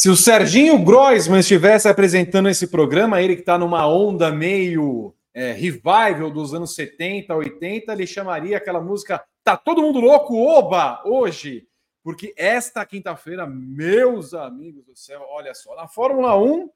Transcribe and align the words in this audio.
Se 0.00 0.08
o 0.08 0.16
Serginho 0.16 0.82
Groisman 0.82 1.40
estivesse 1.40 1.86
apresentando 1.86 2.48
esse 2.48 2.66
programa, 2.68 3.20
ele 3.20 3.34
que 3.34 3.42
está 3.42 3.58
numa 3.58 3.86
onda 3.86 4.32
meio 4.32 5.14
é, 5.34 5.52
revival 5.52 6.30
dos 6.30 6.54
anos 6.54 6.74
70, 6.74 7.36
80, 7.36 7.92
ele 7.92 8.06
chamaria 8.06 8.56
aquela 8.56 8.80
música 8.80 9.22
Tá 9.44 9.58
Todo 9.58 9.82
Mundo 9.82 10.00
Louco, 10.00 10.34
Oba, 10.38 11.02
hoje. 11.04 11.68
Porque 12.02 12.32
esta 12.34 12.82
quinta-feira, 12.86 13.46
meus 13.46 14.32
amigos 14.32 14.86
do 14.86 14.96
céu, 14.96 15.22
olha 15.28 15.52
só, 15.52 15.76
na 15.76 15.86
Fórmula 15.86 16.34
1, 16.34 16.64
o 16.64 16.70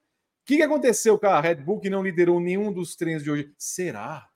que, 0.45 0.59
que 0.59 0.63
aconteceu 0.63 1.19
com 1.19 1.27
a 1.27 1.41
Red 1.41 1.55
Bull 1.55 1.81
que 1.81 1.89
não 1.89 2.03
liderou 2.03 2.39
nenhum 2.39 2.71
dos 2.71 2.95
treinos 2.95 3.25
de 3.25 3.31
hoje? 3.31 3.55
Será? 3.57 4.29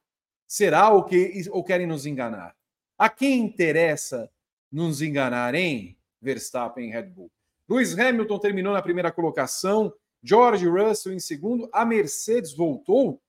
Será 0.46 0.88
ou, 0.88 1.04
que, 1.04 1.44
ou 1.50 1.62
querem 1.62 1.86
nos 1.86 2.06
enganar? 2.06 2.56
A 2.96 3.10
quem 3.10 3.38
interessa 3.38 4.30
nos 4.72 5.02
enganar, 5.02 5.54
hein? 5.54 5.98
Verstappen 6.22 6.90
Red 6.90 7.10
Bull. 7.10 7.30
Lewis 7.68 7.98
Hamilton 7.98 8.38
terminou 8.38 8.72
na 8.72 8.82
primeira 8.82 9.12
colocação, 9.12 9.92
George 10.22 10.66
Russell 10.66 11.12
em 11.12 11.20
segundo, 11.20 11.68
a 11.72 11.84
Mercedes 11.84 12.54
voltou. 12.54 13.20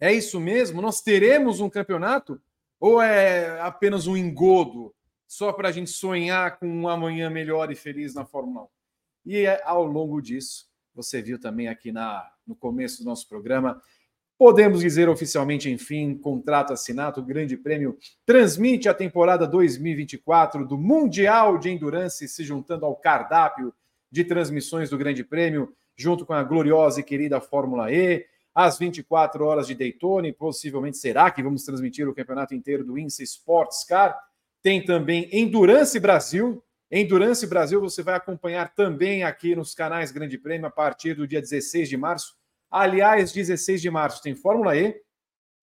É 0.00 0.12
isso 0.12 0.40
mesmo? 0.40 0.80
Nós 0.80 1.00
teremos 1.02 1.60
um 1.60 1.68
campeonato? 1.68 2.40
Ou 2.80 3.00
é 3.00 3.60
apenas 3.60 4.06
um 4.06 4.16
engodo 4.16 4.94
só 5.26 5.52
para 5.52 5.68
a 5.68 5.72
gente 5.72 5.90
sonhar 5.90 6.58
com 6.58 6.66
um 6.66 6.88
amanhã 6.88 7.30
melhor 7.30 7.70
e 7.70 7.76
feliz 7.76 8.14
na 8.14 8.24
Fórmula 8.24 8.64
1? 8.64 8.68
E 9.26 9.46
é, 9.46 9.62
ao 9.64 9.84
longo 9.84 10.20
disso, 10.20 10.68
você 10.94 11.22
viu 11.22 11.38
também 11.38 11.68
aqui 11.68 11.92
na, 11.92 12.30
no 12.46 12.54
começo 12.54 13.02
do 13.02 13.06
nosso 13.06 13.28
programa, 13.28 13.80
Podemos 14.36 14.80
dizer 14.80 15.08
oficialmente, 15.08 15.70
enfim, 15.70 16.16
contrato 16.16 16.72
assinado, 16.72 17.20
o 17.20 17.24
Grande 17.24 17.56
Prêmio 17.56 17.96
transmite 18.26 18.88
a 18.88 18.94
temporada 18.94 19.46
2024 19.46 20.66
do 20.66 20.76
Mundial 20.76 21.56
de 21.56 21.70
Endurance, 21.70 22.26
se 22.26 22.42
juntando 22.42 22.84
ao 22.84 22.96
cardápio 22.96 23.72
de 24.10 24.24
transmissões 24.24 24.90
do 24.90 24.98
Grande 24.98 25.22
Prêmio, 25.22 25.72
junto 25.96 26.26
com 26.26 26.32
a 26.32 26.42
gloriosa 26.42 26.98
e 26.98 27.04
querida 27.04 27.40
Fórmula 27.40 27.92
E, 27.92 28.26
às 28.52 28.76
24 28.76 29.44
horas 29.44 29.68
de 29.68 29.74
Daytona, 29.74 30.26
e 30.26 30.32
possivelmente 30.32 30.98
será 30.98 31.30
que 31.30 31.42
vamos 31.42 31.64
transmitir 31.64 32.08
o 32.08 32.14
campeonato 32.14 32.56
inteiro 32.56 32.84
do 32.84 32.98
INSA 32.98 33.22
Sports 33.22 33.84
Car. 33.84 34.18
Tem 34.60 34.84
também 34.84 35.28
Endurance 35.32 35.98
Brasil. 36.00 36.62
Endurance 36.90 37.46
Brasil 37.46 37.80
você 37.80 38.02
vai 38.02 38.14
acompanhar 38.16 38.74
também 38.74 39.22
aqui 39.22 39.54
nos 39.54 39.74
canais 39.74 40.10
Grande 40.10 40.38
Prêmio 40.38 40.66
a 40.66 40.70
partir 40.70 41.14
do 41.14 41.26
dia 41.26 41.40
16 41.40 41.88
de 41.88 41.96
março 41.96 42.36
Aliás, 42.76 43.30
16 43.30 43.80
de 43.80 43.88
março 43.88 44.20
tem 44.20 44.34
Fórmula 44.34 44.76
E, 44.76 45.00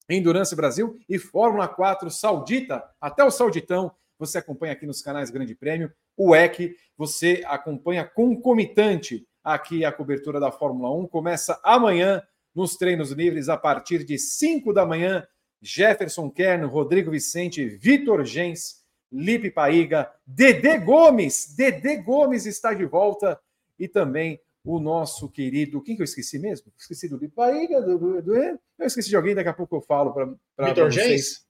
Endurance 0.09 0.55
Brasil 0.55 0.97
e 1.09 1.19
Fórmula 1.19 1.67
4 1.67 2.09
Saudita, 2.09 2.81
até 3.01 3.21
o 3.21 3.29
Sauditão. 3.29 3.91
Você 4.17 4.37
acompanha 4.37 4.71
aqui 4.71 4.85
nos 4.85 5.01
canais 5.01 5.29
Grande 5.29 5.53
Prêmio, 5.53 5.91
o 6.15 6.33
EC, 6.33 6.73
você 6.97 7.43
acompanha 7.45 8.05
concomitante 8.05 9.27
aqui 9.43 9.83
a 9.83 9.91
cobertura 9.91 10.39
da 10.39 10.53
Fórmula 10.53 10.89
1. 11.01 11.07
Começa 11.09 11.59
amanhã 11.65 12.23
nos 12.55 12.77
treinos 12.77 13.11
livres 13.11 13.49
a 13.49 13.57
partir 13.57 14.05
de 14.05 14.17
5 14.17 14.71
da 14.71 14.85
manhã. 14.85 15.27
Jefferson 15.61 16.31
Kern, 16.31 16.65
Rodrigo 16.65 17.11
Vicente, 17.11 17.65
Vitor 17.65 18.23
Gens, 18.23 18.85
Lipe 19.11 19.51
Paiga, 19.51 20.09
Dedê 20.25 20.77
Gomes. 20.77 21.55
Dedê 21.57 21.97
Gomes 21.97 22.45
está 22.45 22.73
de 22.73 22.85
volta 22.85 23.37
e 23.77 23.85
também 23.85 24.39
o 24.63 24.79
nosso 24.79 25.29
querido. 25.29 25.81
Quem 25.81 25.95
que 25.95 26.01
eu 26.01 26.05
esqueci 26.05 26.39
mesmo? 26.39 26.71
Esqueci 26.77 27.07
do 27.07 27.17
Lipaíga, 27.17 27.81
do, 27.81 27.97
do, 27.97 28.21
do, 28.21 28.35
Eu 28.35 28.59
esqueci 28.79 29.09
de 29.09 29.15
alguém, 29.15 29.35
daqui 29.35 29.49
a 29.49 29.53
pouco 29.53 29.75
eu 29.75 29.81
falo 29.81 30.13
para 30.13 30.67
Vitor 30.67 30.91
Gens? 30.91 31.45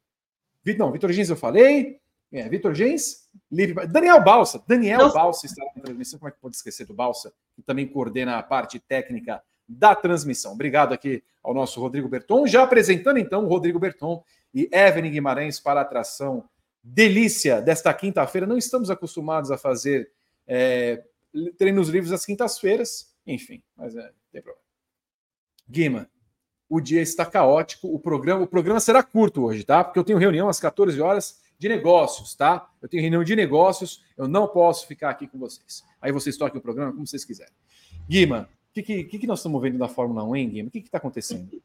Não, 0.77 0.91
Vitor 0.91 1.11
Gens 1.11 1.29
eu 1.29 1.35
falei. 1.35 1.99
É, 2.31 2.47
Vitor 2.47 2.73
Gens, 2.73 3.27
Lipe, 3.51 3.85
Daniel 3.87 4.23
Balsa. 4.23 4.63
Daniel 4.65 4.99
Nossa. 4.99 5.13
Balsa 5.13 5.45
está 5.45 5.65
na 5.75 5.81
transmissão. 5.81 6.17
Como 6.17 6.29
é 6.29 6.31
que 6.31 6.39
pode 6.39 6.55
esquecer 6.55 6.85
do 6.85 6.93
Balsa? 6.93 7.33
Que 7.55 7.61
também 7.61 7.85
coordena 7.85 8.37
a 8.37 8.43
parte 8.43 8.79
técnica 8.79 9.43
da 9.67 9.93
transmissão. 9.95 10.53
Obrigado 10.53 10.93
aqui 10.93 11.23
ao 11.43 11.53
nosso 11.53 11.79
Rodrigo 11.81 12.07
Berton. 12.07 12.47
Já 12.47 12.63
apresentando 12.63 13.17
então 13.17 13.43
o 13.43 13.47
Rodrigo 13.47 13.79
Berton 13.79 14.23
e 14.53 14.69
Evelyn 14.71 15.11
Guimarães 15.11 15.59
para 15.59 15.81
a 15.81 15.83
atração 15.83 16.45
delícia 16.81 17.61
desta 17.61 17.93
quinta-feira. 17.93 18.47
Não 18.47 18.57
estamos 18.57 18.89
acostumados 18.89 19.51
a 19.51 19.57
fazer 19.57 20.09
é, 20.47 21.03
treinos 21.57 21.89
livres 21.89 22.11
às 22.11 22.25
quintas-feiras, 22.25 23.13
enfim, 23.25 23.61
mas 23.75 23.95
é, 23.95 24.03
não 24.03 24.31
tem 24.31 24.41
problema. 24.41 24.65
Guima, 25.69 26.09
o 26.69 26.79
dia 26.79 27.01
está 27.01 27.25
caótico, 27.25 27.93
o 27.93 27.99
programa, 27.99 28.43
o 28.43 28.47
programa 28.47 28.79
será 28.79 29.03
curto 29.03 29.43
hoje, 29.43 29.63
tá? 29.63 29.83
Porque 29.83 29.99
eu 29.99 30.03
tenho 30.03 30.17
reunião 30.17 30.47
às 30.47 30.59
14 30.59 30.99
horas 31.01 31.41
de 31.57 31.69
negócios, 31.69 32.33
tá? 32.33 32.69
Eu 32.81 32.89
tenho 32.89 33.01
reunião 33.01 33.23
de 33.23 33.35
negócios, 33.35 34.03
eu 34.17 34.27
não 34.27 34.47
posso 34.47 34.87
ficar 34.87 35.09
aqui 35.09 35.27
com 35.27 35.37
vocês. 35.37 35.83
Aí 36.01 36.11
vocês 36.11 36.37
toquem 36.37 36.59
o 36.59 36.61
programa 36.61 36.91
como 36.91 37.05
vocês 37.05 37.23
quiserem. 37.23 37.53
Guima, 38.09 38.49
o 38.69 38.73
que, 38.73 39.03
que, 39.03 39.19
que, 39.19 39.27
nós 39.27 39.39
estamos 39.39 39.61
vendo 39.61 39.77
da 39.77 39.87
Fórmula 39.87 40.23
1, 40.23 40.35
hein, 40.35 40.49
Guima? 40.49 40.69
O 40.69 40.71
que 40.71 40.79
está 40.79 40.97
acontecendo? 40.97 41.61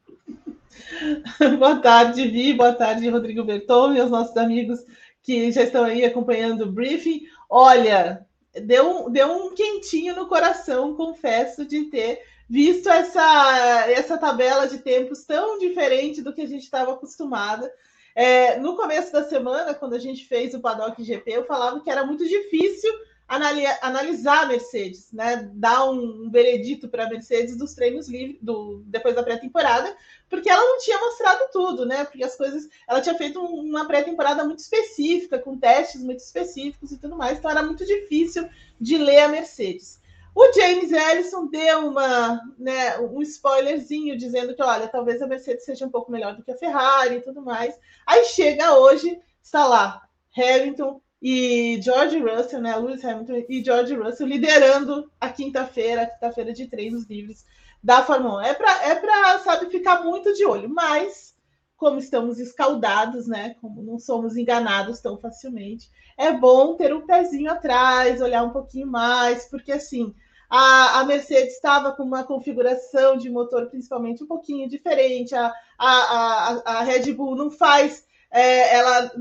boa 1.57 1.77
tarde, 1.77 2.27
Vi, 2.27 2.53
boa 2.53 2.73
tarde, 2.73 3.09
Rodrigo 3.09 3.43
Berton 3.43 3.95
e 3.95 4.01
os 4.01 4.11
nossos 4.11 4.35
amigos 4.37 4.85
que 5.23 5.51
já 5.51 5.63
estão 5.63 5.83
aí 5.83 6.05
acompanhando 6.05 6.65
o 6.65 6.71
briefing. 6.71 7.23
Olha, 7.49 8.25
deu, 8.61 9.09
deu 9.09 9.31
um 9.31 9.53
quentinho 9.53 10.15
no 10.15 10.27
coração, 10.27 10.95
confesso, 10.95 11.65
de 11.65 11.85
ter 11.85 12.21
visto 12.49 12.89
essa, 12.89 13.85
essa 13.89 14.17
tabela 14.17 14.67
de 14.67 14.77
tempos 14.79 15.23
tão 15.23 15.57
diferente 15.59 16.21
do 16.21 16.33
que 16.33 16.41
a 16.41 16.47
gente 16.47 16.63
estava 16.63 16.93
acostumada. 16.93 17.71
É, 18.15 18.57
no 18.57 18.75
começo 18.75 19.11
da 19.11 19.23
semana, 19.23 19.73
quando 19.73 19.93
a 19.93 19.99
gente 19.99 20.25
fez 20.25 20.53
o 20.53 20.59
Paddock 20.59 21.03
GP, 21.03 21.31
eu 21.31 21.45
falava 21.45 21.79
que 21.81 21.89
era 21.89 22.05
muito 22.05 22.27
difícil 22.27 22.91
analisar 23.27 24.43
a 24.43 24.45
Mercedes, 24.45 25.11
né? 25.11 25.49
Dar 25.53 25.89
um, 25.89 26.25
um 26.25 26.29
veredito 26.29 26.87
para 26.87 27.05
a 27.05 27.09
Mercedes 27.09 27.57
dos 27.57 27.73
treinos 27.73 28.07
livres 28.07 28.37
do, 28.41 28.81
depois 28.85 29.13
da 29.15 29.23
pré-temporada, 29.23 29.95
porque 30.29 30.49
ela 30.49 30.61
não 30.61 30.77
tinha 30.79 30.97
mostrado 30.99 31.49
tudo, 31.51 31.85
né? 31.85 32.05
Porque 32.05 32.23
as 32.23 32.35
coisas. 32.35 32.69
Ela 32.87 33.01
tinha 33.01 33.15
feito 33.15 33.39
uma 33.41 33.85
pré-temporada 33.85 34.43
muito 34.45 34.59
específica, 34.59 35.39
com 35.39 35.57
testes 35.57 36.01
muito 36.01 36.19
específicos 36.19 36.91
e 36.91 36.97
tudo 36.97 37.17
mais, 37.17 37.37
então 37.37 37.51
era 37.51 37.63
muito 37.63 37.85
difícil 37.85 38.47
de 38.79 38.97
ler 38.97 39.19
a 39.19 39.27
Mercedes. 39.27 39.99
O 40.33 40.53
James 40.53 40.91
Ellison 40.91 41.47
deu 41.47 41.87
uma, 41.87 42.39
né, 42.59 42.99
um 42.99 43.23
spoilerzinho 43.23 44.15
dizendo 44.15 44.55
que, 44.55 44.61
olha, 44.61 44.87
talvez 44.87 45.19
a 45.19 45.25
Mercedes 45.25 45.65
seja 45.65 45.83
um 45.83 45.89
pouco 45.89 46.11
melhor 46.11 46.35
do 46.35 46.43
que 46.43 46.51
a 46.51 46.57
Ferrari 46.57 47.15
e 47.15 47.21
tudo 47.21 47.41
mais. 47.41 47.75
Aí 48.05 48.23
chega 48.25 48.77
hoje, 48.77 49.19
está 49.41 49.65
lá, 49.65 50.07
Hamilton, 50.37 51.01
e 51.21 51.79
George 51.81 52.19
Russell, 52.19 52.61
né, 52.61 52.75
Lewis 52.75 53.03
Hamilton 53.03 53.43
e 53.49 53.63
George 53.63 53.95
Russell 53.95 54.27
liderando 54.27 55.11
a 55.19 55.29
quinta-feira, 55.29 56.03
a 56.03 56.05
quinta-feira 56.05 56.53
de 56.53 56.67
treinos 56.67 57.05
livres 57.05 57.45
da 57.83 58.03
Fórmula 58.03 58.41
1. 58.41 58.41
É 58.41 58.53
para, 58.53 58.83
é 58.83 58.95
para, 58.95 59.39
sabe, 59.39 59.69
ficar 59.69 60.03
muito 60.03 60.33
de 60.33 60.45
olho, 60.45 60.69
mas 60.69 61.35
como 61.75 61.99
estamos 61.99 62.39
escaldados, 62.39 63.27
né, 63.27 63.55
como 63.61 63.83
não 63.83 63.99
somos 63.99 64.35
enganados 64.35 64.99
tão 64.99 65.17
facilmente, 65.17 65.89
é 66.17 66.31
bom 66.31 66.75
ter 66.75 66.93
um 66.93 67.05
pezinho 67.05 67.51
atrás, 67.51 68.19
olhar 68.19 68.43
um 68.43 68.49
pouquinho 68.49 68.87
mais, 68.87 69.45
porque 69.45 69.71
assim, 69.71 70.13
a, 70.49 70.99
a 70.99 71.03
Mercedes 71.05 71.53
estava 71.53 71.91
com 71.91 72.03
uma 72.03 72.23
configuração 72.23 73.15
de 73.15 73.29
motor 73.29 73.67
principalmente 73.67 74.23
um 74.23 74.27
pouquinho 74.27 74.67
diferente, 74.67 75.35
a, 75.35 75.53
a, 75.77 75.87
a, 75.87 76.77
a 76.79 76.83
Red 76.83 77.13
Bull 77.13 77.35
não 77.35 77.51
faz 77.51 78.06
é, 78.29 78.75
ela 78.75 79.11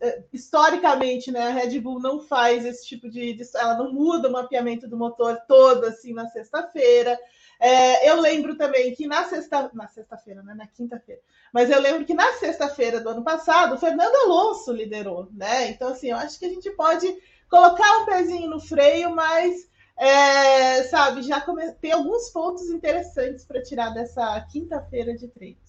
é, 0.00 0.22
historicamente, 0.32 1.30
né, 1.30 1.48
a 1.48 1.52
Red 1.52 1.78
Bull 1.80 2.00
não 2.00 2.20
faz 2.20 2.64
esse 2.64 2.86
tipo 2.86 3.08
de, 3.08 3.32
de, 3.32 3.44
ela 3.54 3.76
não 3.76 3.92
muda 3.92 4.28
o 4.28 4.32
mapeamento 4.32 4.88
do 4.88 4.96
motor 4.96 5.38
todo 5.46 5.84
assim 5.84 6.12
na 6.12 6.28
sexta-feira. 6.28 7.18
É, 7.60 8.08
eu 8.08 8.20
lembro 8.20 8.56
também 8.56 8.94
que 8.94 9.06
na 9.06 9.24
sexta, 9.24 9.70
na 9.74 9.88
sexta-feira, 9.88 10.42
né, 10.42 10.54
na 10.54 10.66
quinta-feira, 10.66 11.20
mas 11.52 11.70
eu 11.70 11.80
lembro 11.80 12.04
que 12.04 12.14
na 12.14 12.32
sexta-feira 12.34 13.00
do 13.00 13.08
ano 13.08 13.24
passado, 13.24 13.74
o 13.74 13.78
Fernando 13.78 14.14
Alonso 14.14 14.72
liderou, 14.72 15.28
né? 15.32 15.70
Então 15.70 15.88
assim, 15.88 16.10
eu 16.10 16.16
acho 16.16 16.38
que 16.38 16.46
a 16.46 16.50
gente 16.50 16.70
pode 16.72 17.16
colocar 17.48 17.98
um 17.98 18.06
pezinho 18.06 18.48
no 18.48 18.60
freio, 18.60 19.14
mas 19.14 19.68
é, 19.96 20.84
sabe, 20.84 21.22
já 21.22 21.40
come... 21.40 21.72
tem 21.72 21.92
alguns 21.92 22.30
pontos 22.30 22.70
interessantes 22.70 23.44
para 23.44 23.62
tirar 23.62 23.90
dessa 23.90 24.40
quinta-feira 24.52 25.16
de 25.16 25.26
treinos. 25.26 25.67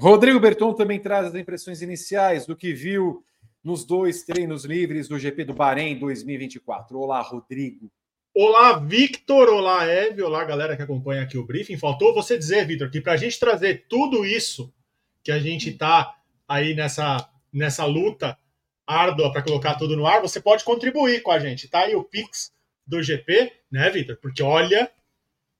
Rodrigo 0.00 0.40
Berton 0.40 0.72
também 0.72 0.98
traz 0.98 1.26
as 1.26 1.34
impressões 1.34 1.82
iniciais 1.82 2.46
do 2.46 2.56
que 2.56 2.72
viu 2.72 3.22
nos 3.62 3.84
dois 3.84 4.22
treinos 4.22 4.64
livres 4.64 5.06
do 5.06 5.18
GP 5.18 5.44
do 5.44 5.52
Bahrein 5.52 5.98
2024. 5.98 6.98
Olá, 6.98 7.20
Rodrigo. 7.20 7.92
Olá, 8.34 8.78
Victor. 8.78 9.50
Olá, 9.50 9.86
Eve. 9.86 10.22
Olá, 10.22 10.42
galera 10.42 10.74
que 10.74 10.80
acompanha 10.80 11.20
aqui 11.20 11.36
o 11.36 11.44
briefing. 11.44 11.76
Faltou 11.76 12.14
você 12.14 12.38
dizer, 12.38 12.66
Victor, 12.66 12.90
que 12.90 12.98
para 12.98 13.12
a 13.12 13.16
gente 13.18 13.38
trazer 13.38 13.84
tudo 13.90 14.24
isso 14.24 14.72
que 15.22 15.30
a 15.30 15.38
gente 15.38 15.68
está 15.68 16.16
aí 16.48 16.74
nessa, 16.74 17.28
nessa 17.52 17.84
luta 17.84 18.38
árdua 18.86 19.30
para 19.30 19.42
colocar 19.42 19.74
tudo 19.74 19.98
no 19.98 20.06
ar, 20.06 20.22
você 20.22 20.40
pode 20.40 20.64
contribuir 20.64 21.20
com 21.22 21.30
a 21.30 21.38
gente. 21.38 21.68
Tá 21.68 21.80
aí 21.80 21.94
o 21.94 22.02
Pix 22.02 22.50
do 22.86 23.02
GP, 23.02 23.52
né, 23.70 23.90
Victor? 23.90 24.16
Porque 24.16 24.42
olha, 24.42 24.90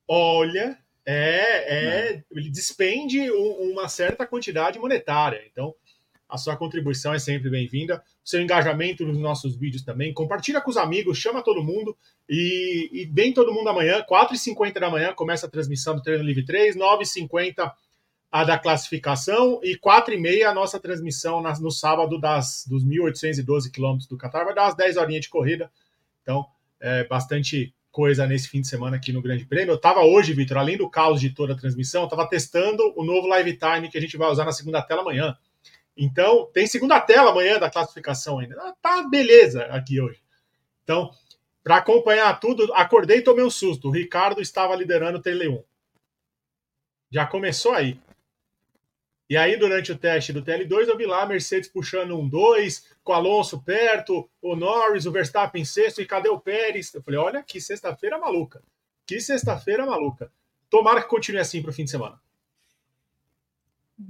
olha, 0.08 0.78
é, 1.06 2.14
é 2.14 2.24
ele 2.30 2.50
despende 2.50 3.30
uma 3.30 3.88
certa 3.88 4.26
quantidade 4.26 4.78
monetária. 4.78 5.42
Então, 5.50 5.74
A 6.30 6.38
sua 6.38 6.56
contribuição 6.56 7.12
é 7.12 7.18
sempre 7.18 7.50
bem-vinda. 7.50 8.02
Seu 8.24 8.40
engajamento 8.40 9.04
nos 9.04 9.18
nossos 9.18 9.56
vídeos 9.56 9.82
também. 9.82 10.14
Compartilha 10.14 10.60
com 10.60 10.70
os 10.70 10.76
amigos, 10.76 11.18
chama 11.18 11.42
todo 11.42 11.62
mundo. 11.62 11.96
E, 12.28 12.88
e 12.92 13.04
vem 13.06 13.32
todo 13.32 13.52
mundo 13.52 13.68
amanhã, 13.68 14.04
4h50 14.08 14.78
da 14.78 14.88
manhã, 14.88 15.12
começa 15.12 15.46
a 15.46 15.50
transmissão 15.50 15.96
do 15.96 16.02
Treino 16.02 16.22
Livre 16.22 16.44
3, 16.44 16.76
9h50 16.76 17.72
a 18.30 18.44
da 18.44 18.56
classificação 18.56 19.58
e 19.60 19.76
4h30 19.76 20.44
a 20.44 20.54
nossa 20.54 20.78
transmissão 20.78 21.42
no 21.60 21.70
sábado 21.72 22.20
das, 22.20 22.64
dos 22.68 22.84
1.812 22.84 23.68
quilômetros 23.72 24.06
do 24.06 24.16
Qatar. 24.16 24.44
Vai 24.44 24.54
dar 24.54 24.66
umas 24.66 24.76
10 24.76 24.96
horinhas 24.98 25.22
de 25.22 25.28
corrida. 25.28 25.68
Então, 26.22 26.46
é 26.78 27.02
bastante 27.04 27.74
coisa 27.90 28.26
nesse 28.26 28.48
fim 28.48 28.60
de 28.60 28.68
semana 28.68 28.96
aqui 28.96 29.12
no 29.12 29.22
Grande 29.22 29.44
Prêmio. 29.44 29.72
Eu 29.72 29.76
estava 29.76 30.00
hoje, 30.00 30.32
Vitor, 30.32 30.58
além 30.58 30.76
do 30.76 30.88
caos 30.88 31.20
de 31.20 31.30
toda 31.30 31.52
a 31.52 31.56
transmissão, 31.56 32.04
estava 32.04 32.28
testando 32.28 32.92
o 32.96 33.04
novo 33.04 33.26
Live 33.26 33.58
Time 33.58 33.88
que 33.88 33.98
a 33.98 34.00
gente 34.00 34.16
vai 34.16 34.30
usar 34.30 34.44
na 34.44 34.52
segunda 34.52 34.82
tela 34.82 35.02
amanhã. 35.02 35.36
Então, 35.96 36.48
tem 36.52 36.66
segunda 36.66 37.00
tela 37.00 37.30
amanhã 37.30 37.58
da 37.58 37.70
classificação 37.70 38.38
ainda. 38.38 38.56
Ah, 38.60 38.74
tá 38.80 39.02
beleza 39.02 39.64
aqui 39.66 40.00
hoje. 40.00 40.22
Então, 40.84 41.10
para 41.62 41.76
acompanhar 41.76 42.38
tudo, 42.40 42.72
acordei 42.74 43.18
e 43.18 43.22
tomei 43.22 43.44
um 43.44 43.50
susto. 43.50 43.88
O 43.88 43.90
Ricardo 43.90 44.40
estava 44.40 44.74
liderando 44.74 45.18
o 45.18 45.22
TL1. 45.22 45.62
Já 47.10 47.26
começou 47.26 47.72
aí. 47.72 47.98
E 49.30 49.36
aí, 49.36 49.56
durante 49.56 49.92
o 49.92 49.96
teste 49.96 50.32
do 50.32 50.42
TL2, 50.42 50.88
eu 50.88 50.96
vi 50.96 51.06
lá 51.06 51.22
a 51.22 51.26
Mercedes 51.26 51.68
puxando 51.68 52.18
um 52.18 52.28
2, 52.28 52.84
com 53.04 53.12
o 53.12 53.14
Alonso 53.14 53.62
perto, 53.62 54.28
o 54.42 54.56
Norris, 54.56 55.06
o 55.06 55.12
Verstappen 55.12 55.64
sexto, 55.64 56.02
e 56.02 56.04
cadê 56.04 56.28
o 56.28 56.40
Pérez? 56.40 56.92
Eu 56.92 57.00
falei, 57.00 57.20
olha 57.20 57.40
que 57.40 57.60
sexta-feira 57.60 58.18
maluca. 58.18 58.60
Que 59.06 59.20
sexta-feira 59.20 59.86
maluca. 59.86 60.32
Tomara 60.68 61.00
que 61.00 61.08
continue 61.08 61.40
assim 61.40 61.62
para 61.62 61.70
o 61.70 61.72
fim 61.72 61.84
de 61.84 61.92
semana. 61.92 62.20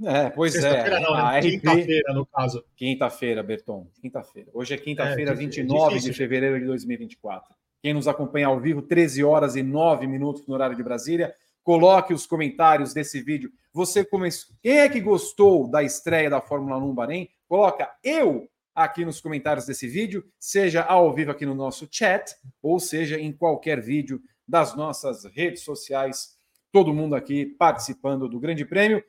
É, 0.03 0.31
pois 0.31 0.55
é. 0.55 0.99
Não, 0.99 1.15
né? 1.15 1.39
Quinta-feira, 1.39 2.13
no 2.15 2.25
caso. 2.25 2.65
Quinta-feira, 2.75 3.43
Berton. 3.43 3.87
Quinta-feira. 4.01 4.49
Hoje 4.51 4.73
é 4.73 4.77
quinta-feira, 4.77 5.33
é, 5.33 5.35
29 5.35 5.99
de 5.99 6.13
fevereiro 6.13 6.59
de 6.59 6.65
2024. 6.65 7.53
Quem 7.79 7.93
nos 7.93 8.07
acompanha 8.07 8.47
ao 8.47 8.59
vivo, 8.59 8.81
13 8.81 9.23
horas 9.23 9.55
e 9.55 9.61
9 9.61 10.07
minutos 10.07 10.47
no 10.47 10.55
horário 10.55 10.75
de 10.75 10.81
Brasília. 10.81 11.35
Coloque 11.63 12.13
os 12.13 12.25
comentários 12.25 12.93
desse 12.93 13.21
vídeo. 13.21 13.51
Você 13.73 14.03
começou. 14.03 14.55
Quem 14.61 14.79
é 14.79 14.89
que 14.89 14.99
gostou 14.99 15.69
da 15.69 15.83
estreia 15.83 16.29
da 16.29 16.41
Fórmula 16.41 16.77
1 16.77 16.93
Bahrein? 16.93 17.29
Coloca 17.47 17.89
eu 18.03 18.49
aqui 18.73 19.05
nos 19.05 19.21
comentários 19.21 19.65
desse 19.65 19.87
vídeo, 19.87 20.23
seja 20.39 20.81
ao 20.81 21.13
vivo 21.13 21.31
aqui 21.31 21.45
no 21.45 21.53
nosso 21.53 21.87
chat, 21.91 22.35
ou 22.61 22.79
seja 22.79 23.19
em 23.19 23.31
qualquer 23.31 23.81
vídeo 23.81 24.21
das 24.47 24.75
nossas 24.75 25.25
redes 25.25 25.63
sociais. 25.63 26.35
Todo 26.71 26.93
mundo 26.93 27.15
aqui 27.15 27.45
participando 27.45 28.27
do 28.27 28.39
Grande 28.39 28.65
Prêmio. 28.65 29.03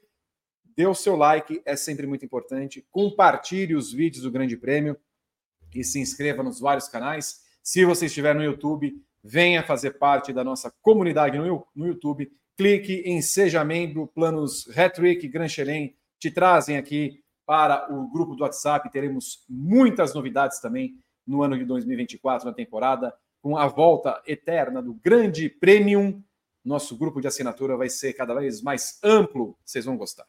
Dê 0.77 0.87
o 0.87 0.95
seu 0.95 1.17
like, 1.17 1.63
é 1.65 1.77
sempre 1.77 2.07
muito 2.07 2.25
importante. 2.25 2.87
Compartilhe 2.91 3.75
os 3.75 3.93
vídeos 3.93 4.25
do 4.25 4.31
Grande 4.31 4.57
Prêmio 4.57 4.97
e 5.75 5.85
se 5.85 6.01
inscreva 6.01 6.43
nos 6.43 6.61
vários 6.61 6.89
canais. 6.89 7.43
Se 7.63 7.85
você 7.85 8.07
estiver 8.07 8.35
no 8.35 8.43
YouTube, 8.43 8.95
venha 9.23 9.63
fazer 9.63 9.93
parte 9.93 10.33
da 10.33 10.43
nossa 10.43 10.73
comunidade 10.83 11.39
no, 11.39 11.67
YouTube 11.77 12.31
clique 12.57 13.03
em 13.05 13.21
Seja 13.23 13.65
Membro, 13.65 14.07
planos 14.07 14.67
Retrick, 14.67 15.27
Gran 15.29 15.49
Xerém, 15.49 15.97
te 16.19 16.31
trazem 16.31 16.77
aqui 16.77 17.23
para 17.45 17.93
o 17.93 18.09
grupo 18.09 18.35
do 18.35 18.43
WhatsApp. 18.43 18.91
Teremos 18.91 19.45
muitas 19.49 20.15
novidades 20.15 20.61
também 20.61 20.97
no 21.27 21.43
ano 21.43 21.59
de 21.59 21.65
2024, 21.65 22.47
na 22.47 22.55
temporada, 22.55 23.15
com 23.41 23.57
a 23.57 23.67
volta 23.67 24.23
eterna 24.27 24.83
do 24.83 24.95
Grande 24.95 25.49
Premium. 25.49 26.23
Nosso 26.65 26.97
grupo 26.97 27.21
de 27.21 27.27
assinatura 27.27 27.77
vai 27.77 27.89
ser 27.89 28.13
cada 28.13 28.35
vez 28.35 28.63
mais 28.63 28.99
amplo, 29.03 29.57
vocês 29.65 29.85
vão 29.85 29.97
gostar. 29.97 30.27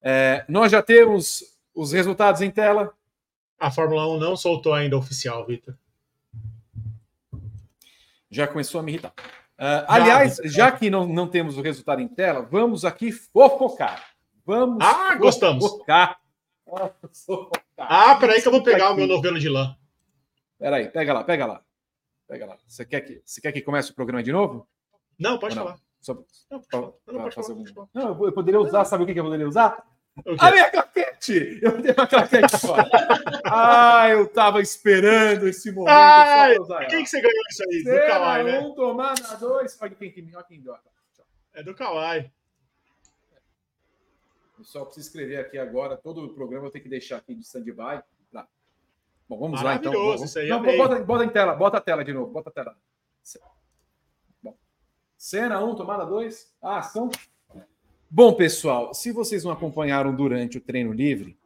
É, 0.00 0.44
nós 0.48 0.72
já 0.72 0.82
temos 0.82 1.44
os 1.74 1.92
resultados 1.92 2.40
em 2.40 2.50
tela. 2.50 2.92
A 3.58 3.70
Fórmula 3.70 4.08
1 4.16 4.18
não 4.18 4.36
soltou 4.36 4.74
ainda 4.74 4.98
oficial, 4.98 5.46
Vitor. 5.46 5.76
Já 8.28 8.48
começou 8.48 8.80
a 8.80 8.82
me 8.82 8.92
irritar. 8.92 9.14
Uh, 9.62 9.86
aliás, 9.86 10.40
já 10.44 10.72
que 10.72 10.90
não, 10.90 11.06
não 11.06 11.28
temos 11.28 11.56
o 11.56 11.62
resultado 11.62 12.02
em 12.02 12.08
tela, 12.08 12.42
vamos 12.42 12.84
aqui 12.84 13.12
fofocar. 13.12 14.12
Vamos 14.44 14.84
ah, 14.84 15.14
gostamos. 15.14 15.64
fofocar. 15.64 16.20
Ah, 17.78 18.16
peraí 18.16 18.42
que 18.42 18.48
eu 18.48 18.52
vou 18.52 18.64
pegar 18.64 18.86
aqui. 18.86 18.94
o 18.94 18.96
meu 18.96 19.06
novelo 19.06 19.38
de 19.38 19.48
lã. 19.48 19.76
Peraí, 20.58 20.88
pega 20.88 21.12
lá, 21.12 21.22
pega 21.22 21.46
lá. 21.46 21.62
Pega 22.26 22.46
lá. 22.46 22.58
Você 22.66 22.84
quer 22.84 23.02
que, 23.02 23.22
você 23.24 23.40
quer 23.40 23.52
que 23.52 23.62
comece 23.62 23.92
o 23.92 23.94
programa 23.94 24.20
de 24.20 24.32
novo? 24.32 24.66
Não, 25.16 25.38
pode 25.38 25.54
falar. 25.54 25.78
Só, 26.00 26.14
não, 26.50 26.58
pode 26.58 26.68
falar. 26.68 26.92
Não, 27.06 27.22
pode 27.22 27.34
falar. 27.36 27.48
Um... 27.54 27.88
não, 27.94 28.24
eu 28.24 28.32
poderia 28.32 28.60
usar, 28.60 28.84
sabe 28.84 29.04
o 29.04 29.06
que 29.06 29.12
eu 29.16 29.22
poderia 29.22 29.46
usar? 29.46 29.80
A 30.38 30.50
minha 30.50 30.70
claquete! 30.70 31.58
Eu 31.62 31.80
tenho 31.80 31.94
uma 31.94 32.06
claquete 32.06 32.56
fora. 32.60 32.88
ah, 33.46 34.08
eu 34.10 34.28
tava 34.28 34.60
esperando 34.60 35.48
esse 35.48 35.72
momento. 35.72 35.90
Ai, 35.90 36.54
quem 36.88 37.02
que 37.02 37.08
você 37.08 37.20
ganhou 37.20 37.42
isso 37.50 37.62
aí? 37.64 37.82
Cena 37.82 38.00
do 38.00 38.06
Kawai, 38.06 38.44
né? 38.44 38.58
Um, 38.60 38.74
tomada 38.74 39.36
dois. 39.38 39.78
Olha 39.80 39.90
quem, 39.94 40.30
olha 40.34 40.44
quem 40.44 40.60
deu. 40.60 40.76
É 41.54 41.62
do 41.62 41.74
Kawai. 41.74 42.30
Pessoal, 44.58 44.84
preciso 44.84 45.08
escrever 45.08 45.38
aqui 45.38 45.58
agora. 45.58 45.96
Todo 45.96 46.24
o 46.24 46.34
programa 46.34 46.66
eu 46.66 46.70
tenho 46.70 46.84
que 46.84 46.90
deixar 46.90 47.16
aqui 47.16 47.34
de 47.34 47.42
stand-by. 47.42 48.02
Tá. 48.30 48.46
Bom, 49.28 49.38
vamos 49.38 49.62
lá 49.62 49.74
então. 49.74 49.92
Vamos... 49.92 50.22
Isso 50.22 50.38
aí 50.38 50.48
Não, 50.48 50.62
bota, 50.62 51.02
bota 51.02 51.24
em 51.24 51.30
tela, 51.30 51.54
bota 51.54 51.78
a 51.78 51.80
tela 51.80 52.04
de 52.04 52.12
novo, 52.12 52.30
bota 52.30 52.50
a 52.50 52.52
tela. 52.52 52.76
Bom. 54.42 54.56
Cena 55.16 55.58
1, 55.64 55.70
um, 55.70 55.74
tomada 55.74 56.04
2. 56.04 56.54
Ah, 56.62 56.78
ação. 56.78 57.10
Bom, 58.14 58.34
pessoal, 58.34 58.92
se 58.92 59.10
vocês 59.10 59.42
não 59.42 59.50
acompanharam 59.50 60.14
durante 60.14 60.58
o 60.58 60.60
treino 60.60 60.92
livre, 60.92 61.38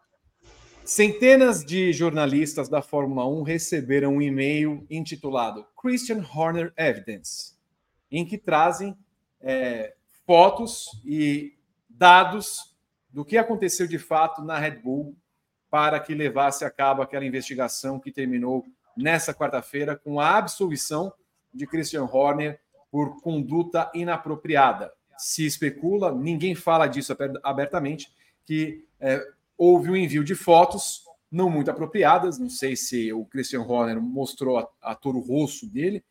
centenas 0.84 1.64
de 1.64 1.92
jornalistas 1.92 2.68
da 2.68 2.82
Fórmula 2.82 3.24
1 3.24 3.44
receberam 3.44 4.16
um 4.16 4.20
e-mail 4.20 4.84
intitulado 4.90 5.64
Christian 5.80 6.24
Horner 6.34 6.72
Evidence, 6.76 7.54
em 8.10 8.26
que 8.26 8.36
trazem 8.36 8.98
é, 9.40 9.94
fotos 10.26 11.00
e 11.04 11.56
dados 11.88 12.74
do 13.10 13.24
que 13.24 13.38
aconteceu 13.38 13.86
de 13.86 14.00
fato 14.00 14.42
na 14.42 14.58
Red 14.58 14.80
Bull 14.80 15.16
para 15.70 16.00
que 16.00 16.16
levasse 16.16 16.64
a 16.64 16.70
cabo 16.70 17.00
aquela 17.00 17.24
investigação 17.24 18.00
que 18.00 18.10
terminou 18.10 18.66
nessa 18.96 19.32
quarta-feira 19.32 19.94
com 19.94 20.18
a 20.18 20.36
absolvição 20.36 21.12
de 21.54 21.64
Christian 21.64 22.06
Horner 22.06 22.58
por 22.90 23.22
conduta 23.22 23.88
inapropriada 23.94 24.92
se 25.18 25.46
especula, 25.46 26.14
ninguém 26.14 26.54
fala 26.54 26.86
disso 26.86 27.16
abertamente, 27.42 28.12
que 28.44 28.84
é, 29.00 29.22
houve 29.56 29.90
um 29.90 29.96
envio 29.96 30.24
de 30.24 30.34
fotos 30.34 31.02
não 31.30 31.50
muito 31.50 31.70
apropriadas. 31.70 32.38
Não 32.38 32.48
sei 32.48 32.76
se 32.76 33.12
o 33.12 33.24
Christian 33.24 33.62
Horner 33.62 34.00
mostrou 34.00 34.58
a, 34.58 34.68
a 34.80 34.94
Toro 34.94 35.24
dele, 35.70 36.04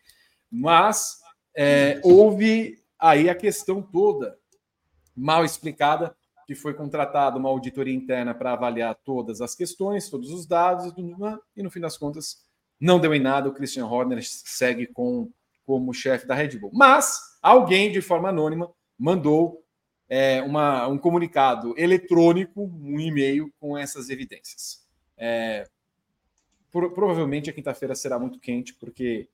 mas 0.52 1.20
é, 1.56 2.00
houve 2.04 2.80
aí 3.00 3.30
a 3.30 3.36
questão 3.36 3.82
toda 3.82 4.38
mal 5.16 5.46
explicada 5.46 6.16
que 6.46 6.54
foi 6.54 6.74
contratada 6.74 7.38
uma 7.38 7.50
auditoria 7.50 7.94
interna 7.94 8.34
para 8.36 8.54
avaliar 8.54 8.96
todas 9.04 9.42
as 9.42 9.56
questões, 9.56 10.10
todos 10.10 10.30
os 10.32 10.46
dados, 10.46 10.94
e 11.56 11.64
no 11.64 11.72
fim 11.72 11.80
das 11.80 11.98
contas 11.98 12.44
não 12.80 13.00
deu 13.00 13.16
em 13.16 13.20
nada. 13.20 13.50
O 13.50 13.54
Christian 13.54 13.88
Horner 13.88 14.22
segue 14.24 14.86
com 14.86 15.32
como 15.66 15.94
chefe 15.94 16.28
da 16.28 16.36
Red 16.36 16.60
Bull. 16.60 16.70
Mas 16.72 17.20
alguém 17.42 17.92
de 17.92 18.00
forma 18.00 18.30
anônima 18.30 18.72
mandou 18.98 19.64
é, 20.08 20.42
uma, 20.42 20.88
um 20.88 20.98
comunicado 20.98 21.74
eletrônico, 21.78 22.64
um 22.64 23.00
e-mail 23.00 23.52
com 23.60 23.78
essas 23.78 24.10
evidências. 24.10 24.86
É, 25.18 25.68
provavelmente 26.72 27.50
a 27.50 27.54
quinta-feira 27.54 27.96
será 27.96 28.20
muito 28.20 28.40
quente, 28.40 28.74
porque, 28.74 29.30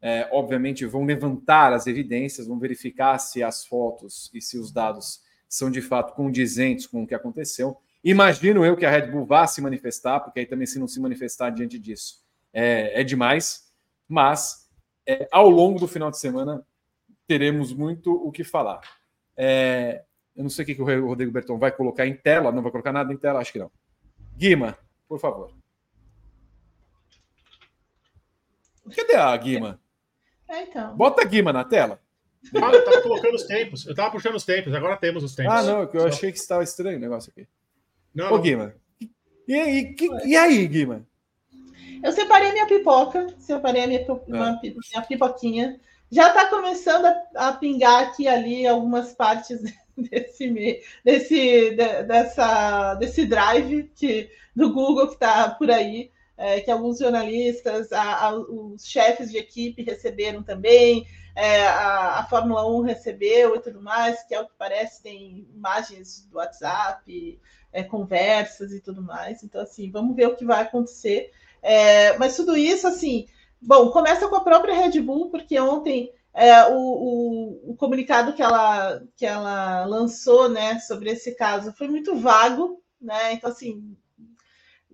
é, 0.00 0.28
obviamente, 0.32 0.84
vão 0.86 1.04
levantar 1.04 1.72
as 1.72 1.86
evidências, 1.86 2.46
vão 2.46 2.58
verificar 2.58 3.18
se 3.18 3.42
as 3.42 3.66
fotos 3.66 4.30
e 4.32 4.40
se 4.40 4.58
os 4.58 4.72
dados 4.72 5.22
são 5.48 5.70
de 5.70 5.80
fato 5.80 6.14
condizentes 6.14 6.86
com 6.86 7.02
o 7.02 7.06
que 7.06 7.14
aconteceu. 7.14 7.76
Imagino 8.02 8.64
eu 8.64 8.76
que 8.76 8.86
a 8.86 8.90
Red 8.90 9.10
Bull 9.10 9.26
vá 9.26 9.46
se 9.46 9.60
manifestar, 9.60 10.20
porque 10.20 10.40
aí 10.40 10.46
também, 10.46 10.66
se 10.66 10.78
não 10.78 10.88
se 10.88 11.00
manifestar 11.00 11.50
diante 11.50 11.78
disso, 11.78 12.24
é, 12.52 13.00
é 13.00 13.04
demais. 13.04 13.70
Mas, 14.08 14.68
é, 15.06 15.28
ao 15.30 15.50
longo 15.50 15.78
do 15.78 15.88
final 15.88 16.10
de 16.10 16.18
semana, 16.18 16.64
teremos 17.26 17.72
muito 17.72 18.12
o 18.12 18.30
que 18.30 18.44
falar. 18.44 18.80
É, 19.36 20.02
eu 20.34 20.42
não 20.42 20.50
sei 20.50 20.62
o 20.62 20.66
que, 20.66 20.74
que 20.74 20.82
o 20.82 21.06
Rodrigo 21.06 21.32
Berton 21.32 21.58
vai 21.58 21.72
colocar 21.72 22.06
em 22.06 22.14
tela, 22.14 22.52
não 22.52 22.62
vai 22.62 22.70
colocar 22.70 22.92
nada 22.92 23.12
em 23.12 23.16
tela, 23.16 23.40
acho 23.40 23.52
que 23.52 23.58
não. 23.58 23.70
Guima, 24.36 24.76
por 25.08 25.18
favor. 25.18 25.52
Cadê 28.94 29.16
a 29.16 29.36
Guima? 29.36 29.80
É, 30.48 30.62
então. 30.62 30.96
Bota 30.96 31.22
a 31.22 31.24
Guima 31.24 31.52
na 31.52 31.64
tela. 31.64 32.00
Ah, 32.54 32.72
eu 32.72 32.84
tava 32.84 33.02
colocando 33.02 33.34
os 33.34 33.42
tempos. 33.44 33.86
Eu 33.86 33.94
tava 33.94 34.10
puxando 34.10 34.36
os 34.36 34.44
tempos, 34.44 34.72
agora 34.72 34.96
temos 34.96 35.24
os 35.24 35.34
tempos. 35.34 35.52
Ah, 35.52 35.62
não, 35.62 35.82
eu 35.82 36.00
Só. 36.00 36.08
achei 36.08 36.30
que 36.30 36.38
estava 36.38 36.62
estranho 36.62 36.98
o 36.98 37.00
negócio 37.00 37.32
aqui. 37.32 37.48
Não, 38.14 38.32
Ô, 38.32 38.38
Guima. 38.38 38.74
E, 39.48 39.54
e, 39.54 39.94
que, 39.94 40.08
e 40.24 40.36
aí, 40.36 40.66
Guima? 40.68 41.06
Eu 42.02 42.12
separei 42.12 42.52
minha 42.52 42.66
pipoca, 42.66 43.26
separei 43.38 43.84
a 43.84 43.86
minha, 43.86 44.06
ah. 44.08 44.60
minha 44.62 45.02
pipoquinha 45.06 45.80
já 46.10 46.28
está 46.28 46.46
começando 46.46 47.06
a, 47.06 47.48
a, 47.48 47.52
pingar 47.52 48.02
aqui 48.04 48.28
ali 48.28 48.66
algumas 48.66 49.12
partes 49.12 49.60
desse, 49.96 50.82
desse, 51.04 51.70
dessa, 52.06 52.94
desse 52.94 53.26
drive 53.26 53.90
que, 53.94 54.30
do 54.54 54.72
Google 54.72 55.08
que 55.08 55.14
está 55.14 55.50
por 55.50 55.70
aí, 55.70 56.10
é, 56.36 56.60
que 56.60 56.70
alguns 56.70 56.98
jornalistas, 56.98 57.92
a, 57.92 58.26
a, 58.26 58.36
os 58.36 58.86
chefes 58.86 59.30
de 59.30 59.38
equipe 59.38 59.82
receberam 59.82 60.42
também, 60.42 61.06
é, 61.34 61.66
a, 61.66 62.20
a, 62.20 62.26
Fórmula 62.26 62.66
1 62.66 62.82
recebeu 62.82 63.56
e 63.56 63.60
tudo 63.60 63.82
mais, 63.82 64.22
que 64.24 64.34
é 64.34 64.40
o 64.40 64.46
que 64.46 64.54
parece, 64.56 65.02
tem 65.02 65.46
imagens 65.54 66.26
do 66.30 66.38
WhatsApp, 66.38 67.40
é, 67.72 67.82
conversas 67.82 68.72
e 68.72 68.80
tudo 68.80 69.02
mais. 69.02 69.42
Então, 69.42 69.60
assim, 69.60 69.90
vamos 69.90 70.16
ver 70.16 70.28
o 70.28 70.36
que 70.36 70.46
vai 70.46 70.62
acontecer. 70.62 71.30
É, 71.62 72.16
mas 72.16 72.36
tudo 72.36 72.56
isso, 72.56 72.86
assim, 72.86 73.26
bom, 73.66 73.90
começa 73.90 74.28
com 74.28 74.36
a 74.36 74.44
própria 74.44 74.74
Red 74.74 75.00
Bull, 75.00 75.28
porque 75.28 75.58
ontem 75.58 76.12
é, 76.32 76.66
o, 76.66 76.76
o, 76.76 77.72
o, 77.72 77.76
comunicado 77.76 78.32
que 78.32 78.42
ela, 78.42 79.02
que 79.16 79.26
ela 79.26 79.84
lançou 79.86 80.48
né, 80.48 80.78
sobre 80.78 81.10
esse 81.10 81.34
caso 81.34 81.72
foi 81.72 81.88
muito 81.88 82.14
vago, 82.14 82.80
né? 83.00 83.32
Então, 83.32 83.50
assim, 83.50 83.96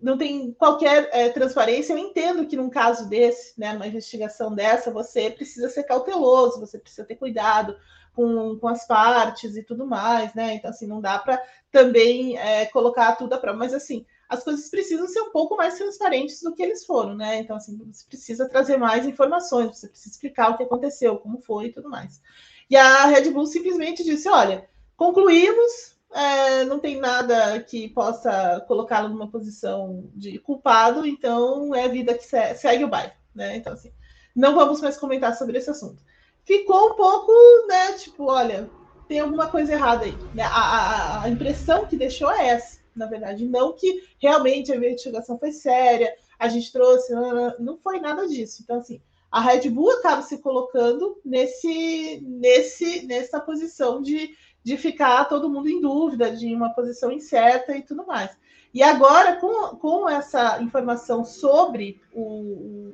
não 0.01 0.17
tem 0.17 0.53
qualquer 0.53 1.11
é, 1.13 1.29
transparência. 1.29 1.93
Eu 1.93 1.99
entendo 1.99 2.47
que 2.47 2.57
num 2.57 2.71
caso 2.71 3.09
desse, 3.09 3.59
né, 3.61 3.75
numa 3.75 3.87
investigação 3.87 4.55
dessa, 4.55 4.91
você 4.91 5.31
precisa 5.31 5.69
ser 5.69 5.83
cauteloso, 5.83 6.59
você 6.59 6.79
precisa 6.79 7.05
ter 7.05 7.17
cuidado 7.17 7.77
com, 8.15 8.57
com 8.59 8.69
as 8.69 8.87
partes 8.87 9.55
e 9.55 9.63
tudo 9.63 9.87
mais, 9.87 10.33
né? 10.35 10.55
Então, 10.55 10.71
assim, 10.71 10.87
não 10.87 11.01
dá 11.01 11.19
para 11.19 11.43
também 11.71 12.39
é, 12.39 12.67
colocar 12.67 13.17
tudo 13.17 13.35
à 13.35 13.39
prova. 13.39 13.59
Mas, 13.59 13.75
assim, 13.75 14.07
as 14.33 14.43
coisas 14.43 14.71
precisam 14.71 15.07
ser 15.07 15.21
um 15.21 15.31
pouco 15.31 15.57
mais 15.57 15.75
transparentes 15.75 16.41
do 16.41 16.55
que 16.55 16.63
eles 16.63 16.87
foram, 16.87 17.15
né? 17.15 17.39
Então, 17.39 17.55
assim, 17.55 17.77
você 17.77 18.03
precisa 18.09 18.49
trazer 18.49 18.79
mais 18.79 19.07
informações, 19.07 19.77
você 19.77 19.89
precisa 19.89 20.15
explicar 20.15 20.51
o 20.51 20.57
que 20.57 20.63
aconteceu, 20.63 21.19
como 21.19 21.39
foi 21.39 21.67
e 21.67 21.73
tudo 21.73 21.91
mais. 21.91 22.23
E 22.71 22.75
a 22.75 23.05
Red 23.05 23.31
Bull 23.31 23.45
simplesmente 23.45 24.03
disse: 24.03 24.31
olha, 24.31 24.67
concluímos, 24.97 25.99
é, 26.15 26.65
não 26.65 26.79
tem 26.79 26.99
nada 26.99 27.61
que 27.61 27.91
possa 27.91 28.65
colocá-lo 28.67 29.11
numa 29.11 29.31
posição 29.31 30.11
de 30.15 30.39
culpado, 30.39 31.07
então 31.07 31.75
é 31.75 31.85
a 31.85 31.89
vida 31.89 32.15
que 32.15 32.25
segue 32.25 32.85
o 32.85 32.89
bairro, 32.89 33.13
né? 33.35 33.57
Então, 33.57 33.75
assim, 33.75 33.93
não 34.35 34.55
vamos 34.55 34.81
mais 34.81 34.97
comentar 34.97 35.37
sobre 35.37 35.59
esse 35.59 35.69
assunto. 35.69 36.03
Ficou 36.43 36.93
um 36.93 36.95
pouco, 36.95 37.33
né? 37.69 37.93
Tipo, 37.99 38.31
olha, 38.31 38.71
tem 39.07 39.21
alguma 39.21 39.49
coisa 39.49 39.75
errada 39.75 40.07
aí. 40.07 40.17
A, 40.41 40.47
a, 40.47 41.23
a 41.25 41.29
impressão 41.29 41.85
que 41.85 41.97
deixou 41.97 42.31
é 42.31 42.49
essa 42.49 42.82
na 42.95 43.07
verdade. 43.07 43.47
Não 43.47 43.73
que 43.73 44.03
realmente 44.19 44.73
a 44.73 44.77
investigação 44.77 45.39
foi 45.39 45.53
séria, 45.53 46.15
a 46.39 46.49
gente 46.49 46.73
trouxe, 46.73 47.13
não 47.59 47.79
foi 47.79 48.01
nada 48.01 48.27
disso. 48.27 48.63
Então, 48.63 48.79
assim, 48.79 49.01
a 49.31 49.41
Red 49.41 49.71
Bull 49.71 49.91
acaba 49.93 50.23
se 50.23 50.39
colocando 50.39 51.19
nesse, 51.25 52.21
nesse, 52.23 53.07
nessa 53.07 53.41
posição 53.41 54.03
de, 54.03 54.37
de 54.63 54.77
ficar 54.77 55.25
todo 55.25 55.49
mundo 55.49 55.69
em 55.69 55.81
dúvida, 55.81 56.31
de 56.31 56.55
uma 56.55 56.75
posição 56.75 57.11
incerta 57.11 57.77
e 57.77 57.83
tudo 57.83 58.07
mais. 58.07 58.37
E 58.75 58.83
agora, 58.83 59.37
com, 59.37 59.77
com 59.77 60.09
essa 60.09 60.61
informação 60.63 61.25
sobre 61.25 62.01
o, 62.13 62.93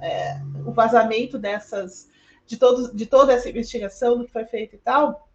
é, 0.00 0.40
o 0.66 0.72
vazamento 0.72 1.38
dessas, 1.38 2.08
de, 2.46 2.56
todos, 2.56 2.92
de 2.92 3.06
toda 3.06 3.32
essa 3.32 3.48
investigação, 3.48 4.18
do 4.18 4.24
que 4.24 4.32
foi 4.32 4.44
feito 4.44 4.74
e 4.74 4.78
tal, 4.78 5.28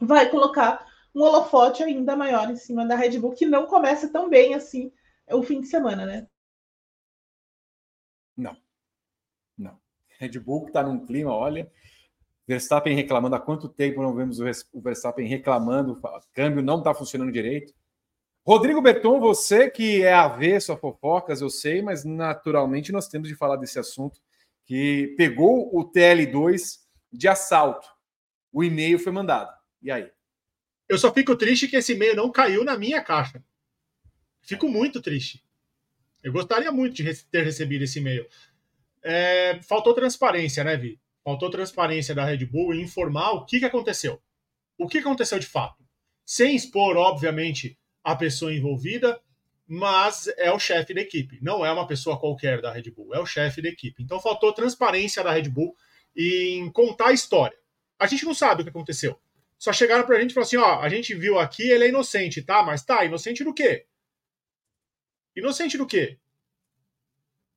vai 0.00 0.28
colocar 0.28 0.86
um 1.14 1.22
holofote 1.22 1.82
ainda 1.82 2.16
maior 2.16 2.50
em 2.50 2.56
cima 2.56 2.86
da 2.86 2.96
Red 2.96 3.18
Bull, 3.18 3.32
que 3.32 3.46
não 3.46 3.66
começa 3.66 4.08
tão 4.08 4.28
bem 4.28 4.54
assim 4.54 4.92
o 5.30 5.42
fim 5.42 5.60
de 5.60 5.68
semana, 5.68 6.04
né? 6.04 6.26
Não. 8.36 8.56
Não. 9.56 9.78
Red 10.18 10.38
Bull 10.40 10.66
está 10.66 10.82
num 10.82 11.06
clima, 11.06 11.32
olha. 11.32 11.70
Verstappen 12.46 12.94
reclamando 12.94 13.36
há 13.36 13.40
quanto 13.40 13.68
tempo 13.68 14.02
não 14.02 14.14
vemos 14.14 14.38
o 14.38 14.80
Verstappen 14.80 15.26
reclamando, 15.26 15.92
o 15.92 16.20
câmbio 16.34 16.62
não 16.62 16.78
está 16.78 16.92
funcionando 16.92 17.32
direito. 17.32 17.72
Rodrigo 18.46 18.82
Berton, 18.82 19.18
você 19.18 19.70
que 19.70 20.02
é 20.02 20.12
avesso 20.12 20.70
a 20.70 20.76
fofocas, 20.76 21.40
eu 21.40 21.48
sei, 21.48 21.80
mas 21.80 22.04
naturalmente 22.04 22.92
nós 22.92 23.08
temos 23.08 23.28
de 23.28 23.34
falar 23.34 23.56
desse 23.56 23.78
assunto 23.78 24.20
que 24.66 25.14
pegou 25.16 25.74
o 25.74 25.90
TL2 25.90 26.80
de 27.10 27.26
assalto. 27.26 27.88
O 28.52 28.62
e-mail 28.62 28.98
foi 28.98 29.12
mandado. 29.12 29.50
E 29.82 29.90
aí? 29.90 30.10
Eu 30.88 30.98
só 30.98 31.12
fico 31.12 31.36
triste 31.36 31.68
que 31.68 31.76
esse 31.76 31.92
e-mail 31.92 32.16
não 32.16 32.30
caiu 32.30 32.64
na 32.64 32.76
minha 32.76 33.02
caixa. 33.02 33.42
Fico 34.42 34.68
muito 34.68 35.00
triste. 35.00 35.42
Eu 36.22 36.32
gostaria 36.32 36.70
muito 36.70 36.94
de 36.94 37.14
ter 37.24 37.42
recebido 37.42 37.82
esse 37.82 37.98
e-mail. 37.98 38.26
É, 39.02 39.60
faltou 39.62 39.94
transparência, 39.94 40.64
né, 40.64 40.76
Vi? 40.76 41.00
Faltou 41.22 41.50
transparência 41.50 42.14
da 42.14 42.24
Red 42.24 42.44
Bull 42.46 42.74
em 42.74 42.82
informar 42.82 43.32
o 43.32 43.46
que, 43.46 43.58
que 43.58 43.64
aconteceu. 43.64 44.20
O 44.76 44.86
que 44.86 44.98
aconteceu 44.98 45.38
de 45.38 45.46
fato. 45.46 45.82
Sem 46.24 46.54
expor, 46.54 46.96
obviamente, 46.96 47.78
a 48.02 48.14
pessoa 48.14 48.54
envolvida, 48.54 49.18
mas 49.66 50.28
é 50.36 50.52
o 50.52 50.58
chefe 50.58 50.92
da 50.92 51.00
equipe. 51.00 51.38
Não 51.40 51.64
é 51.64 51.72
uma 51.72 51.86
pessoa 51.86 52.18
qualquer 52.18 52.60
da 52.60 52.70
Red 52.70 52.90
Bull, 52.90 53.14
é 53.14 53.20
o 53.20 53.26
chefe 53.26 53.62
da 53.62 53.68
equipe. 53.68 54.02
Então 54.02 54.20
faltou 54.20 54.52
transparência 54.52 55.22
da 55.22 55.32
Red 55.32 55.48
Bull 55.48 55.74
em 56.14 56.70
contar 56.70 57.08
a 57.08 57.12
história. 57.12 57.56
A 57.98 58.06
gente 58.06 58.24
não 58.24 58.34
sabe 58.34 58.60
o 58.60 58.64
que 58.64 58.70
aconteceu. 58.70 59.18
Só 59.64 59.72
chegaram 59.72 60.04
pra 60.04 60.20
gente 60.20 60.32
e 60.32 60.34
falaram 60.34 60.46
assim: 60.46 60.56
ó, 60.58 60.78
a 60.82 60.90
gente 60.90 61.14
viu 61.14 61.38
aqui, 61.38 61.62
ele 61.62 61.84
é 61.84 61.88
inocente, 61.88 62.42
tá? 62.42 62.62
Mas 62.62 62.84
tá, 62.84 63.02
inocente 63.02 63.42
do 63.42 63.54
quê? 63.54 63.86
Inocente 65.34 65.78
do 65.78 65.86
quê? 65.86 66.18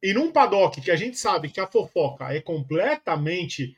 E 0.02 0.14
num 0.14 0.32
paddock 0.32 0.80
que 0.80 0.90
a 0.90 0.96
gente 0.96 1.18
sabe 1.18 1.50
que 1.50 1.60
a 1.60 1.68
fofoca 1.68 2.34
é 2.34 2.40
completamente. 2.40 3.78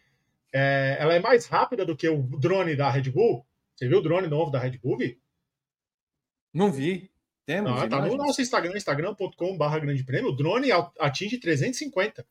É, 0.53 0.97
ela 0.99 1.15
é 1.15 1.19
mais 1.19 1.47
rápida 1.47 1.83
do 1.83 1.97
que 1.97 2.07
o 2.07 2.21
drone 2.21 2.75
da 2.75 2.87
Red 2.91 3.09
Bull. 3.09 3.43
Você 3.75 3.87
viu 3.87 3.97
o 3.97 4.03
drone 4.03 4.27
novo 4.27 4.51
da 4.51 4.59
Red 4.59 4.77
Bull, 4.77 4.97
Vi? 4.97 5.19
Não 6.53 6.71
vi. 6.71 7.09
Temos. 7.47 7.81
Ah, 7.81 7.87
tá 7.87 7.99
no 7.99 8.15
nosso 8.15 8.43
Instagram, 8.43 8.77
instagram.com.br 8.77 9.79
grande 9.79 10.03
prêmio. 10.03 10.29
O 10.29 10.35
drone 10.35 10.69
atinge 10.99 11.39
350 11.39 12.23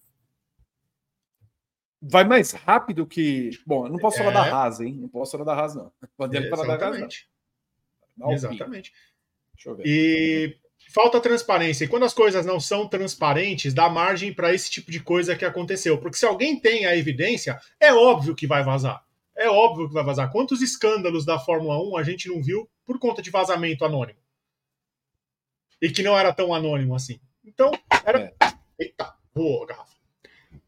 vai 2.00 2.24
mais 2.24 2.52
rápido 2.52 3.06
que. 3.06 3.50
Bom, 3.66 3.86
eu 3.86 3.92
não 3.92 3.98
posso 3.98 4.20
é... 4.20 4.24
falar 4.24 4.42
da 4.42 4.46
é. 4.46 4.50
Haas, 4.50 4.80
hein? 4.80 4.94
Não 4.94 5.08
posso 5.08 5.32
falar 5.32 5.44
da 5.44 5.54
Haas, 5.54 5.74
não. 5.74 5.92
Podemos 6.16 6.48
falar 6.48 6.76
da 6.76 6.86
Haas. 6.86 7.26
Não. 8.16 8.32
Exatamente. 8.32 8.92
Deixa 9.54 9.70
eu 9.70 9.76
ver. 9.76 9.84
E 9.86 10.56
falta 10.92 11.20
transparência. 11.20 11.84
E 11.84 11.88
quando 11.88 12.04
as 12.04 12.14
coisas 12.14 12.44
não 12.46 12.60
são 12.60 12.88
transparentes, 12.88 13.74
dá 13.74 13.88
margem 13.88 14.32
para 14.32 14.54
esse 14.54 14.70
tipo 14.70 14.90
de 14.90 15.00
coisa 15.00 15.36
que 15.36 15.44
aconteceu. 15.44 15.98
Porque 15.98 16.16
se 16.16 16.26
alguém 16.26 16.58
tem 16.58 16.86
a 16.86 16.96
evidência, 16.96 17.58
é 17.80 17.92
óbvio 17.92 18.34
que 18.34 18.46
vai 18.46 18.62
vazar. 18.64 19.04
É 19.36 19.48
óbvio 19.48 19.88
que 19.88 19.94
vai 19.94 20.04
vazar. 20.04 20.32
Quantos 20.32 20.62
escândalos 20.62 21.24
da 21.24 21.38
Fórmula 21.38 21.80
1 21.80 21.96
a 21.96 22.02
gente 22.02 22.28
não 22.28 22.42
viu 22.42 22.68
por 22.84 22.98
conta 22.98 23.22
de 23.22 23.30
vazamento 23.30 23.84
anônimo? 23.84 24.18
E 25.80 25.90
que 25.90 26.02
não 26.02 26.18
era 26.18 26.32
tão 26.32 26.52
anônimo 26.52 26.94
assim. 26.94 27.20
Então, 27.44 27.70
era. 28.04 28.20
É. 28.20 28.34
Eita, 28.80 29.14
voou 29.32 29.62
a 29.62 29.66
garrafa. 29.66 29.87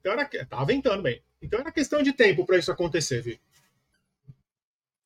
Então 0.01 0.13
era, 0.13 0.29
tava 0.47 0.65
ventando 0.65 1.03
bem. 1.03 1.23
Então 1.41 1.61
era 1.61 1.71
questão 1.71 2.03
de 2.03 2.13
tempo 2.13 2.45
para 2.45 2.59
isso 2.59 2.73
acontecer, 2.73 3.21
Vi. 3.21 3.41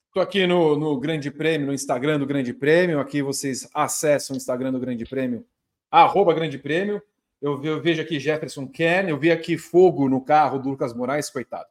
Estou 0.09 0.23
aqui 0.23 0.47
no, 0.47 0.79
no 0.79 0.99
Grande 0.99 1.29
Prêmio, 1.31 1.67
no 1.67 1.75
Instagram 1.75 2.21
do 2.21 2.27
Grande 2.27 2.55
Prêmio. 2.55 3.01
Aqui 3.01 3.21
vocês 3.21 3.69
acessam 3.75 4.35
o 4.35 4.37
Instagram 4.37 4.71
do 4.71 4.79
Grande 4.79 5.05
Prêmio, 5.05 5.45
arroba 5.91 6.33
Grande 6.33 6.57
Prêmio. 6.57 7.03
Eu, 7.43 7.63
eu 7.65 7.83
vejo 7.83 8.01
aqui 8.01 8.21
Jefferson 8.21 8.67
Ken, 8.69 9.09
eu 9.09 9.19
vi 9.19 9.31
aqui 9.31 9.59
fogo 9.59 10.09
no 10.09 10.21
carro 10.21 10.59
do 10.59 10.71
Lucas 10.71 10.95
Moraes, 10.95 11.29
coitado. 11.29 11.67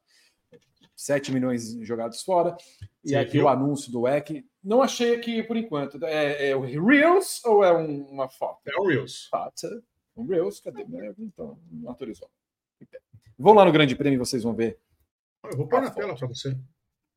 7 0.95 1.31
milhões 1.31 1.73
jogados 1.81 2.21
fora. 2.21 2.55
E 3.03 3.09
Sim, 3.09 3.15
aqui 3.15 3.31
viu? 3.33 3.45
o 3.45 3.47
anúncio 3.47 3.91
do 3.91 4.07
EC. 4.07 4.45
Não 4.63 4.81
achei 4.81 5.15
aqui 5.15 5.41
por 5.41 5.57
enquanto. 5.57 6.03
É, 6.03 6.49
é 6.49 6.55
o 6.55 6.61
Reels 6.61 7.43
ou 7.45 7.63
é 7.63 7.75
um, 7.75 8.03
uma 8.05 8.29
foto? 8.29 8.59
É 8.65 8.79
o 8.79 8.85
Reels. 8.85 9.29
Um 10.15 10.25
Reels, 10.25 10.59
cadê? 10.59 10.85
Então, 11.17 11.57
não 11.71 11.89
autorizou. 11.89 12.29
Vão 13.43 13.53
lá 13.53 13.65
no 13.65 13.73
Grande 13.73 13.93
Prêmio 13.93 14.15
e 14.15 14.25
vocês 14.25 14.41
vão 14.41 14.55
ver. 14.55 14.79
Eu 15.43 15.57
vou 15.57 15.67
pôr 15.67 15.81
na 15.81 15.91
tela 15.91 16.15
para 16.15 16.27
você. 16.29 16.57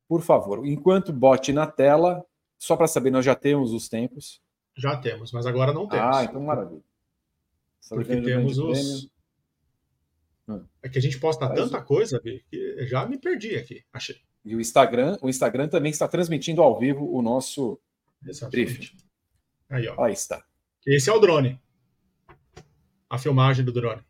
Por 0.09 0.21
favor, 0.23 0.67
enquanto 0.67 1.13
bote 1.13 1.53
na 1.53 1.69
tela, 1.69 2.27
só 2.59 2.77
para 2.77 2.89
saber, 2.89 3.13
nós 3.13 3.25
já 3.25 3.37
temos 3.37 3.73
os 3.73 3.89
tempos. 3.89 4.43
Já 4.77 4.97
temos, 4.97 5.31
mas 5.31 5.47
agora 5.47 5.73
não 5.73 5.87
temos. 5.87 6.17
Ah, 6.17 6.25
então 6.25 6.43
maravilha. 6.43 6.83
Porque 7.89 8.21
temos 8.21 8.59
os. 8.59 9.09
Hum. 10.49 10.65
É 10.83 10.89
que 10.89 10.99
a 10.99 11.01
gente 11.01 11.21
posta 11.21 11.47
Faz 11.47 11.61
tanta 11.61 11.79
o... 11.79 11.85
coisa, 11.85 12.19
que 12.19 12.43
já 12.87 13.07
me 13.07 13.19
perdi 13.19 13.55
aqui, 13.55 13.85
achei. 13.93 14.17
E 14.45 14.57
o 14.57 14.61
Instagram, 14.61 15.17
o 15.23 15.29
Instagram 15.29 15.69
também 15.69 15.93
está 15.93 16.09
transmitindo 16.09 16.61
ao 16.61 16.77
vivo 16.77 17.09
o 17.09 17.23
nosso 17.23 17.79
briefing. 18.51 18.97
Aí, 19.71 19.87
ó. 19.87 20.05
Aí 20.05 20.13
está. 20.13 20.45
Esse 20.85 21.09
é 21.09 21.13
o 21.13 21.21
drone. 21.21 21.61
A 23.09 23.17
filmagem 23.17 23.65
do 23.65 23.73
drone. 23.73 24.03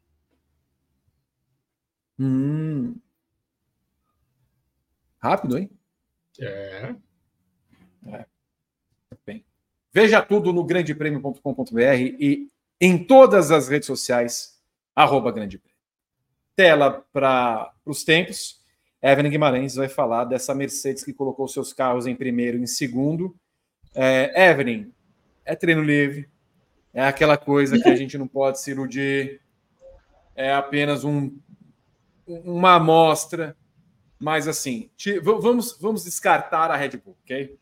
Hum. 2.18 2.96
Rápido, 5.18 5.58
hein? 5.58 5.70
É. 6.40 6.94
é. 8.06 8.26
Bem. 9.24 9.44
Veja 9.92 10.22
tudo 10.22 10.52
no 10.52 10.64
grandepremio.com.br 10.64 11.80
e 12.20 12.48
em 12.80 13.02
todas 13.02 13.50
as 13.50 13.68
redes 13.68 13.86
sociais, 13.86 14.60
arroba 14.94 15.32
Grande 15.32 15.58
Prêmio. 15.58 15.76
Tela 16.54 17.04
para 17.12 17.72
os 17.84 18.04
tempos. 18.04 18.60
Evelyn 19.02 19.30
Guimarães 19.30 19.74
vai 19.74 19.88
falar 19.88 20.24
dessa 20.24 20.54
Mercedes 20.54 21.04
que 21.04 21.12
colocou 21.12 21.46
seus 21.48 21.72
carros 21.72 22.06
em 22.06 22.14
primeiro 22.14 22.58
e 22.58 22.62
em 22.62 22.66
segundo. 22.66 23.34
É, 23.94 24.50
Evelyn, 24.50 24.92
é 25.44 25.54
treino 25.54 25.82
livre, 25.82 26.28
é 26.92 27.02
aquela 27.02 27.36
coisa 27.36 27.78
que 27.78 27.88
a 27.88 27.96
gente 27.96 28.18
não 28.18 28.26
pode 28.26 28.60
se 28.60 28.70
iludir, 28.70 29.40
é 30.34 30.52
apenas 30.52 31.04
um, 31.04 31.34
uma 32.26 32.74
amostra, 32.74 33.56
mas 34.18 34.48
assim, 34.48 34.90
vamos, 35.22 35.76
vamos 35.78 36.04
descartar 36.04 36.70
a 36.70 36.76
Red 36.76 36.96
Bull, 36.96 37.16
ok? 37.22 37.58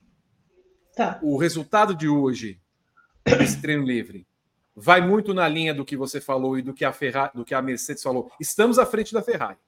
Tá. 0.94 1.18
O 1.23 1.37
resultado 1.37 1.94
de 1.94 2.09
hoje 2.09 2.61
desse 3.25 3.61
treino 3.61 3.85
livre 3.85 4.26
vai 4.76 5.00
muito 5.00 5.35
na 5.35 5.49
linha 5.49 5.75
do 5.75 5.85
que 5.85 5.97
você 5.97 6.21
falou 6.21 6.59
e 6.59 6.62
do 6.62 6.73
que 6.73 6.85
a 6.85 6.92
Ferrari, 6.92 7.33
do 7.35 7.44
que 7.44 7.54
a 7.54 7.62
Mercedes 7.62 8.02
falou. 8.02 8.30
Estamos 8.40 8.78
à 8.78 8.87
frente 8.87 9.12
da 9.12 9.23
Ferrari. 9.23 9.59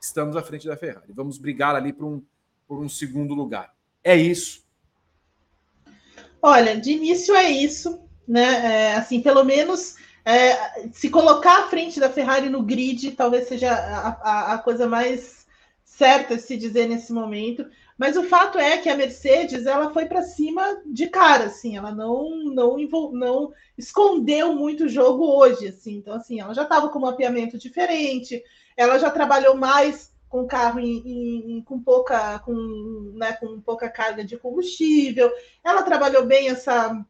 Estamos 0.00 0.36
à 0.36 0.42
frente 0.42 0.66
da 0.66 0.76
Ferrari. 0.76 1.12
Vamos 1.12 1.38
brigar 1.38 1.74
ali 1.74 1.92
por 1.92 2.06
um, 2.06 2.22
por 2.66 2.78
um 2.78 2.88
segundo 2.88 3.34
lugar. 3.34 3.74
É 4.02 4.16
isso. 4.16 4.62
Olha, 6.40 6.78
de 6.78 6.92
início 6.92 7.34
é 7.36 7.50
isso, 7.50 8.02
né? 8.26 8.90
É, 8.90 8.94
assim, 8.96 9.20
pelo 9.20 9.44
menos 9.44 9.96
é, 10.24 10.88
se 10.92 11.10
colocar 11.10 11.60
à 11.60 11.68
frente 11.68 11.98
da 11.98 12.10
Ferrari 12.10 12.48
no 12.48 12.62
grid, 12.62 13.12
talvez 13.12 13.48
seja 13.48 13.72
a, 13.72 14.08
a, 14.08 14.52
a 14.54 14.58
coisa 14.58 14.86
mais 14.86 15.46
certa 15.84 16.38
se 16.38 16.56
dizer 16.56 16.88
nesse 16.88 17.12
momento. 17.12 17.66
Mas 17.98 18.16
o 18.16 18.24
fato 18.24 18.58
é 18.58 18.78
que 18.78 18.88
a 18.88 18.96
Mercedes 18.96 19.66
ela 19.66 19.92
foi 19.92 20.06
para 20.06 20.22
cima 20.22 20.82
de 20.86 21.08
cara, 21.08 21.44
assim, 21.44 21.76
ela 21.76 21.92
não 21.92 22.30
não 22.46 22.76
não 23.12 23.52
escondeu 23.76 24.54
muito 24.54 24.84
o 24.84 24.88
jogo 24.88 25.24
hoje, 25.24 25.68
assim. 25.68 25.96
Então 25.96 26.14
assim, 26.14 26.40
ela 26.40 26.54
já 26.54 26.62
estava 26.62 26.88
com 26.88 26.98
um 26.98 27.02
mapeamento 27.02 27.58
diferente, 27.58 28.42
ela 28.76 28.98
já 28.98 29.10
trabalhou 29.10 29.56
mais 29.56 30.12
com 30.28 30.46
carro 30.46 30.80
em, 30.80 31.58
em, 31.58 31.62
com 31.62 31.78
pouca 31.78 32.38
com, 32.40 33.12
né, 33.14 33.34
com 33.34 33.60
pouca 33.60 33.88
carga 33.88 34.24
de 34.24 34.38
combustível. 34.38 35.30
Ela 35.62 35.82
trabalhou 35.82 36.24
bem 36.24 36.48
essa 36.48 37.04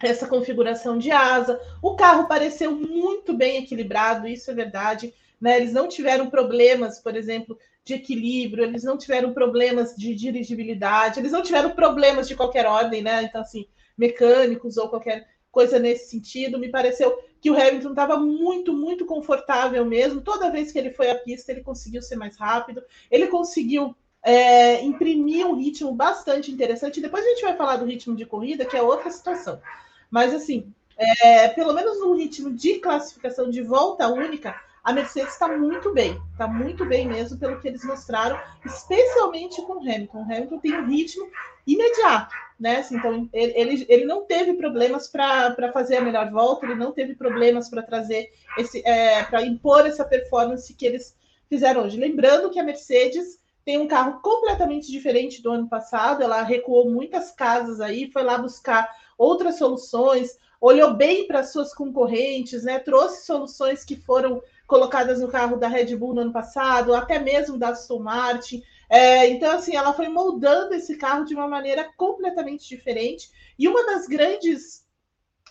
essa 0.00 0.26
configuração 0.26 0.98
de 0.98 1.10
asa. 1.10 1.60
O 1.82 1.94
carro 1.96 2.28
pareceu 2.28 2.72
muito 2.72 3.34
bem 3.34 3.58
equilibrado, 3.58 4.28
isso 4.28 4.50
é 4.50 4.54
verdade. 4.54 5.12
Né? 5.40 5.56
Eles 5.56 5.72
não 5.72 5.88
tiveram 5.88 6.30
problemas, 6.30 7.00
por 7.00 7.16
exemplo, 7.16 7.58
de 7.84 7.94
equilíbrio, 7.94 8.64
eles 8.64 8.84
não 8.84 8.98
tiveram 8.98 9.32
problemas 9.32 9.94
de 9.96 10.14
dirigibilidade, 10.14 11.20
eles 11.20 11.32
não 11.32 11.42
tiveram 11.42 11.70
problemas 11.70 12.28
de 12.28 12.36
qualquer 12.36 12.66
ordem, 12.66 13.02
né? 13.02 13.22
Então, 13.22 13.40
assim, 13.40 13.66
mecânicos 13.96 14.76
ou 14.76 14.88
qualquer 14.88 15.26
coisa 15.50 15.78
nesse 15.78 16.10
sentido. 16.10 16.58
Me 16.58 16.68
pareceu 16.68 17.18
que 17.40 17.50
o 17.50 17.54
Hamilton 17.54 17.90
estava 17.90 18.16
muito, 18.18 18.72
muito 18.72 19.06
confortável 19.06 19.84
mesmo. 19.84 20.20
Toda 20.20 20.50
vez 20.50 20.70
que 20.70 20.78
ele 20.78 20.90
foi 20.90 21.10
à 21.10 21.14
pista, 21.14 21.50
ele 21.50 21.62
conseguiu 21.62 22.02
ser 22.02 22.16
mais 22.16 22.36
rápido, 22.36 22.82
ele 23.10 23.28
conseguiu 23.28 23.96
é, 24.22 24.82
imprimir 24.84 25.46
um 25.46 25.54
ritmo 25.54 25.92
bastante 25.94 26.50
interessante. 26.52 27.00
Depois 27.00 27.24
a 27.24 27.28
gente 27.28 27.42
vai 27.42 27.56
falar 27.56 27.76
do 27.76 27.86
ritmo 27.86 28.14
de 28.14 28.26
corrida, 28.26 28.64
que 28.64 28.76
é 28.76 28.82
outra 28.82 29.10
situação. 29.10 29.60
Mas, 30.10 30.34
assim, 30.34 30.72
é, 30.96 31.48
pelo 31.48 31.72
menos 31.72 32.00
no 32.00 32.14
ritmo 32.14 32.50
de 32.52 32.78
classificação 32.78 33.48
de 33.48 33.62
volta 33.62 34.08
única, 34.08 34.54
a 34.82 34.92
Mercedes 34.92 35.34
está 35.34 35.48
muito 35.48 35.92
bem, 35.92 36.18
está 36.32 36.46
muito 36.46 36.84
bem 36.86 37.06
mesmo 37.06 37.38
pelo 37.38 37.60
que 37.60 37.68
eles 37.68 37.84
mostraram, 37.84 38.40
especialmente 38.64 39.60
com 39.62 39.74
o 39.74 39.80
Hamilton. 39.80 40.18
O 40.18 40.22
Hamilton 40.22 40.58
tem 40.58 40.74
um 40.74 40.86
ritmo 40.86 41.28
imediato, 41.66 42.34
né? 42.58 42.78
Assim, 42.78 42.96
então 42.96 43.28
ele, 43.32 43.84
ele 43.88 44.04
não 44.06 44.24
teve 44.24 44.54
problemas 44.54 45.06
para 45.06 45.70
fazer 45.72 45.98
a 45.98 46.00
melhor 46.00 46.30
volta, 46.30 46.64
ele 46.64 46.74
não 46.74 46.92
teve 46.92 47.14
problemas 47.14 47.68
para 47.68 47.82
trazer 47.82 48.32
esse, 48.56 48.82
é, 48.86 49.22
para 49.24 49.44
impor 49.44 49.86
essa 49.86 50.04
performance 50.04 50.72
que 50.72 50.86
eles 50.86 51.14
fizeram 51.48 51.82
hoje. 51.82 52.00
Lembrando 52.00 52.50
que 52.50 52.58
a 52.58 52.64
Mercedes 52.64 53.38
tem 53.64 53.76
um 53.76 53.86
carro 53.86 54.22
completamente 54.22 54.90
diferente 54.90 55.42
do 55.42 55.50
ano 55.50 55.68
passado, 55.68 56.22
ela 56.22 56.42
recuou 56.42 56.90
muitas 56.90 57.30
casas 57.30 57.82
aí, 57.82 58.10
foi 58.10 58.22
lá 58.22 58.38
buscar 58.38 58.90
outras 59.18 59.58
soluções, 59.58 60.38
olhou 60.60 60.94
bem 60.94 61.26
para 61.26 61.42
suas 61.42 61.74
concorrentes, 61.74 62.62
né? 62.62 62.78
Trouxe 62.78 63.26
soluções 63.26 63.84
que 63.84 63.96
foram 63.96 64.42
colocadas 64.66 65.20
no 65.20 65.28
carro 65.28 65.56
da 65.56 65.68
Red 65.68 65.96
Bull 65.96 66.14
no 66.14 66.20
ano 66.20 66.32
passado, 66.32 66.94
até 66.94 67.18
mesmo 67.18 67.58
da 67.58 67.70
Aston 67.70 67.98
Martin. 67.98 68.62
É, 68.88 69.28
então, 69.28 69.52
assim, 69.52 69.76
ela 69.76 69.92
foi 69.92 70.08
moldando 70.08 70.74
esse 70.74 70.96
carro 70.96 71.24
de 71.24 71.34
uma 71.34 71.48
maneira 71.48 71.90
completamente 71.96 72.68
diferente. 72.68 73.30
E 73.58 73.68
uma 73.68 73.84
das 73.84 74.06
grandes 74.06 74.86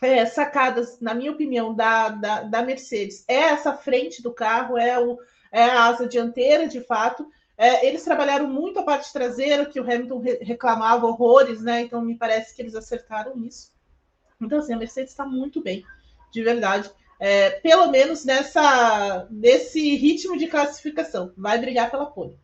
é, 0.02 0.26
sacadas, 0.26 1.00
na 1.00 1.14
minha 1.14 1.32
opinião, 1.32 1.74
da, 1.74 2.10
da, 2.10 2.44
da, 2.44 2.62
Mercedes 2.62 3.24
é 3.28 3.36
essa 3.36 3.74
frente 3.74 4.22
do 4.22 4.32
carro, 4.32 4.78
é, 4.78 5.00
o, 5.00 5.18
é 5.52 5.64
a 5.64 5.86
asa 5.86 6.08
dianteira, 6.08 6.68
de 6.68 6.82
fato. 6.82 7.28
É, 7.58 7.88
eles 7.88 8.04
trabalharam 8.04 8.48
muito 8.48 8.80
a 8.80 8.84
parte 8.84 9.12
traseira, 9.12 9.66
que 9.66 9.80
o 9.80 9.84
Hamilton 9.84 10.20
re 10.20 10.38
reclamava 10.42 11.08
horrores, 11.08 11.62
né? 11.62 11.82
Então, 11.82 12.02
me 12.02 12.16
parece 12.16 12.56
que 12.56 12.62
eles 12.62 12.76
acertaram 12.76 13.36
nisso. 13.36 13.72
Então, 14.40 14.60
assim, 14.60 14.74
a 14.74 14.78
Mercedes 14.78 15.12
está 15.12 15.26
muito 15.26 15.62
bem, 15.62 15.84
de 16.32 16.44
verdade 16.44 16.92
é, 17.20 17.50
pelo 17.50 17.90
menos 17.90 18.24
nessa 18.24 19.28
nesse 19.30 19.96
ritmo 19.96 20.38
de 20.38 20.48
classificação. 20.48 21.34
Vai 21.36 21.60
brigar 21.60 21.90
pela 21.90 22.06
pole. 22.06 22.38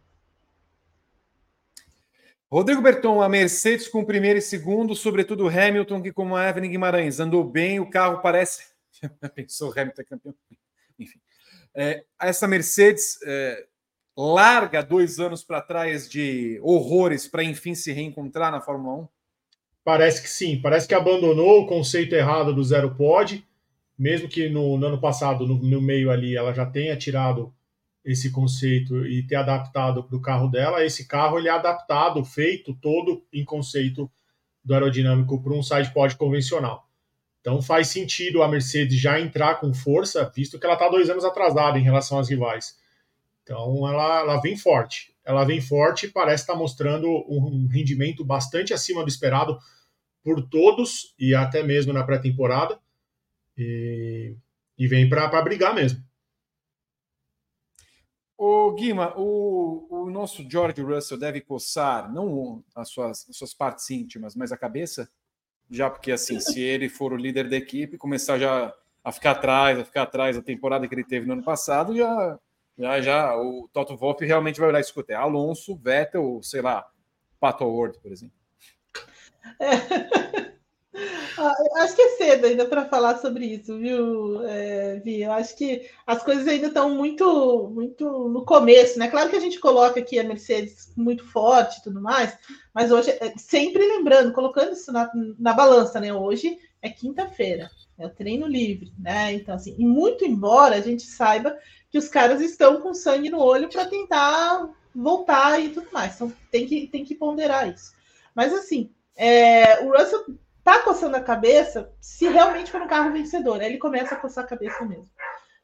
Rodrigo 2.51 2.81
Berton, 2.81 3.21
a 3.21 3.27
Mercedes 3.27 3.87
com 3.87 4.05
primeiro 4.05 4.37
e 4.37 4.41
segundo, 4.41 4.95
sobretudo 4.95 5.47
Hamilton, 5.47 6.03
que 6.03 6.13
como 6.13 6.35
a 6.35 6.47
Evelyn 6.47 6.69
Guimarães 6.69 7.19
andou 7.19 7.43
bem, 7.43 7.79
o 7.79 7.89
carro 7.89 8.21
parece. 8.21 8.67
Pensou 9.33 9.71
Hamilton 9.71 10.01
é 10.01 10.05
campeão. 10.05 10.35
Enfim. 10.99 11.19
É, 11.75 12.03
essa 12.21 12.47
Mercedes 12.47 13.17
é, 13.25 13.65
larga 14.15 14.81
dois 14.81 15.19
anos 15.19 15.43
para 15.43 15.61
trás 15.61 16.09
de 16.09 16.59
horrores 16.61 17.27
para 17.27 17.43
enfim 17.43 17.73
se 17.73 17.91
reencontrar 17.91 18.51
na 18.51 18.61
Fórmula 18.61 19.03
1? 19.03 19.07
Parece 19.83 20.21
que 20.21 20.29
sim. 20.29 20.61
Parece 20.61 20.87
que 20.87 20.93
abandonou 20.93 21.61
o 21.61 21.67
conceito 21.67 22.15
errado 22.15 22.53
do 22.53 22.63
zero 22.63 22.95
pod 22.95 23.45
mesmo 23.97 24.27
que 24.27 24.49
no, 24.49 24.77
no 24.77 24.87
ano 24.87 24.99
passado, 24.99 25.45
no, 25.45 25.55
no, 25.55 25.81
meio 25.81 26.09
ali, 26.11 26.35
ela 26.35 26.53
já 26.53 26.65
tenha 26.65 26.97
tirado 26.97 27.53
esse 28.03 28.31
conceito 28.31 29.05
e 29.05 29.25
ter 29.25 29.35
adaptado 29.35 30.03
para 30.03 30.17
o 30.17 30.21
carro 30.21 30.49
dela, 30.49 30.83
esse 30.83 31.07
carro 31.07 31.37
ele 31.37 31.47
é 31.47 31.51
adaptado, 31.51 32.23
feito 32.25 32.73
todo 32.73 33.23
em 33.31 33.45
conceito 33.45 34.11
do 34.63 34.73
aerodinâmico 34.73 35.41
para 35.41 35.53
um 35.53 35.63
side 35.63 35.93
pod 35.93 36.15
convencional. 36.17 36.87
Então 37.39 37.61
faz 37.61 37.89
sentido 37.89 38.41
a 38.41 38.47
Mercedes 38.47 38.99
já 38.99 39.19
entrar 39.19 39.59
com 39.59 39.73
força, 39.73 40.29
visto 40.35 40.59
que 40.59 40.65
ela 40.65 40.75
está 40.75 40.89
dois 40.89 41.09
anos 41.09 41.23
atrasada 41.23 41.77
em 41.77 41.83
relação 41.83 42.19
às 42.19 42.29
rivais. 42.29 42.77
Então 43.43 43.87
ela, 43.87 44.19
ela 44.19 44.41
vem 44.41 44.57
forte. 44.57 45.15
Ela 45.23 45.43
vem 45.43 45.61
forte 45.61 46.05
e 46.05 46.11
parece 46.11 46.43
estar 46.43 46.53
tá 46.53 46.59
mostrando 46.59 47.07
um 47.29 47.67
rendimento 47.67 48.25
bastante 48.25 48.73
acima 48.73 49.03
do 49.03 49.09
esperado 49.09 49.57
por 50.23 50.41
todos 50.49 51.13
e 51.19 51.35
até 51.35 51.61
mesmo 51.61 51.93
na 51.93 52.03
pré-temporada. 52.03 52.79
E, 53.57 54.35
e 54.77 54.87
vem 54.87 55.07
para 55.07 55.41
brigar 55.41 55.75
mesmo. 55.75 56.03
O 58.37 58.71
Guima, 58.71 59.13
o, 59.15 59.87
o 59.89 60.09
nosso 60.09 60.49
George 60.49 60.81
Russell 60.81 61.17
deve 61.17 61.39
coçar 61.39 62.11
não 62.11 62.63
as 62.75 62.89
suas, 62.89 63.29
as 63.29 63.37
suas 63.37 63.53
partes 63.53 63.89
íntimas, 63.89 64.35
mas 64.35 64.51
a 64.51 64.57
cabeça? 64.57 65.09
Já 65.69 65.89
porque, 65.89 66.11
assim, 66.11 66.39
se 66.39 66.59
ele 66.59 66.89
for 66.89 67.13
o 67.13 67.17
líder 67.17 67.49
da 67.49 67.55
equipe, 67.55 67.97
começar 67.97 68.37
já 68.37 68.73
a 69.03 69.11
ficar 69.11 69.31
atrás, 69.31 69.79
a 69.79 69.85
ficar 69.85 70.03
atrás 70.03 70.35
da 70.35 70.41
temporada 70.41 70.87
que 70.87 70.95
ele 70.95 71.03
teve 71.03 71.25
no 71.25 71.33
ano 71.33 71.43
passado, 71.43 71.95
já, 71.95 72.39
já, 72.77 73.01
já 73.01 73.35
o 73.35 73.69
Toto 73.71 73.95
Wolff 73.95 74.25
realmente 74.25 74.59
vai 74.59 74.69
olhar 74.69 74.79
e 74.79 74.81
escutar. 74.81 75.19
Alonso, 75.19 75.75
Vettel, 75.75 76.39
sei 76.41 76.61
lá, 76.61 76.87
Pato 77.39 77.65
Ward, 77.65 77.99
por 77.99 78.11
exemplo. 78.11 78.35
É. 79.59 80.53
Ah, 81.35 81.53
acho 81.77 81.95
que 81.95 82.01
é 82.01 82.09
cedo 82.09 82.45
ainda 82.45 82.65
para 82.65 82.85
falar 82.85 83.17
sobre 83.17 83.45
isso, 83.45 83.77
viu, 83.79 84.43
é, 84.45 84.99
Vi? 84.99 85.23
Eu 85.23 85.31
acho 85.31 85.55
que 85.57 85.89
as 86.05 86.21
coisas 86.21 86.47
ainda 86.47 86.67
estão 86.67 86.93
muito, 86.95 87.71
muito 87.73 88.29
no 88.29 88.45
começo, 88.45 88.99
né? 88.99 89.09
Claro 89.09 89.29
que 89.29 89.35
a 89.35 89.39
gente 89.39 89.59
coloca 89.59 89.99
aqui 89.99 90.19
a 90.19 90.23
Mercedes 90.23 90.93
muito 90.95 91.25
forte 91.25 91.79
e 91.79 91.83
tudo 91.83 91.99
mais, 91.99 92.37
mas 92.73 92.91
hoje, 92.91 93.09
é, 93.09 93.33
sempre 93.37 93.83
lembrando, 93.85 94.33
colocando 94.33 94.73
isso 94.73 94.91
na, 94.91 95.09
na 95.39 95.53
balança, 95.53 95.99
né? 95.99 96.13
Hoje 96.13 96.59
é 96.83 96.89
quinta-feira, 96.89 97.71
é 97.97 98.05
o 98.05 98.09
treino 98.09 98.45
livre, 98.45 98.93
né? 98.99 99.33
Então, 99.33 99.55
assim, 99.55 99.73
e 99.79 99.85
muito 99.85 100.25
embora 100.25 100.75
a 100.75 100.81
gente 100.81 101.03
saiba 101.03 101.57
que 101.89 101.97
os 101.97 102.09
caras 102.09 102.41
estão 102.41 102.81
com 102.81 102.93
sangue 102.93 103.29
no 103.29 103.39
olho 103.39 103.69
para 103.69 103.85
tentar 103.85 104.69
voltar 104.93 105.59
e 105.59 105.69
tudo 105.69 105.87
mais, 105.91 106.13
então 106.13 106.31
tem 106.51 106.67
que, 106.67 106.87
tem 106.87 107.05
que 107.05 107.15
ponderar 107.15 107.69
isso. 107.69 107.93
Mas, 108.35 108.53
assim, 108.53 108.91
é, 109.15 109.79
o 109.81 109.97
Russell 109.97 110.25
tá 110.63 110.79
coçando 110.79 111.15
a 111.15 111.21
cabeça 111.21 111.91
se 112.01 112.27
realmente 112.27 112.71
for 112.71 112.81
um 112.81 112.87
carro 112.87 113.13
vencedor. 113.13 113.59
Aí 113.59 113.67
ele 113.67 113.77
começa 113.77 114.15
a 114.15 114.17
coçar 114.17 114.43
a 114.43 114.47
cabeça 114.47 114.83
mesmo. 114.85 115.09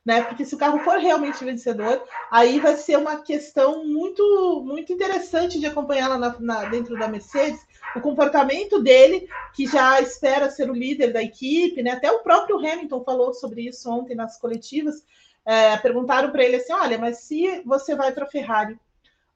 Né? 0.10 0.24
Porque 0.24 0.44
se 0.44 0.56
o 0.56 0.58
carro 0.58 0.80
for 0.80 0.98
realmente 0.98 1.46
vencedor, 1.46 2.04
aí 2.32 2.60
vai 2.60 2.76
ser 2.76 2.98
uma 2.98 3.18
questão 3.22 3.86
muito 3.86 4.64
muito 4.66 4.92
interessante 4.92 5.60
de 5.60 5.68
acompanhar 5.68 6.08
lá 6.08 6.18
na, 6.18 6.40
na, 6.40 6.64
dentro 6.68 6.98
da 6.98 7.08
Mercedes, 7.08 7.60
o 7.96 8.02
comportamento 8.02 8.82
dele, 8.82 9.30
que 9.54 9.68
já 9.68 10.02
espera 10.02 10.50
ser 10.50 10.68
o 10.68 10.74
líder 10.74 11.14
da 11.14 11.22
equipe, 11.22 11.84
né? 11.84 11.92
Até 11.92 12.12
o 12.12 12.24
próprio 12.24 12.58
Hamilton 12.58 13.04
falou 13.04 13.36
sobre 13.36 13.68
isso 13.68 13.88
ontem 13.88 14.16
nas 14.16 14.36
coletivas. 14.40 15.06
É, 15.46 15.78
perguntaram 15.78 16.32
para 16.32 16.44
ele 16.44 16.56
assim: 16.56 16.74
olha, 16.74 16.98
mas 16.98 17.20
se 17.20 17.62
você 17.64 17.96
vai 17.96 18.12
para 18.12 18.26
a 18.26 18.32
Ferrari, 18.32 18.80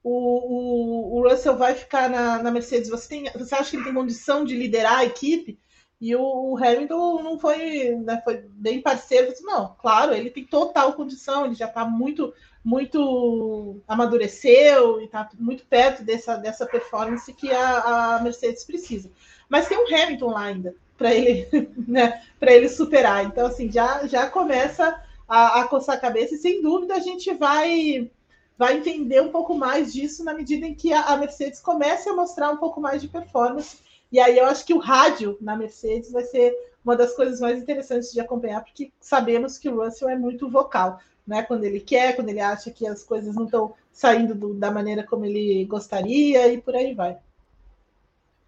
o, 0.02 0.10
o, 0.10 1.20
o 1.20 1.28
Russell 1.28 1.56
vai 1.56 1.76
ficar 1.76 2.10
na, 2.10 2.42
na 2.42 2.50
Mercedes? 2.50 2.90
Você, 2.90 3.08
tem, 3.10 3.30
você 3.32 3.54
acha 3.54 3.70
que 3.70 3.76
ele 3.76 3.84
tem 3.84 3.94
condição 3.94 4.44
de 4.44 4.56
liderar 4.56 4.98
a 4.98 5.04
equipe? 5.04 5.56
E 6.00 6.14
o, 6.14 6.56
Hamilton 6.56 7.22
não 7.22 7.38
foi, 7.38 7.96
né, 7.96 8.20
foi 8.24 8.44
bem 8.50 8.80
parceiro. 8.80 9.32
Não, 9.42 9.74
claro, 9.78 10.12
ele 10.12 10.30
tem 10.30 10.44
total 10.44 10.92
condição, 10.92 11.46
ele 11.46 11.54
já 11.54 11.66
está 11.66 11.84
muito, 11.84 12.34
muito 12.64 13.80
amadureceu 13.86 15.00
e 15.00 15.04
está 15.04 15.28
muito 15.38 15.64
perto 15.66 16.02
dessa, 16.02 16.36
dessa 16.36 16.66
performance 16.66 17.32
que 17.32 17.50
a, 17.50 18.16
a 18.16 18.22
Mercedes 18.22 18.64
precisa. 18.64 19.10
Mas 19.48 19.68
tem 19.68 19.78
um 19.78 19.86
Hamilton 19.86 20.30
lá 20.30 20.42
ainda 20.42 20.74
para 20.96 21.14
ele, 21.14 21.48
né, 21.86 22.22
para 22.38 22.52
ele 22.52 22.68
superar. 22.68 23.24
Então, 23.24 23.46
assim, 23.46 23.70
já, 23.70 24.06
já 24.06 24.28
começa 24.28 25.00
a, 25.28 25.60
a 25.60 25.68
coçar 25.68 25.96
a 25.96 26.00
cabeça, 26.00 26.34
e 26.34 26.38
sem 26.38 26.62
dúvida 26.62 26.94
a 26.94 27.00
gente 27.00 27.32
vai 27.34 28.10
vai 28.56 28.76
entender 28.76 29.20
um 29.20 29.30
pouco 29.30 29.54
mais 29.54 29.92
disso 29.92 30.22
na 30.22 30.32
medida 30.32 30.64
em 30.64 30.74
que 30.74 30.92
a, 30.92 31.06
a 31.06 31.16
Mercedes 31.16 31.60
comece 31.60 32.08
a 32.08 32.14
mostrar 32.14 32.50
um 32.50 32.56
pouco 32.56 32.80
mais 32.80 33.02
de 33.02 33.08
performance. 33.08 33.78
E 34.14 34.20
aí 34.20 34.38
eu 34.38 34.46
acho 34.46 34.64
que 34.64 34.72
o 34.72 34.78
rádio 34.78 35.36
na 35.40 35.56
Mercedes 35.56 36.12
vai 36.12 36.22
ser 36.22 36.54
uma 36.84 36.94
das 36.94 37.16
coisas 37.16 37.40
mais 37.40 37.60
interessantes 37.60 38.12
de 38.12 38.20
acompanhar, 38.20 38.62
porque 38.62 38.92
sabemos 39.00 39.58
que 39.58 39.68
o 39.68 39.82
Russell 39.82 40.08
é 40.08 40.16
muito 40.16 40.48
vocal, 40.48 41.00
né? 41.26 41.42
Quando 41.42 41.64
ele 41.64 41.80
quer, 41.80 42.14
quando 42.14 42.28
ele 42.28 42.38
acha 42.38 42.70
que 42.70 42.86
as 42.86 43.02
coisas 43.02 43.34
não 43.34 43.46
estão 43.46 43.74
saindo 43.92 44.32
do, 44.32 44.54
da 44.54 44.70
maneira 44.70 45.02
como 45.02 45.24
ele 45.24 45.64
gostaria 45.64 46.46
e 46.46 46.62
por 46.62 46.76
aí 46.76 46.94
vai. 46.94 47.16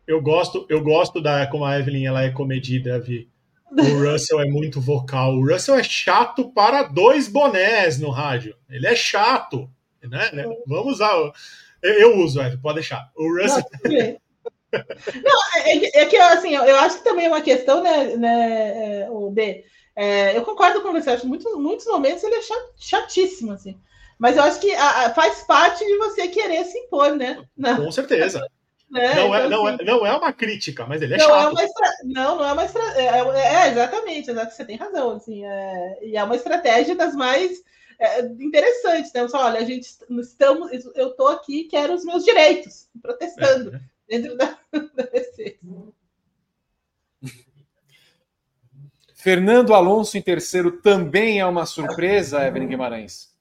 Eu 0.07 0.23
gosto, 0.23 0.65
eu 0.69 0.81
gosto 0.85 1.21
da 1.21 1.49
como 1.49 1.65
a 1.65 1.77
Evelyn 1.77 2.07
ela 2.07 2.23
é 2.23 2.31
comedida, 2.31 3.01
Vi. 3.01 3.29
O 3.73 3.75
Russell 4.09 4.41
é 4.41 4.47
muito 4.47 4.81
vocal. 4.81 5.35
O 5.35 5.53
Russell 5.53 5.75
é 5.75 5.83
chato 5.83 6.49
para 6.53 6.85
dois 6.85 7.27
bonés 7.27 7.99
no 7.99 8.11
rádio. 8.11 8.55
Ele 8.71 8.87
é 8.87 8.95
chato, 8.95 9.69
né? 10.01 10.31
Vamos 10.65 10.93
usar. 10.93 11.13
Eu, 11.83 11.93
eu 11.95 12.19
uso, 12.19 12.39
Evelyn, 12.39 12.61
pode 12.61 12.77
deixar. 12.77 13.11
O 13.17 13.37
Russell. 13.37 13.65
Não, 13.85 14.26
é, 15.57 15.77
é, 15.77 16.03
é, 16.03 16.07
que 16.07 16.17
assim, 16.17 16.55
eu 16.55 16.77
acho 16.77 16.99
que 16.99 17.05
também 17.05 17.27
é 17.27 17.29
uma 17.29 17.41
questão, 17.41 17.83
né, 17.83 18.17
né 18.17 19.03
é, 19.03 19.11
o 19.11 19.31
B. 19.31 19.65
É, 19.95 20.37
eu 20.37 20.43
concordo 20.43 20.83
com 20.83 20.93
você, 20.93 21.11
acho 21.11 21.23
que 21.23 21.29
muitos, 21.29 21.55
muitos 21.57 21.87
momentos 21.87 22.23
ele 22.23 22.37
é 22.37 22.41
chatíssimo, 22.77 23.53
assim. 23.53 23.79
Mas 24.19 24.37
eu 24.37 24.43
acho 24.43 24.61
que 24.61 24.75
a, 24.75 25.07
a, 25.07 25.15
faz 25.15 25.43
parte 25.43 25.85
de 25.85 25.97
você 25.99 26.29
querer 26.29 26.65
se 26.65 26.79
impor, 26.79 27.15
né? 27.17 27.43
Com 27.77 27.93
certeza. 27.93 28.47
Né? 28.89 29.17
Não, 29.17 29.35
é, 29.35 29.47
então, 29.47 29.51
não, 29.51 29.69
é, 29.69 29.75
assim, 29.75 29.85
não 29.85 30.07
é 30.07 30.17
uma 30.17 30.33
crítica, 30.33 30.87
mas 30.87 31.03
ele 31.03 31.15
é 31.15 31.19
não 31.19 31.27
chato. 31.27 31.49
É 31.49 31.51
uma 31.51 31.65
estra... 31.65 31.91
Não, 32.05 32.37
não 32.37 32.45
é 32.45 32.53
uma 32.53 32.65
estratégia. 32.65 33.03
É, 33.03 33.67
é, 33.67 33.69
exatamente, 33.73 34.31
exatamente, 34.31 34.55
você 34.55 34.65
tem 34.65 34.77
razão. 34.77 35.11
Assim, 35.11 35.45
é... 35.45 35.99
E 36.03 36.17
é 36.17 36.23
uma 36.23 36.37
estratégia 36.37 36.95
das 36.95 37.13
mais 37.13 37.65
é, 37.99 38.21
interessantes, 38.21 39.13
né? 39.13 39.27
Só, 39.29 39.47
olha, 39.47 39.61
a 39.61 39.65
gente 39.65 39.89
estamos, 40.21 40.71
eu 40.95 41.09
estou 41.09 41.29
aqui, 41.29 41.65
quero 41.65 41.95
os 41.95 42.05
meus 42.05 42.25
direitos, 42.25 42.89
protestando 43.01 43.75
é, 43.75 43.81
dentro 44.09 44.37
da, 44.37 44.59
da 44.73 45.07
Fernando 49.27 49.75
Alonso 49.75 50.17
em 50.17 50.23
terceiro 50.23 50.81
também 50.81 51.41
é 51.41 51.47
uma 51.47 51.67
surpresa, 51.67 52.47
Evelyn 52.47 52.69
Guimarães. 52.69 53.35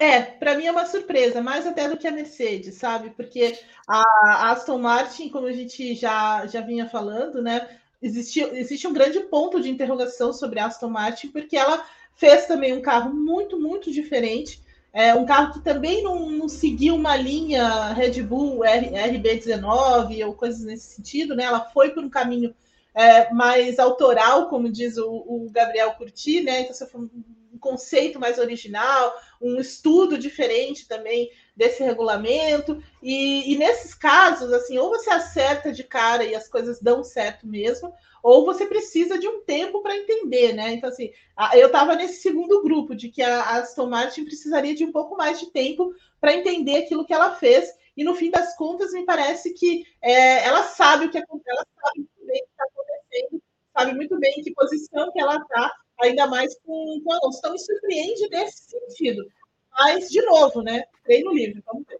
É, 0.00 0.22
para 0.22 0.54
mim 0.54 0.64
é 0.64 0.72
uma 0.72 0.86
surpresa, 0.86 1.42
mais 1.42 1.66
até 1.66 1.86
do 1.86 1.98
que 1.98 2.06
a 2.06 2.10
Mercedes, 2.10 2.76
sabe? 2.76 3.10
Porque 3.10 3.58
a 3.86 4.50
Aston 4.50 4.78
Martin, 4.78 5.28
como 5.28 5.46
a 5.48 5.52
gente 5.52 5.94
já, 5.94 6.46
já 6.46 6.62
vinha 6.62 6.88
falando, 6.88 7.42
né? 7.42 7.68
Existe, 8.00 8.40
existe 8.40 8.86
um 8.86 8.92
grande 8.92 9.20
ponto 9.20 9.60
de 9.60 9.68
interrogação 9.68 10.32
sobre 10.32 10.60
a 10.60 10.66
Aston 10.66 10.88
Martin, 10.88 11.28
porque 11.28 11.56
ela 11.56 11.84
fez 12.14 12.46
também 12.46 12.72
um 12.72 12.80
carro 12.80 13.12
muito, 13.12 13.60
muito 13.60 13.92
diferente. 13.92 14.62
É 14.92 15.14
um 15.14 15.26
carro 15.26 15.52
que 15.52 15.60
também 15.60 16.02
não, 16.02 16.30
não 16.30 16.48
seguiu 16.48 16.94
uma 16.94 17.14
linha 17.14 17.92
Red 17.92 18.22
Bull 18.22 18.64
R, 18.64 18.90
RB19 18.90 20.26
ou 20.26 20.34
coisas 20.34 20.64
nesse 20.64 20.94
sentido, 20.96 21.36
né? 21.36 21.44
Ela 21.44 21.60
foi 21.60 21.90
por 21.90 22.02
um 22.02 22.08
caminho 22.08 22.54
é, 22.94 23.32
mais 23.32 23.78
autoral, 23.78 24.48
como 24.48 24.70
diz 24.70 24.96
o, 24.96 25.08
o 25.08 25.48
Gabriel 25.50 25.92
Curti, 25.92 26.40
né? 26.40 26.62
Então, 26.62 26.74
você 26.74 26.86
foi 26.86 27.02
um 27.02 27.58
conceito 27.60 28.18
mais 28.18 28.38
original, 28.38 29.12
um 29.40 29.60
estudo 29.60 30.18
diferente 30.18 30.88
também 30.88 31.30
desse 31.58 31.82
regulamento. 31.82 32.80
E, 33.02 33.52
e, 33.52 33.58
nesses 33.58 33.92
casos, 33.92 34.52
assim, 34.52 34.78
ou 34.78 34.90
você 34.90 35.10
acerta 35.10 35.72
de 35.72 35.82
cara 35.82 36.24
e 36.24 36.34
as 36.34 36.48
coisas 36.48 36.80
dão 36.80 37.02
certo 37.02 37.48
mesmo, 37.48 37.92
ou 38.22 38.44
você 38.44 38.64
precisa 38.64 39.18
de 39.18 39.26
um 39.26 39.42
tempo 39.42 39.82
para 39.82 39.96
entender, 39.96 40.52
né? 40.52 40.72
Então, 40.72 40.88
assim, 40.88 41.10
eu 41.54 41.66
estava 41.66 41.96
nesse 41.96 42.22
segundo 42.22 42.62
grupo 42.62 42.94
de 42.94 43.08
que 43.08 43.22
a 43.22 43.56
Aston 43.56 43.86
Martin 43.86 44.24
precisaria 44.24 44.74
de 44.74 44.84
um 44.84 44.92
pouco 44.92 45.16
mais 45.16 45.40
de 45.40 45.50
tempo 45.50 45.92
para 46.20 46.32
entender 46.32 46.76
aquilo 46.76 47.04
que 47.04 47.12
ela 47.12 47.34
fez. 47.34 47.68
E 47.96 48.04
no 48.04 48.14
fim 48.14 48.30
das 48.30 48.56
contas, 48.56 48.92
me 48.92 49.04
parece 49.04 49.52
que 49.52 49.84
é, 50.00 50.44
ela 50.44 50.62
sabe 50.62 51.06
o 51.06 51.10
que 51.10 51.18
acontece, 51.18 51.50
ela 51.50 51.66
sabe 51.74 51.98
muito 51.98 52.26
bem 52.26 52.38
o 52.38 52.44
que 52.44 52.50
está 52.52 52.64
acontecendo, 52.64 53.42
sabe 53.76 53.94
muito 53.94 54.18
bem 54.20 54.34
em 54.38 54.42
que 54.42 54.54
posição 54.54 55.12
que 55.12 55.20
ela 55.20 55.36
está, 55.36 55.72
ainda 56.00 56.28
mais 56.28 56.56
com, 56.64 57.00
com 57.04 57.12
Alonso. 57.12 57.38
Então, 57.38 57.52
me 57.52 57.58
surpreende 57.58 58.28
nesse 58.30 58.70
sentido. 58.70 59.26
Mas, 59.78 60.08
de 60.08 60.20
novo, 60.22 60.60
né? 60.60 60.82
Treino 61.04 61.32
livre, 61.32 61.62
vamos 61.64 61.86
ver. 61.86 61.98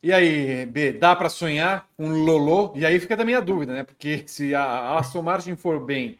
E 0.00 0.12
aí, 0.12 0.66
B, 0.66 0.92
dá 0.92 1.14
para 1.14 1.28
sonhar 1.28 1.88
com 1.96 2.06
um 2.06 2.24
Lolo? 2.24 2.72
E 2.76 2.84
aí 2.84 2.98
fica 2.98 3.16
também 3.16 3.34
a 3.34 3.40
dúvida, 3.40 3.72
né? 3.72 3.84
Porque 3.84 4.24
se 4.26 4.54
a 4.54 4.96
Aston 4.98 5.22
Martin 5.22 5.54
for 5.54 5.84
bem, 5.84 6.18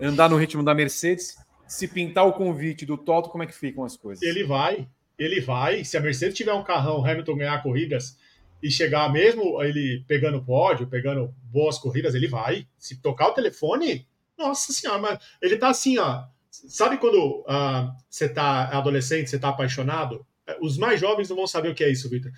andar 0.00 0.28
no 0.28 0.36
ritmo 0.36 0.62
da 0.62 0.74
Mercedes, 0.74 1.36
se 1.66 1.88
pintar 1.88 2.26
o 2.26 2.32
convite 2.32 2.86
do 2.86 2.96
Toto, 2.96 3.28
como 3.28 3.42
é 3.42 3.46
que 3.46 3.54
ficam 3.54 3.84
as 3.84 3.96
coisas? 3.96 4.22
Ele 4.22 4.44
vai, 4.44 4.88
ele 5.18 5.40
vai. 5.40 5.84
Se 5.84 5.96
a 5.96 6.00
Mercedes 6.00 6.36
tiver 6.36 6.52
um 6.52 6.62
carrão, 6.62 7.04
Hamilton 7.04 7.36
ganhar 7.36 7.62
corridas 7.62 8.16
e 8.62 8.70
chegar 8.70 9.12
mesmo 9.12 9.62
ele 9.62 10.04
pegando 10.06 10.44
pódio, 10.44 10.86
pegando 10.86 11.34
boas 11.44 11.78
corridas, 11.78 12.14
ele 12.14 12.28
vai. 12.28 12.66
Se 12.78 13.00
tocar 13.00 13.28
o 13.28 13.34
telefone, 13.34 14.06
nossa 14.36 14.72
senhora, 14.72 15.00
mas 15.00 15.18
ele 15.42 15.56
tá 15.56 15.70
assim, 15.70 15.98
ó. 15.98 16.24
Sabe 16.66 16.98
quando 16.98 17.40
uh, 17.40 17.92
você 18.08 18.28
tá 18.28 18.68
adolescente, 18.68 19.30
você 19.30 19.38
tá 19.38 19.50
apaixonado? 19.50 20.26
Os 20.60 20.78
mais 20.78 20.98
jovens 21.00 21.28
não 21.28 21.36
vão 21.36 21.46
saber 21.46 21.70
o 21.70 21.74
que 21.74 21.84
é 21.84 21.90
isso, 21.90 22.08
Victor. 22.08 22.32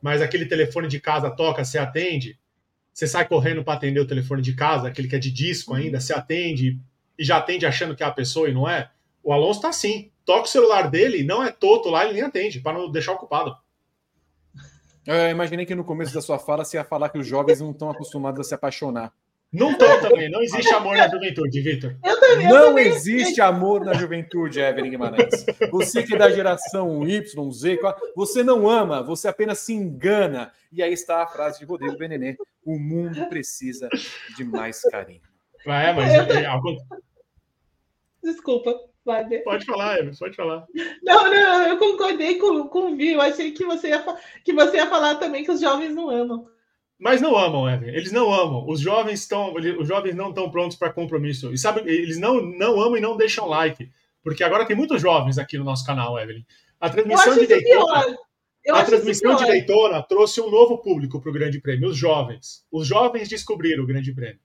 Mas 0.00 0.22
aquele 0.22 0.46
telefone 0.46 0.88
de 0.88 1.00
casa 1.00 1.30
toca, 1.30 1.64
você 1.64 1.78
atende, 1.78 2.38
você 2.92 3.06
sai 3.06 3.26
correndo 3.26 3.64
para 3.64 3.74
atender 3.74 4.00
o 4.00 4.06
telefone 4.06 4.40
de 4.40 4.54
casa, 4.54 4.88
aquele 4.88 5.08
que 5.08 5.16
é 5.16 5.18
de 5.18 5.30
disco 5.30 5.74
ainda, 5.74 6.00
você 6.00 6.14
atende 6.14 6.80
e 7.18 7.24
já 7.24 7.38
atende 7.38 7.66
achando 7.66 7.94
que 7.94 8.02
é 8.02 8.06
a 8.06 8.10
pessoa 8.10 8.48
e 8.48 8.54
não 8.54 8.68
é. 8.68 8.90
O 9.22 9.32
Alonso 9.32 9.60
tá 9.60 9.68
assim. 9.68 10.10
Toca 10.24 10.44
o 10.44 10.48
celular 10.48 10.90
dele, 10.90 11.22
não 11.22 11.42
é 11.42 11.52
toto 11.52 11.88
lá, 11.88 12.04
ele 12.04 12.14
nem 12.14 12.22
atende, 12.22 12.60
para 12.60 12.78
não 12.78 12.90
deixar 12.90 13.12
ocupado. 13.12 13.56
Eu 15.06 15.30
imaginei 15.30 15.64
que 15.64 15.74
no 15.74 15.84
começo 15.84 16.12
da 16.12 16.20
sua 16.20 16.38
fala 16.38 16.64
você 16.64 16.76
ia 16.76 16.84
falar 16.84 17.08
que 17.10 17.18
os 17.18 17.26
jovens 17.26 17.60
não 17.60 17.70
estão 17.70 17.90
acostumados 17.90 18.40
a 18.40 18.44
se 18.44 18.54
apaixonar. 18.54 19.12
Não 19.52 19.76
tô 19.76 19.86
também. 20.00 20.30
Não 20.30 20.42
existe 20.42 20.72
amor 20.74 20.96
na 20.96 21.08
juventude, 21.08 21.60
Vitor. 21.60 21.96
Não 22.02 22.66
também. 22.66 22.88
existe 22.88 23.40
amor 23.40 23.84
na 23.84 23.94
juventude, 23.94 24.60
Evelyn 24.60 24.90
Guimarães. 24.90 25.46
Você 25.70 26.02
que 26.02 26.14
é 26.14 26.18
da 26.18 26.30
geração 26.30 27.06
Y, 27.08 27.52
Z, 27.52 27.78
você 28.14 28.42
não 28.42 28.68
ama, 28.68 29.02
você 29.02 29.28
apenas 29.28 29.60
se 29.60 29.72
engana. 29.72 30.52
E 30.72 30.82
aí 30.82 30.92
está 30.92 31.22
a 31.22 31.26
frase 31.26 31.60
de 31.60 31.64
Rodrigo 31.64 31.96
Benenê: 31.96 32.36
o 32.64 32.78
mundo 32.78 33.26
precisa 33.28 33.88
de 34.36 34.44
mais 34.44 34.82
carinho. 34.82 35.22
É, 35.64 35.92
mas 35.92 36.12
Desculpa. 38.22 38.78
Pode 39.44 39.64
falar, 39.64 39.98
Evelyn, 39.98 40.16
pode 40.16 40.36
falar. 40.36 40.66
Não, 41.02 41.30
não, 41.30 41.62
eu 41.68 41.78
concordei 41.78 42.38
com, 42.38 42.66
com 42.66 42.92
o 42.92 42.96
Vi. 42.96 43.12
Eu 43.12 43.20
achei 43.20 43.52
que 43.52 43.64
você, 43.64 43.90
ia, 43.90 44.04
que 44.44 44.52
você 44.52 44.78
ia 44.78 44.88
falar 44.88 45.14
também 45.14 45.44
que 45.44 45.50
os 45.52 45.60
jovens 45.60 45.94
não 45.94 46.10
amam. 46.10 46.48
Mas 46.98 47.20
não 47.20 47.36
amam, 47.36 47.68
Evan. 47.68 47.86
Eles 47.86 48.10
não 48.10 48.32
amam. 48.32 48.66
Os 48.68 48.80
jovens 48.80 49.20
estão, 49.20 49.54
os 49.54 49.86
jovens 49.86 50.14
não 50.14 50.30
estão 50.30 50.50
prontos 50.50 50.76
para 50.76 50.92
compromisso. 50.92 51.52
E 51.52 51.58
sabe, 51.58 51.80
eles 51.90 52.18
não, 52.18 52.40
não 52.40 52.80
amam 52.80 52.96
e 52.96 53.00
não 53.00 53.16
deixam 53.16 53.46
like. 53.46 53.90
Porque 54.22 54.42
agora 54.42 54.66
tem 54.66 54.76
muitos 54.76 55.00
jovens 55.00 55.38
aqui 55.38 55.58
no 55.58 55.64
nosso 55.64 55.84
canal, 55.84 56.18
Evelyn. 56.18 56.44
A 56.80 56.90
transmissão 56.90 57.38
de 57.38 57.46
Daytona, 57.46 58.16
a 58.70 58.84
transmissão 58.84 59.36
de 59.36 59.46
Daytona 59.46 60.02
trouxe 60.02 60.40
um 60.40 60.50
novo 60.50 60.78
público 60.78 61.20
para 61.20 61.30
o 61.30 61.32
Grande 61.32 61.60
Prêmio, 61.60 61.88
os 61.88 61.96
jovens. 61.96 62.64
Os 62.70 62.86
jovens 62.86 63.28
descobriram 63.28 63.84
o 63.84 63.86
Grande 63.86 64.12
Prêmio. 64.12 64.40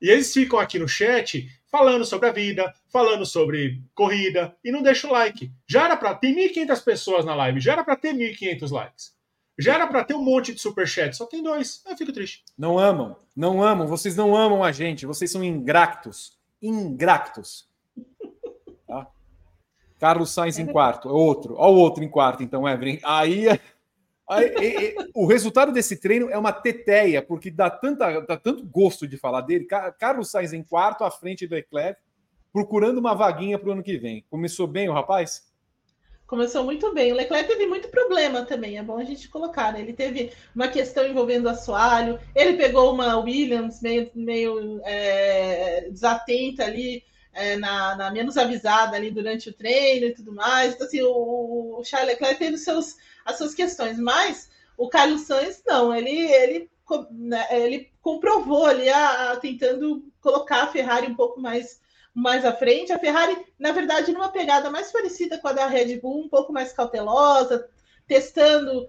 E 0.00 0.10
eles 0.10 0.32
ficam 0.32 0.58
aqui 0.58 0.78
no 0.78 0.86
chat 0.86 1.48
falando 1.70 2.04
sobre 2.04 2.28
a 2.28 2.32
vida, 2.32 2.72
falando 2.92 3.24
sobre 3.24 3.82
corrida 3.94 4.54
e 4.62 4.70
não 4.70 4.82
deixam 4.82 5.10
like. 5.10 5.50
Já 5.66 5.86
era 5.86 5.96
para 5.96 6.14
ter 6.14 6.28
1.500 6.28 6.84
pessoas 6.84 7.24
na 7.24 7.34
live, 7.34 7.60
já 7.60 7.72
era 7.72 7.82
para 7.82 7.96
ter 7.96 8.14
1.500 8.14 8.70
likes. 8.70 9.13
Já 9.58 9.74
era 9.74 9.86
para 9.86 10.04
ter 10.04 10.14
um 10.14 10.22
monte 10.22 10.52
de 10.52 10.60
superchat, 10.60 11.16
só 11.16 11.26
tem 11.26 11.42
dois. 11.42 11.82
Eu 11.88 11.96
fico 11.96 12.12
triste. 12.12 12.44
Não 12.58 12.78
amam, 12.78 13.16
não 13.36 13.62
amam, 13.62 13.86
vocês 13.86 14.16
não 14.16 14.34
amam 14.34 14.64
a 14.64 14.72
gente, 14.72 15.06
vocês 15.06 15.30
são 15.30 15.44
ingractos. 15.44 16.38
Ingractos. 16.60 17.68
Tá? 18.86 19.06
Carlos 19.98 20.30
Sainz 20.30 20.58
em 20.58 20.66
quarto, 20.66 21.08
outro. 21.08 21.54
Olha 21.56 21.72
o 21.72 21.78
outro 21.78 22.04
em 22.04 22.08
quarto, 22.08 22.42
então, 22.42 22.68
Evelyn. 22.68 22.98
Aí, 23.02 23.48
aí 24.28 24.54
e, 24.60 24.88
e, 24.90 25.10
o 25.14 25.26
resultado 25.26 25.72
desse 25.72 25.96
treino 25.96 26.28
é 26.28 26.36
uma 26.36 26.52
teteia, 26.52 27.22
porque 27.22 27.50
dá, 27.50 27.70
tanta, 27.70 28.20
dá 28.20 28.36
tanto 28.36 28.66
gosto 28.66 29.08
de 29.08 29.16
falar 29.16 29.40
dele. 29.40 29.66
Carlos 29.98 30.30
Sainz 30.30 30.52
em 30.52 30.62
quarto, 30.62 31.02
à 31.02 31.10
frente 31.10 31.46
do 31.46 31.54
Leclerc, 31.54 31.98
procurando 32.52 32.98
uma 32.98 33.14
vaguinha 33.14 33.58
para 33.58 33.70
o 33.70 33.72
ano 33.72 33.82
que 33.82 33.96
vem. 33.96 34.22
Começou 34.28 34.66
bem 34.66 34.86
o 34.86 34.92
rapaz? 34.92 35.44
Começou 36.26 36.64
muito 36.64 36.92
bem. 36.94 37.12
O 37.12 37.16
Leclerc 37.16 37.48
teve 37.48 37.66
muito 37.66 37.88
problema 37.88 38.44
também, 38.44 38.78
é 38.78 38.82
bom 38.82 38.96
a 38.98 39.04
gente 39.04 39.28
colocar. 39.28 39.72
Né? 39.72 39.80
Ele 39.80 39.92
teve 39.92 40.32
uma 40.54 40.68
questão 40.68 41.06
envolvendo 41.06 41.48
assoalho, 41.48 42.18
ele 42.34 42.56
pegou 42.56 42.92
uma 42.92 43.18
Williams 43.18 43.82
meio, 43.82 44.10
meio 44.14 44.80
é, 44.84 45.88
desatenta 45.90 46.64
ali, 46.64 47.04
é, 47.34 47.56
na, 47.56 47.96
na, 47.96 48.10
menos 48.10 48.36
avisada 48.36 48.96
ali 48.96 49.10
durante 49.10 49.50
o 49.50 49.52
treino 49.52 50.06
e 50.06 50.14
tudo 50.14 50.32
mais. 50.32 50.74
Então, 50.74 50.86
assim, 50.86 51.02
o, 51.02 51.78
o 51.78 51.84
Charles 51.84 52.12
Leclerc 52.12 52.38
teve 52.38 52.56
seus, 52.56 52.96
as 53.24 53.36
suas 53.36 53.54
questões, 53.54 53.98
mas 53.98 54.50
o 54.76 54.88
Carlos 54.88 55.22
Sainz 55.22 55.62
não, 55.66 55.94
ele, 55.94 56.10
ele, 56.10 56.70
né, 57.10 57.46
ele 57.50 57.90
comprovou 58.00 58.66
ali, 58.66 58.88
a, 58.88 59.32
a, 59.32 59.36
tentando 59.36 60.04
colocar 60.20 60.62
a 60.62 60.66
Ferrari 60.68 61.06
um 61.06 61.14
pouco 61.14 61.40
mais 61.40 61.80
mais 62.14 62.44
à 62.44 62.52
frente. 62.52 62.92
A 62.92 62.98
Ferrari, 62.98 63.36
na 63.58 63.72
verdade, 63.72 64.12
numa 64.12 64.28
pegada 64.28 64.70
mais 64.70 64.92
parecida 64.92 65.36
com 65.38 65.48
a 65.48 65.52
da 65.52 65.66
Red 65.66 65.98
Bull, 65.98 66.20
um 66.20 66.28
pouco 66.28 66.52
mais 66.52 66.72
cautelosa, 66.72 67.68
testando, 68.06 68.86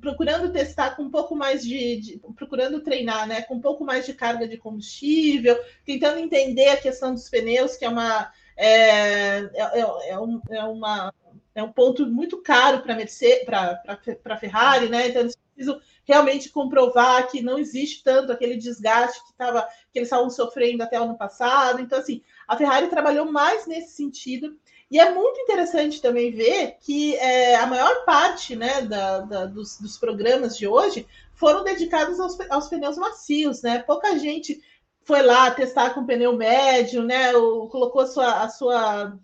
procurando 0.00 0.52
testar 0.52 0.94
com 0.94 1.04
um 1.04 1.10
pouco 1.10 1.34
mais 1.34 1.62
de, 1.62 1.96
de, 1.96 2.20
procurando 2.36 2.82
treinar, 2.82 3.26
né, 3.26 3.42
com 3.42 3.54
um 3.54 3.60
pouco 3.60 3.84
mais 3.84 4.06
de 4.06 4.14
carga 4.14 4.46
de 4.46 4.58
combustível, 4.58 5.58
tentando 5.84 6.18
entender 6.18 6.68
a 6.68 6.76
questão 6.76 7.12
dos 7.14 7.28
pneus, 7.28 7.76
que 7.76 7.84
é 7.84 7.88
uma 7.88 8.30
é, 8.56 9.38
é, 9.38 9.50
é, 9.54 10.10
é 10.10 10.18
um, 10.18 10.40
é 10.50 10.64
uma 10.64 11.12
é 11.54 11.62
um 11.62 11.72
ponto 11.72 12.06
muito 12.06 12.40
caro 12.40 12.80
para 12.80 12.94
Mercedes, 12.94 13.44
para 13.44 14.36
Ferrari, 14.38 14.88
né? 14.88 15.08
Então 15.08 15.20
eles 15.20 15.36
precisam 15.36 15.80
realmente 16.04 16.48
comprovar 16.48 17.28
que 17.28 17.42
não 17.42 17.58
existe 17.58 18.02
tanto 18.02 18.32
aquele 18.32 18.56
desgaste 18.56 19.24
que, 19.26 19.34
tava, 19.34 19.68
que 19.92 19.98
eles 19.98 20.06
estavam 20.06 20.30
sofrendo 20.30 20.82
até 20.82 20.98
o 20.98 21.04
ano 21.04 21.16
passado. 21.16 21.80
Então, 21.80 21.98
assim, 21.98 22.22
a 22.52 22.56
Ferrari 22.56 22.88
trabalhou 22.88 23.32
mais 23.32 23.66
nesse 23.66 23.94
sentido. 23.94 24.54
E 24.90 25.00
é 25.00 25.10
muito 25.10 25.40
interessante 25.40 26.02
também 26.02 26.30
ver 26.30 26.76
que 26.80 27.16
é, 27.16 27.54
a 27.56 27.66
maior 27.66 28.04
parte 28.04 28.54
né, 28.54 28.82
da, 28.82 29.20
da, 29.20 29.46
dos, 29.46 29.78
dos, 29.78 29.96
programas 29.96 30.54
de 30.54 30.68
hoje 30.68 31.06
foram 31.32 31.64
dedicados 31.64 32.20
aos, 32.20 32.38
aos, 32.50 32.68
pneus 32.68 32.98
macios, 32.98 33.62
né? 33.62 33.78
Pouca 33.78 34.18
gente 34.18 34.60
foi 35.02 35.22
lá 35.22 35.50
testar 35.50 35.94
com 35.94 36.04
pneu 36.04 36.36
médio, 36.36 37.02
né? 37.02 37.34
Ou 37.34 37.70
colocou 37.70 38.02
a 38.02 38.06
sua, 38.06 38.42
a 38.42 38.48
sua, 38.50 39.18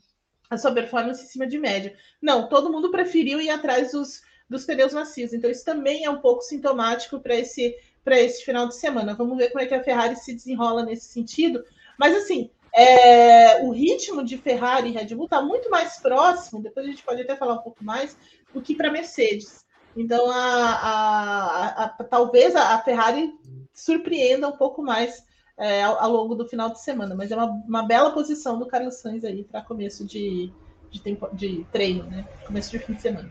a 0.48 0.56
sua 0.56 0.72
performance 0.72 1.22
em 1.22 1.28
cima 1.28 1.46
de 1.46 1.58
médio. 1.58 1.94
Não, 2.20 2.48
todo 2.48 2.72
mundo 2.72 2.90
preferiu 2.90 3.42
ir 3.42 3.50
atrás 3.50 3.92
dos, 3.92 4.22
dos 4.48 4.64
pneus 4.64 4.94
macios. 4.94 5.34
Então, 5.34 5.50
isso 5.50 5.66
também 5.66 6.06
é 6.06 6.10
um 6.10 6.22
pouco 6.22 6.40
sintomático 6.40 7.20
para 7.20 7.36
esse, 7.36 7.76
esse 8.06 8.42
final 8.42 8.68
de 8.68 8.74
semana. 8.74 9.14
Vamos 9.14 9.36
ver 9.36 9.50
como 9.50 9.62
é 9.62 9.66
que 9.66 9.74
a 9.74 9.84
Ferrari 9.84 10.16
se 10.16 10.32
desenrola 10.32 10.82
nesse 10.82 11.12
sentido. 11.12 11.62
Mas, 11.98 12.16
assim, 12.16 12.50
é, 12.78 13.60
o 13.64 13.70
ritmo 13.72 14.24
de 14.24 14.38
Ferrari 14.38 14.90
e 14.90 14.92
Red 14.92 15.12
Bull 15.12 15.24
está 15.24 15.42
muito 15.42 15.68
mais 15.68 15.98
próximo, 15.98 16.62
depois 16.62 16.86
a 16.86 16.88
gente 16.88 17.02
pode 17.02 17.20
até 17.20 17.34
falar 17.34 17.54
um 17.54 17.62
pouco 17.62 17.84
mais, 17.84 18.16
do 18.54 18.62
que 18.62 18.72
para 18.72 18.92
Mercedes. 18.92 19.66
Então, 19.96 20.30
a, 20.30 20.36
a, 20.36 21.84
a, 21.84 21.88
talvez 22.04 22.54
a, 22.54 22.78
Ferrari 22.78 23.32
surpreenda 23.74 24.46
um 24.46 24.56
pouco 24.56 24.80
mais 24.80 25.24
é, 25.56 25.82
ao, 25.82 26.00
ao, 26.00 26.12
longo 26.12 26.36
do 26.36 26.48
final 26.48 26.70
de 26.70 26.80
semana, 26.80 27.16
mas 27.16 27.32
é 27.32 27.36
uma, 27.36 27.46
uma 27.46 27.82
bela 27.82 28.12
posição 28.12 28.56
do 28.56 28.66
Carlos 28.66 28.94
Sainz 28.94 29.24
aí 29.24 29.42
para 29.42 29.60
começo 29.60 30.06
de, 30.06 30.52
de, 30.88 31.00
tempo, 31.00 31.28
de 31.32 31.66
treino, 31.72 32.04
né? 32.04 32.28
começo 32.46 32.70
de 32.70 32.78
fim 32.78 32.92
de 32.92 33.02
semana. 33.02 33.28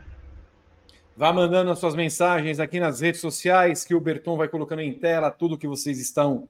Vá 1.16 1.32
mandando 1.32 1.72
as 1.72 1.80
suas 1.80 1.96
mensagens 1.96 2.60
aqui 2.60 2.82
nas 2.82 3.00
redes 3.00 3.22
sociais, 3.22 3.86
que 3.86 3.96
o 3.96 4.02
Berton 4.02 4.36
vai 4.36 4.50
colocando 4.50 4.82
em 4.82 4.94
tela 4.94 5.32
tudo 5.32 5.58
que 5.58 5.70
vocês 5.70 6.02
estão 6.02 6.50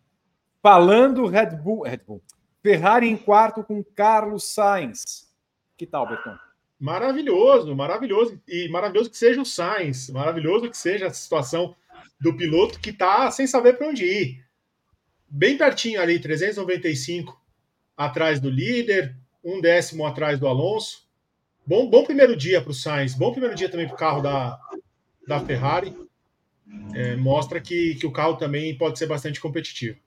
falando. 0.63 1.27
Red 1.27 1.57
Bull, 1.57 1.83
Red 1.83 2.01
Bull, 2.07 2.23
Ferrari 2.67 3.08
em 3.08 3.15
quarto 3.15 3.63
com 3.63 3.82
Carlos 3.82 4.43
Sainz. 4.43 5.32
Que 5.77 5.88
tal, 5.88 6.06
Betão? 6.06 6.38
Maravilhoso, 6.77 7.73
maravilhoso. 7.73 8.41
E 8.45 8.67
maravilhoso 8.67 9.10
que 9.10 9.17
seja 9.17 9.41
o 9.41 9.45
Sainz. 9.45 10.10
Maravilhoso 10.10 10.69
que 10.69 10.77
seja 10.77 11.08
a 11.08 11.13
situação 11.13 11.73
do 12.19 12.36
piloto 12.36 12.77
que 12.77 12.89
está 12.89 13.32
sem 13.32 13.47
saber 13.47 13.77
para 13.77 13.88
onde 13.88 14.03
ir. 14.03 14.45
Bem 15.30 15.58
pertinho 15.58 16.01
ali, 16.01 16.19
395 16.19 17.41
atrás 17.95 18.38
do 18.41 18.49
líder, 18.49 19.15
um 19.41 19.62
décimo 19.62 20.06
atrás 20.06 20.38
do 20.38 20.45
Alonso. 20.45 21.08
Bom, 21.65 21.89
bom 21.89 22.03
primeiro 22.03 22.36
dia 22.36 22.62
para 22.62 22.71
o 22.71 22.73
Sainz, 22.73 23.15
bom 23.15 23.32
primeiro 23.32 23.56
dia 23.56 23.69
também 23.69 23.88
para 23.88 23.95
o 23.95 23.97
carro 23.97 24.21
da, 24.21 24.60
da 25.25 25.39
Ferrari. 25.39 25.95
É, 26.93 27.15
mostra 27.15 27.62
que, 27.62 27.95
que 27.95 28.06
o 28.06 28.12
carro 28.12 28.36
também 28.36 28.77
pode 28.77 28.99
ser 28.99 29.06
bastante 29.06 29.39
competitivo. 29.39 29.97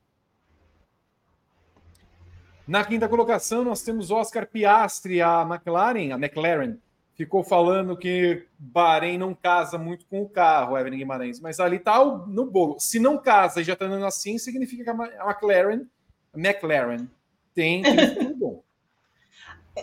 Na 2.70 2.84
quinta 2.84 3.08
colocação, 3.08 3.64
nós 3.64 3.82
temos 3.82 4.12
Oscar 4.12 4.46
Piastri, 4.46 5.20
a 5.20 5.42
McLaren, 5.42 6.12
a 6.12 6.16
McLaren, 6.16 6.76
ficou 7.16 7.42
falando 7.42 7.96
que 7.96 8.46
Bahrein 8.56 9.18
não 9.18 9.34
casa 9.34 9.76
muito 9.76 10.06
com 10.06 10.22
o 10.22 10.28
carro, 10.28 10.78
Evelyn 10.78 10.98
Guimarães, 10.98 11.40
mas 11.40 11.58
ali 11.58 11.78
está 11.78 11.98
no 12.04 12.44
bolo. 12.48 12.78
Se 12.78 13.00
não 13.00 13.18
casa 13.18 13.60
e 13.60 13.64
já 13.64 13.72
está 13.72 13.86
andando 13.86 14.06
assim, 14.06 14.38
significa 14.38 14.84
que 14.84 14.90
a 14.90 14.94
McLaren, 14.94 15.82
a 16.32 16.38
McLaren 16.38 17.08
tem, 17.52 17.82
tudo 17.82 18.36
bom. 18.36 18.62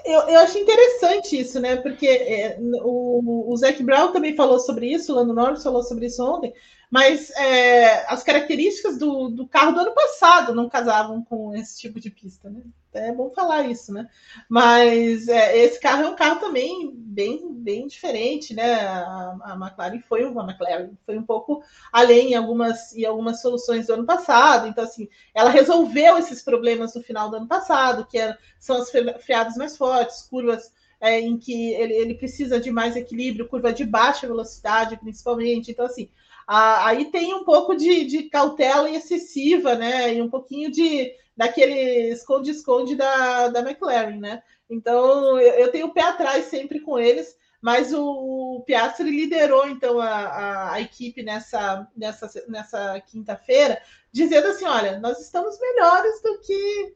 Eu, 0.05 0.19
eu 0.27 0.39
acho 0.41 0.57
interessante 0.59 1.39
isso, 1.39 1.59
né? 1.59 1.77
Porque 1.77 2.05
é, 2.05 2.57
o, 2.83 3.51
o 3.51 3.57
Zac 3.57 3.81
Brown 3.81 4.11
também 4.11 4.35
falou 4.35 4.59
sobre 4.59 4.85
isso, 4.85 5.11
o 5.11 5.15
Lando 5.15 5.33
Norris 5.33 5.63
falou 5.63 5.81
sobre 5.81 6.05
isso 6.05 6.23
ontem, 6.23 6.53
mas 6.89 7.29
é, 7.31 8.05
as 8.11 8.23
características 8.23 8.97
do, 8.97 9.29
do, 9.29 9.47
carro 9.47 9.73
do 9.73 9.81
ano 9.81 9.93
passado 9.93 10.55
não 10.55 10.69
casavam 10.69 11.21
com 11.21 11.53
esse 11.53 11.79
tipo 11.79 11.99
de 11.99 12.09
pista, 12.09 12.49
né? 12.49 12.61
É 12.93 13.11
bom 13.11 13.29
falar 13.29 13.67
isso, 13.67 13.93
né? 13.93 14.09
Mas 14.49 15.27
é, 15.27 15.55
esse 15.57 15.79
carro 15.79 16.03
é 16.03 16.09
um 16.09 16.15
carro 16.15 16.39
também 16.39 16.91
bem, 16.95 17.53
bem 17.53 17.85
diferente, 17.85 18.55
né? 18.55 18.75
A, 18.87 19.37
a, 19.41 19.53
McLaren 19.53 20.01
foi 20.07 20.25
uma 20.25 20.43
McLaren 20.43 20.89
foi 21.05 21.17
um 21.17 21.23
pouco 21.23 21.61
além 21.91 22.31
em 22.31 22.35
algumas, 22.35 22.95
em 22.95 23.05
algumas 23.05 23.41
soluções 23.41 23.87
do 23.87 23.93
ano 23.93 24.05
passado. 24.05 24.67
Então, 24.67 24.83
assim, 24.83 25.07
ela 25.35 25.49
resolveu 25.49 26.17
esses 26.17 26.41
problemas 26.41 26.95
no 26.95 27.03
final 27.03 27.29
do 27.29 27.35
ano 27.35 27.47
passado, 27.47 28.07
que 28.07 28.17
é, 28.17 28.35
são 28.59 28.77
as 28.77 28.89
freadas 28.89 29.55
mais 29.57 29.77
fortes, 29.77 30.23
curvas 30.23 30.71
é, 30.99 31.19
em 31.19 31.37
que 31.37 31.73
ele, 31.73 31.93
ele 31.93 32.15
precisa 32.15 32.59
de 32.59 32.71
mais 32.71 32.95
equilíbrio, 32.95 33.47
curva 33.47 33.71
de 33.71 33.85
baixa 33.85 34.25
velocidade, 34.25 34.97
principalmente. 34.97 35.71
Então, 35.71 35.85
assim, 35.85 36.09
aí 36.47 37.05
tem 37.11 37.33
um 37.33 37.43
pouco 37.43 37.75
de, 37.75 38.05
de, 38.05 38.23
cautela 38.23 38.89
excessiva, 38.89 39.75
né? 39.75 40.13
E 40.13 40.21
um 40.21 40.29
pouquinho 40.29 40.71
de 40.71 41.11
daquele 41.35 42.09
esconde-esconde 42.09 42.95
da, 42.95 43.49
da 43.49 43.59
McLaren, 43.59 44.17
né? 44.17 44.41
Então 44.69 45.39
eu, 45.39 45.53
eu, 45.53 45.71
tenho 45.71 45.87
o 45.87 45.93
pé 45.93 46.01
atrás 46.01 46.45
sempre 46.45 46.79
com 46.79 46.97
eles, 46.97 47.35
mas 47.61 47.93
o, 47.93 48.57
o 48.57 48.63
Piastri 48.65 49.09
liderou 49.09 49.67
então 49.67 49.99
a, 49.99 50.07
a, 50.07 50.73
a, 50.73 50.81
equipe 50.81 51.21
nessa, 51.21 51.87
nessa, 51.95 52.29
nessa 52.47 52.99
quinta-feira, 53.01 53.81
dizendo 54.11 54.47
assim: 54.47 54.65
olha, 54.65 54.99
nós 54.99 55.19
estamos 55.19 55.59
melhores 55.59 56.21
do 56.21 56.39
que 56.39 56.95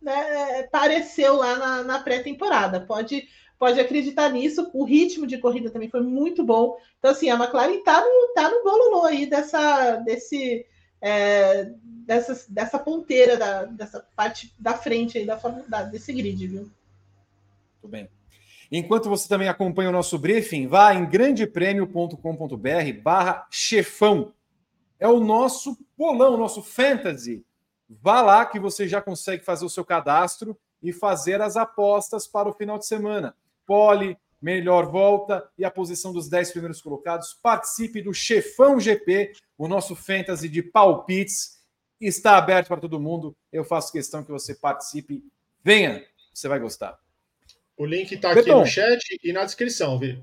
né, 0.00 0.64
pareceu 0.64 1.36
lá 1.36 1.56
na, 1.56 1.82
na 1.84 1.98
pré-temporada. 2.00 2.80
Pode 2.80 3.26
pode 3.62 3.78
acreditar 3.78 4.28
nisso. 4.28 4.68
O 4.74 4.82
ritmo 4.82 5.24
de 5.24 5.38
corrida 5.38 5.70
também 5.70 5.88
foi 5.88 6.00
muito 6.00 6.42
bom. 6.42 6.76
Então, 6.98 7.12
assim, 7.12 7.30
a 7.30 7.36
McLaren 7.36 7.74
está 7.74 8.00
no, 8.00 8.34
tá 8.34 8.50
no 8.50 8.64
bololô 8.64 9.04
aí 9.04 9.24
dessa, 9.24 9.98
desse, 9.98 10.66
é, 11.00 11.70
dessa, 12.04 12.44
dessa 12.48 12.76
ponteira, 12.76 13.36
da, 13.36 13.62
dessa 13.66 14.04
parte 14.16 14.52
da 14.58 14.74
frente 14.74 15.16
aí 15.16 15.24
da, 15.24 15.36
da, 15.68 15.84
desse 15.84 16.12
grid, 16.12 16.44
viu? 16.44 16.62
Muito 16.62 17.88
bem. 17.88 18.08
Enquanto 18.68 19.08
você 19.08 19.28
também 19.28 19.46
acompanha 19.46 19.90
o 19.90 19.92
nosso 19.92 20.18
briefing, 20.18 20.66
vá 20.66 20.92
em 20.92 21.08
grandepremio.com.br 21.08 23.00
barra 23.00 23.46
chefão. 23.48 24.32
É 24.98 25.06
o 25.06 25.20
nosso 25.20 25.78
bolão, 25.96 26.34
o 26.34 26.38
nosso 26.38 26.64
fantasy. 26.64 27.44
Vá 27.88 28.22
lá 28.22 28.44
que 28.44 28.58
você 28.58 28.88
já 28.88 29.00
consegue 29.00 29.44
fazer 29.44 29.64
o 29.64 29.70
seu 29.70 29.84
cadastro 29.84 30.58
e 30.82 30.92
fazer 30.92 31.40
as 31.40 31.56
apostas 31.56 32.26
para 32.26 32.48
o 32.48 32.52
final 32.52 32.76
de 32.76 32.86
semana 32.86 33.36
pole, 33.72 34.18
melhor 34.38 34.90
volta 34.90 35.48
e 35.56 35.64
a 35.64 35.70
posição 35.70 36.12
dos 36.12 36.28
10 36.28 36.50
primeiros 36.50 36.82
colocados. 36.82 37.32
Participe 37.42 38.02
do 38.02 38.12
Chefão 38.12 38.78
GP, 38.78 39.32
o 39.56 39.66
nosso 39.66 39.96
fantasy 39.96 40.46
de 40.46 40.62
palpites. 40.62 41.62
Está 41.98 42.36
aberto 42.36 42.68
para 42.68 42.82
todo 42.82 43.00
mundo. 43.00 43.34
Eu 43.50 43.64
faço 43.64 43.90
questão 43.90 44.22
que 44.22 44.30
você 44.30 44.54
participe. 44.54 45.24
Venha, 45.64 46.04
você 46.34 46.48
vai 46.48 46.58
gostar. 46.58 46.98
O 47.78 47.86
link 47.86 48.12
está 48.12 48.32
aqui 48.32 48.50
no 48.50 48.66
chat 48.66 49.00
e 49.24 49.32
na 49.32 49.46
descrição, 49.46 49.98
viu? 49.98 50.22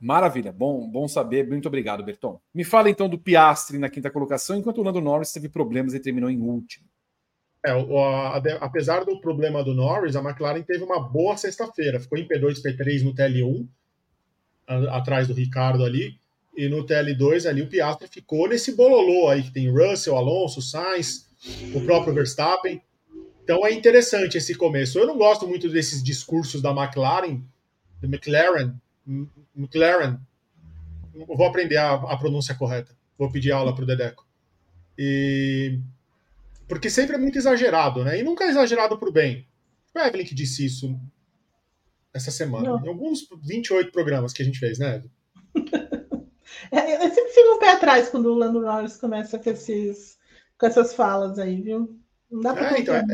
Maravilha, 0.00 0.50
bom, 0.50 0.90
bom 0.90 1.06
saber. 1.06 1.46
Muito 1.46 1.68
obrigado, 1.68 2.02
Berton. 2.02 2.40
Me 2.52 2.64
fala 2.64 2.90
então 2.90 3.08
do 3.08 3.16
Piastre 3.16 3.78
na 3.78 3.88
quinta 3.88 4.10
colocação, 4.10 4.56
enquanto 4.56 4.78
o 4.78 4.82
Lando 4.82 5.00
Norris 5.00 5.30
teve 5.30 5.48
problemas 5.48 5.94
e 5.94 6.00
terminou 6.00 6.28
em 6.28 6.40
último. 6.40 6.84
É, 7.64 7.74
o, 7.74 7.98
a, 7.98 8.36
apesar 8.60 9.04
do 9.04 9.18
problema 9.20 9.64
do 9.64 9.74
Norris, 9.74 10.14
a 10.16 10.20
McLaren 10.20 10.62
teve 10.62 10.84
uma 10.84 11.00
boa 11.00 11.36
sexta-feira. 11.36 11.98
Ficou 11.98 12.18
em 12.18 12.28
P2, 12.28 12.60
P3 12.62 13.02
no 13.02 13.14
TL1, 13.14 13.66
a, 14.66 14.98
atrás 14.98 15.26
do 15.26 15.34
Ricardo 15.34 15.82
ali. 15.82 16.18
E 16.56 16.68
no 16.68 16.86
TL2 16.86 17.48
ali 17.48 17.62
o 17.62 17.68
Piastri 17.68 18.06
ficou 18.06 18.48
nesse 18.48 18.76
bololô 18.76 19.28
aí, 19.28 19.42
que 19.42 19.50
tem 19.50 19.70
Russell, 19.70 20.14
Alonso, 20.14 20.60
Sainz, 20.60 21.26
o 21.74 21.80
próprio 21.80 22.14
Verstappen. 22.14 22.80
Então 23.42 23.66
é 23.66 23.72
interessante 23.72 24.36
esse 24.38 24.54
começo. 24.54 24.98
Eu 24.98 25.06
não 25.06 25.16
gosto 25.16 25.48
muito 25.48 25.68
desses 25.68 26.02
discursos 26.02 26.62
da 26.62 26.70
McLaren, 26.70 27.40
de 28.00 28.06
McLaren, 28.06 28.74
McLaren, 29.56 30.18
vou 31.14 31.46
aprender 31.46 31.76
a, 31.76 31.94
a 31.94 32.16
pronúncia 32.16 32.54
correta, 32.54 32.92
vou 33.18 33.30
pedir 33.30 33.52
aula 33.52 33.74
para 33.74 33.84
o 33.84 33.86
Dedeco. 33.86 34.26
E 34.96 35.78
porque 36.68 36.90
sempre 36.90 37.16
é 37.16 37.18
muito 37.18 37.38
exagerado, 37.38 38.04
né? 38.04 38.18
E 38.18 38.22
nunca 38.22 38.44
é 38.44 38.48
exagerado 38.48 38.98
para 38.98 39.08
o 39.08 39.12
bem. 39.12 39.46
Foi 39.92 40.02
a 40.02 40.08
Evelyn 40.08 40.26
que 40.26 40.34
disse 40.34 40.64
isso 40.64 40.98
essa 42.12 42.30
semana, 42.30 42.70
Não. 42.70 42.84
em 42.84 42.88
alguns 42.88 43.26
28 43.42 43.90
programas 43.90 44.32
que 44.32 44.42
a 44.42 44.44
gente 44.44 44.58
fez, 44.58 44.78
né? 44.78 45.02
É, 46.70 46.96
eu 46.96 47.10
sempre 47.12 47.32
fico 47.32 47.54
um 47.54 47.58
pé 47.58 47.72
atrás 47.72 48.08
quando 48.08 48.26
o 48.26 48.34
Lando 48.34 48.60
Norris 48.60 48.96
começa 48.96 49.38
com, 49.38 49.50
esses, 49.50 50.16
com 50.58 50.66
essas 50.66 50.94
falas 50.94 51.38
aí, 51.38 51.60
viu? 51.60 51.98
Não 52.30 52.40
dá 52.40 52.54
para 52.54 52.76
é, 52.76 52.80
então, 52.80 52.94
é, 52.94 53.04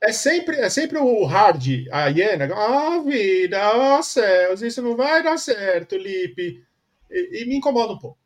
é, 0.00 0.12
sempre, 0.12 0.56
é 0.56 0.70
sempre 0.70 0.98
o 0.98 1.24
hard, 1.24 1.86
a 1.90 2.08
Iena, 2.08 2.48
ah, 2.54 2.98
vida, 3.00 3.98
oh 3.98 4.02
céus, 4.02 4.62
isso 4.62 4.80
não 4.80 4.96
vai 4.96 5.22
dar 5.22 5.38
certo, 5.38 5.96
Lipe. 5.96 6.64
E, 7.10 7.42
e 7.42 7.46
me 7.46 7.56
incomoda 7.56 7.92
um 7.92 7.98
pouco. 7.98 8.18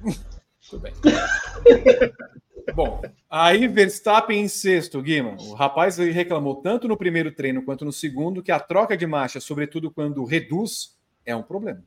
Tudo 0.68 0.82
bem. 0.82 0.92
Bom, 2.74 3.00
aí 3.30 3.66
Verstappen 3.66 4.40
em 4.40 4.48
sexto, 4.48 5.00
Guima. 5.00 5.36
O 5.40 5.54
rapaz 5.54 5.98
reclamou 5.98 6.56
tanto 6.56 6.86
no 6.86 6.96
primeiro 6.96 7.32
treino 7.32 7.62
quanto 7.62 7.84
no 7.84 7.92
segundo 7.92 8.42
que 8.42 8.52
a 8.52 8.60
troca 8.60 8.96
de 8.96 9.06
marcha, 9.06 9.40
sobretudo 9.40 9.90
quando 9.90 10.24
reduz, 10.24 10.96
é 11.24 11.34
um 11.34 11.42
problema. 11.42 11.82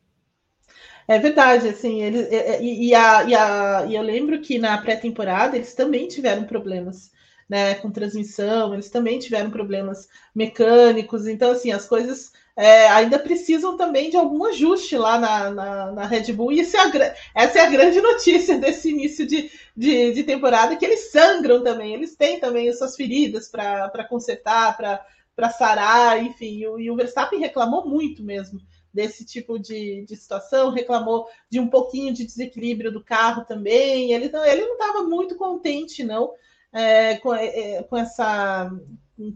É 1.07 1.19
verdade, 1.19 1.67
assim, 1.67 2.01
eles, 2.01 2.27
e, 2.61 2.87
e, 2.87 2.95
a, 2.95 3.23
e, 3.23 3.35
a, 3.35 3.85
e 3.87 3.95
eu 3.95 4.01
lembro 4.01 4.39
que 4.39 4.57
na 4.57 4.77
pré-temporada 4.77 5.57
eles 5.57 5.73
também 5.73 6.07
tiveram 6.07 6.43
problemas 6.43 7.11
né, 7.49 7.75
com 7.75 7.91
transmissão, 7.91 8.73
eles 8.73 8.89
também 8.89 9.19
tiveram 9.19 9.51
problemas 9.51 10.07
mecânicos, 10.33 11.27
então 11.27 11.51
assim, 11.51 11.71
as 11.71 11.85
coisas 11.85 12.31
é, 12.55 12.87
ainda 12.87 13.19
precisam 13.19 13.75
também 13.75 14.09
de 14.09 14.15
algum 14.15 14.45
ajuste 14.45 14.95
lá 14.97 15.19
na, 15.19 15.51
na, 15.51 15.91
na 15.91 16.05
Red 16.05 16.31
Bull, 16.31 16.53
e 16.53 16.61
é 16.61 16.63
a, 16.63 17.15
essa 17.35 17.59
é 17.59 17.61
a 17.61 17.69
grande 17.69 17.99
notícia 18.01 18.57
desse 18.57 18.89
início 18.89 19.27
de, 19.27 19.51
de, 19.75 20.13
de, 20.13 20.23
temporada, 20.23 20.75
que 20.75 20.85
eles 20.85 21.11
sangram 21.11 21.63
também, 21.63 21.93
eles 21.93 22.15
têm 22.15 22.39
também 22.39 22.69
as 22.69 22.77
suas 22.77 22.95
feridas 22.95 23.49
para 23.49 24.07
consertar, 24.07 24.77
para 24.77 25.49
sarar, 25.51 26.23
enfim, 26.23 26.57
e 26.57 26.67
o, 26.67 26.79
e 26.79 26.91
o 26.91 26.95
Verstappen 26.95 27.39
reclamou 27.39 27.87
muito 27.87 28.23
mesmo 28.23 28.59
desse 28.93 29.25
tipo 29.25 29.57
de, 29.57 30.05
de 30.05 30.15
situação, 30.15 30.71
reclamou 30.71 31.27
de 31.49 31.59
um 31.59 31.67
pouquinho 31.67 32.13
de 32.13 32.25
desequilíbrio 32.25 32.91
do 32.91 33.03
carro 33.03 33.45
também. 33.45 34.11
Ele 34.11 34.29
não 34.29 34.43
ele 34.43 34.65
não 34.65 34.73
estava 34.73 35.03
muito 35.03 35.35
contente, 35.35 36.03
não, 36.03 36.33
é, 36.73 37.15
com, 37.17 37.33
é, 37.33 37.83
com, 37.83 37.97
essa, 37.97 38.71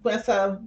com, 0.02 0.10
essa, 0.10 0.62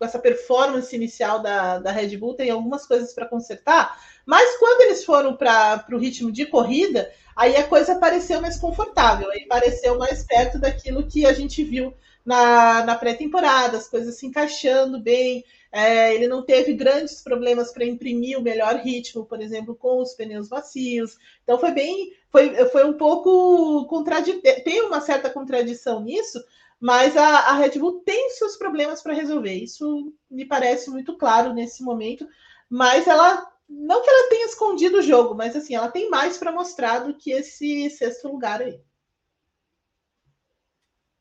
essa 0.00 0.18
performance 0.18 0.94
inicial 0.94 1.40
da, 1.40 1.78
da 1.78 1.90
Red 1.90 2.16
Bull. 2.16 2.34
Tem 2.34 2.50
algumas 2.50 2.86
coisas 2.86 3.12
para 3.12 3.26
consertar, 3.26 3.98
mas 4.26 4.56
quando 4.58 4.82
eles 4.82 5.04
foram 5.04 5.36
para 5.36 5.84
o 5.92 5.98
ritmo 5.98 6.32
de 6.32 6.46
corrida, 6.46 7.10
aí 7.36 7.56
a 7.56 7.66
coisa 7.66 7.96
pareceu 7.96 8.40
mais 8.40 8.58
confortável, 8.58 9.30
aí 9.30 9.46
pareceu 9.46 9.98
mais 9.98 10.24
perto 10.24 10.58
daquilo 10.58 11.06
que 11.06 11.26
a 11.26 11.32
gente 11.32 11.62
viu 11.62 11.94
na, 12.24 12.84
na 12.84 12.94
pré-temporada, 12.96 13.76
as 13.76 13.88
coisas 13.88 14.16
se 14.16 14.26
encaixando 14.26 14.98
bem. 14.98 15.44
É, 15.70 16.14
ele 16.14 16.28
não 16.28 16.42
teve 16.42 16.72
grandes 16.72 17.20
problemas 17.20 17.72
para 17.72 17.84
imprimir 17.84 18.38
o 18.38 18.42
melhor 18.42 18.76
ritmo, 18.76 19.26
por 19.26 19.40
exemplo, 19.40 19.74
com 19.74 20.00
os 20.00 20.14
pneus 20.14 20.48
macios. 20.48 21.18
Então 21.42 21.58
foi 21.58 21.72
bem, 21.72 22.12
foi, 22.30 22.54
foi 22.66 22.84
um 22.84 22.92
pouco 22.92 23.84
contraditório, 23.86 24.62
tem 24.62 24.82
uma 24.82 25.00
certa 25.00 25.28
contradição 25.28 26.00
nisso, 26.00 26.42
mas 26.84 27.16
a, 27.16 27.48
a 27.48 27.54
Red 27.54 27.78
Bull 27.78 28.02
tem 28.04 28.28
seus 28.28 28.58
problemas 28.58 29.00
para 29.00 29.14
resolver. 29.14 29.54
Isso 29.54 30.12
me 30.30 30.44
parece 30.44 30.90
muito 30.90 31.16
claro 31.16 31.54
nesse 31.54 31.82
momento. 31.82 32.28
Mas 32.68 33.08
ela 33.08 33.50
não 33.66 34.02
que 34.02 34.10
ela 34.10 34.28
tenha 34.28 34.44
escondido 34.44 34.98
o 34.98 35.02
jogo, 35.02 35.34
mas 35.34 35.56
assim, 35.56 35.74
ela 35.74 35.90
tem 35.90 36.10
mais 36.10 36.36
para 36.36 36.52
mostrar 36.52 36.98
do 36.98 37.14
que 37.14 37.30
esse 37.30 37.88
sexto 37.88 38.28
lugar 38.28 38.60
aí. 38.60 38.78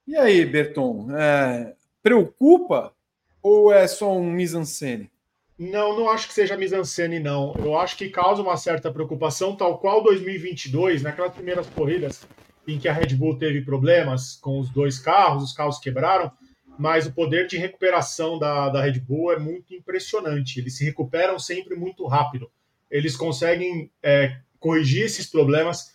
E 0.05 0.17
aí, 0.17 0.45
Berton, 0.45 1.07
é, 1.15 1.73
preocupa 2.01 2.93
ou 3.41 3.71
é 3.71 3.87
só 3.87 4.11
um 4.11 4.29
mise-en-scène? 4.29 5.09
Não, 5.57 5.95
não 5.97 6.09
acho 6.09 6.27
que 6.27 6.33
seja 6.33 6.57
mise-en-scène, 6.57 7.21
não. 7.21 7.55
Eu 7.55 7.79
acho 7.79 7.95
que 7.95 8.09
causa 8.09 8.41
uma 8.41 8.57
certa 8.57 8.91
preocupação, 8.91 9.55
tal 9.55 9.79
qual 9.79 10.03
2022, 10.03 11.03
naquelas 11.03 11.33
primeiras 11.33 11.67
corridas 11.67 12.27
em 12.67 12.79
que 12.79 12.87
a 12.87 12.93
Red 12.93 13.15
Bull 13.15 13.37
teve 13.37 13.61
problemas 13.61 14.35
com 14.35 14.59
os 14.59 14.69
dois 14.69 14.99
carros, 14.99 15.43
os 15.43 15.53
carros 15.53 15.79
quebraram, 15.79 16.31
mas 16.77 17.05
o 17.05 17.13
poder 17.13 17.47
de 17.47 17.57
recuperação 17.57 18.39
da, 18.39 18.69
da 18.69 18.81
Red 18.81 18.99
Bull 18.99 19.31
é 19.31 19.39
muito 19.39 19.73
impressionante. 19.73 20.59
Eles 20.59 20.77
se 20.77 20.83
recuperam 20.83 21.37
sempre 21.37 21.75
muito 21.75 22.05
rápido. 22.07 22.49
Eles 22.89 23.15
conseguem 23.15 23.91
é, 24.01 24.37
corrigir 24.59 25.05
esses 25.05 25.27
problemas, 25.27 25.93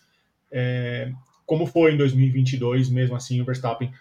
é, 0.51 1.11
como 1.45 1.65
foi 1.65 1.93
em 1.93 1.97
2022, 1.97 2.89
mesmo 2.89 3.15
assim, 3.15 3.41
o 3.41 3.45
Verstappen 3.45 3.91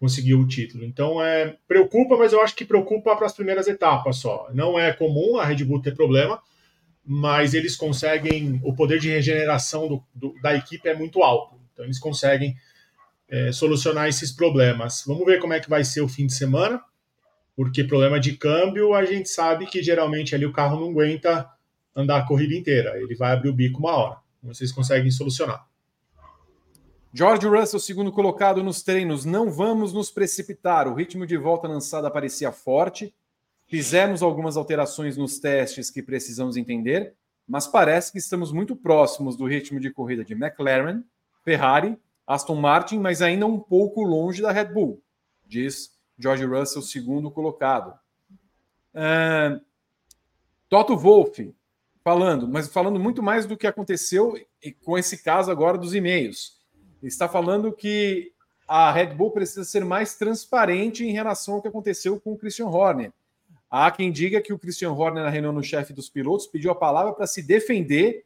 conseguiu 0.00 0.40
o 0.40 0.48
título. 0.48 0.84
Então, 0.84 1.22
é, 1.22 1.56
preocupa, 1.68 2.16
mas 2.16 2.32
eu 2.32 2.40
acho 2.40 2.56
que 2.56 2.64
preocupa 2.64 3.14
para 3.14 3.26
as 3.26 3.34
primeiras 3.34 3.68
etapas 3.68 4.16
só. 4.16 4.48
Não 4.54 4.78
é 4.78 4.92
comum 4.92 5.36
a 5.36 5.44
Red 5.44 5.62
Bull 5.64 5.82
ter 5.82 5.94
problema, 5.94 6.42
mas 7.04 7.52
eles 7.52 7.76
conseguem, 7.76 8.60
o 8.64 8.74
poder 8.74 8.98
de 8.98 9.10
regeneração 9.10 9.86
do, 9.86 10.02
do, 10.14 10.34
da 10.40 10.54
equipe 10.54 10.88
é 10.88 10.94
muito 10.94 11.22
alto. 11.22 11.59
Então, 11.80 11.86
eles 11.86 11.98
conseguem 11.98 12.54
é, 13.26 13.50
solucionar 13.52 14.06
esses 14.06 14.30
problemas. 14.30 15.02
Vamos 15.06 15.24
ver 15.24 15.40
como 15.40 15.54
é 15.54 15.60
que 15.60 15.70
vai 15.70 15.82
ser 15.82 16.02
o 16.02 16.08
fim 16.08 16.26
de 16.26 16.34
semana, 16.34 16.82
porque 17.56 17.82
problema 17.84 18.20
de 18.20 18.36
câmbio, 18.36 18.92
a 18.92 19.04
gente 19.04 19.30
sabe 19.30 19.64
que 19.66 19.82
geralmente 19.82 20.34
ali 20.34 20.44
o 20.44 20.52
carro 20.52 20.78
não 20.78 20.90
aguenta 20.90 21.48
andar 21.96 22.18
a 22.18 22.26
corrida 22.26 22.54
inteira, 22.54 23.00
ele 23.00 23.14
vai 23.14 23.32
abrir 23.32 23.48
o 23.48 23.54
bico 23.54 23.78
uma 23.78 23.96
hora. 23.96 24.16
Vocês 24.42 24.70
conseguem 24.70 25.10
solucionar. 25.10 25.66
George 27.12 27.46
Russell, 27.46 27.80
segundo 27.80 28.12
colocado 28.12 28.62
nos 28.62 28.82
treinos, 28.82 29.24
não 29.24 29.50
vamos 29.50 29.92
nos 29.92 30.10
precipitar. 30.10 30.86
O 30.86 30.94
ritmo 30.94 31.26
de 31.26 31.36
volta 31.36 31.66
lançada 31.66 32.10
parecia 32.10 32.52
forte. 32.52 33.12
Fizemos 33.66 34.22
algumas 34.22 34.56
alterações 34.56 35.16
nos 35.16 35.38
testes 35.38 35.90
que 35.90 36.02
precisamos 36.02 36.56
entender, 36.56 37.14
mas 37.48 37.66
parece 37.66 38.12
que 38.12 38.18
estamos 38.18 38.52
muito 38.52 38.76
próximos 38.76 39.36
do 39.36 39.46
ritmo 39.46 39.80
de 39.80 39.90
corrida 39.90 40.24
de 40.24 40.34
McLaren, 40.34 41.02
Ferrari, 41.42 41.98
Aston 42.26 42.56
Martin, 42.56 42.98
mas 42.98 43.22
ainda 43.22 43.46
um 43.46 43.58
pouco 43.58 44.02
longe 44.02 44.40
da 44.42 44.52
Red 44.52 44.66
Bull, 44.66 45.02
diz 45.46 45.98
George 46.18 46.44
Russell, 46.44 46.82
segundo 46.82 47.30
colocado. 47.30 47.98
Toto 50.68 50.96
Wolff 50.96 51.54
falando, 52.04 52.48
mas 52.48 52.68
falando 52.68 53.00
muito 53.00 53.22
mais 53.22 53.46
do 53.46 53.56
que 53.56 53.66
aconteceu 53.66 54.34
com 54.84 54.96
esse 54.96 55.22
caso 55.22 55.50
agora 55.50 55.76
dos 55.76 55.94
e-mails 55.94 56.60
está 57.02 57.28
falando 57.28 57.72
que 57.72 58.32
a 58.66 58.92
Red 58.92 59.14
Bull 59.14 59.30
precisa 59.30 59.64
ser 59.64 59.84
mais 59.84 60.16
transparente 60.16 61.04
em 61.04 61.12
relação 61.12 61.54
ao 61.54 61.62
que 61.62 61.68
aconteceu 61.68 62.20
com 62.20 62.32
o 62.32 62.38
Christian 62.38 62.66
Horner. 62.66 63.12
Há 63.70 63.90
quem 63.90 64.12
diga 64.12 64.40
que 64.40 64.52
o 64.52 64.58
Christian 64.58 64.92
Horner, 64.92 65.24
na 65.24 65.30
reunião 65.30 65.52
no 65.52 65.62
chefe 65.62 65.92
dos 65.92 66.08
pilotos, 66.08 66.46
pediu 66.46 66.70
a 66.70 66.74
palavra 66.74 67.12
para 67.12 67.26
se 67.26 67.42
defender 67.42 68.24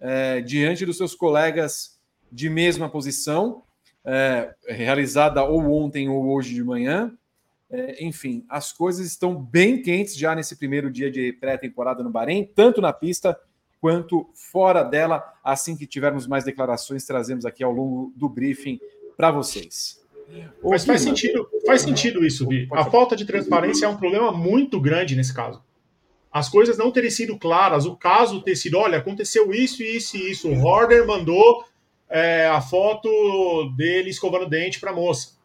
é, 0.00 0.40
diante 0.40 0.84
dos 0.84 0.96
seus 0.96 1.14
colegas 1.14 1.95
de 2.30 2.48
mesma 2.48 2.88
posição, 2.88 3.62
é, 4.04 4.54
realizada 4.68 5.42
ou 5.44 5.70
ontem 5.70 6.08
ou 6.08 6.28
hoje 6.32 6.54
de 6.54 6.62
manhã. 6.62 7.12
É, 7.68 8.04
enfim, 8.04 8.44
as 8.48 8.72
coisas 8.72 9.06
estão 9.06 9.34
bem 9.34 9.82
quentes 9.82 10.16
já 10.16 10.34
nesse 10.34 10.56
primeiro 10.56 10.90
dia 10.90 11.10
de 11.10 11.32
pré-temporada 11.32 12.02
no 12.02 12.10
Bahrein, 12.10 12.48
tanto 12.54 12.80
na 12.80 12.92
pista 12.92 13.38
quanto 13.80 14.30
fora 14.34 14.82
dela. 14.82 15.22
Assim 15.42 15.76
que 15.76 15.86
tivermos 15.86 16.26
mais 16.26 16.44
declarações, 16.44 17.04
trazemos 17.04 17.44
aqui 17.44 17.64
ao 17.64 17.72
longo 17.72 18.12
do 18.16 18.28
briefing 18.28 18.78
para 19.16 19.30
vocês. 19.30 20.00
Mas 20.62 20.84
faz 20.84 21.02
sentido, 21.02 21.48
faz 21.64 21.82
sentido 21.82 22.24
isso, 22.24 22.46
Vi. 22.46 22.68
A 22.72 22.84
falta 22.84 23.14
de 23.14 23.24
transparência 23.24 23.86
é 23.86 23.88
um 23.88 23.96
problema 23.96 24.32
muito 24.32 24.80
grande 24.80 25.14
nesse 25.14 25.32
caso. 25.32 25.62
As 26.32 26.48
coisas 26.48 26.76
não 26.76 26.90
terem 26.90 27.10
sido 27.10 27.38
claras, 27.38 27.86
o 27.86 27.96
caso 27.96 28.42
ter 28.42 28.56
sido, 28.56 28.76
olha, 28.76 28.98
aconteceu 28.98 29.52
isso, 29.52 29.82
isso 29.82 30.16
e 30.16 30.30
isso. 30.30 30.48
O 30.48 30.64
Horner 30.64 31.06
mandou 31.06 31.64
é, 32.08 32.46
a 32.46 32.60
foto 32.60 33.08
dele 33.76 34.10
escovando 34.10 34.48
dente 34.48 34.80
para 34.80 34.90
a 34.90 34.94
moça. 34.94 35.36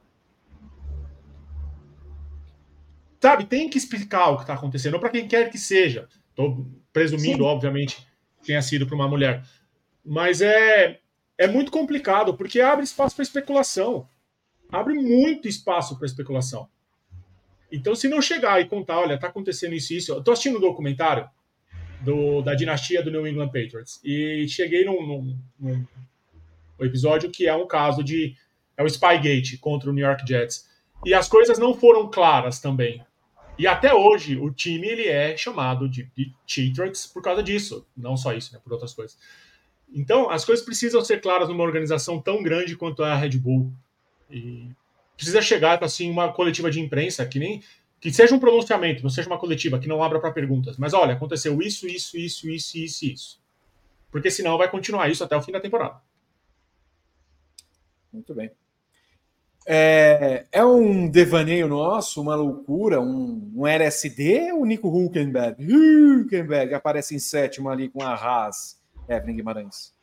Sabe, 3.19 3.45
tem 3.45 3.69
que 3.69 3.77
explicar 3.77 4.29
o 4.29 4.37
que 4.37 4.43
está 4.43 4.55
acontecendo, 4.55 4.99
para 4.99 5.09
quem 5.09 5.27
quer 5.27 5.49
que 5.51 5.57
seja. 5.57 6.07
Estou 6.29 6.65
presumindo, 6.91 7.43
Sim. 7.43 7.49
obviamente, 7.49 8.07
tenha 8.43 8.61
sido 8.61 8.87
para 8.87 8.95
uma 8.95 9.07
mulher. 9.07 9.43
Mas 10.03 10.41
é, 10.41 10.99
é 11.37 11.47
muito 11.47 11.71
complicado, 11.71 12.33
porque 12.35 12.59
abre 12.59 12.83
espaço 12.83 13.15
para 13.15 13.23
especulação. 13.23 14.07
Abre 14.71 14.95
muito 14.95 15.47
espaço 15.47 15.97
para 15.97 16.07
especulação. 16.07 16.67
Então, 17.71 17.93
se 17.93 18.09
não 18.09 18.21
chegar 18.21 18.59
e 18.59 18.67
contar, 18.67 18.99
olha, 18.99 19.19
tá 19.19 19.27
acontecendo 19.27 19.73
isso 19.75 19.93
e 19.93 19.97
isso. 19.97 20.11
Eu 20.11 20.23
tô 20.23 20.31
assistindo 20.31 20.57
um 20.57 20.61
documentário 20.61 21.29
do, 22.01 22.41
da 22.41 22.55
dinastia 22.55 23.03
do 23.03 23.11
New 23.11 23.27
England 23.27 23.47
Patriots. 23.47 23.99
E 24.03 24.47
cheguei 24.49 24.83
num, 24.83 25.05
num, 25.05 25.39
num 25.59 25.85
episódio 26.85 27.29
que 27.29 27.47
é 27.47 27.55
um 27.55 27.67
caso 27.67 28.03
de. 28.03 28.35
É 28.77 28.83
o 28.83 28.89
Spygate 28.89 29.57
contra 29.57 29.89
o 29.89 29.93
New 29.93 30.05
York 30.05 30.27
Jets. 30.27 30.67
E 31.05 31.13
as 31.13 31.27
coisas 31.27 31.57
não 31.59 31.73
foram 31.73 32.09
claras 32.09 32.59
também. 32.59 33.03
E 33.57 33.67
até 33.67 33.93
hoje 33.93 34.37
o 34.37 34.49
time 34.49 34.87
ele 34.87 35.07
é 35.07 35.35
chamado 35.35 35.87
de, 35.87 36.09
de 36.15 36.33
Cheaters 36.47 37.05
por 37.05 37.21
causa 37.21 37.43
disso, 37.43 37.85
não 37.95 38.15
só 38.17 38.33
isso, 38.33 38.53
né, 38.53 38.59
por 38.63 38.73
outras 38.73 38.93
coisas. 38.93 39.17
Então 39.93 40.29
as 40.29 40.45
coisas 40.45 40.63
precisam 40.63 41.03
ser 41.03 41.21
claras 41.21 41.49
numa 41.49 41.63
organização 41.63 42.19
tão 42.19 42.41
grande 42.41 42.75
quanto 42.75 43.03
é 43.03 43.11
a 43.11 43.15
Red 43.15 43.37
Bull. 43.37 43.71
E 44.29 44.69
precisa 45.15 45.41
chegar 45.41 45.83
assim 45.83 46.09
uma 46.09 46.31
coletiva 46.31 46.71
de 46.71 46.79
imprensa 46.79 47.25
que 47.25 47.37
nem 47.37 47.61
que 47.99 48.11
seja 48.11 48.33
um 48.33 48.39
pronunciamento, 48.39 49.03
não 49.03 49.11
seja 49.11 49.29
uma 49.29 49.37
coletiva 49.37 49.77
que 49.77 49.87
não 49.87 50.01
abra 50.01 50.19
para 50.19 50.31
perguntas. 50.31 50.75
Mas 50.77 50.91
olha, 50.91 51.13
aconteceu 51.13 51.61
isso, 51.61 51.85
isso, 51.87 52.17
isso, 52.17 52.49
isso, 52.49 52.77
isso, 52.79 53.05
isso. 53.05 53.41
Porque 54.09 54.31
senão 54.31 54.57
vai 54.57 54.69
continuar 54.71 55.07
isso 55.09 55.23
até 55.23 55.37
o 55.37 55.41
fim 55.41 55.51
da 55.51 55.59
temporada. 55.59 56.01
Muito 58.11 58.33
bem. 58.33 58.51
É, 59.65 60.45
é 60.51 60.65
um 60.65 61.07
devaneio 61.07 61.67
nosso, 61.67 62.19
uma 62.19 62.35
loucura, 62.35 62.99
um, 62.99 63.51
um 63.55 63.67
LSD 63.67 64.51
o 64.53 64.65
Nico 64.65 64.89
Hulkenberg? 64.89 65.63
Hulkenberg 65.63 66.73
aparece 66.73 67.15
em 67.15 67.19
sétimo 67.19 67.69
ali 67.69 67.87
com 67.87 68.01
a 68.01 68.13
Haas, 68.13 68.79
Evelyn 69.07 69.35
Guimarães. 69.35 69.93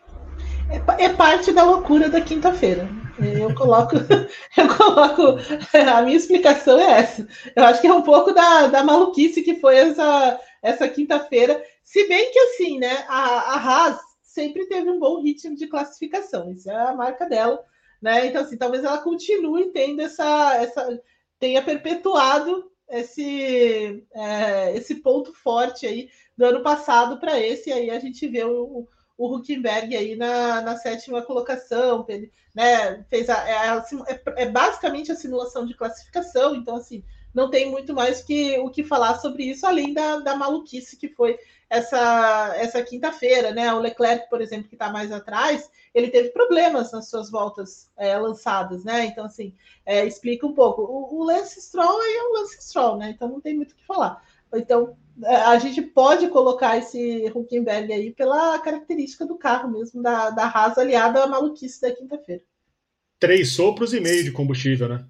É, 0.70 1.04
é 1.04 1.08
parte 1.08 1.52
da 1.52 1.64
loucura 1.64 2.08
da 2.08 2.20
quinta-feira. 2.20 2.88
Eu 3.20 3.52
coloco, 3.54 3.96
eu 4.56 4.76
coloco. 4.76 5.38
A 5.74 6.02
minha 6.02 6.16
explicação 6.16 6.78
é 6.78 7.00
essa. 7.00 7.26
Eu 7.56 7.64
acho 7.64 7.80
que 7.80 7.86
é 7.86 7.92
um 7.92 8.02
pouco 8.02 8.32
da, 8.32 8.68
da 8.68 8.84
maluquice 8.84 9.42
que 9.42 9.56
foi 9.56 9.76
essa, 9.76 10.40
essa 10.62 10.88
quinta-feira. 10.88 11.60
Se 11.82 12.06
bem 12.06 12.30
que 12.30 12.38
assim, 12.38 12.78
né? 12.78 13.04
A, 13.08 13.54
a 13.54 13.56
Haas 13.56 13.98
sempre 14.22 14.66
teve 14.66 14.88
um 14.88 15.00
bom 15.00 15.20
ritmo 15.20 15.56
de 15.56 15.66
classificação. 15.66 16.52
Isso 16.52 16.70
é 16.70 16.76
a 16.76 16.94
marca 16.94 17.26
dela 17.28 17.60
né? 18.00 18.26
Então, 18.26 18.42
assim, 18.42 18.56
talvez 18.56 18.84
ela 18.84 18.98
continue 18.98 19.70
tendo 19.70 20.02
essa, 20.02 20.54
essa 20.56 21.00
tenha 21.38 21.62
perpetuado 21.62 22.70
esse, 22.88 24.04
é, 24.14 24.76
esse 24.76 24.96
ponto 24.96 25.32
forte 25.32 25.86
aí 25.86 26.08
do 26.36 26.44
ano 26.46 26.62
passado 26.62 27.18
para 27.18 27.38
esse, 27.38 27.70
e 27.70 27.72
aí 27.72 27.90
a 27.90 27.98
gente 27.98 28.26
vê 28.26 28.44
o, 28.44 28.88
o 29.16 29.34
Huckenberg 29.34 29.94
aí 29.96 30.16
na, 30.16 30.62
na 30.62 30.76
sétima 30.76 31.22
colocação, 31.22 32.04
ele, 32.08 32.30
né, 32.54 33.04
fez 33.10 33.28
a, 33.28 33.48
é, 33.48 33.76
é, 34.06 34.42
é, 34.44 34.48
basicamente 34.48 35.12
a 35.12 35.16
simulação 35.16 35.66
de 35.66 35.74
classificação, 35.74 36.54
então 36.54 36.76
assim, 36.76 37.04
não 37.34 37.50
tem 37.50 37.70
muito 37.70 37.92
mais 37.92 38.22
que, 38.22 38.58
o 38.58 38.70
que 38.70 38.82
falar 38.82 39.18
sobre 39.18 39.44
isso, 39.44 39.66
além 39.66 39.92
da, 39.92 40.18
da 40.20 40.36
maluquice 40.36 40.96
que 40.96 41.08
foi 41.08 41.38
essa, 41.70 42.54
essa 42.56 42.82
quinta-feira, 42.82 43.52
né? 43.52 43.72
O 43.72 43.80
Leclerc, 43.80 44.28
por 44.28 44.40
exemplo, 44.40 44.68
que 44.68 44.74
está 44.74 44.90
mais 44.90 45.12
atrás, 45.12 45.70
ele 45.94 46.08
teve 46.08 46.30
problemas 46.30 46.92
nas 46.92 47.08
suas 47.08 47.30
voltas 47.30 47.90
é, 47.96 48.16
lançadas, 48.18 48.84
né? 48.84 49.06
Então, 49.06 49.24
assim, 49.24 49.54
é, 49.84 50.06
explica 50.06 50.46
um 50.46 50.54
pouco. 50.54 50.82
O, 50.82 51.20
o 51.20 51.24
Lance 51.24 51.60
Stroll 51.60 52.02
é 52.02 52.22
o 52.24 52.32
Lance 52.40 52.62
Stroll, 52.62 52.96
né? 52.96 53.10
Então 53.10 53.28
não 53.28 53.40
tem 53.40 53.54
muito 53.54 53.72
o 53.72 53.76
que 53.76 53.86
falar. 53.86 54.22
Então, 54.54 54.96
é, 55.24 55.34
a 55.34 55.58
gente 55.58 55.82
pode 55.82 56.28
colocar 56.28 56.78
esse 56.78 57.30
Huckenberg 57.34 57.92
aí 57.92 58.12
pela 58.12 58.58
característica 58.60 59.26
do 59.26 59.36
carro 59.36 59.70
mesmo, 59.70 60.02
da, 60.02 60.30
da 60.30 60.46
Haas 60.46 60.78
aliada 60.78 61.22
à 61.22 61.26
maluquice 61.26 61.80
da 61.80 61.92
quinta-feira. 61.92 62.42
Três 63.18 63.52
sopros 63.52 63.92
e 63.92 64.00
meio 64.00 64.24
de 64.24 64.32
combustível, 64.32 64.88
né? 64.88 65.04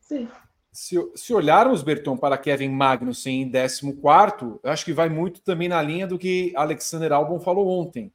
Sim. 0.00 0.26
Se, 0.72 0.96
se 1.14 1.34
olharmos, 1.34 1.82
Berton, 1.82 2.16
para 2.16 2.38
Kevin 2.38 2.70
Magnussen 2.70 3.42
em 3.42 3.50
14, 3.50 4.58
eu 4.62 4.70
acho 4.70 4.86
que 4.86 4.94
vai 4.94 5.10
muito 5.10 5.42
também 5.42 5.68
na 5.68 5.82
linha 5.82 6.06
do 6.06 6.18
que 6.18 6.50
Alexander 6.56 7.12
Albon 7.12 7.38
falou 7.38 7.68
ontem. 7.68 8.10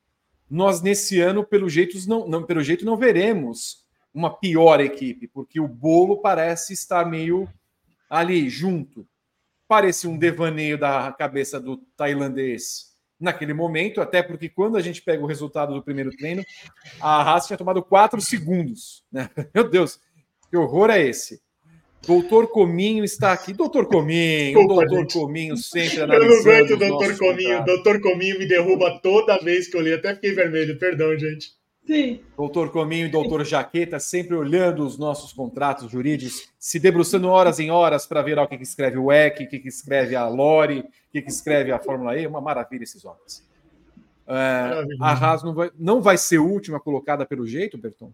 Nós, 0.49 0.81
nesse 0.81 1.21
ano, 1.21 1.45
pelo 1.45 1.69
jeito, 1.69 1.95
não, 2.07 2.27
não, 2.27 2.43
pelo 2.43 2.63
jeito, 2.63 2.83
não 2.83 2.97
veremos 2.97 3.85
uma 4.11 4.35
pior 4.35 4.79
equipe, 4.79 5.27
porque 5.27 5.59
o 5.59 5.67
bolo 5.67 6.17
parece 6.17 6.73
estar 6.73 7.05
meio 7.05 7.47
ali 8.09 8.49
junto. 8.49 9.07
Parece 9.67 10.07
um 10.07 10.17
devaneio 10.17 10.79
da 10.79 11.11
cabeça 11.11 11.59
do 11.59 11.77
tailandês 11.95 12.95
naquele 13.19 13.53
momento, 13.53 14.01
até 14.01 14.23
porque 14.23 14.49
quando 14.49 14.77
a 14.77 14.81
gente 14.81 15.01
pega 15.01 15.23
o 15.23 15.27
resultado 15.27 15.75
do 15.75 15.83
primeiro 15.83 16.09
treino, 16.15 16.43
a 16.99 17.21
Haas 17.21 17.45
tinha 17.45 17.57
tomado 17.57 17.83
quatro 17.83 18.19
segundos. 18.19 19.03
Né? 19.11 19.29
Meu 19.53 19.69
Deus, 19.69 19.99
que 20.49 20.57
horror 20.57 20.89
é 20.89 21.01
esse? 21.03 21.41
Doutor 22.07 22.47
Cominho 22.47 23.03
está 23.03 23.33
aqui. 23.33 23.51
Doutor 23.51 23.85
Cominho, 23.85 24.57
Opa, 24.61 24.75
doutor 24.75 24.99
gente. 25.01 25.13
Cominho 25.13 25.57
sempre 25.57 26.01
analisando. 26.01 26.23
Eu 26.23 26.29
não 26.29 26.39
aguento 26.39 26.71
o 26.71 26.77
doutor 26.77 27.17
Cominho. 27.17 27.65
Doutor 27.65 28.01
Cominho 28.01 28.39
me 28.39 28.47
derruba 28.47 28.99
toda 29.03 29.37
vez 29.39 29.67
que 29.67 29.75
eu 29.75 29.81
li. 29.81 29.93
Até 29.93 30.15
fiquei 30.15 30.31
vermelho, 30.31 30.79
perdão, 30.79 31.17
gente. 31.19 31.51
Sim. 31.85 32.21
Doutor 32.37 32.71
Cominho 32.71 33.07
e 33.07 33.09
doutor 33.09 33.45
Jaqueta 33.45 33.99
sempre 33.99 34.35
olhando 34.35 34.85
os 34.85 34.97
nossos 34.97 35.33
contratos 35.33 35.91
jurídicos, 35.91 36.49
se 36.57 36.79
debruçando 36.79 37.27
horas 37.27 37.59
em 37.59 37.71
horas 37.71 38.05
para 38.05 38.21
ver 38.21 38.37
ó, 38.37 38.43
o 38.43 38.47
que, 38.47 38.57
que 38.57 38.63
escreve 38.63 38.97
o 38.97 39.11
EC, 39.11 39.41
o 39.41 39.49
que, 39.49 39.59
que 39.59 39.69
escreve 39.69 40.15
a 40.15 40.27
Lore, 40.27 40.79
o 40.79 41.11
que, 41.11 41.21
que 41.21 41.29
escreve 41.29 41.71
a 41.71 41.79
Fórmula 41.79 42.17
E. 42.17 42.25
Uma 42.25 42.39
maravilha 42.39 42.83
esses 42.83 43.03
homens. 43.03 43.45
É, 44.27 44.85
a 45.01 45.11
Haas 45.13 45.43
não 45.43 45.53
vai, 45.53 45.71
não 45.77 46.01
vai 46.01 46.17
ser 46.17 46.37
última 46.37 46.79
colocada 46.79 47.25
pelo 47.25 47.45
jeito, 47.45 47.77
Berton? 47.77 48.13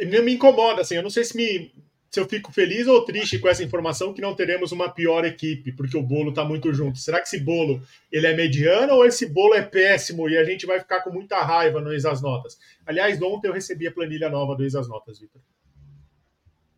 Não 0.00 0.22
me 0.24 0.34
incomoda, 0.34 0.80
assim. 0.80 0.96
Eu 0.96 1.02
não 1.02 1.10
sei 1.10 1.24
se 1.24 1.36
me 1.36 1.72
se 2.12 2.20
eu 2.20 2.28
fico 2.28 2.52
feliz 2.52 2.86
ou 2.86 3.02
triste 3.06 3.38
com 3.38 3.48
essa 3.48 3.64
informação 3.64 4.12
que 4.12 4.20
não 4.20 4.34
teremos 4.34 4.70
uma 4.70 4.90
pior 4.90 5.24
equipe, 5.24 5.72
porque 5.72 5.96
o 5.96 6.02
bolo 6.02 6.28
está 6.28 6.44
muito 6.44 6.70
junto. 6.74 6.98
Será 6.98 7.18
que 7.18 7.26
esse 7.26 7.40
bolo 7.40 7.80
ele 8.12 8.26
é 8.26 8.36
mediano 8.36 8.92
ou 8.92 9.06
esse 9.06 9.24
bolo 9.24 9.54
é 9.54 9.62
péssimo 9.62 10.28
e 10.28 10.36
a 10.36 10.44
gente 10.44 10.66
vai 10.66 10.78
ficar 10.78 11.00
com 11.00 11.10
muita 11.10 11.40
raiva 11.40 11.80
no 11.80 11.90
Ex 11.90 12.04
as 12.04 12.20
Notas? 12.20 12.58
Aliás, 12.84 13.20
ontem 13.22 13.48
eu 13.48 13.52
recebi 13.54 13.86
a 13.86 13.90
planilha 13.90 14.28
nova 14.28 14.54
do 14.54 14.62
Ex 14.62 14.74
as 14.74 14.86
Notas, 14.86 15.20
Vitor. 15.20 15.40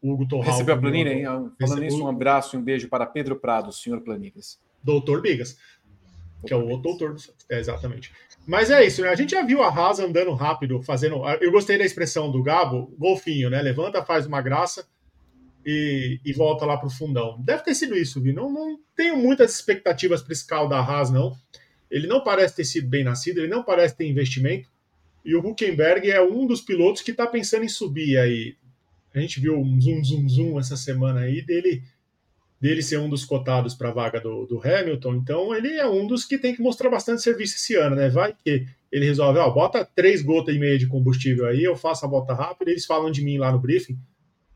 Hugo 0.01 0.29
Torral. 0.29 0.53
Recebeu 0.53 0.77
a 0.77 0.79
planilha, 0.79 1.13
hein? 1.13 1.25
Falando 1.61 1.81
nisso, 1.81 2.05
um 2.05 2.09
abraço 2.09 2.55
e 2.55 2.59
um 2.61 2.63
beijo 2.63 2.89
para 2.89 3.05
Pedro 3.05 3.35
Prado, 3.35 3.73
senhor 3.73 4.01
Planilhas. 4.03 4.61
Doutor 4.85 5.21
Bigas, 5.21 5.59
que 6.47 6.53
é 6.53 6.57
o 6.57 6.69
outro 6.69 6.97
doutor 6.97 7.13
do 7.13 7.21
é, 7.49 7.59
Exatamente. 7.59 8.13
Mas 8.47 8.71
é 8.71 8.85
isso, 8.85 9.03
né? 9.03 9.09
A 9.09 9.17
gente 9.17 9.31
já 9.31 9.43
viu 9.43 9.65
a 9.65 9.69
Haas 9.69 9.99
andando 9.99 10.33
rápido, 10.35 10.81
fazendo. 10.83 11.27
Eu 11.41 11.51
gostei 11.51 11.77
da 11.77 11.85
expressão 11.85 12.31
do 12.31 12.41
Gabo, 12.41 12.95
golfinho, 12.97 13.51
né? 13.51 13.61
Levanta, 13.61 14.05
faz 14.05 14.27
uma 14.27 14.41
graça 14.41 14.87
e, 15.65 16.21
e 16.25 16.33
volta 16.33 16.67
lá 16.67 16.77
para 16.77 16.87
o 16.87 16.91
fundão. 16.91 17.41
Deve 17.43 17.63
ter 17.63 17.75
sido 17.75 17.97
isso, 17.97 18.21
Vi. 18.21 18.33
Não, 18.33 18.53
não 18.53 18.79
tenho 18.95 19.17
muitas 19.17 19.55
expectativas 19.55 20.23
para 20.23 20.33
esse 20.33 20.47
carro 20.47 20.69
da 20.69 20.79
Haas, 20.79 21.11
não. 21.11 21.35
Ele 21.91 22.07
não 22.07 22.23
parece 22.23 22.57
ter 22.57 22.65
sido 22.65 22.89
bem 22.89 23.05
nascido, 23.05 23.39
ele 23.39 23.49
não 23.49 23.63
parece 23.63 23.97
ter 23.97 24.07
investimento. 24.07 24.69
E 25.25 25.35
o 25.35 25.41
Huckenberg 25.41 26.11
é 26.11 26.21
um 26.21 26.47
dos 26.47 26.61
pilotos 26.61 27.03
que 27.03 27.13
está 27.13 27.27
pensando 27.27 27.65
em 27.65 27.69
subir 27.69 28.19
aí. 28.19 28.57
A 29.15 29.21
gente 29.21 29.41
viu 29.41 29.59
um 29.59 29.81
zoom, 29.81 30.05
zoom, 30.05 30.29
zoom 30.29 30.59
essa 30.59 30.77
semana 30.77 31.21
aí 31.21 31.41
dele, 31.41 31.83
dele 32.61 32.83
ser 32.83 32.99
um 32.99 33.09
dos 33.09 33.25
cotados 33.25 33.75
para 33.75 33.89
a 33.89 33.93
vaga 33.93 34.21
do, 34.21 34.45
do, 34.45 34.61
Hamilton. 34.61 35.15
Então 35.15 35.55
ele 35.55 35.73
é 35.73 35.87
um 35.87 36.07
dos 36.07 36.25
que 36.25 36.37
tem 36.37 36.55
que 36.55 36.61
mostrar 36.61 36.91
bastante 36.91 37.23
serviço 37.23 37.55
esse 37.55 37.75
ano, 37.77 37.97
né? 37.97 38.09
Vai 38.09 38.35
que 38.35 38.67
ele 38.93 39.07
resolve, 39.07 39.39
ó, 39.39 39.49
bota 39.51 39.85
três 39.85 40.21
gotas 40.21 40.55
e 40.55 40.59
meia 40.59 40.77
de 40.77 40.87
combustível 40.87 41.47
aí, 41.47 41.63
eu 41.63 41.77
faço 41.77 42.05
a 42.05 42.09
volta 42.09 42.35
rápida. 42.35 42.71
Eles 42.71 42.85
falam 42.85 43.11
de 43.11 43.23
mim 43.23 43.39
lá 43.39 43.51
no 43.51 43.61
briefing 43.61 43.97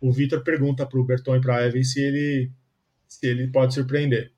o 0.00 0.12
Vitor 0.12 0.42
pergunta 0.42 0.86
para 0.86 0.98
o 0.98 1.04
Berton 1.04 1.36
e 1.36 1.40
para 1.40 1.56
a 1.56 1.66
Evan 1.66 1.82
se 1.82 2.00
ele, 2.00 2.52
se 3.06 3.26
ele 3.26 3.48
pode 3.48 3.74
surpreender. 3.74 4.32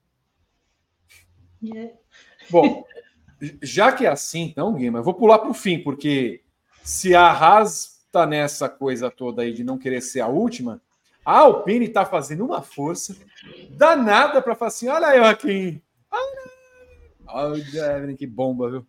Yeah. 1.63 1.93
Bom, 2.51 2.85
já 3.63 3.93
que 3.93 4.07
é 4.07 4.09
assim, 4.09 4.43
então, 4.43 4.75
Guima, 4.75 4.99
eu 4.99 5.05
vou 5.05 5.15
pular 5.15 5.39
para 5.39 5.51
o 5.51 5.55
fim, 5.55 5.79
porque 5.83 6.43
se 6.83 7.15
a 7.15 7.31
Haas 7.31 8.01
está 8.07 8.27
nessa 8.27 8.69
coisa 8.69 9.11
toda 9.11 9.43
aí 9.43 9.53
de 9.53 9.63
não 9.63 9.79
querer 9.79 10.01
ser 10.01 10.21
a 10.21 10.29
última, 10.29 10.83
a 11.25 11.39
Alpine 11.39 11.87
está 11.87 12.05
fazendo 12.05 12.45
uma 12.45 12.63
força 12.63 13.17
danada 13.71 14.41
para 14.43 14.55
falar 14.55 14.69
assim: 14.69 14.89
olha 14.89 15.17
eu 15.17 15.25
aqui. 15.25 15.83
Olha, 17.33 18.17
que 18.17 18.27
bomba, 18.27 18.71
viu? 18.71 18.87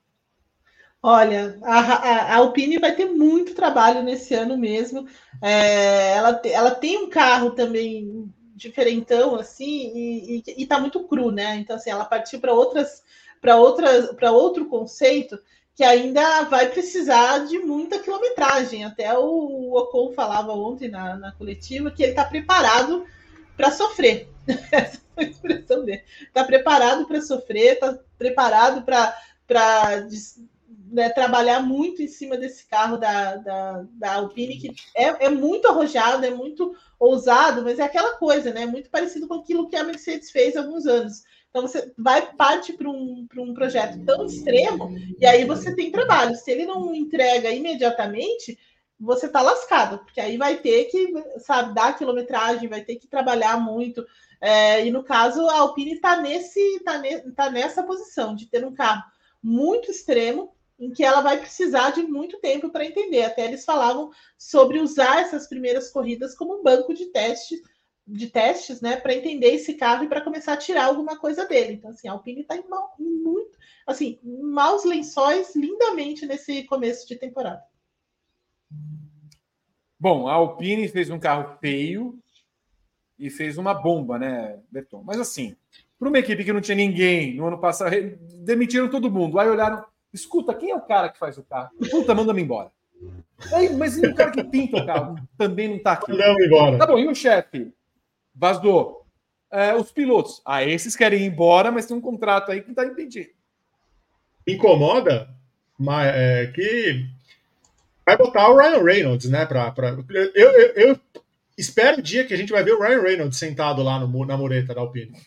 Olha, 1.03 1.57
a, 1.63 1.79
a, 1.79 2.35
Alpine 2.35 2.77
vai 2.77 2.95
ter 2.95 3.05
muito 3.05 3.55
trabalho 3.55 4.03
nesse 4.03 4.35
ano 4.35 4.55
mesmo. 4.55 5.07
É, 5.41 6.11
ela, 6.13 6.39
ela 6.45 6.71
tem 6.71 6.97
um 6.99 7.09
carro 7.09 7.51
também 7.51 8.31
diferentão, 8.55 9.35
assim, 9.35 9.91
e, 9.95 10.43
está 10.61 10.79
muito 10.79 11.03
cru, 11.05 11.31
né? 11.31 11.55
Então, 11.55 11.75
assim, 11.75 11.89
ela 11.89 12.05
partiu 12.05 12.39
para 12.39 12.53
outras, 12.53 13.03
para 13.41 13.55
outras, 13.55 14.13
para 14.15 14.31
outro 14.31 14.65
conceito 14.65 15.39
que 15.73 15.83
ainda 15.83 16.43
vai 16.43 16.69
precisar 16.69 17.39
de 17.47 17.57
muita 17.57 17.97
quilometragem. 17.97 18.85
Até 18.85 19.17
o 19.17 19.73
Ocon 19.75 20.13
falava 20.13 20.51
ontem 20.51 20.87
na, 20.89 21.17
na 21.17 21.31
coletiva 21.31 21.89
que 21.89 22.03
ele 22.03 22.11
está 22.11 22.25
preparado 22.25 23.05
para 23.57 23.71
sofrer. 23.71 24.29
Essa 24.71 25.01
foi 25.15 25.25
a 25.25 25.29
expressão 25.29 25.83
dele. 25.83 26.03
Está 26.21 26.43
preparado 26.43 27.07
para 27.07 27.21
sofrer, 27.21 27.73
está 27.73 27.97
preparado 28.19 28.83
para 28.83 30.07
né, 30.91 31.09
trabalhar 31.09 31.61
muito 31.61 32.01
em 32.01 32.07
cima 32.07 32.37
desse 32.37 32.67
carro 32.67 32.97
da, 32.97 33.37
da, 33.37 33.85
da 33.91 34.13
Alpine, 34.15 34.57
que 34.57 34.75
é, 34.95 35.25
é 35.25 35.29
muito 35.29 35.67
arrojado, 35.67 36.25
é 36.25 36.29
muito 36.29 36.75
ousado, 36.99 37.63
mas 37.63 37.79
é 37.79 37.83
aquela 37.83 38.17
coisa, 38.17 38.53
né? 38.53 38.65
Muito 38.65 38.89
parecido 38.89 39.27
com 39.27 39.35
aquilo 39.35 39.69
que 39.69 39.75
a 39.75 39.83
Mercedes 39.83 40.29
fez 40.29 40.55
há 40.55 40.61
alguns 40.61 40.85
anos. 40.85 41.23
Então 41.49 41.63
você 41.63 41.91
vai 41.97 42.33
parte 42.33 42.73
para 42.73 42.89
um, 42.89 43.27
um 43.37 43.53
projeto 43.53 44.03
tão 44.05 44.25
extremo 44.25 44.95
e 45.19 45.25
aí 45.25 45.45
você 45.45 45.75
tem 45.75 45.91
trabalho. 45.91 46.35
Se 46.35 46.51
ele 46.51 46.65
não 46.65 46.93
entrega 46.93 47.51
imediatamente, 47.51 48.57
você 48.99 49.25
está 49.25 49.41
lascado, 49.41 49.99
porque 49.99 50.21
aí 50.21 50.37
vai 50.37 50.57
ter 50.57 50.85
que, 50.85 51.13
sabe, 51.39 51.73
dar 51.73 51.97
quilometragem, 51.97 52.69
vai 52.69 52.81
ter 52.81 52.97
que 52.97 53.07
trabalhar 53.07 53.59
muito. 53.59 54.05
É, 54.39 54.85
e 54.85 54.91
no 54.91 55.03
caso, 55.03 55.47
a 55.49 55.59
Alpine 55.59 55.93
está 55.93 56.17
nesse, 56.17 56.79
tá 56.83 56.97
ne, 56.97 57.19
tá 57.31 57.49
nessa 57.49 57.83
posição 57.83 58.35
de 58.35 58.45
ter 58.45 58.65
um 58.65 58.73
carro 58.73 59.03
muito 59.41 59.89
extremo, 59.89 60.55
em 60.81 60.91
que 60.91 61.03
ela 61.03 61.21
vai 61.21 61.39
precisar 61.39 61.91
de 61.91 62.01
muito 62.01 62.39
tempo 62.39 62.71
para 62.71 62.85
entender. 62.85 63.23
Até 63.23 63.45
eles 63.45 63.63
falavam 63.63 64.09
sobre 64.35 64.79
usar 64.79 65.21
essas 65.21 65.47
primeiras 65.47 65.91
corridas 65.91 66.35
como 66.35 66.59
um 66.59 66.63
banco 66.63 66.91
de 66.91 67.05
testes, 67.05 67.61
de 68.07 68.27
testes, 68.27 68.81
né, 68.81 68.97
para 68.97 69.13
entender 69.13 69.53
esse 69.53 69.75
carro 69.75 70.03
e 70.03 70.09
para 70.09 70.21
começar 70.21 70.53
a 70.53 70.57
tirar 70.57 70.85
alguma 70.85 71.19
coisa 71.19 71.45
dele. 71.45 71.73
Então, 71.73 71.91
assim, 71.91 72.07
a 72.07 72.13
Alpine 72.13 72.41
está 72.41 72.57
em 72.57 72.67
mal, 72.67 72.95
muito, 72.99 73.57
assim, 73.85 74.19
maus 74.23 74.83
lençóis 74.83 75.55
lindamente 75.55 76.25
nesse 76.25 76.63
começo 76.63 77.07
de 77.07 77.15
temporada. 77.15 77.63
Bom, 79.99 80.27
a 80.27 80.33
Alpine 80.33 80.87
fez 80.87 81.11
um 81.11 81.19
carro 81.19 81.59
feio 81.59 82.17
e 83.19 83.29
fez 83.29 83.59
uma 83.59 83.75
bomba, 83.75 84.17
né, 84.17 84.59
Berton? 84.71 85.03
Mas 85.03 85.19
assim, 85.19 85.55
para 85.99 86.09
uma 86.09 86.17
equipe 86.17 86.43
que 86.43 86.51
não 86.51 86.59
tinha 86.59 86.75
ninguém 86.75 87.35
no 87.35 87.45
ano 87.45 87.59
passado, 87.59 87.91
demitiram 88.43 88.89
todo 88.89 89.11
mundo. 89.11 89.37
Aí 89.37 89.47
olharam, 89.47 89.85
escuta, 90.13 90.53
quem 90.53 90.71
é 90.71 90.75
o 90.75 90.81
cara 90.81 91.09
que 91.09 91.17
faz 91.17 91.37
o 91.37 91.43
carro? 91.43 91.71
Puta, 91.89 92.13
manda-me 92.13 92.41
embora. 92.41 92.71
Aí, 93.53 93.75
mas 93.75 93.97
e 93.97 94.05
o 94.05 94.13
cara 94.13 94.31
que 94.31 94.43
pinta 94.43 94.77
o 94.77 94.85
carro? 94.85 95.15
Também 95.37 95.67
não 95.67 95.77
está 95.77 95.93
aqui. 95.93 96.11
Não, 96.11 96.35
embora. 96.39 96.77
Tá 96.77 96.85
bom, 96.85 96.99
e 96.99 97.07
o 97.07 97.15
chefe? 97.15 97.73
Vazou. 98.33 99.05
É, 99.51 99.75
os 99.75 99.91
pilotos. 99.91 100.41
Ah, 100.45 100.63
esses 100.63 100.95
querem 100.95 101.23
ir 101.23 101.25
embora, 101.25 101.71
mas 101.71 101.85
tem 101.85 101.97
um 101.97 102.01
contrato 102.01 102.51
aí 102.51 102.61
que 102.61 102.69
está 102.69 102.85
impedindo. 102.85 103.29
Incomoda 104.47 105.29
mas, 105.81 106.15
é, 106.15 106.47
que 106.47 107.05
vai 108.05 108.15
botar 108.15 108.49
o 108.49 108.55
Ryan 108.55 108.83
Reynolds, 108.83 109.29
né? 109.29 109.45
Pra, 109.47 109.71
pra, 109.71 109.89
eu, 109.89 110.31
eu, 110.35 110.73
eu, 110.75 110.99
espero 111.57 111.97
o 111.97 112.01
dia 112.03 112.23
que 112.23 112.33
a 112.35 112.37
gente 112.37 112.51
vai 112.51 112.63
ver 112.63 112.73
o 112.73 112.81
Ryan 112.81 113.01
Reynolds 113.01 113.39
sentado 113.39 113.81
lá 113.81 113.99
no, 113.99 114.25
na 114.25 114.37
mureta 114.37 114.75
da 114.75 114.81
Alpine. 114.81 115.19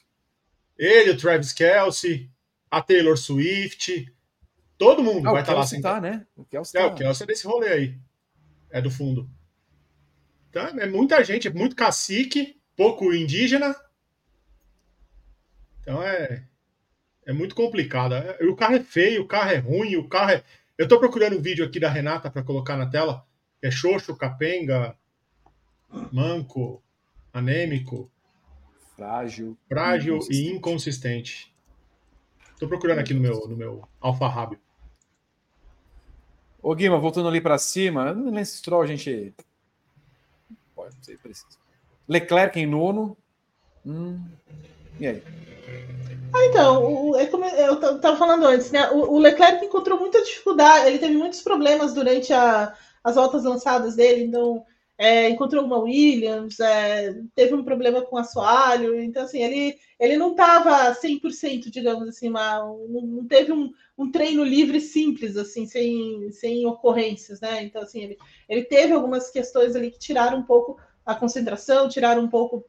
Ele, 0.78 1.10
o 1.10 1.16
Travis 1.16 1.52
Kelsey, 1.52 2.30
a 2.70 2.80
Taylor 2.80 3.16
Swift, 3.16 4.12
todo 4.78 5.02
mundo 5.02 5.28
ah, 5.28 5.32
vai 5.32 5.42
estar 5.42 5.52
tá 5.52 5.58
lá 5.58 5.66
sentado. 5.66 6.02
Tá, 6.02 6.10
né? 6.10 6.26
O 6.36 6.44
Kelsey, 6.44 6.80
é, 6.80 6.84
tá. 6.84 6.92
o 6.92 6.94
Kelsey 6.96 7.24
é 7.24 7.26
desse 7.26 7.46
rolê 7.46 7.68
aí. 7.68 7.98
É 8.70 8.80
do 8.80 8.90
fundo. 8.90 9.28
Então, 10.50 10.66
é 10.66 10.86
muita 10.86 11.22
gente, 11.24 11.48
é 11.48 11.52
muito 11.52 11.76
cacique, 11.76 12.60
pouco 12.76 13.12
indígena. 13.12 13.74
Então 15.80 16.02
é, 16.02 16.44
é 17.26 17.32
muito 17.32 17.54
complicado. 17.54 18.14
O 18.48 18.56
carro 18.56 18.76
é 18.76 18.80
feio, 18.80 19.22
o 19.22 19.26
carro 19.26 19.50
é 19.50 19.58
ruim, 19.58 19.96
o 19.96 20.08
carro 20.08 20.30
é 20.30 20.44
eu 20.76 20.84
estou 20.84 20.98
procurando 20.98 21.38
um 21.38 21.42
vídeo 21.42 21.64
aqui 21.64 21.78
da 21.78 21.88
Renata 21.88 22.28
para 22.28 22.42
colocar 22.42 22.76
na 22.76 22.86
tela. 22.86 23.24
É 23.62 23.70
xoxo, 23.70 24.16
capenga, 24.16 24.96
manco, 26.12 26.82
anêmico, 27.32 28.10
frágil, 28.96 29.56
frágil 29.68 30.16
inconsistente. 30.16 30.48
e 30.48 30.56
inconsistente. 30.56 31.54
Estou 32.52 32.68
procurando 32.68 32.98
aqui 32.98 33.14
no 33.14 33.20
meu, 33.20 33.48
no 33.48 33.56
meu 33.56 33.88
alfarrábio. 34.00 34.58
Ô 36.64 36.74
Guima, 36.74 36.98
voltando 36.98 37.28
ali 37.28 37.42
para 37.42 37.58
cima, 37.58 38.14
nesse 38.14 38.56
Stroll 38.56 38.80
a 38.80 38.86
gente 38.86 39.34
pode 40.74 40.94
ser 41.02 41.18
preciso. 41.18 41.58
Leclerc 42.08 42.58
em 42.58 42.64
nono. 42.64 43.18
Hum. 43.84 44.18
E 44.98 45.06
aí? 45.06 45.22
Ah, 46.32 46.46
então, 46.46 47.14
é 47.16 47.26
como 47.26 47.44
eu 47.44 47.74
estava 47.74 48.16
falando 48.16 48.46
antes, 48.46 48.70
né? 48.70 48.88
O, 48.92 49.12
o, 49.12 49.18
Leclerc 49.18 49.62
encontrou 49.62 50.00
muita 50.00 50.22
dificuldade, 50.22 50.86
ele 50.86 50.98
teve 50.98 51.14
muitos 51.14 51.42
problemas 51.42 51.92
durante 51.92 52.32
a, 52.32 52.74
as 53.04 53.14
voltas 53.16 53.44
lançadas 53.44 53.94
dele, 53.94 54.24
então 54.24 54.64
é, 54.96 55.28
encontrou 55.28 55.64
uma 55.64 55.78
Williams, 55.78 56.60
é, 56.60 57.14
teve 57.34 57.54
um 57.54 57.64
problema 57.64 58.02
com 58.02 58.16
assoalho, 58.16 59.00
então 59.00 59.24
assim, 59.24 59.42
ele, 59.42 59.76
ele 59.98 60.16
não 60.16 60.30
estava 60.30 60.94
100%, 60.94 61.70
digamos 61.70 62.08
assim, 62.08 62.28
uma, 62.28 62.58
não 62.58 63.26
teve 63.26 63.52
um, 63.52 63.72
um, 63.98 64.10
treino 64.10 64.44
livre 64.44 64.80
simples, 64.80 65.36
assim, 65.36 65.66
sem, 65.66 66.30
sem 66.30 66.64
ocorrências, 66.66 67.40
né? 67.40 67.64
Então 67.64 67.82
assim, 67.82 68.02
ele, 68.02 68.18
ele 68.48 68.64
teve 68.64 68.92
algumas 68.92 69.30
questões 69.30 69.74
ali 69.74 69.90
que 69.90 69.98
tiraram 69.98 70.38
um 70.38 70.44
pouco 70.44 70.78
a 71.04 71.14
concentração, 71.14 71.88
tiraram 71.88 72.22
um 72.22 72.30
pouco 72.30 72.64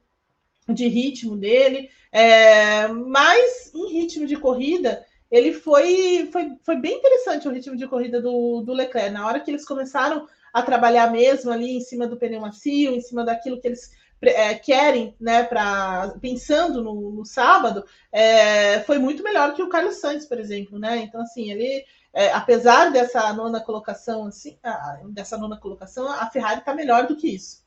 de 0.67 0.87
ritmo 0.87 1.37
dele, 1.37 1.89
é, 2.11 2.87
mas 2.87 3.71
em 3.73 3.91
ritmo 3.91 4.25
de 4.25 4.35
corrida, 4.35 5.05
ele 5.29 5.53
foi, 5.53 6.27
foi, 6.31 6.57
foi 6.63 6.75
bem 6.77 6.97
interessante 6.97 7.47
o 7.47 7.51
ritmo 7.51 7.75
de 7.75 7.87
corrida 7.87 8.21
do, 8.21 8.61
do 8.61 8.73
Leclerc. 8.73 9.11
Na 9.11 9.27
hora 9.27 9.39
que 9.39 9.51
eles 9.51 9.65
começaram 9.65 10.27
a 10.55 10.61
trabalhar 10.61 11.11
mesmo 11.11 11.51
ali 11.51 11.75
em 11.75 11.81
cima 11.81 12.07
do 12.07 12.15
pneu 12.15 12.39
macio, 12.39 12.95
em 12.95 13.01
cima 13.01 13.25
daquilo 13.25 13.59
que 13.59 13.67
eles 13.67 13.91
é, 14.21 14.53
querem, 14.53 15.13
né, 15.19 15.43
para 15.43 16.15
pensando 16.21 16.81
no, 16.81 17.11
no 17.11 17.25
sábado, 17.25 17.83
é, 18.09 18.79
foi 18.83 18.97
muito 18.97 19.21
melhor 19.21 19.53
que 19.53 19.61
o 19.61 19.67
Carlos 19.67 19.95
Sainz, 19.95 20.25
por 20.25 20.39
exemplo, 20.39 20.79
né? 20.79 20.99
Então 20.99 21.19
assim, 21.19 21.51
ele 21.51 21.83
é, 22.13 22.31
apesar 22.31 22.89
dessa 22.89 23.33
nona 23.33 23.59
colocação, 23.59 24.27
assim, 24.27 24.57
a, 24.63 25.01
dessa 25.09 25.37
nona 25.37 25.57
colocação, 25.57 26.09
a 26.09 26.25
Ferrari 26.31 26.59
está 26.59 26.73
melhor 26.73 27.05
do 27.05 27.17
que 27.17 27.35
isso. 27.35 27.65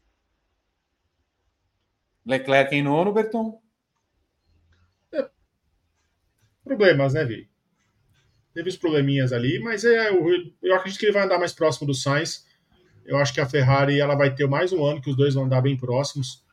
Leclerc 2.24 2.74
em 2.74 2.82
nono, 2.82 3.12
Berton? 3.12 3.61
É. 5.12 5.28
Problemas, 6.64 7.12
né, 7.12 7.22
Vi? 7.26 7.51
Teve 8.55 8.70
os 8.70 8.78
probleminhas 8.78 9.30
ali, 9.30 9.59
mas 9.59 9.84
é, 9.84 10.09
eu, 10.09 10.24
eu 10.62 10.74
acredito 10.74 10.99
que 10.99 11.05
ele 11.05 11.12
vai 11.12 11.24
andar 11.24 11.39
mais 11.39 11.53
próximo 11.53 11.86
do 11.86 11.93
Sainz. 11.93 12.47
Eu 13.09 13.16
acho 13.16 13.32
que 13.32 13.40
a 13.40 13.48
Ferrari 13.48 13.98
ela 13.98 14.14
vai 14.14 14.34
ter 14.34 14.46
mais 14.46 14.70
um 14.70 14.84
ano 14.84 15.00
que 15.00 15.09
os 15.09 15.16
dois 15.16 15.32
vão 15.32 15.44
andar 15.44 15.62
bem 15.62 15.78
próximos. 15.78 16.44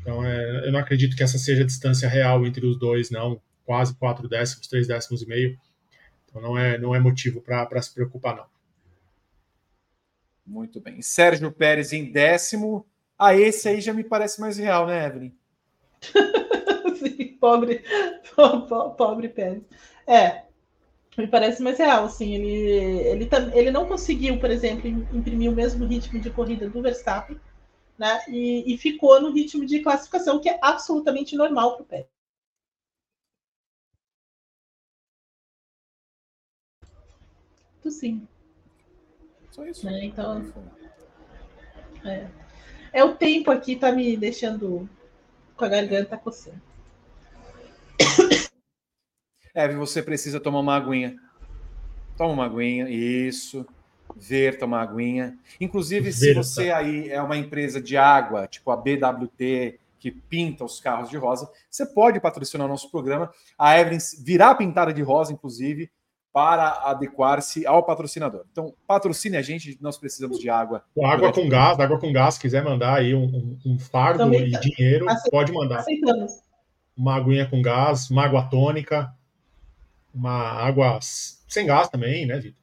Então, 0.00 0.26
é, 0.26 0.66
eu 0.66 0.72
não 0.72 0.80
acredito 0.80 1.16
que 1.16 1.22
essa 1.22 1.38
seja 1.38 1.62
a 1.62 1.66
distância 1.66 2.08
real 2.08 2.44
entre 2.44 2.66
os 2.66 2.76
dois, 2.76 3.10
não. 3.10 3.40
Quase 3.64 3.94
quatro 3.94 4.28
décimos, 4.28 4.66
três 4.66 4.88
décimos 4.88 5.22
e 5.22 5.26
meio. 5.28 5.56
Então, 6.26 6.42
não 6.42 6.58
é, 6.58 6.76
não 6.78 6.96
é 6.96 6.98
motivo 6.98 7.40
para 7.40 7.80
se 7.80 7.94
preocupar, 7.94 8.34
não. 8.34 8.46
Muito 10.44 10.80
bem. 10.80 11.00
Sérgio 11.00 11.52
Pérez 11.52 11.92
em 11.92 12.10
décimo. 12.10 12.84
Ah, 13.16 13.36
esse 13.36 13.68
aí 13.68 13.80
já 13.80 13.92
me 13.92 14.02
parece 14.02 14.40
mais 14.40 14.58
real, 14.58 14.84
né, 14.84 15.06
Evelyn? 15.06 15.32
Sim, 16.98 17.36
pobre, 17.40 17.84
pobre 18.98 19.28
Pérez. 19.28 19.62
É, 20.04 20.42
me 21.18 21.26
parece 21.26 21.62
mais 21.62 21.78
real, 21.78 22.04
assim, 22.04 22.34
ele, 22.34 22.50
ele, 23.08 23.28
ele 23.54 23.70
não 23.70 23.86
conseguiu, 23.86 24.38
por 24.38 24.50
exemplo, 24.50 24.88
imprimir 24.88 25.50
o 25.50 25.54
mesmo 25.54 25.84
ritmo 25.84 26.20
de 26.20 26.30
corrida 26.30 26.68
do 26.68 26.80
Verstappen, 26.80 27.38
né, 27.98 28.22
e, 28.28 28.72
e 28.72 28.78
ficou 28.78 29.20
no 29.20 29.32
ritmo 29.32 29.66
de 29.66 29.80
classificação, 29.80 30.38
que 30.38 30.48
é 30.48 30.58
absolutamente 30.62 31.36
normal 31.36 31.74
para 31.74 31.82
o 31.82 31.86
Pérez. 31.86 32.06
Sim. 37.90 38.28
Só 39.50 39.64
isso. 39.64 39.86
Né, 39.86 40.04
então, 40.04 40.44
é. 42.04 42.28
É 42.92 43.04
o 43.04 43.14
tempo 43.14 43.50
aqui 43.50 43.76
tá 43.76 43.90
me 43.92 44.16
deixando 44.16 44.88
com 45.56 45.64
a 45.64 45.68
garganta 45.68 46.16
coçando. 46.16 46.67
É, 49.54 49.68
você 49.68 50.02
precisa 50.02 50.40
tomar 50.40 50.60
uma 50.60 50.76
aguinha. 50.76 51.16
Toma 52.16 52.32
uma 52.32 52.46
aguinha, 52.46 52.88
isso. 52.88 53.66
Ver, 54.16 54.58
tomar 54.58 54.82
aguinha. 54.82 55.38
Inclusive, 55.60 56.12
se 56.12 56.34
você 56.34 56.70
aí 56.70 57.08
é 57.10 57.20
uma 57.22 57.36
empresa 57.36 57.80
de 57.80 57.96
água, 57.96 58.46
tipo 58.46 58.70
a 58.70 58.76
BWT, 58.76 59.78
que 59.98 60.10
pinta 60.10 60.64
os 60.64 60.80
carros 60.80 61.10
de 61.10 61.16
rosa, 61.16 61.50
você 61.70 61.84
pode 61.84 62.20
patrocinar 62.20 62.66
o 62.66 62.70
nosso 62.70 62.90
programa. 62.90 63.30
A 63.58 63.78
Evelyn 63.78 63.98
virá 64.24 64.54
pintada 64.54 64.92
de 64.92 65.02
rosa, 65.02 65.32
inclusive, 65.32 65.90
para 66.32 66.68
adequar-se 66.84 67.66
ao 67.66 67.82
patrocinador. 67.82 68.44
Então, 68.52 68.74
patrocine 68.86 69.36
a 69.36 69.42
gente, 69.42 69.76
nós 69.80 69.98
precisamos 69.98 70.38
de 70.38 70.48
água. 70.48 70.84
Água 71.02 71.32
com 71.32 71.48
gás, 71.48 71.78
água 71.80 71.98
com 71.98 72.12
gás, 72.12 72.38
quiser 72.38 72.62
mandar 72.62 72.94
aí 72.94 73.14
um, 73.14 73.58
um 73.66 73.78
fardo 73.78 74.20
Também, 74.20 74.46
e 74.46 74.60
dinheiro, 74.60 75.06
pode 75.30 75.52
mandar. 75.52 75.80
Aceitamos. 75.80 76.32
Uma 76.96 77.16
aguinha 77.16 77.48
com 77.48 77.60
gás, 77.62 78.10
uma 78.10 78.24
água 78.24 78.48
tônica, 78.48 79.12
uma 80.14 80.32
água 80.32 80.98
sem 81.02 81.66
gás 81.66 81.88
também, 81.88 82.26
né, 82.26 82.38
Vitor? 82.38 82.58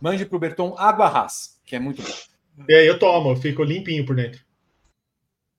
Mande 0.00 0.26
para 0.26 0.36
o 0.36 0.40
Berton 0.40 0.74
água 0.76 1.08
ras, 1.08 1.60
que 1.64 1.76
é 1.76 1.78
muito 1.78 2.02
bom. 2.02 2.64
É, 2.68 2.88
eu 2.88 2.98
tomo, 2.98 3.30
eu 3.30 3.36
fico 3.36 3.62
limpinho 3.62 4.04
por 4.04 4.14
dentro. 4.14 4.44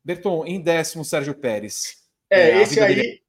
Berton, 0.04 0.46
em 0.46 0.62
décimo, 0.62 1.04
Sérgio 1.04 1.34
Pérez. 1.34 2.04
É, 2.30 2.52
é 2.52 2.62
esse 2.62 2.80
aí. 2.80 2.96
Dele... 2.96 3.24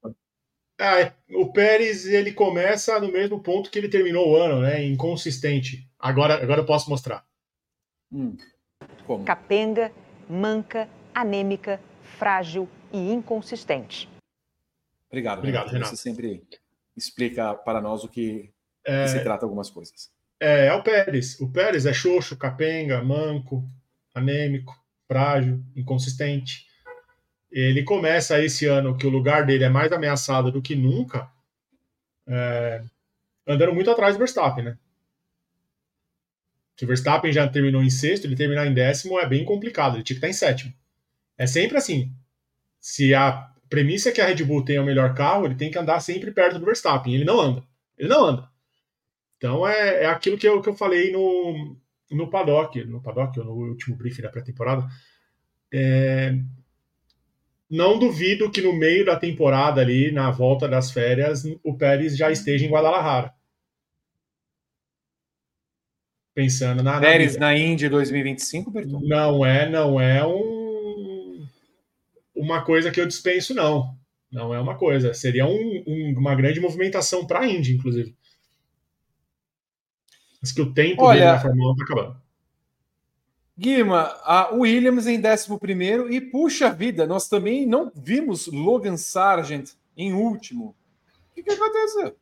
Ah, 0.79 1.11
o 1.31 1.51
Pérez 1.53 2.07
ele 2.07 2.33
começa 2.33 3.01
no 3.01 3.11
mesmo 3.11 3.43
ponto 3.43 3.71
que 3.71 3.79
ele 3.79 3.89
terminou 3.89 4.29
o 4.29 4.37
ano, 4.37 4.61
né? 4.61 4.85
Inconsistente. 4.85 5.89
Agora, 5.99 6.35
agora 6.35 6.61
eu 6.61 6.67
posso 6.67 6.91
mostrar. 6.91 7.27
Hum. 8.13 8.37
Como? 9.07 9.25
Capenga, 9.25 9.91
manca, 10.29 10.87
anêmica, 11.15 11.81
frágil 12.19 12.69
e 12.93 13.11
inconsistente. 13.11 14.07
Obrigado, 15.09 15.39
Obrigado 15.39 15.69
Renato. 15.69 15.91
Você 15.91 15.97
sempre 15.97 16.45
explica 16.97 17.55
para 17.55 17.81
nós 17.81 18.05
o 18.05 18.09
que, 18.09 18.53
é... 18.85 19.05
que 19.05 19.11
se 19.11 19.21
trata 19.21 19.45
algumas 19.45 19.71
coisas. 19.71 20.11
É, 20.41 20.67
é 20.67 20.73
o 20.75 20.83
Pérez. 20.83 21.41
O 21.41 21.51
Pérez 21.51 21.87
é 21.87 21.93
xoxo, 21.93 22.37
capenga, 22.37 23.03
manco, 23.03 23.69
anêmico, 24.15 24.75
frágil, 25.07 25.63
inconsistente. 25.75 26.67
ele 27.51 27.83
começa 27.85 28.43
esse 28.43 28.67
ano 28.67 28.97
que 28.97 29.07
o 29.07 29.11
lugar 29.11 29.47
dele 29.47 29.65
é 29.65 29.69
mais 29.69 29.93
ameaçado 29.93 30.51
do 30.51 30.61
que 30.61 30.75
nunca, 30.75 31.31
é, 32.27 32.83
andando 33.47 33.75
muito 33.75 33.91
atrás 33.91 34.15
do 34.15 34.19
Verstappen, 34.19 34.65
né? 34.65 34.79
Se 36.77 36.85
o 36.85 36.89
Verstappen 36.89 37.33
já 37.33 37.49
terminou 37.49 37.83
em 37.83 37.89
sexto, 37.89 38.27
ele 38.27 38.37
terminar 38.37 38.67
em 38.67 38.75
décimo 38.75 39.19
é 39.19 39.27
bem 39.27 39.45
complicado, 39.45 39.97
ele 39.97 40.03
tinha 40.03 40.19
que 40.19 40.27
estar 40.27 40.29
em 40.29 40.33
sétimo. 40.33 40.75
É 41.39 41.47
sempre 41.47 41.79
assim. 41.79 42.13
Se 42.79 43.15
a 43.15 43.51
premissa 43.69 44.09
é 44.09 44.13
que 44.13 44.21
a 44.21 44.27
Red 44.27 44.45
Bull 44.45 44.65
tenha 44.65 44.83
o 44.83 44.87
melhor 44.87 45.15
carro, 45.15 45.47
ele 45.47 45.55
tem 45.55 45.71
que 45.71 45.79
andar 45.79 46.01
sempre 46.01 46.31
perto 46.31 46.59
do 46.59 46.65
Verstappen. 46.67 47.15
Ele 47.15 47.25
não 47.25 47.41
anda. 47.41 47.63
Ele 47.99 48.09
não 48.09 48.25
anda. 48.25 48.49
Então 49.37 49.67
é, 49.67 50.05
é 50.05 50.07
aquilo 50.07 50.39
que 50.39 50.49
eu, 50.49 50.61
que 50.61 50.69
eu 50.69 50.75
falei 50.75 51.13
no, 51.13 51.77
no 52.11 52.31
paddock, 52.31 52.83
no 52.85 53.03
paddock, 53.03 53.39
ou 53.39 53.45
no 53.45 53.53
último 53.53 53.97
briefing 53.97 54.23
da 54.23 54.29
pré-temporada. 54.29 54.87
É, 55.73 56.35
não 57.69 57.99
duvido 57.99 58.51
que 58.51 58.63
no 58.63 58.73
meio 58.73 59.05
da 59.05 59.17
temporada 59.17 59.81
ali, 59.81 60.13
na 60.13 60.31
volta 60.31 60.69
das 60.69 60.91
férias, 60.91 61.45
o 61.65 61.77
Pérez 61.77 62.17
já 62.17 62.31
esteja 62.31 62.65
em 62.65 62.71
Guadalajara. 62.71 63.35
Pensando 66.33 66.83
na. 66.83 67.01
Pérez 67.01 67.35
na, 67.37 67.47
na 67.47 67.59
Indy 67.59 67.89
2025, 67.89 68.71
Berton? 68.71 69.01
Não 69.03 69.45
é, 69.45 69.69
não 69.69 70.01
é 70.01 70.25
um, 70.25 70.66
uma 72.37 72.65
coisa 72.65 72.91
que 72.91 73.01
eu 73.01 73.07
dispenso, 73.07 73.55
não. 73.55 73.97
Não 74.31 74.55
é 74.55 74.61
uma 74.61 74.77
coisa. 74.77 75.15
Seria 75.15 75.47
um, 75.47 75.85
um, 75.87 76.15
uma 76.19 76.35
grande 76.35 76.61
movimentação 76.61 77.27
para 77.27 77.41
a 77.41 77.49
Indy, 77.49 77.75
inclusive. 77.75 78.15
Mas 80.41 80.53
que 80.53 80.61
o 80.61 80.73
tempo 80.73 81.03
Olha, 81.03 81.19
dele 81.19 81.33
na 81.33 81.41
Fórmula 81.41 81.71
1 81.71 81.73
está 81.73 81.85
acabando. 81.85 82.27
Guima, 83.59 84.15
a 84.23 84.51
Williams 84.53 85.07
em 85.07 85.19
11 85.19 86.15
e 86.15 86.21
puxa 86.21 86.71
vida, 86.71 87.07
nós 87.07 87.27
também 87.27 87.67
não 87.67 87.91
vimos 87.95 88.49
Logan 88.49 88.99
Sargent 88.99 89.71
em 89.97 90.13
último. 90.13 90.77
O 91.31 91.35
que, 91.35 91.43
que 91.43 91.53
aconteceu? 91.53 92.15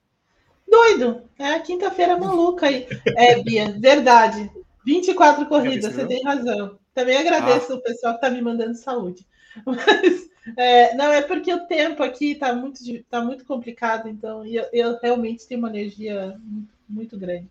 Doido, 0.69 1.23
é 1.37 1.55
a 1.55 1.61
quinta-feira 1.61 2.17
maluca 2.17 2.67
aí. 2.67 2.87
É, 3.17 3.43
Bia, 3.43 3.77
verdade. 3.81 4.49
24 4.87 5.47
corridas, 5.47 5.93
você 5.93 6.07
tem 6.07 6.23
razão. 6.23 6.79
Também 6.95 7.17
agradeço 7.17 7.73
ah. 7.73 7.77
o 7.77 7.83
pessoal 7.83 8.12
que 8.15 8.25
está 8.25 8.31
me 8.31 8.41
mandando 8.41 8.77
saúde. 8.77 9.27
Mas, 9.65 10.31
é, 10.57 10.95
não, 10.95 11.13
é 11.13 11.23
porque 11.23 11.53
o 11.53 11.67
tempo 11.67 12.03
aqui 12.03 12.33
está 12.33 12.55
muito, 12.55 12.81
tá 13.05 13.23
muito 13.23 13.45
complicado, 13.45 14.09
então 14.09 14.45
eu, 14.45 14.67
eu 14.73 14.99
realmente 15.01 15.47
tenho 15.47 15.61
uma 15.61 15.71
energia 15.71 16.39
muito 16.89 17.19
grande. 17.19 17.49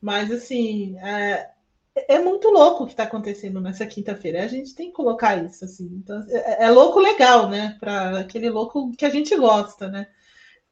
Mas, 0.00 0.30
assim, 0.30 0.98
é, 0.98 1.50
é 1.94 2.18
muito 2.18 2.48
louco 2.48 2.82
o 2.82 2.86
que 2.86 2.92
está 2.92 3.04
acontecendo 3.04 3.60
nessa 3.60 3.86
quinta-feira. 3.86 4.42
A 4.42 4.48
gente 4.48 4.74
tem 4.74 4.88
que 4.88 4.94
colocar 4.94 5.36
isso 5.44 5.64
assim. 5.64 5.88
Então, 6.02 6.24
é, 6.28 6.64
é 6.64 6.70
louco 6.70 6.98
legal, 6.98 7.48
né? 7.48 7.76
Para 7.78 8.20
aquele 8.20 8.50
louco 8.50 8.90
que 8.96 9.04
a 9.04 9.10
gente 9.10 9.36
gosta, 9.36 9.88
né? 9.88 10.08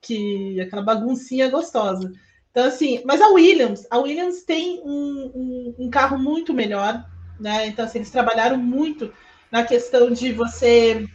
Que 0.01 0.61
aquela 0.61 0.83
baguncinha 0.83 1.49
gostosa. 1.49 2.13
Então, 2.51 2.65
assim, 2.65 3.03
mas 3.05 3.21
a 3.21 3.29
Williams, 3.29 3.87
a 3.91 3.99
Williams 3.99 4.43
tem 4.43 4.81
um, 4.85 5.31
um, 5.35 5.75
um 5.87 5.91
carro 5.91 6.19
muito 6.19 6.53
melhor, 6.53 7.07
né? 7.39 7.67
Então, 7.67 7.85
assim, 7.85 7.99
eles 7.99 8.11
trabalharam 8.11 8.59
muito 8.59 9.13
na 9.51 9.65
questão 9.65 10.11
de 10.11 10.33
você 10.33 11.07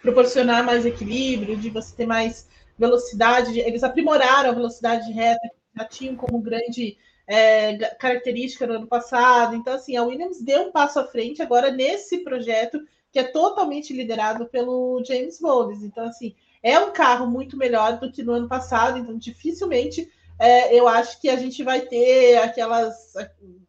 proporcionar 0.00 0.64
mais 0.64 0.86
equilíbrio, 0.86 1.56
de 1.56 1.70
você 1.70 1.94
ter 1.94 2.06
mais 2.06 2.48
velocidade. 2.78 3.58
Eles 3.58 3.82
aprimoraram 3.82 4.50
a 4.50 4.54
velocidade 4.54 5.06
de 5.06 5.12
reta, 5.12 5.50
já 5.76 5.84
tinham 5.84 6.16
como 6.16 6.40
grande 6.40 6.96
é, 7.26 7.76
característica 7.96 8.66
no 8.66 8.74
ano 8.74 8.86
passado. 8.86 9.54
Então, 9.54 9.74
assim, 9.74 9.96
a 9.96 10.02
Williams 10.02 10.40
deu 10.40 10.62
um 10.62 10.72
passo 10.72 10.98
à 10.98 11.04
frente 11.04 11.42
agora 11.42 11.70
nesse 11.70 12.18
projeto 12.18 12.80
que 13.10 13.18
é 13.18 13.24
totalmente 13.24 13.92
liderado 13.92 14.46
pelo 14.46 15.02
James 15.04 15.40
Bowles. 15.40 15.82
Então, 15.82 16.04
assim, 16.04 16.34
é 16.62 16.78
um 16.78 16.92
carro 16.92 17.26
muito 17.26 17.56
melhor 17.56 17.98
do 17.98 18.10
que 18.10 18.22
no 18.22 18.32
ano 18.32 18.48
passado. 18.48 18.98
Então, 18.98 19.16
dificilmente 19.16 20.10
é, 20.38 20.78
eu 20.78 20.86
acho 20.86 21.20
que 21.20 21.28
a 21.28 21.36
gente 21.36 21.62
vai 21.64 21.80
ter 21.80 22.36
aquelas, 22.36 23.12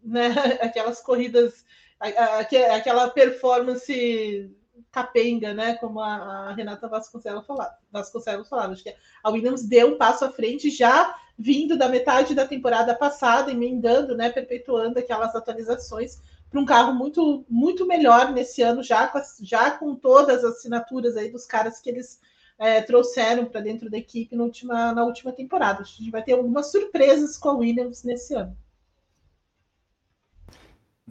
né, 0.04 0.30
aquelas 0.62 1.02
corridas, 1.02 1.66
aquela 2.00 3.10
performance 3.10 4.56
capenga, 4.92 5.54
né? 5.54 5.76
Como 5.76 6.00
a, 6.00 6.54
Renata 6.54 6.88
Vasconcelos 6.88 7.46
falava, 7.46 7.76
Vasconcelos 7.92 8.50
falava. 8.50 8.74
Acho 8.74 8.84
que 8.84 8.96
a 9.24 9.30
Williams 9.30 9.64
deu 9.64 9.90
um 9.90 9.98
passo 9.98 10.26
à 10.26 10.32
frente 10.32 10.70
já 10.70 11.16
vindo 11.38 11.78
da 11.78 11.88
metade 11.88 12.36
da 12.36 12.46
temporada 12.46 12.94
passada, 12.94 13.52
emendando, 13.52 14.16
né, 14.16 14.30
perpetuando 14.30 15.00
aquelas 15.00 15.34
atualizações 15.34 16.20
para 16.50 16.60
um 16.60 16.66
carro 16.66 16.94
muito 16.94 17.46
muito 17.48 17.86
melhor 17.86 18.34
nesse 18.34 18.62
ano, 18.62 18.84
já 18.84 19.08
com, 19.08 19.22
já 19.42 19.72
com 19.72 19.96
todas 19.96 20.44
as 20.44 20.58
assinaturas 20.58 21.16
aí 21.16 21.32
dos 21.32 21.46
caras 21.46 21.80
que 21.80 21.90
eles 21.90 22.20
é, 22.58 22.82
trouxeram 22.82 23.46
para 23.46 23.62
dentro 23.62 23.90
da 23.90 23.98
equipe 23.98 24.36
na 24.36 24.44
última, 24.44 24.92
na 24.94 25.06
última 25.06 25.32
temporada. 25.32 25.82
A 25.82 25.86
gente 25.86 26.12
vai 26.12 26.24
ter 26.24 26.34
algumas 26.34 26.72
surpresas 26.72 27.38
com 27.38 27.50
a 27.50 27.54
Williams 27.54 28.04
nesse 28.04 28.34
ano. 28.34 28.56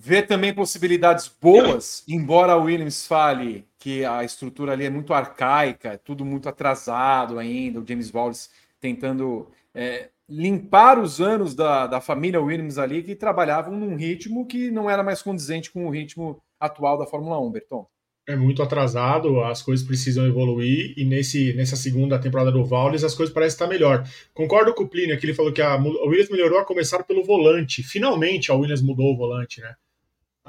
Vê 0.01 0.23
também 0.23 0.55
possibilidades 0.55 1.27
boas, 1.27 2.05
embora 2.07 2.53
a 2.53 2.57
Williams 2.57 3.05
fale 3.05 3.67
que 3.81 4.05
a 4.05 4.23
estrutura 4.23 4.71
ali 4.71 4.85
é 4.85 4.91
muito 4.91 5.13
arcaica, 5.13 5.89
é 5.89 5.97
tudo 5.97 6.25
muito 6.25 6.49
atrasado 6.49 7.37
ainda, 7.37 7.81
o 7.81 7.85
James 7.85 8.15
Wallace 8.15 8.49
tentando 8.81 9.49
é, 9.75 10.11
limpar 10.29 11.01
os 11.01 11.21
anos 11.21 11.53
da, 11.53 11.89
da 11.89 12.01
família 12.01 12.41
Williams 12.41 12.79
ali, 12.79 13.03
que 13.03 13.17
trabalhavam 13.17 13.77
num 13.77 13.97
ritmo 13.97 14.47
que 14.47 14.71
não 14.71 14.89
era 14.89 15.03
mais 15.03 15.21
condizente 15.21 15.73
com 15.73 15.85
o 15.85 15.91
ritmo 15.91 16.41
atual 16.61 16.97
da 16.97 17.05
Fórmula 17.05 17.41
1, 17.41 17.51
Berton. 17.51 17.85
É 18.29 18.37
muito 18.37 18.63
atrasado, 18.63 19.41
as 19.43 19.63
coisas 19.63 19.85
precisam 19.85 20.25
evoluir, 20.25 20.95
e 20.97 21.05
nesse, 21.05 21.53
nessa 21.55 21.75
segunda 21.75 22.21
temporada 22.21 22.53
do 22.53 22.65
Valles 22.65 23.03
as 23.03 23.17
coisas 23.17 23.35
parecem 23.35 23.55
estar 23.55 23.67
melhor. 23.67 24.09
Concordo 24.33 24.73
com 24.73 24.85
o 24.85 24.89
Plínio, 24.89 25.19
que 25.19 25.27
ele 25.27 25.35
falou 25.35 25.53
que 25.53 25.61
a, 25.61 25.73
a 25.73 25.77
Williams 25.77 26.31
melhorou 26.31 26.61
a 26.61 26.65
começar 26.65 27.03
pelo 27.03 27.25
volante. 27.25 27.83
Finalmente 27.83 28.53
a 28.53 28.55
Williams 28.55 28.81
mudou 28.81 29.13
o 29.13 29.17
volante, 29.17 29.61
né? 29.61 29.75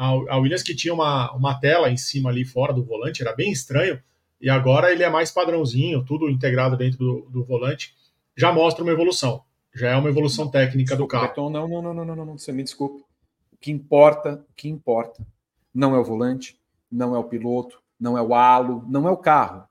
A, 0.01 0.37
Williams 0.37 0.63
que 0.63 0.75
tinha 0.75 0.93
uma, 0.93 1.31
uma 1.33 1.59
tela 1.59 1.89
em 1.89 1.97
cima 1.97 2.29
ali 2.29 2.45
fora 2.45 2.73
do 2.73 2.83
volante, 2.83 3.21
era 3.21 3.35
bem 3.35 3.51
estranho, 3.51 4.01
e 4.39 4.49
agora 4.49 4.91
ele 4.91 5.03
é 5.03 5.09
mais 5.09 5.31
padrãozinho, 5.31 6.05
tudo 6.05 6.29
integrado 6.29 6.77
dentro 6.77 6.99
do, 6.99 7.29
do 7.29 7.43
volante, 7.43 7.93
já 8.35 8.51
mostra 8.51 8.83
uma 8.83 8.93
evolução 8.93 9.43
já 9.73 9.89
é 9.89 9.95
uma 9.95 10.09
evolução 10.09 10.49
técnica 10.49 10.95
desculpa, 10.95 11.03
do 11.03 11.07
carro. 11.07 11.27
Beton, 11.27 11.49
não, 11.49 11.67
não, 11.67 11.81
não, 11.81 11.93
não, 11.93 12.15
não, 12.15 12.25
não, 12.25 12.37
você 12.37 12.51
me 12.51 12.63
desculpe. 12.63 13.03
O 13.51 13.57
que 13.57 13.71
importa, 13.71 14.45
o 14.49 14.53
que 14.55 14.69
importa, 14.69 15.25
não 15.73 15.95
é 15.95 15.99
o 15.99 16.03
volante, 16.03 16.59
não 16.91 17.15
é 17.15 17.19
o 17.19 17.23
piloto, 17.23 17.81
não 17.99 18.17
é 18.17 18.21
o 18.21 18.33
halo, 18.33 18.83
não 18.87 19.07
é 19.07 19.11
o 19.11 19.17
carro. 19.17 19.67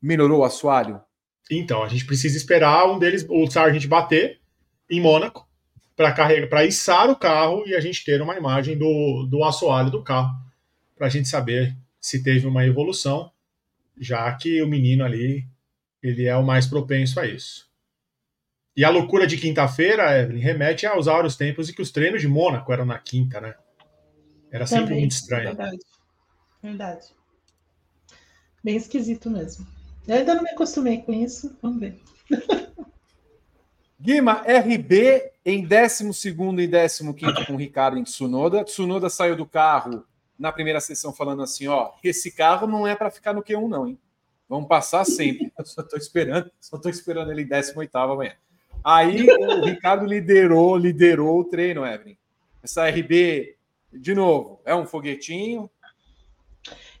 Melhorou 0.00 0.40
o 0.40 0.44
assoalho? 0.44 1.00
Então, 1.50 1.82
a 1.82 1.88
gente 1.88 2.04
precisa 2.04 2.36
esperar 2.36 2.86
um 2.90 2.98
deles, 2.98 3.26
o 3.28 3.46
Sargent 3.48 3.86
bater 3.86 4.40
em 4.90 5.00
Mônaco 5.00 5.45
para 5.96 6.12
carregar, 6.12 6.48
para 6.48 6.64
içar 6.64 7.10
o 7.10 7.16
carro 7.16 7.66
e 7.66 7.74
a 7.74 7.80
gente 7.80 8.04
ter 8.04 8.20
uma 8.20 8.36
imagem 8.36 8.76
do, 8.76 9.26
do 9.28 9.42
assoalho 9.42 9.90
do 9.90 10.02
carro, 10.02 10.30
para 10.94 11.06
a 11.06 11.10
gente 11.10 11.28
saber 11.28 11.74
se 11.98 12.22
teve 12.22 12.46
uma 12.46 12.66
evolução, 12.66 13.32
já 13.98 14.30
que 14.34 14.60
o 14.62 14.68
menino 14.68 15.02
ali 15.02 15.46
ele 16.02 16.26
é 16.26 16.36
o 16.36 16.44
mais 16.44 16.66
propenso 16.66 17.18
a 17.18 17.26
isso. 17.26 17.66
E 18.76 18.84
a 18.84 18.90
loucura 18.90 19.26
de 19.26 19.38
quinta-feira, 19.38 20.20
Evelyn, 20.20 20.38
remete 20.38 20.86
aos 20.86 21.08
áureos 21.08 21.34
tempos 21.34 21.70
em 21.70 21.72
que 21.72 21.80
os 21.80 21.90
treinos 21.90 22.20
de 22.20 22.28
Mônaco 22.28 22.70
eram 22.70 22.84
na 22.84 22.98
quinta, 22.98 23.40
né? 23.40 23.54
Era 24.52 24.66
sempre 24.66 24.88
Também, 24.88 25.00
muito 25.00 25.12
estranho. 25.12 25.44
Verdade. 25.44 25.78
Verdade. 26.62 27.06
Bem 28.62 28.76
esquisito 28.76 29.30
mesmo. 29.30 29.66
Eu 30.06 30.16
ainda 30.16 30.34
não 30.34 30.42
me 30.42 30.50
acostumei 30.50 30.98
com 30.98 31.12
isso. 31.12 31.56
Vamos 31.62 31.80
ver. 31.80 31.98
Guima, 33.98 34.44
RB 34.46 35.35
em 35.46 35.64
12 35.64 36.02
e 36.60 36.72
15 37.14 37.46
com 37.46 37.52
o 37.52 37.56
Ricardo 37.56 37.96
em 37.96 38.02
Tsunoda. 38.02 38.64
Tsunoda 38.64 39.08
saiu 39.08 39.36
do 39.36 39.46
carro 39.46 40.04
na 40.36 40.50
primeira 40.50 40.80
sessão 40.80 41.12
falando 41.12 41.40
assim: 41.40 41.68
ó, 41.68 41.92
esse 42.02 42.32
carro 42.32 42.66
não 42.66 42.84
é 42.84 42.96
para 42.96 43.12
ficar 43.12 43.32
no 43.32 43.44
Q1, 43.44 43.68
não, 43.68 43.86
hein? 43.86 43.96
Vamos 44.48 44.68
passar 44.68 45.04
sempre. 45.04 45.52
Eu 45.56 45.64
só 45.64 45.82
estou 45.82 45.96
esperando, 45.96 46.50
só 46.60 46.76
estou 46.76 46.90
esperando 46.90 47.30
ele 47.30 47.42
em 47.42 47.46
18 47.46 47.96
amanhã. 47.96 48.32
Aí 48.84 49.24
o 49.24 49.64
Ricardo 49.64 50.04
liderou, 50.04 50.76
liderou 50.76 51.38
o 51.40 51.44
treino, 51.44 51.86
Evelyn. 51.86 52.16
Essa 52.62 52.88
RB, 52.88 53.56
de 53.92 54.14
novo, 54.14 54.60
é 54.64 54.74
um 54.74 54.84
foguetinho. 54.84 55.70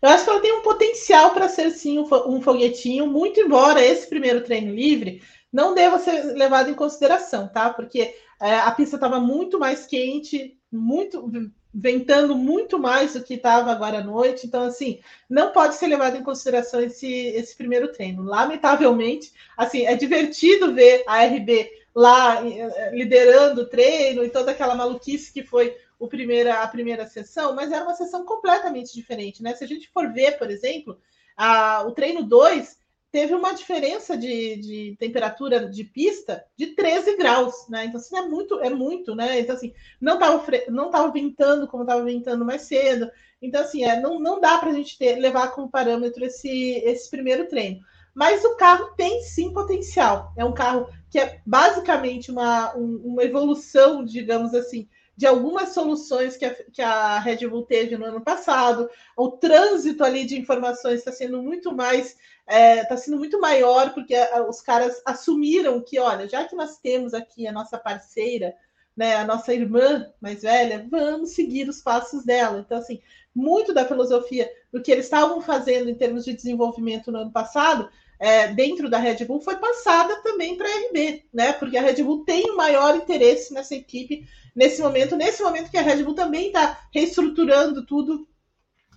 Eu 0.00 0.08
acho 0.08 0.24
que 0.24 0.30
ela 0.30 0.40
tem 0.40 0.52
um 0.52 0.62
potencial 0.62 1.32
para 1.32 1.48
ser 1.48 1.70
sim 1.70 1.98
um 1.98 2.40
foguetinho, 2.40 3.08
muito 3.08 3.40
embora 3.40 3.84
esse 3.84 4.08
primeiro 4.08 4.42
treino 4.44 4.72
livre 4.72 5.20
não 5.56 5.72
deva 5.72 5.98
ser 5.98 6.34
levado 6.34 6.68
em 6.68 6.74
consideração, 6.74 7.48
tá? 7.48 7.72
Porque 7.72 8.14
é, 8.38 8.56
a 8.56 8.70
pista 8.72 8.96
estava 8.96 9.18
muito 9.18 9.58
mais 9.58 9.86
quente, 9.86 10.54
muito 10.70 11.30
ventando 11.72 12.36
muito 12.36 12.78
mais 12.78 13.14
do 13.14 13.22
que 13.22 13.34
estava 13.34 13.72
agora 13.72 14.00
à 14.00 14.04
noite. 14.04 14.46
Então, 14.46 14.64
assim, 14.64 15.00
não 15.30 15.52
pode 15.52 15.76
ser 15.76 15.86
levado 15.86 16.14
em 16.14 16.22
consideração 16.22 16.78
esse, 16.82 17.08
esse 17.10 17.56
primeiro 17.56 17.90
treino. 17.90 18.22
Lamentavelmente, 18.22 19.32
assim, 19.56 19.86
é 19.86 19.96
divertido 19.96 20.74
ver 20.74 21.02
a 21.06 21.24
RB 21.24 21.70
lá 21.94 22.46
eh, 22.46 22.90
liderando 22.92 23.62
o 23.62 23.66
treino 23.66 24.22
e 24.22 24.28
toda 24.28 24.50
aquela 24.50 24.74
maluquice 24.74 25.32
que 25.32 25.42
foi 25.42 25.74
o 25.98 26.06
primeira, 26.06 26.62
a 26.62 26.68
primeira 26.68 27.06
sessão, 27.06 27.54
mas 27.54 27.72
era 27.72 27.82
uma 27.82 27.94
sessão 27.94 28.26
completamente 28.26 28.92
diferente, 28.92 29.42
né? 29.42 29.54
Se 29.54 29.64
a 29.64 29.66
gente 29.66 29.88
for 29.88 30.12
ver, 30.12 30.32
por 30.36 30.50
exemplo, 30.50 30.98
a, 31.34 31.82
o 31.86 31.92
treino 31.92 32.22
2 32.22 32.76
teve 33.10 33.34
uma 33.34 33.52
diferença 33.52 34.16
de, 34.16 34.56
de, 34.56 34.96
temperatura 34.98 35.68
de 35.68 35.84
pista 35.84 36.44
de 36.56 36.68
13 36.68 37.16
graus, 37.16 37.54
né? 37.68 37.86
Então, 37.86 37.98
assim, 37.98 38.16
é 38.16 38.22
muito, 38.22 38.60
é 38.60 38.70
muito, 38.70 39.14
né? 39.14 39.40
Então, 39.40 39.54
assim, 39.54 39.72
não 40.00 40.14
estava 40.14 40.44
não 40.68 40.90
tava 40.90 41.10
ventando 41.10 41.66
como 41.66 41.82
estava 41.82 42.04
ventando 42.04 42.44
mais 42.44 42.62
cedo. 42.62 43.10
Então, 43.40 43.62
assim, 43.62 43.84
é, 43.84 44.00
não, 44.00 44.18
não 44.18 44.40
dá 44.40 44.58
para 44.58 44.70
a 44.70 44.74
gente 44.74 44.98
ter, 44.98 45.16
levar 45.16 45.48
como 45.52 45.70
parâmetro 45.70 46.24
esse, 46.24 46.50
esse 46.84 47.08
primeiro 47.10 47.48
treino. 47.48 47.80
Mas 48.14 48.44
o 48.44 48.56
carro 48.56 48.94
tem 48.96 49.20
sim 49.22 49.52
potencial. 49.52 50.32
É 50.36 50.44
um 50.44 50.54
carro 50.54 50.88
que 51.10 51.18
é 51.18 51.40
basicamente 51.44 52.30
uma, 52.30 52.74
um, 52.76 52.96
uma 53.04 53.22
evolução, 53.22 54.04
digamos 54.04 54.54
assim, 54.54 54.88
de 55.16 55.26
algumas 55.26 55.70
soluções 55.70 56.36
que 56.36 56.44
a, 56.44 56.54
que 56.54 56.82
a 56.82 57.18
Red 57.18 57.46
Bull 57.48 57.64
teve 57.64 57.96
no 57.96 58.04
ano 58.04 58.20
passado. 58.20 58.88
O 59.16 59.30
trânsito 59.30 60.04
ali 60.04 60.26
de 60.26 60.38
informações 60.38 60.98
está 60.98 61.10
sendo 61.10 61.42
muito 61.42 61.74
mais, 61.74 62.08
está 62.08 62.18
é, 62.46 62.84
tá 62.84 62.96
sendo 62.96 63.16
muito 63.16 63.40
maior, 63.40 63.94
porque 63.94 64.14
os 64.48 64.60
caras 64.60 65.00
assumiram 65.06 65.80
que, 65.80 65.98
olha, 65.98 66.28
já 66.28 66.44
que 66.44 66.54
nós 66.54 66.78
temos 66.78 67.14
aqui 67.14 67.46
a 67.46 67.52
nossa 67.52 67.78
parceira, 67.78 68.54
né, 68.94 69.16
a 69.16 69.24
nossa 69.24 69.54
irmã 69.54 70.06
mais 70.20 70.42
velha, 70.42 70.86
vamos 70.90 71.30
seguir 71.30 71.68
os 71.68 71.80
passos 71.80 72.24
dela. 72.24 72.58
Então, 72.58 72.78
assim, 72.78 73.00
muito 73.34 73.72
da 73.72 73.86
filosofia 73.86 74.50
do 74.72 74.82
que 74.82 74.92
eles 74.92 75.06
estavam 75.06 75.40
fazendo 75.40 75.88
em 75.88 75.94
termos 75.94 76.24
de 76.24 76.34
desenvolvimento 76.34 77.10
no 77.10 77.18
ano 77.18 77.32
passado 77.32 77.88
é, 78.18 78.48
dentro 78.48 78.88
da 78.88 78.98
Red 78.98 79.24
Bull 79.24 79.40
foi 79.40 79.56
passada 79.56 80.22
também 80.22 80.56
para 80.56 80.68
a 80.68 80.88
RB, 80.88 81.24
né? 81.32 81.52
Porque 81.52 81.76
a 81.76 81.82
Red 81.82 82.02
Bull 82.02 82.24
tem 82.24 82.50
o 82.50 82.56
maior 82.56 82.96
interesse 82.96 83.52
nessa 83.52 83.74
equipe 83.74 84.26
nesse 84.56 84.80
momento, 84.80 85.14
nesse 85.16 85.42
momento 85.42 85.70
que 85.70 85.76
a 85.76 85.82
Red 85.82 86.02
Bull 86.02 86.14
também 86.14 86.46
está 86.46 86.88
reestruturando 86.90 87.84
tudo 87.84 88.26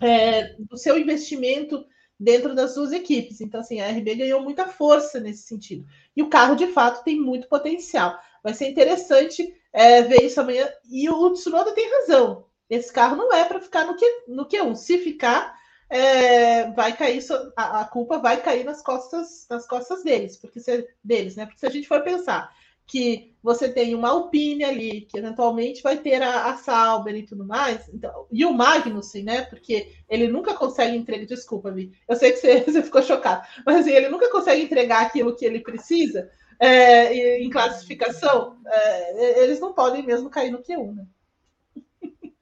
é, 0.01 0.55
seu 0.75 0.97
investimento 0.97 1.85
dentro 2.17 2.55
das 2.55 2.73
suas 2.73 2.93
equipes. 2.93 3.41
Então, 3.41 3.59
assim, 3.59 3.81
a 3.81 3.89
RB 3.89 4.15
ganhou 4.15 4.41
muita 4.41 4.67
força 4.67 5.19
nesse 5.19 5.43
sentido. 5.43 5.85
E 6.15 6.23
o 6.23 6.29
carro, 6.29 6.55
de 6.55 6.67
fato, 6.67 7.03
tem 7.03 7.19
muito 7.19 7.49
potencial. 7.49 8.17
Vai 8.41 8.53
ser 8.53 8.69
interessante 8.69 9.53
é, 9.73 10.01
ver 10.01 10.23
isso 10.23 10.39
amanhã. 10.39 10.69
E 10.89 11.09
o 11.09 11.31
Tsunoda 11.31 11.73
tem 11.73 11.91
razão. 11.91 12.45
Esse 12.69 12.93
carro 12.93 13.17
não 13.17 13.33
é 13.33 13.43
para 13.43 13.59
ficar 13.59 13.85
no, 13.85 13.95
Q, 13.95 14.05
no 14.27 14.47
Q1. 14.47 14.75
Se 14.75 14.97
ficar, 14.99 15.58
é, 15.89 16.69
vai 16.71 16.95
cair 16.95 17.23
a, 17.55 17.81
a, 17.81 17.85
culpa 17.85 18.19
vai 18.19 18.41
cair 18.41 18.63
nas 18.63 18.81
costas 18.81 19.47
nas 19.49 19.67
costas 19.67 20.03
deles, 20.03 20.37
porque 20.37 20.59
se, 20.59 20.87
deles, 21.03 21.35
né? 21.35 21.45
Porque 21.45 21.59
se 21.59 21.65
a 21.65 21.69
gente 21.69 21.87
for 21.87 22.01
pensar 22.01 22.53
que 22.85 23.35
você 23.41 23.69
tem 23.69 23.93
uma 23.93 24.09
Alpine 24.09 24.63
ali, 24.63 25.01
que 25.01 25.17
eventualmente 25.17 25.81
vai 25.81 25.97
ter 25.97 26.21
a, 26.21 26.49
a 26.49 26.57
Sauber 26.57 27.15
e 27.15 27.25
tudo 27.25 27.45
mais, 27.45 27.87
então, 27.89 28.27
e 28.31 28.45
o 28.45 28.53
Magnussen, 28.53 29.23
né? 29.23 29.43
Porque 29.43 29.93
ele 30.09 30.27
nunca 30.27 30.53
consegue 30.53 30.97
entregar, 30.97 31.25
desculpa, 31.25 31.71
Vi, 31.71 31.91
eu 32.07 32.15
sei 32.15 32.31
que 32.31 32.37
você, 32.37 32.61
você 32.65 32.83
ficou 32.83 33.01
chocado, 33.01 33.47
mas 33.65 33.77
assim, 33.77 33.91
ele 33.91 34.09
nunca 34.09 34.29
consegue 34.31 34.63
entregar 34.63 35.01
aquilo 35.01 35.35
que 35.35 35.45
ele 35.45 35.59
precisa 35.59 36.29
é, 36.59 37.39
em 37.41 37.49
classificação, 37.49 38.57
é, 38.65 39.43
eles 39.43 39.59
não 39.59 39.73
podem 39.73 40.05
mesmo 40.05 40.29
cair 40.29 40.51
no 40.51 40.61
Q1, 40.61 40.95
né? 40.95 41.05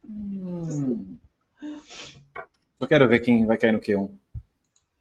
Hum. 0.09 1.17
Eu 2.79 2.87
quero 2.87 3.07
ver 3.07 3.19
quem 3.19 3.45
vai 3.45 3.57
cair 3.57 3.71
no 3.71 3.79
Q1. 3.79 4.09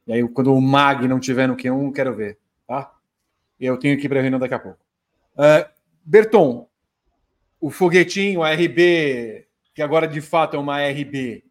E 0.07 0.13
aí, 0.13 0.27
quando 0.29 0.53
o 0.53 0.61
Mag 0.61 1.07
não 1.07 1.19
tiver 1.19 1.47
no 1.47 1.55
Q1, 1.55 1.93
quero 1.93 2.15
ver, 2.15 2.39
tá? 2.65 2.93
Eu 3.59 3.77
tenho 3.77 3.97
que 3.99 4.05
ir 4.05 4.09
para 4.09 4.19
a 4.19 4.21
reunião 4.21 4.39
daqui 4.39 4.53
a 4.53 4.59
pouco. 4.59 4.79
Uh, 5.33 5.69
Berton, 6.03 6.67
o 7.59 7.69
foguetinho, 7.69 8.41
a 8.41 8.51
RB, 8.53 9.45
que 9.75 9.81
agora 9.81 10.07
de 10.07 10.21
fato 10.21 10.55
é 10.55 10.59
uma 10.59 10.81
RB, 10.81 11.43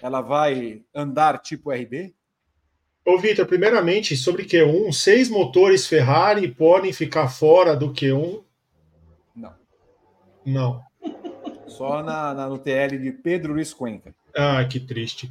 ela 0.00 0.20
vai 0.20 0.82
andar 0.94 1.38
tipo 1.38 1.70
RB? 1.70 2.14
Ô, 3.04 3.18
Vitor, 3.18 3.46
primeiramente, 3.46 4.16
sobre 4.16 4.44
Q1, 4.44 4.92
seis 4.92 5.28
motores 5.28 5.86
Ferrari 5.86 6.48
podem 6.48 6.92
ficar 6.92 7.28
fora 7.28 7.74
do 7.74 7.92
Q1? 7.92 8.42
Não. 9.34 9.54
Não. 10.44 10.82
Só 11.66 12.02
na, 12.02 12.34
na, 12.34 12.48
no 12.48 12.58
TL 12.58 12.98
de 12.98 13.12
Pedro 13.12 13.54
Luiz 13.54 13.72
Cuenca. 13.72 14.14
Ah, 14.36 14.64
que 14.64 14.78
triste 14.78 15.30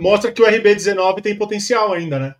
mostra 0.00 0.32
que 0.32 0.42
o 0.42 0.46
RB19 0.46 1.20
tem 1.22 1.36
potencial 1.36 1.92
ainda, 1.92 2.18
né? 2.18 2.34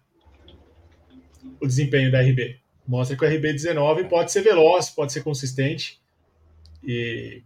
O 1.61 1.67
desempenho 1.67 2.11
da 2.11 2.21
RB. 2.21 2.59
Mostra 2.87 3.17
que 3.17 3.25
o 3.25 3.29
RB19 3.29 4.09
pode 4.09 4.33
ser 4.33 4.43
veloz, 4.43 4.91
pode 4.91 5.13
ser 5.13 5.23
consistente. 5.23 6.01
E 6.83 7.43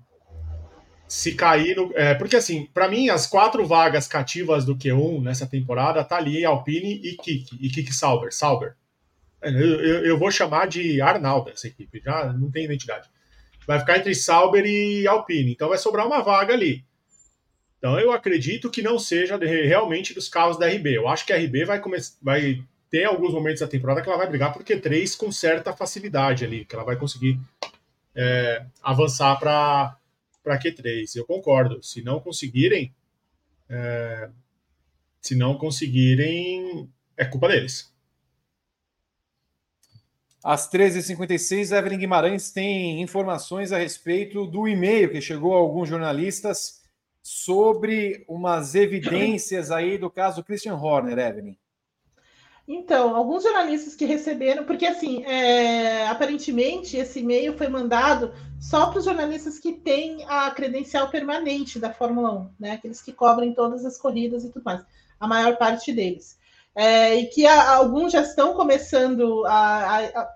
se 1.08 1.34
cair 1.34 1.76
no. 1.76 1.92
É, 1.94 2.14
porque, 2.14 2.36
assim, 2.36 2.66
para 2.72 2.88
mim, 2.88 3.08
as 3.08 3.26
quatro 3.26 3.66
vagas 3.66 4.06
cativas 4.06 4.64
do 4.64 4.76
Q1 4.76 5.22
nessa 5.22 5.46
temporada 5.46 6.04
tá 6.04 6.16
ali 6.16 6.44
Alpine 6.44 6.94
e 6.94 7.16
Kik, 7.16 7.58
e 7.60 7.68
Kik 7.68 7.92
Sauber. 7.92 8.32
Sauber. 8.32 8.74
Eu, 9.42 9.52
eu, 9.52 10.06
eu, 10.06 10.18
vou 10.18 10.30
chamar 10.30 10.66
de 10.66 11.02
Arnaldo 11.02 11.50
essa 11.50 11.66
equipe, 11.66 12.00
já 12.02 12.32
não 12.32 12.50
tem 12.50 12.64
identidade. 12.64 13.08
Vai 13.66 13.78
ficar 13.78 13.98
entre 13.98 14.14
Sauber 14.14 14.64
e 14.64 15.06
Alpine, 15.06 15.52
então 15.52 15.68
vai 15.68 15.76
sobrar 15.76 16.06
uma 16.06 16.22
vaga 16.22 16.54
ali. 16.54 16.82
Então 17.84 18.00
eu 18.00 18.12
acredito 18.12 18.70
que 18.70 18.80
não 18.80 18.98
seja 18.98 19.36
realmente 19.36 20.14
dos 20.14 20.26
carros 20.26 20.58
da 20.58 20.66
RB. 20.66 20.96
Eu 20.96 21.06
acho 21.06 21.26
que 21.26 21.34
a 21.34 21.36
RB 21.36 21.66
vai, 21.66 21.82
vai 22.22 22.64
ter 22.88 23.04
alguns 23.04 23.34
momentos 23.34 23.60
da 23.60 23.68
temporada 23.68 24.00
que 24.00 24.08
ela 24.08 24.16
vai 24.16 24.26
brigar 24.26 24.54
por 24.54 24.64
Q3 24.64 25.14
com 25.18 25.30
certa 25.30 25.76
facilidade 25.76 26.46
ali, 26.46 26.64
que 26.64 26.74
ela 26.74 26.82
vai 26.82 26.96
conseguir 26.96 27.38
é, 28.14 28.64
avançar 28.82 29.38
para 29.38 29.98
Q3. 30.46 31.14
Eu 31.14 31.26
concordo. 31.26 31.82
Se 31.82 32.00
não 32.00 32.20
conseguirem, 32.20 32.90
é, 33.68 34.30
se 35.20 35.36
não 35.36 35.58
conseguirem, 35.58 36.88
é 37.18 37.26
culpa 37.26 37.48
deles. 37.48 37.92
Às 40.42 40.70
13h56, 40.72 41.76
Evelyn 41.76 41.98
Guimarães 41.98 42.50
tem 42.50 43.02
informações 43.02 43.72
a 43.72 43.76
respeito 43.76 44.46
do 44.46 44.66
e-mail 44.66 45.10
que 45.10 45.20
chegou 45.20 45.52
a 45.52 45.58
alguns 45.58 45.90
jornalistas 45.90 46.82
sobre 47.24 48.22
umas 48.28 48.74
evidências 48.74 49.70
aí 49.70 49.96
do 49.96 50.10
caso 50.10 50.44
Christian 50.44 50.74
Horner, 50.74 51.18
Evelyn. 51.18 51.56
Então, 52.68 53.16
alguns 53.16 53.42
jornalistas 53.42 53.94
que 53.94 54.04
receberam, 54.04 54.64
porque 54.64 54.84
assim, 54.84 55.24
é, 55.24 56.06
aparentemente 56.06 56.98
esse 56.98 57.20
e-mail 57.20 57.56
foi 57.56 57.68
mandado 57.68 58.34
só 58.60 58.86
para 58.86 58.98
os 58.98 59.06
jornalistas 59.06 59.58
que 59.58 59.72
têm 59.72 60.22
a 60.28 60.50
credencial 60.50 61.08
permanente 61.08 61.78
da 61.78 61.92
Fórmula 61.92 62.30
1, 62.32 62.50
né? 62.60 62.72
Aqueles 62.72 63.00
que 63.00 63.12
cobrem 63.12 63.54
todas 63.54 63.86
as 63.86 63.96
corridas 63.96 64.44
e 64.44 64.50
tudo 64.50 64.62
mais, 64.62 64.84
a 65.18 65.26
maior 65.26 65.56
parte 65.56 65.92
deles. 65.92 66.38
É, 66.74 67.14
e 67.16 67.26
que 67.26 67.46
a, 67.46 67.74
alguns 67.74 68.12
já 68.12 68.20
estão 68.20 68.54
começando 68.54 69.46
a, 69.46 69.98
a, 69.98 70.28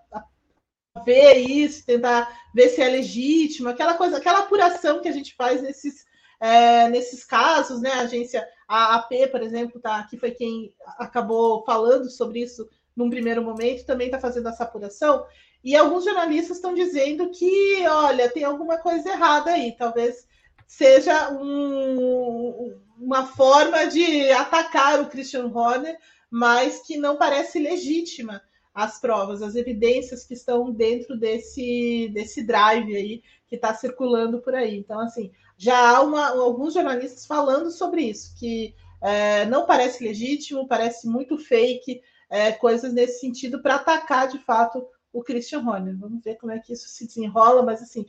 a, 0.95 1.01
ver 1.05 1.36
isso, 1.36 1.84
tentar 1.84 2.30
ver 2.55 2.68
se 2.70 2.80
é 2.80 2.89
legítimo, 2.89 3.68
aquela 3.68 3.95
coisa, 3.95 4.16
aquela 4.16 4.41
apuração 4.41 5.01
que 5.03 5.09
a 5.09 5.12
gente 5.12 5.34
faz 5.34 5.62
nesses 5.62 6.07
é, 6.41 6.89
nesses 6.89 7.24
casos, 7.24 7.80
né? 7.80 7.91
A 7.93 8.01
agência, 8.01 8.47
AP, 8.66 9.28
por 9.30 9.43
exemplo, 9.43 9.80
tá, 9.80 10.03
que 10.05 10.16
foi 10.16 10.30
quem 10.30 10.74
acabou 10.99 11.64
falando 11.64 12.11
sobre 12.11 12.41
isso 12.41 12.68
num 12.95 13.11
primeiro 13.11 13.43
momento, 13.43 13.86
também 13.86 14.09
está 14.09 14.18
fazendo 14.18 14.49
essa 14.49 14.64
apuração. 14.64 15.24
E 15.62 15.76
alguns 15.76 16.05
jornalistas 16.05 16.57
estão 16.57 16.74
dizendo 16.74 17.30
que, 17.30 17.86
olha, 17.86 18.30
tem 18.30 18.45
alguma 18.45 18.78
coisa 18.78 19.09
errada 19.11 19.53
aí, 19.53 19.76
talvez 19.76 20.26
seja 20.66 21.30
um, 21.32 22.78
uma 22.99 23.26
forma 23.26 23.86
de 23.86 24.30
atacar 24.32 25.01
o 25.01 25.09
Christian 25.09 25.47
Horner, 25.47 25.97
mas 26.30 26.80
que 26.86 26.97
não 26.97 27.16
parece 27.16 27.59
legítima 27.59 28.43
as 28.79 29.01
provas, 29.01 29.43
as 29.43 29.57
evidências 29.57 30.24
que 30.24 30.35
estão 30.35 30.70
dentro 30.70 31.18
desse, 31.18 32.09
desse 32.14 32.45
drive 32.45 32.95
aí 32.95 33.22
que 33.49 33.57
está 33.57 33.74
circulando 33.74 34.41
por 34.41 34.55
aí. 34.55 34.79
Então, 34.79 35.01
assim, 35.01 35.33
já 35.57 35.97
há 35.97 36.01
uma, 36.01 36.29
alguns 36.29 36.74
jornalistas 36.74 37.26
falando 37.26 37.72
sobre 37.72 38.03
isso, 38.03 38.39
que 38.39 38.76
é, 39.01 39.45
não 39.47 39.66
parece 39.66 40.05
legítimo, 40.05 40.68
parece 40.68 41.09
muito 41.09 41.37
fake, 41.37 42.01
é, 42.31 42.53
coisas 42.53 42.93
nesse 42.93 43.18
sentido 43.18 43.61
para 43.61 43.74
atacar 43.74 44.29
de 44.29 44.39
fato 44.39 44.87
o 45.12 45.24
Christian 45.24 45.66
Horner. 45.66 45.99
Vamos 45.99 46.22
ver 46.22 46.37
como 46.37 46.53
é 46.53 46.61
que 46.61 46.72
isso 46.72 46.89
se 46.89 47.05
desenrola, 47.05 47.64
mas 47.64 47.83
assim, 47.83 48.07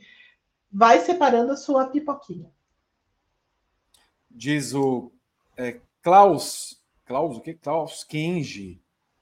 vai 0.70 1.00
separando 1.00 1.50
a 1.50 1.56
sua 1.56 1.88
pipoquinha. 1.88 2.48
Diz 4.30 4.72
o 4.72 5.10
é, 5.56 5.80
Klaus, 6.00 6.80
Klaus, 7.04 7.38
o 7.38 7.40
que? 7.40 7.54
Klaus 7.54 8.04
Kenji. 8.04 8.79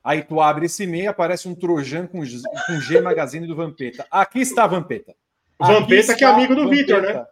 Aí 0.09 0.23
tu 0.23 0.41
abre 0.41 0.65
esse 0.65 0.85
e-mail, 0.85 1.11
aparece 1.11 1.47
um 1.47 1.55
Trojan 1.55 2.07
com, 2.07 2.21
com 2.21 2.81
G 2.81 2.99
Magazine 2.99 3.47
do 3.47 3.55
Vampeta. 3.55 4.07
Aqui 4.11 4.39
está 4.41 4.67
Vampeta. 4.67 5.15
Vampeta, 5.61 6.17
que 6.17 6.25
é 6.25 6.27
amigo 6.27 6.55
do 6.55 6.67
Vitor, 6.67 7.03
né? 7.03 7.27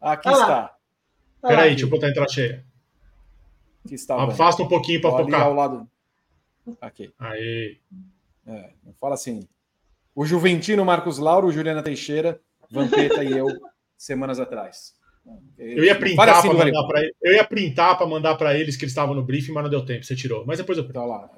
Aqui 0.00 0.28
está. 0.28 0.74
Peraí, 1.40 1.70
deixa 1.70 1.84
eu 1.84 1.88
botar 1.88 2.08
a 2.08 2.10
entrada 2.10 2.28
cheia. 2.28 2.64
Aqui 3.84 3.94
está. 3.94 4.20
Afasta 4.20 4.64
um 4.64 4.66
pouquinho 4.66 5.00
para 5.00 5.12
focar. 5.12 5.42
ao 5.42 5.54
lado. 5.54 5.88
Aqui. 6.80 7.14
Aí. 7.20 7.78
É, 8.44 8.70
fala 9.00 9.14
assim. 9.14 9.46
O 10.12 10.26
Juventino 10.26 10.84
Marcos 10.84 11.18
Lauro, 11.18 11.52
Juliana 11.52 11.84
Teixeira, 11.84 12.40
Vampeta 12.68 13.22
e 13.22 13.30
eu, 13.30 13.46
semanas 13.96 14.40
atrás. 14.40 14.92
Eu 15.56 15.84
ia 15.84 15.94
printar 15.94 16.42
para 16.42 16.52
mandar 16.52 16.82
para 16.84 17.10
eu 17.22 17.32
ia 17.34 17.44
printar 17.44 17.96
para 17.96 18.06
mandar 18.08 18.34
para 18.34 18.58
eles 18.58 18.76
que 18.76 18.82
eles 18.82 18.90
estavam 18.90 19.14
no 19.14 19.22
briefing, 19.22 19.52
mas 19.52 19.62
não 19.62 19.70
deu 19.70 19.86
tempo. 19.86 20.04
Você 20.04 20.16
tirou. 20.16 20.44
Mas 20.44 20.58
depois 20.58 20.76
eu 20.76 20.82
printo. 20.82 20.98
Tá 20.98 21.06
lá. 21.06 21.30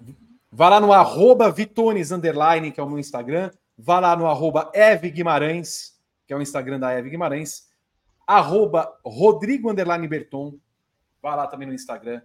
Vá 0.53 0.69
lá 0.69 0.81
no 0.81 0.93
arroba 0.93 1.51
Vitones 1.51 2.11
Underline, 2.11 2.73
que 2.73 2.81
é 2.81 2.83
o 2.83 2.89
meu 2.89 2.99
Instagram. 2.99 3.51
Vá 3.79 4.01
lá 4.01 4.17
no 4.17 4.27
arroba 4.27 4.71
Eve 4.75 5.11
Guimarães, 5.11 5.99
que 6.27 6.33
é 6.33 6.37
o 6.37 6.43
Instagram 6.43 6.81
da 6.81 6.93
Eve 6.93 7.11
Guimarães. 7.11 7.69
Arroba 8.27 8.93
Rodrigo 9.05 9.71
Underline 9.71 10.07
Berton. 10.09 10.59
Vá 11.23 11.37
lá 11.37 11.47
também 11.47 11.69
no 11.69 11.75
Instagram. 11.75 12.21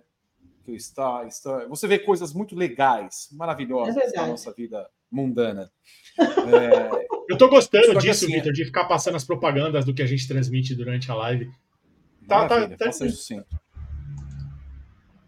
Que 0.64 0.72
está, 0.72 1.24
está, 1.28 1.68
você 1.68 1.88
vê 1.88 2.00
coisas 2.00 2.34
muito 2.34 2.56
legais, 2.56 3.30
maravilhosas 3.34 3.96
é 3.96 4.16
na 4.16 4.28
nossa 4.28 4.52
vida 4.52 4.90
mundana. 5.12 5.72
É, 6.18 7.08
eu 7.28 7.38
tô 7.38 7.50
gostando 7.50 8.00
disso, 8.00 8.26
assim, 8.26 8.34
Vitor, 8.34 8.54
de 8.54 8.64
ficar 8.64 8.86
passando 8.86 9.16
as 9.16 9.24
propagandas 9.26 9.84
do 9.84 9.94
que 9.94 10.02
a 10.02 10.06
gente 10.06 10.26
transmite 10.28 10.74
durante 10.74 11.12
a 11.12 11.16
live. 11.16 11.52
Tá, 12.28 12.48
tá, 12.48 12.70
tá, 12.70 12.90
isso 12.90 13.18
sim. 13.18 13.44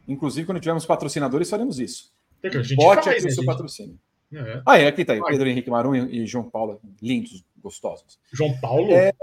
Inclusive, 0.08 0.46
quando 0.46 0.62
tivermos 0.62 0.86
patrocinadores, 0.86 1.50
faremos 1.50 1.80
isso. 1.80 2.14
Que 2.42 2.48
a 2.58 2.62
gente 2.62 2.76
Bote 2.76 3.06
faz, 3.06 3.08
aqui 3.08 3.24
né, 3.24 3.30
o 3.30 3.34
seu 3.34 3.44
gente... 3.44 3.46
patrocínio. 3.46 4.00
É. 4.34 4.62
Ah, 4.66 4.78
é, 4.78 4.88
aqui 4.88 5.06
tá 5.06 5.14
aí. 5.14 5.22
Pedro 5.22 5.48
Henrique 5.48 5.70
Marum 5.70 5.96
e 5.96 6.26
João 6.26 6.50
Paulo, 6.50 6.80
lindos, 7.02 7.44
gostosos. 7.62 8.20
João 8.32 8.58
Paulo? 8.60 8.92
É... 8.92 9.14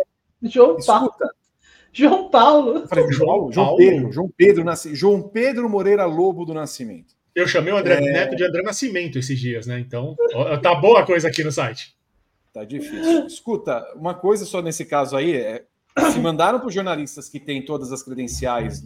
João 0.43 0.77
Paulo. 0.85 1.13
João 1.93 2.29
Paulo. 2.29 2.89
Falei, 2.89 3.13
João, 3.13 3.53
João 3.53 3.77
Pedro. 3.77 4.13
João 4.13 4.33
Pedro, 4.37 4.65
Nasci... 4.65 4.95
João 4.95 5.23
Pedro 5.23 5.69
Moreira 5.69 6.05
Lobo 6.07 6.45
do 6.45 6.53
Nascimento. 6.53 7.15
Eu 7.35 7.47
chamei 7.47 7.73
o 7.73 7.77
André 7.77 7.95
é... 7.97 8.13
Neto 8.13 8.37
de 8.37 8.45
André 8.45 8.63
Nascimento 8.63 9.19
esses 9.19 9.39
dias, 9.39 9.67
né? 9.67 9.79
Então, 9.79 10.17
tá 10.63 10.75
boa 10.75 11.01
a 11.01 11.07
coisa 11.07 11.29
aqui 11.29 11.45
no 11.45 11.53
site. 11.53 11.95
Tá 12.53 12.65
difícil. 12.65 13.27
Escuta, 13.27 13.85
uma 13.97 14.15
coisa 14.15 14.45
só 14.45 14.63
nesse 14.63 14.85
caso 14.85 15.17
aí 15.17 15.37
é 15.37 15.65
se 16.13 16.19
mandaram 16.19 16.59
para 16.59 16.69
os 16.69 16.75
jornalistas 16.75 17.29
que 17.29 17.39
têm 17.39 17.65
todas 17.65 17.93
as 17.93 18.03
credenciais 18.03 18.83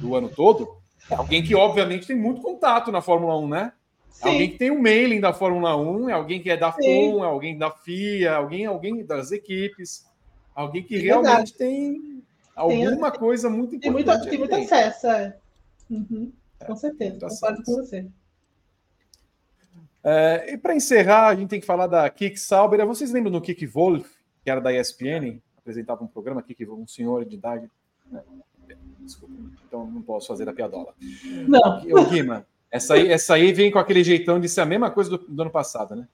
do 0.00 0.14
ano 0.14 0.28
todo, 0.28 0.76
é 1.10 1.14
alguém 1.14 1.42
que 1.42 1.54
obviamente 1.54 2.06
tem 2.06 2.16
muito 2.16 2.40
contato 2.40 2.90
na 2.92 3.00
Fórmula 3.00 3.38
1, 3.38 3.48
né? 3.48 3.72
Sim. 4.10 4.28
Alguém 4.28 4.50
que 4.50 4.58
tem 4.58 4.70
um 4.70 4.80
mailing 4.80 5.20
da 5.20 5.32
Fórmula 5.32 5.76
1, 5.76 6.10
é 6.10 6.12
alguém 6.12 6.42
que 6.42 6.50
é 6.50 6.56
da 6.56 6.70
FOM, 6.70 7.24
é 7.24 7.26
alguém 7.26 7.56
da 7.56 7.70
FIA, 7.70 8.36
alguém, 8.36 8.66
alguém 8.66 9.04
das 9.04 9.32
equipes, 9.32 10.06
alguém 10.54 10.82
que 10.82 10.96
é 10.96 11.00
realmente 11.00 11.54
tem 11.54 12.22
alguma 12.54 13.10
tem, 13.10 13.20
coisa 13.20 13.48
muito 13.48 13.74
importante. 13.74 14.28
Tem 14.28 14.38
muito, 14.38 14.48
tem 14.50 14.56
muito 14.58 14.72
acesso, 14.72 15.06
é. 15.08 15.36
Uhum, 15.90 16.32
é, 16.60 16.64
com 16.64 16.76
certeza, 16.76 17.26
concordo 17.28 17.62
com 17.64 17.72
você. 17.76 18.06
É, 20.04 20.52
e 20.52 20.58
para 20.58 20.74
encerrar, 20.74 21.28
a 21.28 21.34
gente 21.34 21.48
tem 21.48 21.60
que 21.60 21.66
falar 21.66 21.86
da 21.86 22.08
Kik 22.10 22.38
Sauber. 22.38 22.84
Vocês 22.86 23.12
lembram 23.12 23.32
do 23.32 23.40
Kik 23.40 23.66
Wolf, 23.66 24.08
que 24.42 24.50
era 24.50 24.60
da 24.60 24.72
ESPN? 24.72 25.40
Apresentava 25.58 26.02
um 26.02 26.08
programa 26.08 26.42
que 26.42 26.68
um 26.68 26.86
senhor 26.86 27.24
de 27.24 27.36
idade. 27.36 27.70
Né? 28.10 28.20
Desculpa, 29.04 29.34
então 29.66 29.86
não 29.86 30.02
posso 30.02 30.28
fazer 30.28 30.48
a 30.48 30.52
piadola. 30.52 30.94
Não. 31.48 31.82
O 31.90 32.04
Guima, 32.06 32.46
essa 32.70 32.94
aí, 32.94 33.10
essa 33.10 33.34
aí 33.34 33.52
vem 33.52 33.70
com 33.70 33.78
aquele 33.78 34.02
jeitão 34.02 34.40
de 34.40 34.48
ser 34.48 34.60
a 34.62 34.66
mesma 34.66 34.90
coisa 34.90 35.10
do, 35.10 35.18
do 35.18 35.42
ano 35.42 35.50
passado, 35.50 35.94
né? 35.94 36.06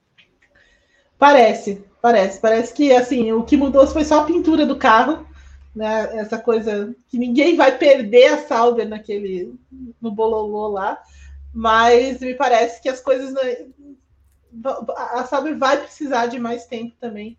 Parece, 1.17 1.83
parece. 2.01 2.39
Parece 2.39 2.73
que 2.73 2.91
assim, 2.91 3.31
o 3.31 3.43
que 3.43 3.57
mudou 3.57 3.85
foi 3.87 4.03
só 4.03 4.21
a 4.21 4.25
pintura 4.25 4.65
do 4.65 4.77
carro, 4.77 5.27
né? 5.75 6.17
Essa 6.17 6.37
coisa 6.37 6.95
que 7.07 7.17
ninguém 7.17 7.55
vai 7.55 7.77
perder 7.77 8.33
a 8.33 8.37
Sauber 8.39 8.87
naquele 8.87 9.53
no 10.01 10.11
bololô 10.11 10.67
lá, 10.69 11.01
mas 11.53 12.19
me 12.19 12.33
parece 12.33 12.81
que 12.81 12.89
as 12.89 12.99
coisas 12.99 13.33
a 14.95 15.23
Sauber 15.25 15.57
vai 15.57 15.77
precisar 15.77 16.27
de 16.27 16.39
mais 16.39 16.65
tempo 16.65 16.95
também 16.99 17.37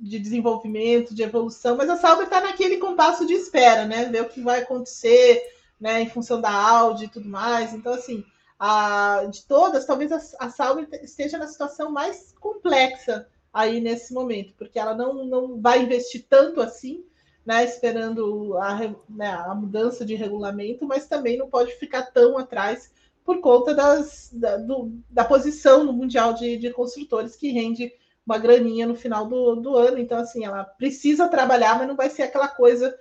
de 0.00 0.18
desenvolvimento, 0.18 1.14
de 1.14 1.22
evolução, 1.22 1.76
mas 1.76 1.88
a 1.88 1.96
Sauber 1.96 2.24
está 2.24 2.40
naquele 2.40 2.76
compasso 2.76 3.26
de 3.26 3.32
espera, 3.32 3.84
né? 3.86 4.04
Ver 4.06 4.22
o 4.22 4.28
que 4.28 4.40
vai 4.40 4.60
acontecer, 4.60 5.42
né? 5.80 6.02
Em 6.02 6.08
função 6.08 6.40
da 6.40 6.50
Audi 6.50 7.06
e 7.06 7.08
tudo 7.08 7.28
mais. 7.28 7.72
Então, 7.72 7.92
assim, 7.92 8.24
a, 8.58 9.24
de 9.30 9.44
todas, 9.46 9.86
talvez 9.86 10.12
a, 10.12 10.46
a 10.46 10.50
Sauber 10.50 10.88
esteja 11.02 11.38
na 11.38 11.48
situação 11.48 11.90
mais 11.90 12.34
complexa 12.38 13.26
aí 13.52 13.80
nesse 13.80 14.14
momento, 14.14 14.54
porque 14.56 14.78
ela 14.78 14.94
não, 14.94 15.24
não 15.24 15.60
vai 15.60 15.82
investir 15.82 16.26
tanto 16.28 16.60
assim, 16.60 17.04
né? 17.44 17.64
Esperando 17.64 18.56
a, 18.58 18.78
né, 19.08 19.28
a 19.28 19.54
mudança 19.54 20.04
de 20.04 20.14
regulamento, 20.14 20.86
mas 20.86 21.08
também 21.08 21.36
não 21.36 21.48
pode 21.48 21.72
ficar 21.76 22.02
tão 22.02 22.38
atrás 22.38 22.92
por 23.24 23.40
conta 23.40 23.74
das, 23.74 24.30
da, 24.32 24.56
do, 24.56 24.92
da 25.08 25.24
posição 25.24 25.84
no 25.84 25.92
Mundial 25.92 26.34
de, 26.34 26.56
de 26.56 26.70
Construtores, 26.70 27.36
que 27.36 27.50
rende 27.50 27.92
uma 28.26 28.38
graninha 28.38 28.86
no 28.86 28.94
final 28.94 29.26
do, 29.26 29.56
do 29.56 29.76
ano. 29.76 29.98
Então, 29.98 30.18
assim, 30.18 30.44
ela 30.44 30.64
precisa 30.64 31.28
trabalhar, 31.28 31.78
mas 31.78 31.88
não 31.88 31.96
vai 31.96 32.10
ser 32.10 32.22
aquela 32.22 32.48
coisa, 32.48 32.96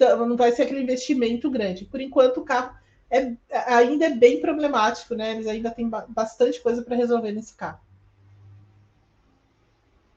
não 0.00 0.36
vai 0.36 0.52
ser 0.52 0.62
aquele 0.62 0.82
investimento 0.82 1.50
grande. 1.50 1.84
Por 1.84 2.00
enquanto, 2.00 2.38
o 2.38 2.44
carro 2.44 2.74
é, 3.10 3.36
ainda 3.66 4.06
é 4.06 4.10
bem 4.10 4.40
problemático, 4.40 5.14
né? 5.14 5.32
Eles 5.32 5.46
ainda 5.46 5.70
têm 5.70 5.88
bastante 6.08 6.60
coisa 6.60 6.82
para 6.82 6.96
resolver 6.96 7.32
nesse 7.32 7.54
carro. 7.54 7.80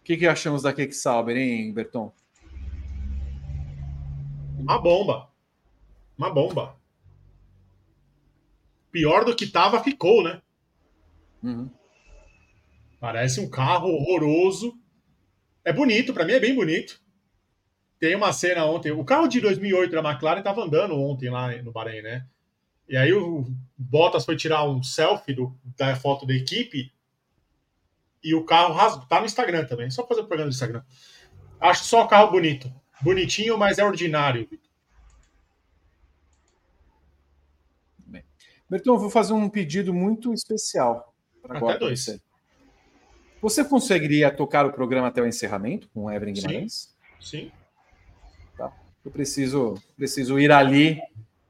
O 0.02 0.04
que, 0.04 0.18
que 0.18 0.28
achamos 0.28 0.64
da 0.64 0.74
Cake 0.74 0.94
Sauber, 0.94 1.36
hein, 1.36 1.74
Berton? 1.74 2.12
Uma 4.58 4.82
bomba. 4.82 5.30
Uma 6.18 6.34
bomba 6.34 6.78
pior 8.98 9.24
do 9.24 9.36
que 9.36 9.46
estava, 9.46 9.84
ficou, 9.84 10.24
né? 10.24 10.42
Uhum. 11.44 11.70
Parece 13.00 13.40
um 13.40 13.50
carro 13.50 13.90
horroroso. 13.90 14.78
É 15.64 15.72
bonito, 15.72 16.14
para 16.14 16.26
mim 16.26 16.34
é 16.34 16.40
bem 16.40 16.56
bonito. 16.56 17.02
Tem 18.00 18.16
uma 18.16 18.32
cena 18.32 18.66
ontem. 18.66 18.92
O 18.92 19.04
carro 19.04 19.28
de 19.28 19.42
2008 19.42 19.92
da 19.92 20.10
McLaren 20.10 20.40
estava 20.40 20.64
andando 20.64 20.96
ontem 20.96 21.30
lá 21.30 21.52
no 21.62 21.72
Bahrein, 21.72 22.02
né? 22.02 22.26
E 22.88 22.96
aí 22.96 23.12
o 23.12 23.46
Bottas 23.78 24.24
foi 24.24 24.36
tirar 24.36 24.64
um 24.64 24.82
selfie 24.82 25.34
do, 25.34 25.56
da 25.76 25.96
foto 25.96 26.26
da 26.26 26.34
equipe 26.34 26.92
e 28.24 28.34
o 28.34 28.46
carro 28.46 28.74
rasgou. 28.74 29.06
Tá 29.08 29.20
no 29.20 29.26
Instagram 29.26 29.66
também, 29.66 29.90
só 29.90 30.06
fazer 30.08 30.22
o 30.22 30.28
programa 30.28 30.50
do 30.50 30.54
Instagram. 30.54 30.84
Acho 31.60 31.84
só 31.84 32.04
o 32.04 32.08
carro 32.08 32.32
bonito. 32.32 32.72
Bonitinho, 33.02 33.58
mas 33.58 33.78
é 33.78 33.84
ordinário. 33.84 34.48
Bertão, 38.70 38.96
eu 38.96 39.00
vou 39.00 39.10
fazer 39.10 39.34
um 39.34 39.50
pedido 39.50 39.94
muito 39.94 40.34
especial 40.34 41.16
agora. 41.44 41.80
Dois. 41.80 42.04
Você. 42.04 42.22
Você 43.42 43.64
conseguiria 43.64 44.32
tocar 44.32 44.66
o 44.66 44.72
programa 44.72 45.08
até 45.08 45.22
o 45.22 45.28
encerramento 45.28 45.90
com 45.94 46.06
o 46.06 46.12
Evelyn 46.12 46.34
Guimarães? 46.34 46.96
Sim. 47.20 47.40
Sim. 47.40 47.52
Tá. 48.58 48.72
Eu 49.04 49.12
preciso, 49.12 49.76
preciso 49.96 50.40
ir 50.40 50.52
ali 50.52 51.00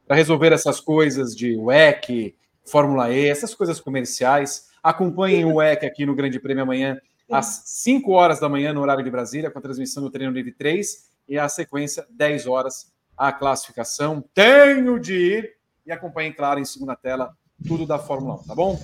para 0.06 0.16
resolver 0.16 0.54
essas 0.54 0.80
coisas 0.80 1.36
de 1.36 1.56
WEC, 1.56 2.36
Fórmula 2.66 3.12
E, 3.12 3.28
essas 3.28 3.54
coisas 3.54 3.80
comerciais. 3.80 4.68
Acompanhem 4.82 5.46
o 5.46 5.56
WEC 5.56 5.86
aqui 5.86 6.06
no 6.06 6.16
Grande 6.16 6.40
Prêmio 6.40 6.64
amanhã, 6.64 7.00
às 7.30 7.64
5 7.66 8.12
horas 8.12 8.40
da 8.40 8.48
manhã, 8.48 8.74
no 8.74 8.82
horário 8.82 9.04
de 9.04 9.12
Brasília, 9.12 9.52
com 9.52 9.60
a 9.60 9.62
transmissão 9.62 10.02
do 10.02 10.10
Treino 10.10 10.32
Livre 10.32 10.54
3 10.54 11.10
e 11.28 11.38
a 11.38 11.50
sequência 11.50 12.06
10 12.10 12.48
horas 12.48 12.94
a 13.18 13.32
classificação. 13.32 14.24
Tenho 14.34 15.00
de 15.00 15.14
ir 15.14 15.58
e 15.86 15.92
acompanhem, 15.92 16.32
claro, 16.32 16.60
em 16.60 16.66
segunda 16.66 16.96
tela, 16.96 17.36
tudo 17.68 17.86
da 17.86 17.98
Fórmula 17.98 18.36
1, 18.36 18.44
tá 18.44 18.56
bom? 18.56 18.80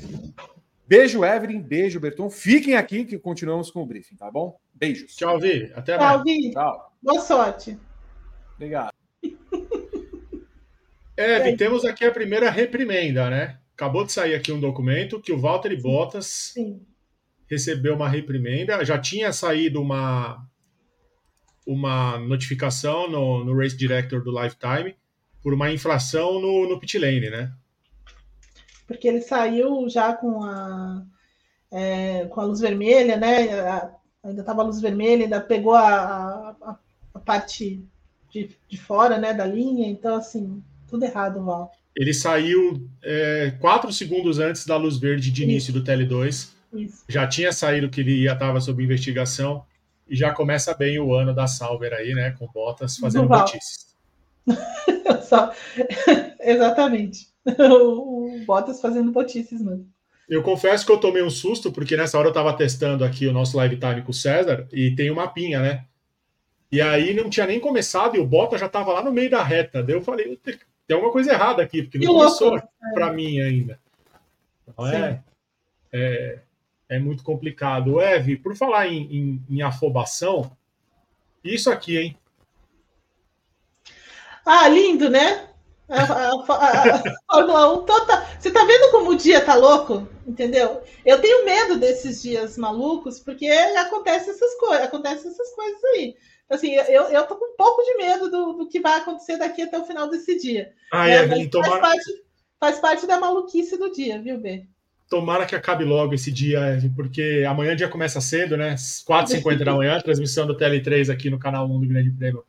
Beijo, 0.93 1.25
Evelyn. 1.25 1.59
Beijo, 1.59 1.99
Berton. 1.99 2.29
Fiquem 2.29 2.75
aqui 2.75 3.03
que 3.03 3.17
continuamos 3.17 3.71
com 3.71 3.81
o 3.81 3.85
briefing, 3.85 4.15
tá 4.15 4.29
bom? 4.29 4.59
Beijos. 4.75 5.15
Tchau, 5.15 5.39
Vi. 5.39 5.71
Até 5.73 5.97
mais. 5.97 6.11
Tchau, 6.11 6.23
Vi. 6.23 6.51
Tchau. 6.51 6.93
Boa 7.01 7.19
sorte. 7.19 7.79
Obrigado. 8.53 8.93
Evelyn, 11.17 11.57
temos 11.57 11.83
aqui 11.83 12.05
a 12.05 12.11
primeira 12.11 12.51
reprimenda, 12.51 13.27
né? 13.27 13.57
Acabou 13.73 14.05
de 14.05 14.11
sair 14.11 14.35
aqui 14.35 14.51
um 14.51 14.59
documento 14.59 15.19
que 15.19 15.33
o 15.33 15.39
Valtteri 15.39 15.81
Bottas 15.81 16.27
Sim. 16.27 16.85
recebeu 17.49 17.95
uma 17.95 18.07
reprimenda. 18.07 18.85
Já 18.85 18.99
tinha 18.99 19.33
saído 19.33 19.81
uma, 19.81 20.47
uma 21.65 22.19
notificação 22.19 23.09
no, 23.09 23.43
no 23.43 23.57
Race 23.57 23.75
Director 23.75 24.23
do 24.23 24.31
Lifetime 24.31 24.95
por 25.41 25.55
uma 25.55 25.71
inflação 25.71 26.39
no, 26.39 26.69
no 26.69 26.79
pit 26.79 26.99
lane, 26.99 27.31
né? 27.31 27.51
Porque 28.93 29.07
ele 29.07 29.21
saiu 29.21 29.89
já 29.89 30.13
com 30.13 30.43
a, 30.43 31.03
é, 31.71 32.25
com 32.25 32.39
a 32.39 32.45
luz 32.45 32.59
vermelha, 32.59 33.17
né? 33.17 33.91
ainda 34.23 34.41
estava 34.41 34.61
a 34.61 34.65
luz 34.65 34.79
vermelha, 34.79 35.23
ainda 35.23 35.41
pegou 35.41 35.73
a, 35.73 36.55
a, 36.61 36.77
a 37.13 37.19
parte 37.19 37.83
de, 38.29 38.49
de, 38.69 38.77
fora 38.77 39.17
né, 39.17 39.33
da 39.33 39.45
linha, 39.45 39.87
então 39.87 40.15
assim, 40.15 40.63
tudo 40.87 41.03
errado, 41.03 41.43
Val. 41.43 41.71
Ele 41.95 42.13
saiu 42.13 42.87
é, 43.03 43.53
quatro 43.59 43.91
segundos 43.91 44.39
antes 44.39 44.65
da 44.65 44.77
luz 44.77 44.97
verde 44.97 45.31
de 45.31 45.43
início 45.43 45.71
Isso. 45.71 45.79
do 45.79 45.83
TL2. 45.83 46.49
Isso. 46.73 47.03
Já 47.07 47.27
tinha 47.27 47.51
saído 47.51 47.89
que 47.89 48.01
ele 48.01 48.27
estava 48.27 48.61
sob 48.61 48.83
investigação 48.83 49.65
e 50.07 50.15
já 50.15 50.33
começa 50.33 50.73
bem 50.73 50.99
o 50.99 51.13
ano 51.13 51.33
da 51.33 51.45
Salver 51.45 51.93
aí, 51.93 52.13
né? 52.13 52.31
Com 52.31 52.47
botas 52.47 52.97
fazendo 52.97 53.29
notícias. 53.29 53.95
Só... 55.27 55.51
Exatamente. 56.41 57.32
O, 57.59 58.43
Bottas 58.45 58.81
fazendo 58.81 59.11
botices, 59.11 59.61
mano. 59.61 59.87
Eu 60.27 60.41
confesso 60.41 60.85
que 60.85 60.91
eu 60.91 60.97
tomei 60.97 61.21
um 61.21 61.29
susto, 61.29 61.71
porque 61.71 61.97
nessa 61.97 62.17
hora 62.17 62.29
eu 62.29 62.33
tava 62.33 62.55
testando 62.55 63.03
aqui 63.03 63.27
o 63.27 63.33
nosso 63.33 63.57
live 63.57 63.77
time 63.77 64.01
com 64.01 64.11
o 64.11 64.13
César 64.13 64.67
e 64.71 64.95
tem 64.95 65.11
uma 65.11 65.27
pinha, 65.27 65.61
né? 65.61 65.85
E 66.71 66.81
aí 66.81 67.13
não 67.13 67.29
tinha 67.29 67.45
nem 67.45 67.59
começado 67.59 68.15
e 68.15 68.19
o 68.19 68.25
Bottas 68.25 68.59
já 68.59 68.65
estava 68.65 68.93
lá 68.93 69.03
no 69.03 69.11
meio 69.11 69.29
da 69.29 69.43
reta. 69.43 69.83
Daí 69.83 69.95
eu 69.95 70.01
falei, 70.01 70.39
tem 70.87 70.95
alguma 70.95 71.11
coisa 71.11 71.31
errada 71.31 71.61
aqui, 71.61 71.83
porque 71.83 71.99
não 71.99 72.07
que 72.07 72.13
começou 72.13 72.61
para 72.93 73.13
mim 73.13 73.39
ainda. 73.39 73.79
Não 74.75 74.87
é, 74.87 75.23
é, 75.91 76.39
é, 76.89 76.99
muito 76.99 77.23
complicado. 77.23 78.01
Eve, 78.01 78.37
por 78.37 78.55
falar 78.55 78.87
em, 78.87 79.03
em, 79.15 79.45
em 79.49 79.61
afobação, 79.61 80.55
isso 81.43 81.69
aqui, 81.69 81.97
hein? 81.97 82.17
Ah, 84.45 84.67
lindo, 84.67 85.09
né? 85.09 85.53
A, 85.89 86.01
a, 86.01 86.29
a, 86.31 86.95
a 86.95 87.03
Fórmula 87.31 87.81
1 87.81 87.86
toda. 87.86 88.25
Você 88.39 88.51
tá 88.51 88.63
vendo 88.65 88.91
como 88.91 89.11
o 89.11 89.17
dia 89.17 89.41
tá 89.41 89.55
louco? 89.55 90.07
Entendeu? 90.25 90.81
Eu 91.05 91.19
tenho 91.19 91.45
medo 91.45 91.77
desses 91.77 92.21
dias 92.21 92.57
malucos, 92.57 93.19
porque 93.19 93.47
acontece 93.47 94.29
essas 94.29 94.55
coisas, 94.55 94.86
acontecem 94.86 95.29
essas 95.31 95.53
coisas 95.53 95.84
aí. 95.95 96.15
Assim, 96.49 96.73
eu, 96.73 97.03
eu 97.03 97.23
tô 97.25 97.36
com 97.36 97.53
um 97.53 97.57
pouco 97.57 97.81
de 97.84 97.97
medo 97.97 98.29
do, 98.29 98.53
do 98.53 98.67
que 98.67 98.79
vai 98.79 98.99
acontecer 98.99 99.38
daqui 99.38 99.61
até 99.61 99.77
o 99.77 99.86
final 99.86 100.09
desse 100.09 100.38
dia. 100.39 100.71
Ah, 100.91 101.09
é, 101.09 101.25
é 101.25 101.47
tomara... 101.47 101.71
faz, 101.71 101.81
parte, 101.81 102.23
faz 102.59 102.79
parte 102.79 103.07
da 103.07 103.19
maluquice 103.19 103.77
do 103.77 103.91
dia, 103.91 104.21
viu, 104.21 104.38
B? 104.39 104.65
Tomara 105.09 105.45
que 105.45 105.55
acabe 105.55 105.84
logo 105.84 106.13
esse 106.13 106.31
dia, 106.31 106.79
porque 106.95 107.43
amanhã 107.47 107.73
o 107.73 107.75
dia 107.75 107.88
começa 107.88 108.21
cedo, 108.21 108.55
né? 108.55 108.75
4h50 108.75 109.63
da 109.63 109.73
manhã, 109.73 109.99
transmissão 109.99 110.47
do 110.47 110.57
TL3 110.57 111.11
aqui 111.11 111.29
no 111.29 111.39
canal 111.39 111.65
1 111.67 111.79
do 111.79 111.88
Grande 111.88 112.11
Prêmio 112.11 112.43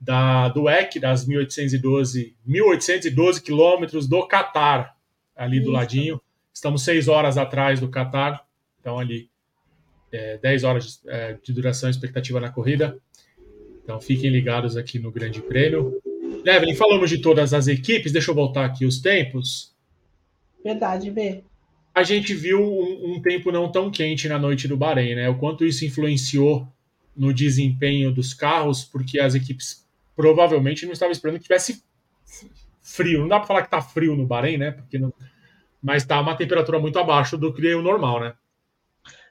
da, 0.00 0.48
do 0.48 0.68
EC, 0.68 1.00
das 1.00 1.26
1812, 1.26 2.36
1812 2.44 3.42
quilômetros 3.42 4.06
do 4.06 4.26
Catar, 4.26 4.96
ali 5.34 5.58
do 5.58 5.66
Isso. 5.66 5.72
ladinho. 5.72 6.20
Estamos 6.52 6.82
seis 6.82 7.08
horas 7.08 7.36
atrás 7.36 7.80
do 7.80 7.88
Catar, 7.88 8.44
então 8.80 8.98
ali 8.98 9.28
é, 10.12 10.38
10 10.38 10.64
horas 10.64 10.84
de, 11.02 11.10
é, 11.10 11.38
de 11.42 11.52
duração 11.52 11.90
expectativa 11.90 12.40
na 12.40 12.50
corrida. 12.50 12.98
Então 13.82 14.00
fiquem 14.00 14.30
ligados 14.30 14.76
aqui 14.76 14.98
no 14.98 15.10
Grande 15.10 15.40
Prêmio. 15.40 16.00
Evelyn, 16.44 16.74
falamos 16.74 17.10
de 17.10 17.18
todas 17.18 17.52
as 17.52 17.66
equipes, 17.68 18.12
deixa 18.12 18.30
eu 18.30 18.34
voltar 18.34 18.64
aqui 18.64 18.84
os 18.84 19.00
tempos. 19.00 19.74
Verdade, 20.62 21.10
B. 21.10 21.42
A 21.94 22.02
gente 22.02 22.34
viu 22.34 22.60
um, 22.60 23.14
um 23.14 23.22
tempo 23.22 23.50
não 23.50 23.70
tão 23.70 23.90
quente 23.90 24.28
na 24.28 24.38
noite 24.38 24.68
do 24.68 24.76
Bahrein, 24.76 25.14
né? 25.14 25.28
O 25.28 25.38
quanto 25.38 25.64
isso 25.64 25.84
influenciou 25.84 26.66
no 27.16 27.32
desempenho 27.32 28.12
dos 28.12 28.34
carros, 28.34 28.84
porque 28.84 29.18
as 29.18 29.34
equipes 29.34 29.85
provavelmente 30.16 30.86
não 30.86 30.92
estava 30.92 31.12
esperando 31.12 31.36
que 31.36 31.44
tivesse 31.44 31.84
frio. 32.82 33.20
Não 33.20 33.28
dá 33.28 33.38
para 33.38 33.46
falar 33.46 33.62
que 33.62 33.68
está 33.68 33.82
frio 33.82 34.16
no 34.16 34.26
Bahrein, 34.26 34.56
né? 34.56 34.70
Porque 34.72 34.98
não... 34.98 35.12
Mas 35.82 36.02
está 36.02 36.20
uma 36.20 36.36
temperatura 36.36 36.78
muito 36.80 36.98
abaixo 36.98 37.36
do 37.36 37.52
que 37.52 37.74
o 37.74 37.82
normal, 37.82 38.20
né? 38.20 38.34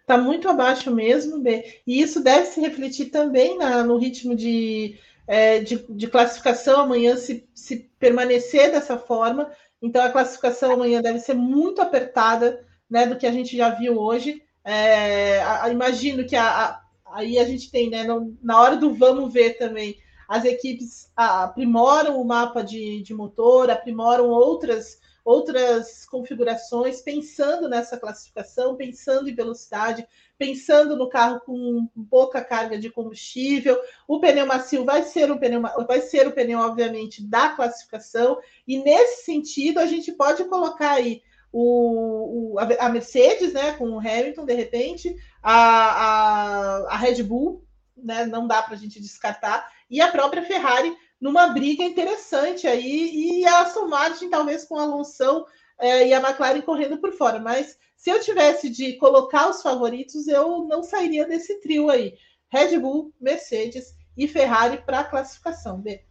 Está 0.01 0.19
muito 0.19 0.47
abaixo 0.47 0.93
mesmo, 0.93 1.39
B. 1.39 1.81
E 1.85 1.99
isso 1.99 2.23
deve 2.23 2.45
se 2.45 2.61
refletir 2.61 3.07
também 3.07 3.57
na, 3.57 3.83
no 3.83 3.97
ritmo 3.97 4.35
de, 4.35 4.99
é, 5.27 5.59
de, 5.59 5.83
de, 5.89 6.07
classificação 6.07 6.81
amanhã, 6.81 7.17
se, 7.17 7.49
se 7.55 7.89
permanecer 7.97 8.71
dessa 8.71 8.99
forma. 8.99 9.49
Então, 9.81 10.05
a 10.05 10.11
classificação 10.11 10.73
amanhã 10.73 11.01
deve 11.01 11.19
ser 11.19 11.33
muito 11.33 11.81
apertada 11.81 12.63
né, 12.87 13.07
do 13.07 13.17
que 13.17 13.25
a 13.25 13.31
gente 13.31 13.57
já 13.57 13.69
viu 13.69 13.99
hoje. 13.99 14.43
É, 14.63 15.39
a, 15.41 15.63
a, 15.63 15.69
imagino 15.71 16.23
que 16.25 16.35
a, 16.35 16.79
aí 17.11 17.39
a 17.39 17.45
gente 17.45 17.71
tem, 17.71 17.89
né, 17.89 18.03
no, 18.03 18.37
na 18.43 18.61
hora 18.61 18.75
do 18.77 18.93
vamos 18.93 19.33
ver 19.33 19.57
também, 19.57 19.97
as 20.27 20.45
equipes 20.45 21.11
aprimoram 21.15 22.19
o 22.19 22.25
mapa 22.25 22.63
de, 22.63 23.01
de 23.01 23.13
motor, 23.13 23.69
aprimoram 23.69 24.29
outras, 24.29 24.99
outras 25.23 26.05
configurações, 26.05 27.01
pensando 27.01 27.69
nessa 27.69 27.97
classificação, 27.97 28.75
pensando 28.75 29.29
em 29.29 29.35
velocidade, 29.35 30.07
pensando 30.37 30.95
no 30.95 31.09
carro 31.09 31.39
com 31.41 31.87
pouca 32.09 32.43
carga 32.43 32.77
de 32.77 32.89
combustível. 32.89 33.79
O 34.07 34.19
pneu 34.19 34.45
macio 34.45 34.83
vai 34.83 35.03
ser 35.03 35.31
o 35.31 35.39
pneu, 35.39 35.61
vai 35.87 36.01
ser 36.01 36.27
o 36.27 36.31
pneu, 36.31 36.59
obviamente, 36.59 37.25
da 37.25 37.49
classificação, 37.49 38.37
e 38.67 38.77
nesse 38.77 39.25
sentido 39.25 39.79
a 39.79 39.85
gente 39.85 40.11
pode 40.11 40.43
colocar 40.45 40.91
aí 40.91 41.21
o, 41.57 42.55
o 42.55 42.59
a 42.59 42.89
Mercedes, 42.89 43.53
né, 43.53 43.71
com 43.73 43.89
o 43.91 43.99
Hamilton, 43.99 44.45
de 44.45 44.53
repente, 44.53 45.15
a, 45.41 45.55
a, 45.55 46.77
a 46.93 46.97
Red 46.97 47.23
Bull, 47.23 47.63
né, 47.95 48.25
não 48.25 48.45
dá 48.45 48.61
para 48.61 48.73
a 48.73 48.77
gente 48.77 48.99
descartar, 48.99 49.65
e 49.89 50.01
a 50.01 50.09
própria 50.09 50.43
Ferrari 50.43 50.95
numa 51.19 51.47
briga 51.47 51.83
interessante 51.83 52.67
aí, 52.67 53.39
e 53.41 53.45
a 53.45 53.61
Aston 53.61 53.87
Martin 53.87 54.29
talvez 54.29 54.65
com 54.65 54.77
a 54.77 54.83
Alonso 54.83 55.45
é, 55.79 56.07
e 56.07 56.13
a 56.13 56.19
McLaren 56.19 56.61
correndo 56.61 56.97
por 56.97 57.13
fora. 57.13 57.39
Mas 57.39 57.77
se 57.95 58.09
eu 58.09 58.19
tivesse 58.19 58.69
de 58.69 58.93
colocar 58.93 59.49
os 59.49 59.61
favoritos, 59.61 60.27
eu 60.27 60.65
não 60.67 60.83
sairia 60.83 61.25
desse 61.25 61.59
trio 61.61 61.89
aí. 61.89 62.13
Red 62.51 62.77
Bull, 62.77 63.13
Mercedes 63.19 63.95
e 64.17 64.27
Ferrari 64.27 64.77
para 64.85 64.99
a 64.99 65.03
classificação. 65.03 65.81
B. 65.81 66.01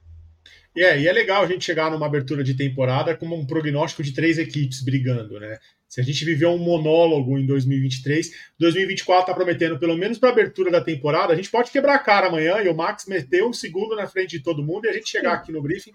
É, 0.76 0.98
e 0.98 1.06
é 1.06 1.12
legal 1.12 1.44
a 1.44 1.46
gente 1.46 1.64
chegar 1.64 1.90
numa 1.90 2.06
abertura 2.06 2.42
de 2.42 2.56
temporada 2.56 3.16
com 3.16 3.26
um 3.26 3.46
prognóstico 3.46 4.02
de 4.02 4.12
três 4.12 4.38
equipes 4.38 4.82
brigando, 4.82 5.38
né? 5.38 5.58
Se 5.94 6.00
a 6.00 6.04
gente 6.04 6.24
viveu 6.24 6.50
um 6.50 6.58
monólogo 6.58 7.38
em 7.38 7.46
2023, 7.46 8.28
2024 8.58 9.20
está 9.20 9.32
prometendo, 9.32 9.78
pelo 9.78 9.96
menos 9.96 10.18
para 10.18 10.30
a 10.30 10.32
abertura 10.32 10.68
da 10.68 10.80
temporada, 10.80 11.32
a 11.32 11.36
gente 11.36 11.48
pode 11.48 11.70
quebrar 11.70 11.94
a 11.94 12.00
cara 12.00 12.26
amanhã 12.26 12.60
e 12.60 12.68
o 12.68 12.74
Max 12.74 13.06
meter 13.06 13.44
um 13.44 13.52
segundo 13.52 13.94
na 13.94 14.04
frente 14.08 14.36
de 14.36 14.42
todo 14.42 14.60
mundo 14.60 14.86
e 14.86 14.88
a 14.88 14.92
gente 14.92 15.08
chegar 15.08 15.34
aqui 15.34 15.52
no 15.52 15.62
briefing 15.62 15.92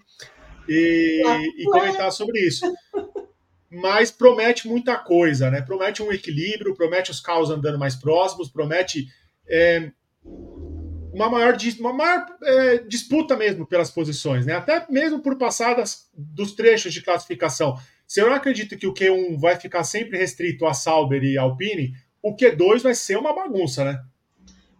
e, 0.66 1.22
e 1.58 1.64
comentar 1.64 2.10
sobre 2.12 2.40
isso. 2.40 2.64
Mas 3.70 4.10
promete 4.10 4.66
muita 4.66 4.96
coisa, 4.96 5.50
né? 5.50 5.60
Promete 5.60 6.02
um 6.02 6.10
equilíbrio, 6.10 6.74
promete 6.74 7.10
os 7.10 7.20
carros 7.20 7.50
andando 7.50 7.78
mais 7.78 7.94
próximos, 7.94 8.48
promete 8.48 9.06
é, 9.46 9.92
uma 11.12 11.28
maior, 11.28 11.56
uma 11.78 11.92
maior 11.92 12.26
é, 12.42 12.78
disputa 12.78 13.36
mesmo 13.36 13.66
pelas 13.66 13.90
posições, 13.90 14.46
né? 14.46 14.54
Até 14.54 14.86
mesmo 14.88 15.20
por 15.20 15.36
passadas 15.36 16.08
dos 16.14 16.52
trechos 16.52 16.92
de 16.92 17.02
classificação. 17.02 17.76
Se 18.06 18.20
eu 18.20 18.28
não 18.28 18.34
acredito 18.34 18.76
que 18.76 18.86
o 18.86 18.94
Q1 18.94 19.38
vai 19.38 19.56
ficar 19.56 19.84
sempre 19.84 20.18
restrito 20.18 20.66
a 20.66 20.74
Sauber 20.74 21.22
e 21.22 21.38
Alpine, 21.38 21.92
o 22.22 22.34
Q2 22.34 22.82
vai 22.82 22.94
ser 22.94 23.16
uma 23.16 23.34
bagunça, 23.34 23.84
né? 23.84 24.02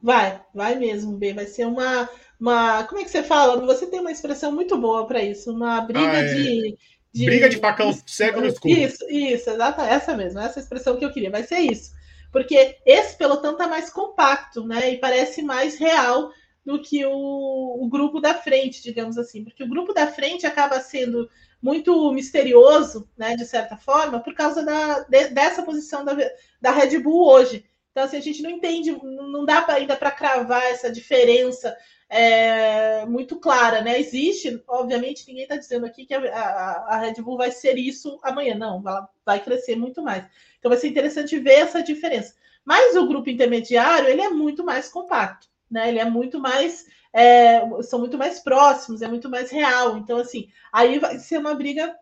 Vai, 0.03 0.41
vai 0.55 0.76
mesmo, 0.76 1.16
B. 1.16 1.35
Vai 1.35 1.47
ser 1.47 1.66
uma, 1.66 2.09
uma. 2.41 2.85
Como 2.85 3.01
é 3.01 3.05
que 3.05 3.11
você 3.11 3.22
fala? 3.22 3.64
Você 3.66 3.87
tem 3.87 4.01
uma 4.01 4.12
expressão 4.12 4.51
muito 4.51 4.78
boa 4.78 5.07
para 5.07 5.22
isso, 5.22 5.53
uma 5.53 5.81
briga 5.81 6.11
ah, 6.11 6.16
é. 6.16 6.35
de, 6.35 6.78
de, 7.12 7.24
Briga 7.24 7.49
de 7.49 7.59
facão 7.59 7.93
cego 8.07 8.41
no 8.41 8.47
escuro. 8.47 8.78
Isso, 8.78 9.05
isso, 9.11 9.51
exata, 9.51 9.83
essa 9.83 10.16
mesmo, 10.16 10.41
essa 10.41 10.59
expressão 10.59 10.97
que 10.97 11.05
eu 11.05 11.12
queria. 11.12 11.31
Vai 11.31 11.45
ser 11.45 11.59
isso 11.59 12.00
porque 12.33 12.78
esse 12.87 13.16
pelotão 13.16 13.53
está 13.53 13.66
mais 13.66 13.91
compacto, 13.91 14.64
né? 14.64 14.93
E 14.93 14.99
parece 14.99 15.43
mais 15.43 15.76
real 15.76 16.31
do 16.64 16.81
que 16.81 17.05
o, 17.05 17.78
o, 17.81 17.89
grupo 17.89 18.20
da 18.20 18.35
frente, 18.35 18.83
digamos 18.83 19.16
assim, 19.16 19.43
porque 19.43 19.64
o 19.64 19.68
grupo 19.68 19.93
da 19.93 20.07
frente 20.07 20.47
acaba 20.47 20.81
sendo 20.81 21.28
muito 21.61 22.12
misterioso, 22.12 23.09
né, 23.16 23.35
de 23.37 23.45
certa 23.45 23.76
forma, 23.76 24.20
por 24.20 24.35
causa 24.35 24.62
da, 24.64 25.01
de, 25.01 25.28
dessa 25.28 25.62
posição 25.62 26.05
da, 26.05 26.14
da 26.61 26.70
Red 26.70 26.99
Bull 26.99 27.26
hoje. 27.26 27.64
Então, 27.91 28.05
assim, 28.05 28.18
a 28.18 28.22
gente 28.22 28.43
não 28.43 28.51
entende, 28.51 28.93
não 28.93 29.45
dá 29.45 29.64
ainda 29.68 29.97
para 29.97 30.11
cravar 30.11 30.62
essa 30.64 30.91
diferença 30.91 31.76
é, 32.09 33.05
muito 33.07 33.39
clara, 33.39 33.83
né? 33.83 33.99
Existe, 33.99 34.62
obviamente, 34.66 35.26
ninguém 35.26 35.45
está 35.45 35.57
dizendo 35.57 35.87
aqui 35.87 36.07
que 36.07 36.14
a, 36.14 36.20
a, 36.20 36.95
a, 36.95 36.99
Red 36.99 37.14
Bull 37.22 37.37
vai 37.37 37.51
ser 37.51 37.78
isso 37.78 38.18
amanhã, 38.22 38.55
não, 38.55 38.81
ela 38.85 39.09
vai 39.24 39.41
crescer 39.41 39.76
muito 39.76 40.03
mais. 40.03 40.24
Então 40.61 40.71
vai 40.71 40.79
ser 40.79 40.89
interessante 40.89 41.39
ver 41.39 41.55
essa 41.55 41.83
diferença. 41.83 42.35
Mas 42.65 42.95
o 42.95 43.07
grupo 43.07 43.29
intermediário 43.29 44.09
ele 44.09 44.21
é 44.21 44.29
muito 44.29 44.63
mais 44.63 44.89
compacto, 44.89 45.49
né? 45.69 45.89
Ele 45.89 45.99
é 45.99 46.05
muito 46.05 46.39
mais 46.39 46.87
é, 47.13 47.61
são 47.83 47.99
muito 47.99 48.17
mais 48.17 48.39
próximos, 48.39 49.03
é 49.03 49.09
muito 49.09 49.29
mais 49.29 49.51
real. 49.51 49.97
Então 49.97 50.19
assim, 50.19 50.49
aí 50.73 50.99
vai 50.99 51.19
ser 51.19 51.39
uma 51.39 51.55
briga 51.55 51.97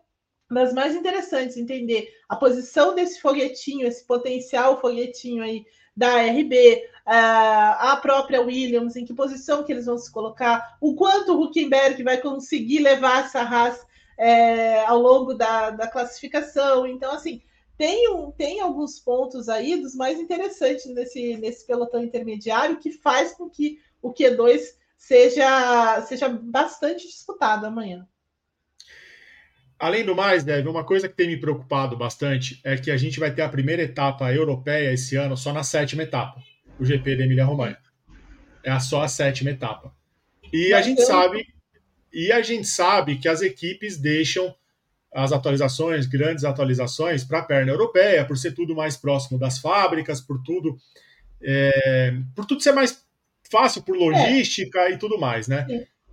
das 0.51 0.73
mais 0.73 0.95
interessantes 0.95 1.57
entender 1.57 2.09
a 2.27 2.35
posição 2.35 2.93
desse 2.93 3.21
foguetinho, 3.21 3.87
esse 3.87 4.05
potencial 4.05 4.79
foguetinho 4.81 5.43
aí 5.43 5.65
da 5.95 6.21
RB, 6.21 6.87
a 7.05 7.99
própria 8.01 8.41
Williams, 8.41 8.95
em 8.95 9.03
que 9.03 9.13
posição 9.13 9.63
que 9.63 9.71
eles 9.71 9.85
vão 9.85 9.97
se 9.97 10.11
colocar, 10.11 10.77
o 10.79 10.95
quanto 10.95 11.33
o 11.33 11.43
Huckenberg 11.43 12.01
vai 12.03 12.19
conseguir 12.19 12.79
levar 12.79 13.25
essa 13.25 13.41
raça 13.41 13.85
é, 14.17 14.85
ao 14.85 14.99
longo 14.99 15.33
da, 15.33 15.71
da 15.71 15.87
classificação. 15.87 16.87
Então, 16.87 17.11
assim, 17.11 17.41
tem, 17.79 18.09
um, 18.09 18.29
tem 18.29 18.59
alguns 18.59 18.99
pontos 18.99 19.47
aí 19.47 19.81
dos 19.81 19.95
mais 19.95 20.19
interessantes 20.19 20.85
nesse, 20.93 21.37
nesse 21.37 21.65
pelotão 21.65 22.03
intermediário 22.03 22.77
que 22.77 22.91
faz 22.91 23.31
com 23.31 23.49
que 23.49 23.79
o 24.01 24.13
Q2 24.13 24.59
seja, 24.97 26.01
seja 26.01 26.27
bastante 26.27 27.07
disputado 27.07 27.65
amanhã. 27.65 28.05
Além 29.79 30.03
do 30.03 30.13
mais, 30.13 30.43
Deve, 30.43 30.67
uma 30.67 30.83
coisa 30.83 31.07
que 31.07 31.15
tem 31.15 31.29
me 31.29 31.39
preocupado 31.39 31.95
bastante 31.95 32.59
é 32.65 32.75
que 32.75 32.91
a 32.91 32.97
gente 32.97 33.17
vai 33.17 33.33
ter 33.33 33.43
a 33.43 33.49
primeira 33.49 33.81
etapa 33.81 34.29
europeia 34.33 34.91
esse 34.91 35.15
ano 35.15 35.37
só 35.37 35.53
na 35.53 35.63
sétima 35.63 36.03
etapa, 36.03 36.43
o 36.77 36.83
GP 36.83 37.15
da 37.15 37.23
Emília-Romanha. 37.23 37.77
É 38.61 38.77
só 38.81 39.03
a 39.03 39.07
sétima 39.07 39.51
etapa. 39.51 39.95
E 40.51 40.73
a 40.73 40.81
gente 40.81 41.01
sabe, 41.01 41.47
e 42.11 42.29
a 42.29 42.41
gente 42.41 42.67
sabe 42.67 43.17
que 43.19 43.29
as 43.29 43.41
equipes 43.41 43.97
deixam 43.97 44.53
as 45.13 45.31
atualizações, 45.31 46.05
grandes 46.05 46.43
atualizações 46.43 47.23
para 47.23 47.39
a 47.39 47.43
perna 47.43 47.71
europeia, 47.71 48.25
por 48.25 48.37
ser 48.37 48.51
tudo 48.51 48.75
mais 48.75 48.95
próximo 48.95 49.39
das 49.39 49.59
fábricas, 49.59 50.21
por 50.21 50.41
tudo, 50.43 50.77
é, 51.41 52.13
por 52.35 52.45
tudo 52.45 52.61
ser 52.61 52.73
mais 52.73 53.03
fácil 53.51 53.81
por 53.81 53.97
logística 53.97 54.81
é. 54.81 54.91
e 54.91 54.97
tudo 54.97 55.19
mais, 55.19 55.47
né? 55.47 55.65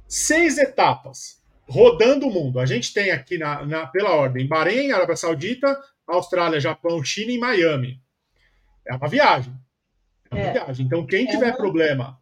Seis 0.09 0.57
etapas 0.57 1.43
rodando 1.69 2.27
o 2.27 2.33
mundo. 2.33 2.61
A 2.61 2.67
gente 2.67 2.93
tem 2.93 3.11
aqui 3.11 3.39
na, 3.39 3.65
na, 3.67 3.87
pela 3.87 4.15
ordem 4.15 4.47
Bahrein, 4.47 4.93
Arábia 4.93 5.17
Saudita, 5.17 5.79
Austrália, 6.07 6.61
Japão, 6.61 7.03
China 7.03 7.33
e 7.33 7.39
Miami. 7.39 8.01
É 8.87 8.95
uma 8.95 9.09
viagem. 9.09 9.53
É 10.31 10.35
uma 10.35 10.45
é. 10.45 10.53
viagem. 10.53 10.87
Então, 10.87 11.05
quem 11.05 11.27
é 11.27 11.31
tiver 11.31 11.57
problema, 11.57 12.19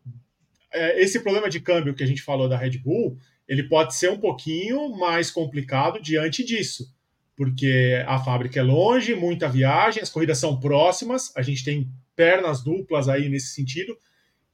é, 0.73 1.01
esse 1.01 1.21
problema 1.21 1.49
de 1.49 1.61
câmbio 1.61 1.95
que 1.95 2.03
a 2.03 2.07
gente 2.07 2.23
falou 2.23 2.49
da 2.49 2.57
Red 2.57 2.79
Bull, 2.79 3.19
ele 3.55 3.69
pode 3.69 3.95
ser 3.95 4.11
um 4.11 4.19
pouquinho 4.19 4.91
mais 4.91 5.31
complicado 5.31 6.01
diante 6.01 6.45
disso. 6.45 6.93
Porque 7.37 8.05
a 8.07 8.19
fábrica 8.19 8.61
é 8.61 8.63
longe, 8.63 9.15
muita 9.15 9.49
viagem, 9.49 10.03
as 10.03 10.11
corridas 10.11 10.39
são 10.39 10.59
próximas, 10.59 11.33
a 11.37 11.43
gente 11.43 11.65
tem 11.65 11.89
pernas 12.15 12.63
duplas 12.63 13.09
aí 13.09 13.29
nesse 13.29 13.55
sentido. 13.55 13.97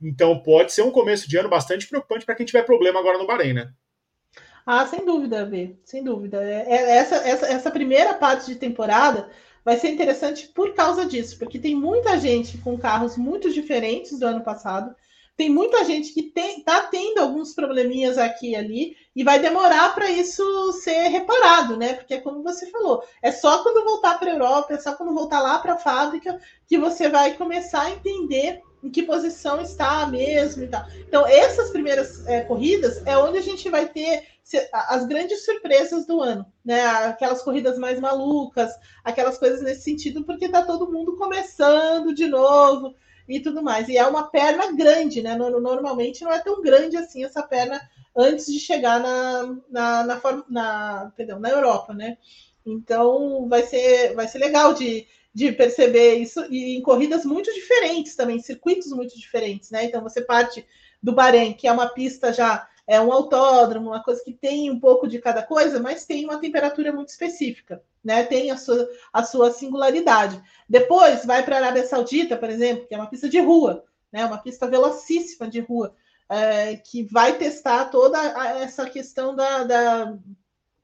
Então 0.01 0.39
pode 0.39 0.73
ser 0.73 0.83
um 0.83 0.91
começo 0.91 1.29
de 1.29 1.37
ano 1.37 1.49
bastante 1.49 1.87
preocupante 1.87 2.25
para 2.25 2.35
quem 2.35 2.47
tiver 2.47 2.63
problema 2.63 3.01
agora 3.01 3.19
no 3.19 3.27
Bahrein, 3.27 3.53
né? 3.53 3.73
Ah, 4.65 4.87
sem 4.87 5.05
dúvida, 5.05 5.45
B, 5.45 5.77
sem 5.85 6.05
dúvida. 6.05 6.43
É, 6.43 6.65
é, 6.69 6.97
essa, 6.99 7.17
essa, 7.17 7.47
essa 7.47 7.71
primeira 7.71 8.15
parte 8.15 8.47
de 8.47 8.55
temporada 8.55 9.29
vai 9.65 9.77
ser 9.77 9.91
interessante 9.91 10.49
por 10.49 10.75
causa 10.75 11.05
disso, 11.05 11.39
porque 11.39 11.59
tem 11.59 11.75
muita 11.75 12.19
gente 12.19 12.57
com 12.59 12.79
carros 12.79 13.17
muito 13.17 13.53
diferentes 13.53 14.19
do 14.19 14.27
ano 14.27 14.43
passado. 14.43 14.95
Tem 15.41 15.49
muita 15.49 15.87
gente 15.87 16.13
que 16.13 16.31
está 16.37 16.83
tendo 16.83 17.19
alguns 17.19 17.55
probleminhas 17.55 18.19
aqui 18.19 18.51
e 18.51 18.57
ali, 18.57 18.97
e 19.17 19.25
vai 19.25 19.39
demorar 19.39 19.95
para 19.95 20.11
isso 20.11 20.71
ser 20.73 21.09
reparado, 21.09 21.79
né? 21.79 21.95
Porque, 21.95 22.21
como 22.21 22.43
você 22.43 22.67
falou, 22.67 23.03
é 23.23 23.33
só 23.33 23.63
quando 23.63 23.83
voltar 23.83 24.19
para 24.19 24.31
a 24.31 24.35
Europa, 24.35 24.75
é 24.75 24.79
só 24.79 24.95
quando 24.95 25.15
voltar 25.15 25.41
lá 25.41 25.59
para 25.59 25.73
a 25.73 25.79
fábrica 25.79 26.39
que 26.67 26.77
você 26.77 27.09
vai 27.09 27.39
começar 27.39 27.85
a 27.85 27.91
entender 27.91 28.61
em 28.85 28.91
que 28.91 29.03
posição 29.03 29.63
está 29.63 30.07
mesmo 30.07 30.65
e 30.65 30.69
tal. 30.69 30.85
Então, 31.09 31.27
essas 31.27 31.71
primeiras 31.71 32.27
é, 32.27 32.43
corridas 32.43 33.01
é 33.07 33.17
onde 33.17 33.39
a 33.39 33.43
gente 33.43 33.67
vai 33.71 33.89
ter 33.89 34.27
as 34.75 35.07
grandes 35.07 35.47
surpresas 35.47 36.07
do 36.07 36.21
ano, 36.21 36.45
né? 36.63 36.85
Aquelas 36.85 37.41
corridas 37.41 37.79
mais 37.79 37.99
malucas, 37.99 38.71
aquelas 39.03 39.39
coisas 39.39 39.63
nesse 39.63 39.85
sentido, 39.85 40.23
porque 40.23 40.45
está 40.45 40.61
todo 40.67 40.93
mundo 40.93 41.17
começando 41.17 42.15
de 42.15 42.27
novo 42.27 42.95
e 43.31 43.41
tudo 43.41 43.63
mais. 43.63 43.89
E 43.89 43.97
é 43.97 44.07
uma 44.07 44.31
perna 44.31 44.73
grande, 44.73 45.23
né? 45.23 45.37
Normalmente 45.37 46.25
não 46.25 46.33
é 46.33 46.41
tão 46.41 46.61
grande 46.61 46.97
assim 46.97 47.25
essa 47.25 47.43
perna 47.43 47.81
antes 48.17 48.47
de 48.47 48.59
chegar 48.59 49.01
na, 49.01 49.57
na, 49.71 50.05
na, 50.05 50.45
na, 50.49 51.13
perdão, 51.17 51.39
na 51.39 51.49
Europa, 51.49 51.95
né? 51.95 52.19
Então 52.67 53.49
vai 53.49 53.63
ser, 53.63 54.15
vai 54.15 54.27
ser 54.27 54.39
legal 54.39 54.75
de, 54.75 55.07
de 55.33 55.53
perceber 55.53 56.15
isso 56.15 56.45
e 56.51 56.77
em 56.77 56.83
corridas 56.83 57.25
muito 57.25 57.53
diferentes 57.55 58.17
também, 58.17 58.41
circuitos 58.41 58.91
muito 58.91 59.17
diferentes, 59.17 59.71
né? 59.71 59.85
Então 59.85 60.03
você 60.03 60.21
parte 60.21 60.67
do 61.03 61.13
Bahrein, 61.13 61.55
que 61.55 61.67
é 61.69 61.73
uma 61.73 61.89
pista 61.89 62.33
já 62.33 62.69
é 62.91 63.01
um 63.01 63.13
autódromo, 63.13 63.91
uma 63.91 64.03
coisa 64.03 64.21
que 64.25 64.33
tem 64.33 64.69
um 64.69 64.81
pouco 64.81 65.07
de 65.07 65.21
cada 65.21 65.45
coisa, 65.45 65.79
mas 65.79 66.05
tem 66.05 66.25
uma 66.25 66.41
temperatura 66.41 66.93
muito 66.93 67.11
específica, 67.11 67.81
né? 68.03 68.25
Tem 68.25 68.51
a 68.51 68.57
sua, 68.57 68.89
a 69.13 69.23
sua 69.23 69.53
singularidade. 69.53 70.43
Depois 70.69 71.25
vai 71.25 71.45
para 71.45 71.55
a 71.55 71.59
Arábia 71.61 71.87
Saudita, 71.87 72.37
por 72.37 72.51
exemplo, 72.51 72.89
que 72.89 72.95
é 72.97 72.99
uma 72.99 73.07
pista 73.07 73.29
de 73.29 73.39
rua, 73.39 73.85
né? 74.11 74.27
Uma 74.27 74.39
pista 74.39 74.67
velocíssima 74.67 75.47
de 75.47 75.61
rua, 75.61 75.95
é, 76.29 76.79
que 76.79 77.05
vai 77.05 77.39
testar 77.39 77.85
toda 77.91 78.19
essa 78.61 78.91
questão 78.91 79.37
da, 79.37 79.63
da, 79.63 80.19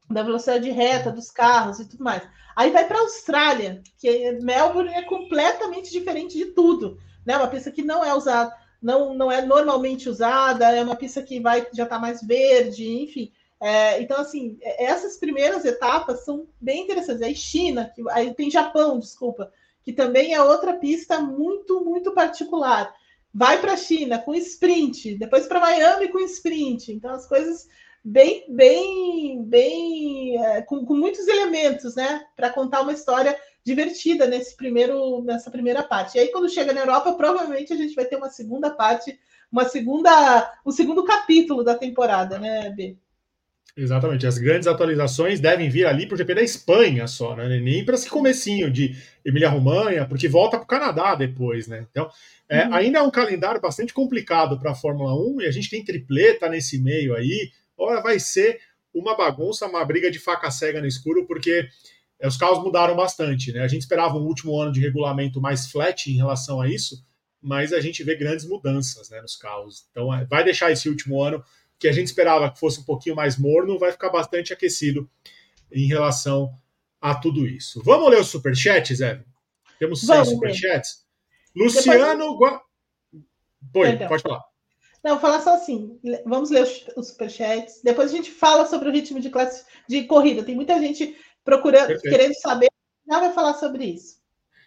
da 0.09 0.23
velocidade 0.23 0.71
reta 0.71 1.11
dos 1.11 1.33
carros 1.33 1.81
e 1.81 1.89
tudo 1.89 2.05
mais. 2.05 2.23
Aí 2.55 2.71
vai 2.71 2.87
para 2.87 2.99
a 2.99 3.01
Austrália, 3.01 3.83
que 3.99 4.31
Melbourne 4.43 4.95
é 4.95 5.03
completamente 5.03 5.91
diferente 5.91 6.39
de 6.39 6.53
tudo, 6.53 7.01
né? 7.27 7.37
Uma 7.37 7.49
pista 7.49 7.73
que 7.73 7.83
não 7.83 8.05
é 8.05 8.15
usada 8.15 8.55
não, 8.87 9.13
não 9.15 9.33
é 9.33 9.45
normalmente 9.45 10.09
usada, 10.09 10.71
é 10.71 10.81
uma 10.81 10.95
pista 10.95 11.21
que 11.21 11.41
vai 11.41 11.67
já 11.75 11.83
está 11.83 11.99
mais 11.99 12.23
verde, 12.23 12.89
enfim. 12.89 13.33
É, 13.61 14.01
então, 14.01 14.21
assim, 14.21 14.57
é, 14.63 14.85
essas 14.85 15.17
primeiras 15.17 15.65
etapas 15.65 16.25
são 16.25 16.47
bem 16.61 16.85
interessantes. 16.85 17.21
Aí 17.21 17.35
China, 17.35 17.91
que, 17.93 18.09
aí 18.11 18.33
tem 18.33 18.49
Japão, 18.49 19.01
desculpa, 19.01 19.53
que 19.83 19.93
também 19.93 20.35
é 20.35 20.41
outra 20.41 20.75
pista 20.75 21.21
muito, 21.21 21.85
muito 21.85 22.13
particular. 22.13 22.95
Vai 23.35 23.61
para 23.61 23.73
a 23.73 23.77
China 23.77 24.21
com 24.21 24.33
sprint, 24.37 25.17
depois 25.19 25.49
para 25.49 25.59
Miami 25.59 26.07
com 26.07 26.21
sprint. 26.21 26.93
Então, 26.93 27.11
as 27.13 27.27
coisas 27.27 27.67
bem, 28.07 28.45
bem, 28.49 29.43
bem, 29.45 30.41
é, 30.41 30.63
com, 30.63 30.85
com 30.87 30.95
muitos 30.95 31.27
elementos, 31.27 31.97
né, 31.97 32.25
para 32.37 32.51
contar 32.51 32.83
uma 32.83 32.93
história 32.93 33.37
divertida 33.65 34.29
nesse 34.29 34.57
primeiro, 34.57 35.25
nessa 35.25 35.51
primeira 35.51 35.83
parte. 35.83 36.17
E 36.17 36.21
aí, 36.21 36.29
quando 36.29 36.49
chega 36.49 36.73
na 36.73 36.83
Europa, 36.83 37.15
provavelmente 37.15 37.73
a 37.73 37.77
gente 37.77 37.97
vai 37.97 38.05
ter 38.05 38.15
uma 38.15 38.31
segunda 38.31 38.71
parte, 38.71 39.19
uma 39.51 39.65
segunda, 39.65 40.55
um 40.65 40.71
segundo 40.71 41.05
capítulo 41.05 41.65
da 41.65 41.75
temporada, 41.75 42.39
né, 42.39 42.71
B? 42.71 42.97
Exatamente. 43.77 44.27
As 44.27 44.39
grandes 44.39 44.69
atualizações 44.69 45.41
devem 45.41 45.69
vir 45.69 45.85
ali 45.85 46.07
para 46.07 46.15
o 46.15 46.19
GP 46.19 46.35
da 46.37 46.43
Espanha 46.43 47.07
só, 47.07 47.37
né? 47.37 47.59
Nem 47.59 47.85
para 47.85 47.97
esse 47.97 48.09
comecinho 48.09 48.71
de 48.71 48.97
Emília-Romanha, 49.25 50.07
porque 50.07 50.29
volta 50.29 50.57
para 50.57 50.65
o 50.65 50.69
Canadá 50.69 51.15
depois, 51.15 51.67
né? 51.67 51.87
Então, 51.91 52.09
é, 52.49 52.65
uhum. 52.67 52.75
ainda 52.75 53.01
é 53.01 53.03
um 53.03 53.11
calendário 53.11 53.61
bastante 53.61 53.93
complicado 53.93 54.59
para 54.59 54.71
a 54.71 54.75
Fórmula 54.75 55.13
1 55.15 55.43
e 55.43 55.47
a 55.47 55.51
gente 55.51 55.69
tem 55.69 55.85
tripleta 55.85 56.49
nesse 56.49 56.81
meio 56.81 57.15
aí. 57.15 57.51
Ora, 57.77 58.01
vai 58.01 58.19
ser 58.19 58.61
uma 58.93 59.17
bagunça, 59.17 59.67
uma 59.67 59.85
briga 59.85 60.11
de 60.11 60.19
faca 60.19 60.51
cega 60.51 60.81
no 60.81 60.87
escuro, 60.87 61.27
porque 61.27 61.69
é, 62.19 62.27
os 62.27 62.37
carros 62.37 62.63
mudaram 62.63 62.97
bastante, 62.97 63.53
né? 63.53 63.61
A 63.61 63.69
gente 63.69 63.83
esperava 63.83 64.17
um 64.17 64.25
último 64.25 64.59
ano 64.59 64.73
de 64.73 64.81
regulamento 64.81 65.41
mais 65.41 65.71
flat 65.71 66.11
em 66.11 66.17
relação 66.17 66.61
a 66.61 66.69
isso, 66.69 67.05
mas 67.41 67.73
a 67.73 67.81
gente 67.81 68.03
vê 68.03 68.17
grandes 68.17 68.47
mudanças 68.47 69.11
né, 69.11 69.21
nos 69.21 69.37
carros. 69.37 69.87
Então, 69.91 70.13
é, 70.13 70.25
vai 70.25 70.43
deixar 70.43 70.73
esse 70.73 70.89
último 70.89 71.23
ano, 71.23 71.45
que 71.79 71.87
a 71.87 71.93
gente 71.93 72.07
esperava 72.07 72.51
que 72.51 72.59
fosse 72.59 72.81
um 72.81 72.85
pouquinho 72.85 73.15
mais 73.15 73.37
morno, 73.37 73.79
vai 73.79 73.93
ficar 73.93 74.09
bastante 74.09 74.53
aquecido 74.53 75.09
em 75.71 75.87
relação 75.87 76.59
a 77.01 77.15
tudo 77.15 77.47
isso. 77.47 77.83
Vamos 77.85 78.11
ler 78.11 78.21
os 78.21 78.29
superchats, 78.29 78.99
Zé? 78.99 79.23
Temos 79.79 80.01
seis 80.01 80.29
superchats. 80.29 81.05
Luciano. 81.55 82.39
Depois... 83.61 83.91
Pode, 83.91 84.09
pode 84.09 84.23
falar. 84.23 84.56
Não, 85.07 85.21
falar 85.21 85.41
só 85.41 85.55
assim. 85.55 86.01
Vamos 86.27 86.51
ler 86.51 86.65
os, 86.65 86.85
os 86.97 87.09
superchats. 87.11 87.81
Depois 87.81 88.13
a 88.13 88.17
gente 88.17 88.29
fala 88.29 88.67
sobre 88.67 88.89
o 88.89 88.93
ritmo 88.93 89.21
de 89.21 89.31
classe 89.31 89.65
de 89.89 90.03
corrida. 90.03 90.43
Tem 90.43 90.57
muita 90.57 90.81
gente 90.81 91.17
procurando, 91.45 91.87
Perfeito. 91.87 92.11
querendo 92.11 92.35
saber, 92.35 92.67
já 93.09 93.21
vai 93.21 93.33
falar 93.33 93.55
sobre 93.55 93.85
isso. 93.85 94.17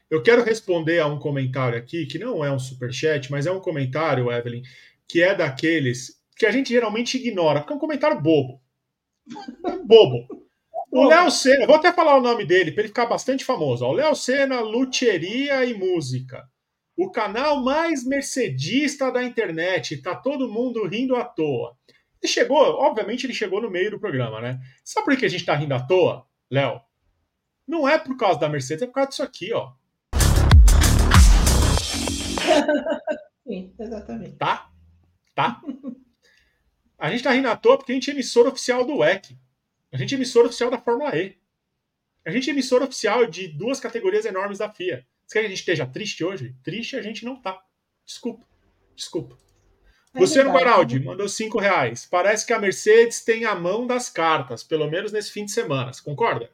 Eu 0.10 0.24
quero 0.24 0.42
responder 0.42 1.00
a 1.00 1.08
um 1.08 1.20
comentário 1.20 1.78
aqui, 1.78 2.06
que 2.06 2.18
não 2.18 2.44
é 2.44 2.50
um 2.50 2.58
super 2.58 2.90
chat, 2.94 3.30
mas 3.30 3.48
é 3.48 3.52
um 3.52 3.60
comentário, 3.60 4.32
Evelyn, 4.32 4.62
que 5.06 5.22
é 5.22 5.36
daqueles 5.36 6.22
que 6.38 6.46
a 6.46 6.52
gente 6.52 6.70
geralmente 6.70 7.18
ignora, 7.18 7.60
porque 7.60 7.74
é 7.74 7.76
um 7.76 7.80
comentário 7.80 8.22
bobo. 8.22 8.62
É 9.68 9.76
bobo. 9.76 10.26
O 10.90 11.04
Léo 11.04 11.30
Senna, 11.30 11.68
vou 11.68 11.76
até 11.76 11.92
falar 11.92 12.16
o 12.16 12.22
nome 12.22 12.46
dele 12.46 12.72
para 12.72 12.84
ele 12.84 12.88
ficar 12.88 13.08
bastante 13.08 13.44
famoso. 13.44 13.84
O 13.84 13.92
Léo 13.92 14.16
Senna, 14.16 14.62
Luteria 14.62 15.66
e 15.66 15.74
Música. 15.74 16.48
O 17.02 17.10
canal 17.10 17.64
mais 17.64 18.04
mercedista 18.04 19.10
da 19.10 19.24
internet. 19.24 20.02
Tá 20.02 20.14
todo 20.14 20.52
mundo 20.52 20.86
rindo 20.86 21.16
à 21.16 21.24
toa. 21.24 21.78
Ele 22.22 22.30
chegou, 22.30 22.58
obviamente, 22.58 23.26
ele 23.26 23.34
chegou 23.34 23.62
no 23.62 23.72
meio 23.72 23.92
do 23.92 24.00
programa, 24.02 24.42
né? 24.42 24.60
Sabe 24.84 25.06
por 25.06 25.16
que 25.16 25.26
a 25.26 25.30
gente 25.30 25.46
tá 25.46 25.56
rindo 25.56 25.74
à 25.74 25.80
toa? 25.80 26.28
Léo, 26.52 26.82
não 27.66 27.88
é 27.88 27.98
por 27.98 28.18
causa 28.18 28.38
da 28.38 28.50
Mercedes, 28.50 28.84
é 28.84 28.86
por 28.86 28.96
causa 28.96 29.12
disso 29.12 29.24
aqui, 29.24 29.54
ó. 29.54 29.72
Sim, 33.48 33.74
exatamente. 33.80 34.36
Tá? 34.36 34.70
Tá? 35.34 35.62
A 36.98 37.10
gente 37.12 37.24
tá 37.24 37.32
rindo 37.32 37.48
à 37.48 37.56
toa 37.56 37.78
porque 37.78 37.94
a 37.94 37.96
gente 37.96 38.10
é 38.10 38.14
emissora 38.14 38.50
oficial 38.50 38.84
do 38.84 38.98
WEC. 38.98 39.40
A 39.94 39.96
gente 39.96 40.16
é 40.16 40.18
emissora 40.18 40.48
oficial 40.48 40.70
da 40.70 40.78
Fórmula 40.78 41.16
E. 41.16 41.38
A 42.26 42.30
gente 42.30 42.50
é 42.50 42.52
emissora 42.52 42.84
oficial 42.84 43.26
de 43.26 43.48
duas 43.48 43.80
categorias 43.80 44.26
enormes 44.26 44.58
da 44.58 44.70
FIA. 44.70 45.08
Você 45.30 45.34
quer 45.34 45.40
que 45.42 45.46
a 45.46 45.50
gente 45.50 45.60
esteja 45.60 45.86
triste 45.86 46.24
hoje? 46.24 46.56
Triste 46.64 46.96
a 46.96 47.04
gente 47.04 47.24
não 47.24 47.40
tá. 47.40 47.62
Desculpa. 48.04 48.44
Desculpa. 48.96 49.38
É 50.16 50.20
Luciano 50.20 50.52
Baraldi 50.52 51.00
mandou 51.00 51.30
cinco 51.30 51.60
reais. 51.60 52.08
Parece 52.10 52.48
que 52.48 52.52
a 52.52 52.58
Mercedes 52.58 53.24
tem 53.24 53.46
a 53.46 53.54
mão 53.54 53.86
das 53.86 54.10
cartas, 54.10 54.64
pelo 54.64 54.90
menos 54.90 55.12
nesse 55.12 55.32
fim 55.32 55.46
de 55.46 55.52
semana. 55.52 55.94
Você 55.94 56.02
concorda? 56.02 56.50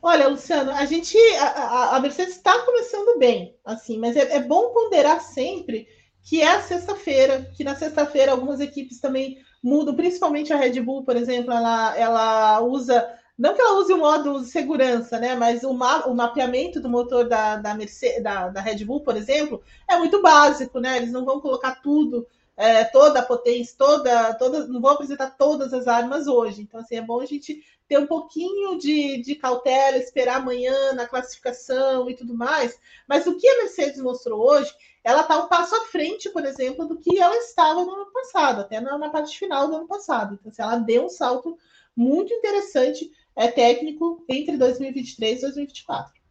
Olha, 0.00 0.28
Luciano, 0.28 0.70
a 0.70 0.86
gente, 0.86 1.18
a, 1.36 1.94
a 1.94 2.00
Mercedes 2.00 2.36
está 2.36 2.58
começando 2.60 3.18
bem, 3.18 3.54
assim, 3.62 3.98
mas 3.98 4.16
é, 4.16 4.36
é 4.36 4.40
bom 4.40 4.72
ponderar 4.72 5.20
sempre 5.20 5.86
que 6.22 6.40
é 6.40 6.52
a 6.52 6.62
sexta-feira, 6.62 7.52
que 7.54 7.62
na 7.62 7.76
sexta-feira 7.76 8.32
algumas 8.32 8.60
equipes 8.60 8.98
também 8.98 9.36
mudam, 9.62 9.94
principalmente 9.94 10.54
a 10.54 10.56
Red 10.56 10.80
Bull, 10.80 11.04
por 11.04 11.16
exemplo, 11.16 11.52
ela, 11.52 11.96
ela 11.98 12.60
usa 12.62 13.06
não 13.38 13.54
que 13.54 13.60
ela 13.60 13.78
use 13.78 13.92
o 13.92 13.98
modo 13.98 14.44
segurança, 14.44 15.18
né? 15.18 15.34
Mas 15.34 15.62
o, 15.64 15.72
ma 15.72 16.06
o 16.06 16.14
mapeamento 16.14 16.80
do 16.80 16.88
motor 16.88 17.28
da, 17.28 17.56
da, 17.56 17.74
Mercedes, 17.74 18.22
da, 18.22 18.48
da, 18.48 18.60
Red 18.60 18.84
Bull, 18.84 19.00
por 19.00 19.16
exemplo, 19.16 19.62
é 19.88 19.96
muito 19.96 20.20
básico, 20.22 20.78
né? 20.78 20.96
Eles 20.96 21.12
não 21.12 21.24
vão 21.24 21.40
colocar 21.40 21.80
tudo 21.82 22.26
é, 22.56 22.84
toda 22.84 23.20
a 23.20 23.24
potência, 23.24 23.74
toda, 23.76 24.34
toda, 24.34 24.66
não 24.66 24.80
vou 24.80 24.90
apresentar 24.90 25.30
todas 25.30 25.72
as 25.72 25.88
armas 25.88 26.26
hoje. 26.26 26.62
Então, 26.62 26.80
assim, 26.80 26.96
é 26.96 27.02
bom 27.02 27.20
a 27.20 27.26
gente 27.26 27.62
ter 27.88 27.98
um 27.98 28.06
pouquinho 28.06 28.78
de, 28.78 29.22
de 29.22 29.34
cautela, 29.34 29.96
esperar 29.96 30.36
amanhã 30.36 30.92
na 30.92 31.06
classificação 31.06 32.08
e 32.08 32.14
tudo 32.14 32.34
mais. 32.36 32.78
Mas 33.08 33.26
o 33.26 33.36
que 33.36 33.48
a 33.48 33.58
Mercedes 33.58 34.00
mostrou 34.00 34.40
hoje, 34.40 34.72
ela 35.02 35.22
está 35.22 35.42
um 35.42 35.48
passo 35.48 35.74
à 35.74 35.86
frente, 35.86 36.30
por 36.30 36.44
exemplo, 36.44 36.86
do 36.86 36.98
que 36.98 37.18
ela 37.18 37.36
estava 37.36 37.84
no 37.84 37.90
ano 37.90 38.12
passado, 38.12 38.60
até 38.60 38.80
na, 38.80 38.96
na 38.98 39.10
parte 39.10 39.38
final 39.38 39.68
do 39.68 39.76
ano 39.76 39.88
passado. 39.88 40.34
Então, 40.34 40.52
assim, 40.52 40.62
ela 40.62 40.76
deu 40.76 41.06
um 41.06 41.10
salto 41.10 41.58
muito 41.96 42.32
interessante 42.32 43.10
é 43.36 43.48
técnico 43.48 44.24
entre 44.28 44.56
2023 44.56 45.38
e 45.38 45.42
2024. 45.42 46.22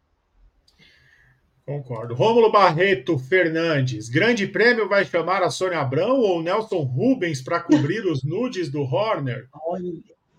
Concordo. 1.64 2.14
Rômulo 2.14 2.50
Barreto 2.50 3.18
Fernandes, 3.18 4.08
Grande 4.08 4.46
Prêmio 4.48 4.88
vai 4.88 5.04
chamar 5.04 5.42
a 5.42 5.50
Sônia 5.50 5.78
Abrão 5.78 6.18
ou 6.18 6.42
Nelson 6.42 6.82
Rubens 6.82 7.40
para 7.40 7.60
cobrir 7.60 8.04
os 8.04 8.24
nudes 8.24 8.68
do 8.68 8.82
Horner? 8.82 9.48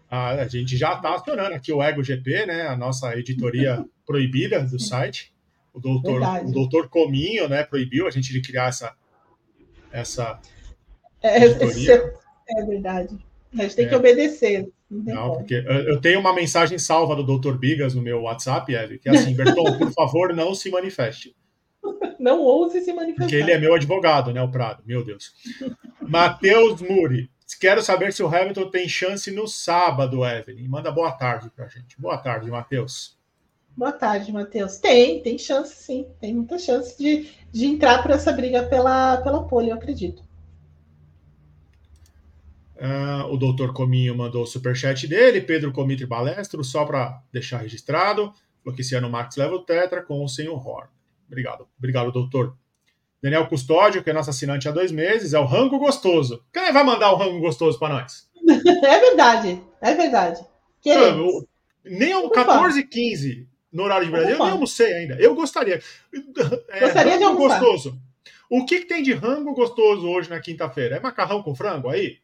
Ah, 0.09 0.31
a 0.31 0.47
gente 0.47 0.75
já 0.75 0.93
está 0.93 1.15
acionando 1.15 1.55
aqui 1.55 1.71
o 1.71 1.81
Ego 1.81 2.03
GP, 2.03 2.45
né? 2.45 2.67
A 2.67 2.75
nossa 2.75 3.17
editoria 3.17 3.85
proibida 4.05 4.61
do 4.61 4.79
site. 4.79 5.33
O 5.73 5.79
doutor, 5.79 6.21
o 6.45 6.51
doutor 6.51 6.87
Cominho, 6.87 7.49
né, 7.49 7.63
proibiu 7.63 8.05
a 8.05 8.11
gente 8.11 8.31
de 8.31 8.41
criar 8.41 8.67
essa 8.67 8.95
essa 9.91 10.39
é, 11.21 11.45
editoria. 11.45 12.13
É 12.45 12.65
verdade. 12.65 13.17
A 13.57 13.63
gente 13.63 13.75
tem 13.77 13.85
é. 13.85 13.89
que 13.89 13.95
obedecer. 13.95 14.69
Não, 14.93 15.33
porque 15.33 15.63
eu 15.87 15.99
tenho 15.99 16.19
uma 16.19 16.33
mensagem 16.33 16.77
salva 16.77 17.15
do 17.15 17.37
Dr. 17.37 17.57
Bigas 17.57 17.95
no 17.95 18.01
meu 18.01 18.21
WhatsApp, 18.21 18.73
Eve, 18.73 18.99
que 18.99 19.09
é 19.09 19.13
assim, 19.13 19.33
Berton, 19.33 19.77
por 19.77 19.91
favor, 19.91 20.33
não 20.33 20.53
se 20.53 20.69
manifeste. 20.69 21.35
Não 22.19 22.39
ouse 22.39 22.79
se 22.79 22.93
manifestar. 22.93 23.25
Porque 23.25 23.35
ele 23.35 23.51
é 23.51 23.59
meu 23.59 23.73
advogado, 23.73 24.31
né, 24.31 24.41
o 24.41 24.49
Prado, 24.49 24.81
meu 24.85 25.03
Deus. 25.03 25.33
Matheus 26.01 26.81
Muri, 26.81 27.29
quero 27.59 27.81
saber 27.81 28.13
se 28.13 28.23
o 28.23 28.27
Hamilton 28.27 28.69
tem 28.69 28.87
chance 28.87 29.29
no 29.29 29.45
sábado, 29.47 30.25
Evelyn. 30.25 30.67
Manda 30.69 30.89
boa 30.89 31.11
tarde 31.11 31.49
pra 31.53 31.67
gente. 31.67 31.99
Boa 31.99 32.17
tarde, 32.17 32.49
Matheus. 32.49 33.17
Boa 33.75 33.91
tarde, 33.91 34.31
Matheus. 34.31 34.77
Tem, 34.77 35.21
tem 35.21 35.37
chance 35.37 35.75
sim. 35.75 36.07
Tem 36.21 36.33
muita 36.33 36.57
chance 36.59 36.97
de, 36.97 37.29
de 37.51 37.65
entrar 37.65 38.01
para 38.03 38.15
essa 38.15 38.31
briga 38.31 38.63
pela, 38.63 39.17
pela 39.17 39.47
pole, 39.47 39.69
eu 39.69 39.75
acredito. 39.75 40.23
Uh, 42.83 43.31
o 43.31 43.37
doutor 43.37 43.71
Cominho 43.71 44.13
mandou 44.13 44.43
o 44.43 44.45
superchat 44.45 45.07
dele, 45.07 45.39
Pedro 45.39 45.71
Comitre 45.71 46.05
Balestro, 46.05 46.61
só 46.65 46.83
para 46.83 47.21
deixar 47.31 47.59
registrado. 47.59 48.33
Falou 48.61 48.75
que 48.75 48.81
esse 48.81 48.93
ano 48.93 49.07
o 49.07 49.39
leva 49.39 49.55
o 49.55 49.63
Tetra 49.63 50.01
com 50.01 50.19
ou 50.19 50.27
sem 50.27 50.49
o 50.49 50.55
Horn. 50.55 50.89
Obrigado. 51.25 51.65
Obrigado, 51.77 52.11
doutor. 52.11 52.57
Daniel 53.21 53.47
Custódio, 53.47 54.03
que 54.03 54.09
é 54.09 54.13
nosso 54.13 54.31
assinante 54.31 54.67
há 54.67 54.71
dois 54.71 54.91
meses, 54.91 55.33
é 55.33 55.39
o 55.39 55.45
rango 55.45 55.79
gostoso. 55.79 56.43
Quem 56.51 56.73
vai 56.73 56.83
mandar 56.83 57.13
o 57.13 57.15
rango 57.15 57.39
gostoso 57.39 57.79
para 57.79 58.01
nós? 58.01 58.29
É 58.83 58.99
verdade, 58.99 59.61
é 59.81 59.93
verdade. 59.95 60.45
Eu, 60.85 61.47
nem 61.85 62.13
o 62.13 62.29
14 62.29 62.81
e 62.81 62.83
15 62.85 63.47
no 63.71 63.83
horário 63.83 64.05
de 64.05 64.11
Brasília, 64.11 64.35
eu 64.35 64.39
nem 64.39 64.51
almocei 64.51 64.93
ainda. 64.93 65.15
Eu 65.15 65.33
gostaria. 65.33 65.81
É, 66.69 66.79
gostaria 66.81 67.17
de 67.17 67.23
almoçar. 67.23 67.59
gostoso. 67.61 67.97
O 68.49 68.65
que, 68.65 68.81
que, 68.81 68.87
tem 68.87 69.01
de 69.01 69.13
rango 69.13 69.53
gostoso 69.53 70.05
hoje 70.07 70.29
na 70.29 70.41
quinta-feira? 70.41 70.97
É 70.97 70.99
macarrão 70.99 71.41
com 71.41 71.55
frango 71.55 71.89
aí? 71.89 72.17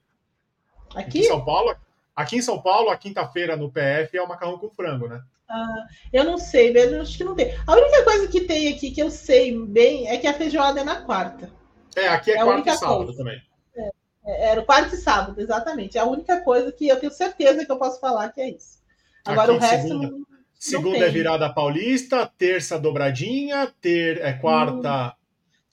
Aqui? 0.96 1.20
em 1.20 1.24
São 1.24 1.44
Paulo, 1.44 1.76
aqui 2.16 2.38
em 2.38 2.42
São 2.42 2.62
Paulo, 2.62 2.90
a 2.90 2.98
quinta-feira 2.98 3.56
no 3.56 3.72
PF 3.72 4.18
é 4.18 4.22
o 4.22 4.28
macarrão 4.28 4.58
com 4.58 4.70
frango, 4.70 5.08
né? 5.08 5.22
Ah, 5.50 5.88
eu 6.14 6.24
não 6.24 6.38
sei, 6.38 6.72
eu 6.76 7.02
acho 7.02 7.18
que 7.18 7.24
não 7.24 7.36
tem. 7.36 7.56
A 7.66 7.74
única 7.74 8.04
coisa 8.04 8.28
que 8.28 8.42
tem 8.42 8.68
aqui 8.68 8.92
que 8.92 9.02
eu 9.02 9.10
sei 9.10 9.58
bem 9.58 10.08
é 10.08 10.18
que 10.18 10.28
a 10.28 10.34
feijoada 10.34 10.82
é 10.82 10.84
na 10.84 11.02
quarta. 11.02 11.52
É, 11.96 12.08
aqui 12.08 12.32
é, 12.32 12.36
é 12.36 12.44
quarta 12.44 12.70
e 12.70 12.78
sábado 12.78 13.06
coisa. 13.06 13.18
também. 13.18 13.42
É, 13.76 13.90
é, 14.26 14.50
era 14.52 14.62
o 14.62 14.66
quarto 14.66 14.94
e 14.94 14.98
sábado, 14.98 15.42
exatamente. 15.42 15.98
É 15.98 16.02
a 16.02 16.06
única 16.06 16.42
coisa 16.42 16.72
que 16.72 16.88
eu 16.88 17.00
tenho 17.00 17.12
certeza 17.12 17.66
que 17.66 17.72
eu 17.72 17.80
posso 17.80 18.00
falar 18.00 18.30
que 18.30 18.42
é 18.42 18.50
isso. 18.52 18.80
Agora 19.26 19.54
aqui, 19.54 19.66
o 19.66 19.68
resto. 19.68 19.88
Segunda, 19.88 20.08
não, 20.08 20.26
segunda 20.54 21.06
é 21.06 21.10
virada 21.10 21.50
paulista, 21.52 22.32
terça 22.38 22.78
dobradinha, 22.78 23.74
ter, 23.82 24.22
é, 24.22 24.34
quarta 24.34 25.08
hum. 25.08 25.12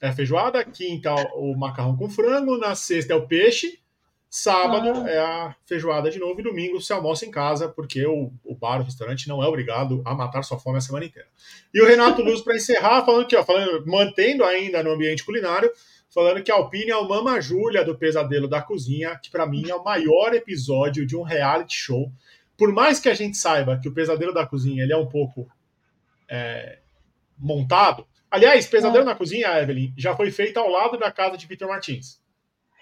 é 0.01 0.11
feijoada, 0.11 0.65
quinta 0.65 1.13
o 1.35 1.55
macarrão 1.55 1.95
com 1.95 2.09
frango, 2.09 2.57
na 2.57 2.73
sexta 2.73 3.13
é 3.13 3.15
o 3.15 3.27
peixe. 3.27 3.79
Sábado 4.29 5.05
ah. 5.05 5.09
é 5.09 5.19
a 5.19 5.55
feijoada 5.65 6.09
de 6.09 6.19
novo 6.19 6.39
e 6.39 6.43
domingo 6.43 6.81
se 6.81 6.91
almoça 6.91 7.25
em 7.25 7.31
casa, 7.31 7.69
porque 7.69 8.05
o, 8.05 8.31
o 8.43 8.55
bar, 8.55 8.81
o 8.81 8.83
restaurante 8.83 9.27
não 9.27 9.41
é 9.41 9.47
obrigado 9.47 10.01
a 10.05 10.13
matar 10.13 10.43
sua 10.43 10.59
fome 10.59 10.77
a 10.77 10.81
semana 10.81 11.05
inteira. 11.05 11.27
E 11.73 11.81
o 11.81 11.85
Renato 11.85 12.21
Luz, 12.21 12.41
para 12.41 12.55
encerrar, 12.55 13.05
falando 13.05 13.25
que, 13.25 13.35
ó, 13.35 13.43
falando, 13.43 13.85
mantendo 13.85 14.43
ainda 14.43 14.83
no 14.83 14.91
ambiente 14.91 15.23
culinário, 15.23 15.71
falando 16.09 16.43
que 16.43 16.51
a 16.51 16.55
Alpine 16.55 16.91
é 16.91 16.97
o 16.97 17.07
Mama 17.07 17.39
Júlia 17.39 17.85
do 17.85 17.97
Pesadelo 17.97 18.47
da 18.47 18.61
Cozinha, 18.61 19.17
que 19.21 19.31
para 19.31 19.45
mim 19.45 19.69
é 19.69 19.75
o 19.75 19.83
maior 19.83 20.33
episódio 20.33 21.05
de 21.05 21.15
um 21.15 21.21
reality 21.21 21.75
show. 21.75 22.11
Por 22.57 22.73
mais 22.73 22.99
que 22.99 23.07
a 23.07 23.13
gente 23.13 23.37
saiba 23.37 23.79
que 23.79 23.87
o 23.87 23.93
Pesadelo 23.93 24.33
da 24.33 24.45
Cozinha 24.45 24.83
ele 24.83 24.93
é 24.93 24.97
um 24.97 25.07
pouco 25.07 25.47
é, 26.27 26.79
montado. 27.37 28.05
Aliás, 28.29 28.67
Pesadelo 28.67 29.03
é. 29.03 29.05
na 29.05 29.15
Cozinha, 29.15 29.61
Evelyn, 29.61 29.93
já 29.95 30.15
foi 30.15 30.31
feito 30.31 30.57
ao 30.57 30.69
lado 30.69 30.97
da 30.97 31.11
casa 31.11 31.37
de 31.37 31.47
Vitor 31.47 31.69
Martins. 31.69 32.19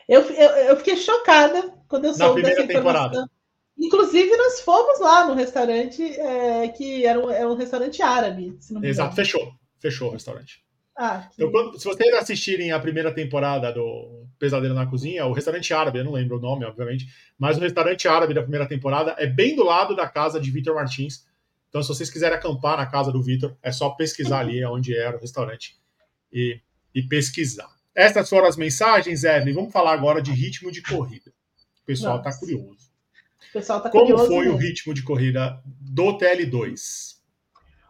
Eu, 0.07 0.21
eu, 0.21 0.49
eu, 0.49 0.77
fiquei 0.77 0.97
chocada 0.97 1.73
quando 1.87 2.05
eu 2.05 2.13
soube 2.13 2.41
dessa 2.41 2.61
informação. 2.61 3.09
Temporada. 3.09 3.31
Inclusive, 3.77 4.37
nós 4.37 4.61
fomos 4.61 4.99
lá 4.99 5.27
no 5.27 5.33
restaurante, 5.33 6.03
é, 6.03 6.67
que 6.69 7.05
era 7.05 7.19
um, 7.19 7.29
era 7.29 7.49
um 7.49 7.55
restaurante 7.55 8.01
árabe. 8.01 8.57
Exato, 8.83 9.15
fechou. 9.15 9.51
Fechou 9.79 10.09
o 10.09 10.11
restaurante. 10.11 10.63
Ah, 10.97 11.29
então, 11.33 11.51
quando, 11.51 11.77
se 11.77 11.83
vocês 11.83 12.13
assistirem 12.13 12.71
a 12.71 12.79
primeira 12.79 13.13
temporada 13.13 13.71
do 13.73 14.25
Pesadelo 14.39 14.73
na 14.73 14.85
Cozinha, 14.85 15.25
o 15.25 15.33
restaurante 15.33 15.73
árabe, 15.73 15.99
eu 15.99 16.05
não 16.05 16.13
lembro 16.13 16.37
o 16.37 16.41
nome, 16.41 16.63
obviamente, 16.63 17.05
mas 17.37 17.57
o 17.57 17.59
restaurante 17.59 18.07
árabe 18.07 18.33
da 18.33 18.41
primeira 18.41 18.65
temporada 18.65 19.13
é 19.17 19.27
bem 19.27 19.57
do 19.57 19.63
lado 19.65 19.93
da 19.93 20.07
casa 20.07 20.39
de 20.39 20.49
Vitor 20.49 20.73
Martins. 20.73 21.27
Então, 21.67 21.81
se 21.83 21.89
vocês 21.89 22.09
quiserem 22.09 22.37
acampar 22.37 22.77
na 22.77 22.85
casa 22.85 23.11
do 23.11 23.21
Vitor, 23.21 23.57
é 23.61 23.73
só 23.73 23.89
pesquisar 23.89 24.39
ali 24.41 24.63
onde 24.63 24.95
era 24.95 25.17
o 25.17 25.19
restaurante 25.19 25.77
e, 26.31 26.61
e 26.93 27.03
pesquisar. 27.03 27.74
Estas 27.95 28.29
foram 28.29 28.47
as 28.47 28.57
mensagens, 28.57 29.23
Evelyn. 29.23 29.53
Vamos 29.53 29.71
falar 29.71 29.93
agora 29.93 30.21
de 30.21 30.31
ritmo 30.31 30.71
de 30.71 30.81
corrida. 30.81 31.31
O 31.81 31.85
pessoal 31.85 32.17
está 32.17 32.37
curioso. 32.37 32.91
O 33.49 33.53
pessoal 33.53 33.79
tá 33.79 33.89
Como 33.89 34.03
curioso 34.03 34.27
foi 34.27 34.45
mesmo. 34.45 34.53
o 34.53 34.57
ritmo 34.57 34.93
de 34.93 35.01
corrida 35.01 35.61
do 35.65 36.17
TL2? 36.17 37.15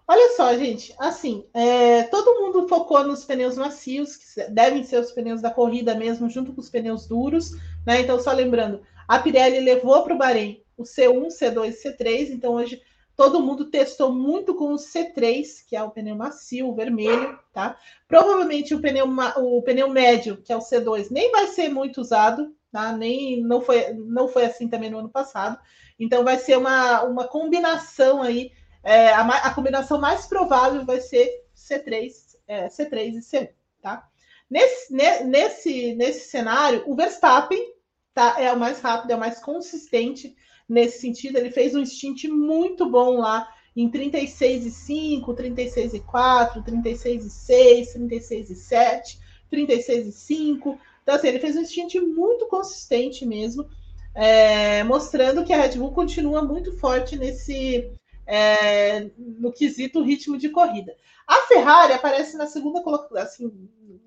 Olha 0.08 0.36
só, 0.36 0.56
gente, 0.56 0.94
assim, 1.00 1.46
é, 1.52 2.04
todo 2.04 2.40
mundo 2.40 2.68
focou 2.68 3.04
nos 3.04 3.26
pneus 3.26 3.58
macios, 3.58 4.16
que 4.16 4.52
devem 4.52 4.84
ser 4.84 5.00
os 5.00 5.12
pneus 5.12 5.42
da 5.42 5.50
corrida 5.50 5.96
mesmo, 5.96 6.30
junto 6.30 6.54
com 6.54 6.62
os 6.62 6.70
pneus 6.70 7.08
duros, 7.08 7.52
né? 7.84 8.02
Então, 8.02 8.20
só 8.20 8.32
lembrando, 8.32 8.84
a 9.08 9.18
Pirelli 9.18 9.60
levou 9.62 10.04
para 10.04 10.14
o 10.14 10.18
Bahrein 10.18 10.62
o 10.78 10.84
C1, 10.84 11.28
C2 11.30 11.74
e 11.74 11.90
C3, 11.90 12.30
então 12.30 12.54
hoje 12.54 12.80
Todo 13.16 13.42
mundo 13.42 13.70
testou 13.70 14.12
muito 14.12 14.56
com 14.56 14.74
o 14.74 14.78
C3, 14.78 15.66
que 15.68 15.76
é 15.76 15.82
o 15.82 15.90
pneu 15.90 16.16
macio, 16.16 16.68
o 16.68 16.76
vermelho, 16.76 17.40
tá? 17.54 17.78
Provavelmente 18.08 18.76
o 18.76 18.82
pneu, 18.82 19.08
o 19.38 19.62
pneu 19.62 19.90
médio, 19.90 20.42
que 20.42 20.52
é 20.52 20.58
o 20.58 20.60
C2, 20.60 21.08
nem 21.10 21.32
vai 21.32 21.48
ser 21.48 21.70
muito 21.70 22.02
usado, 22.02 22.54
tá? 22.72 22.92
Nem 22.92 23.42
não 23.42 23.62
foi, 23.62 23.94
não 23.94 24.28
foi 24.28 24.46
assim 24.46 24.68
também 24.68 24.90
no 24.90 25.00
ano 25.00 25.10
passado. 25.10 25.58
Então 25.98 26.26
vai 26.26 26.38
ser 26.38 26.58
uma, 26.58 27.04
uma 27.04 27.26
combinação 27.26 28.22
aí. 28.22 28.52
É, 28.84 29.10
a, 29.14 29.22
a, 29.22 29.54
combinação 29.54 30.00
mais 30.00 30.28
provável 30.28 30.86
vai 30.86 31.00
ser 31.00 31.46
C3, 31.56 32.12
é, 32.48 32.68
C3 32.68 33.14
e 33.14 33.20
C1, 33.20 33.50
tá? 33.82 34.08
Nesse, 34.50 34.94
nesse, 34.94 35.96
nesse 35.96 36.30
cenário, 36.30 36.84
o 36.86 36.96
Verstappen 36.96 37.74
tá, 38.14 38.36
é 38.40 38.52
o 38.52 38.60
mais 38.60 38.80
rápido, 38.82 39.12
é 39.12 39.16
o 39.16 39.20
mais 39.20 39.40
consistente 39.40 40.36
nesse 40.68 41.00
sentido. 41.00 41.38
Ele 41.38 41.52
fez 41.52 41.76
um 41.76 41.86
stint 41.86 42.26
muito 42.26 42.90
bom 42.90 43.18
lá 43.18 43.48
em 43.76 43.90
36 43.90 44.66
e 44.66 44.72
5, 44.72 45.34
36 45.34 45.94
e 45.94 46.00
4, 46.00 46.64
36 46.64 47.26
e 47.26 47.30
6, 47.30 47.94
36 47.94 48.50
e 48.50 48.56
7, 48.56 49.20
36 49.50 50.08
e 50.08 50.12
5. 50.12 50.80
Então, 51.04 51.16
assim, 51.16 51.28
ele 51.28 51.40
fez 51.40 51.56
um 51.56 51.66
stint 51.66 51.96
muito 51.96 52.48
consistente 52.48 53.26
mesmo, 53.26 53.68
é, 54.16 54.84
mostrando 54.84 55.44
que 55.44 55.54
a 55.54 55.62
Red 55.62 55.78
Bull 55.78 55.92
continua 55.92 56.42
muito 56.42 56.72
forte 56.78 57.18
nesse 57.18 57.92
é, 58.26 59.10
no 59.18 59.52
quesito 59.52 60.02
ritmo 60.02 60.38
de 60.38 60.50
corrida. 60.50 60.96
A 61.28 61.42
Ferrari 61.48 61.94
aparece 61.94 62.38
na 62.38 62.48
segunda 62.48 62.84
assim, 63.16 63.52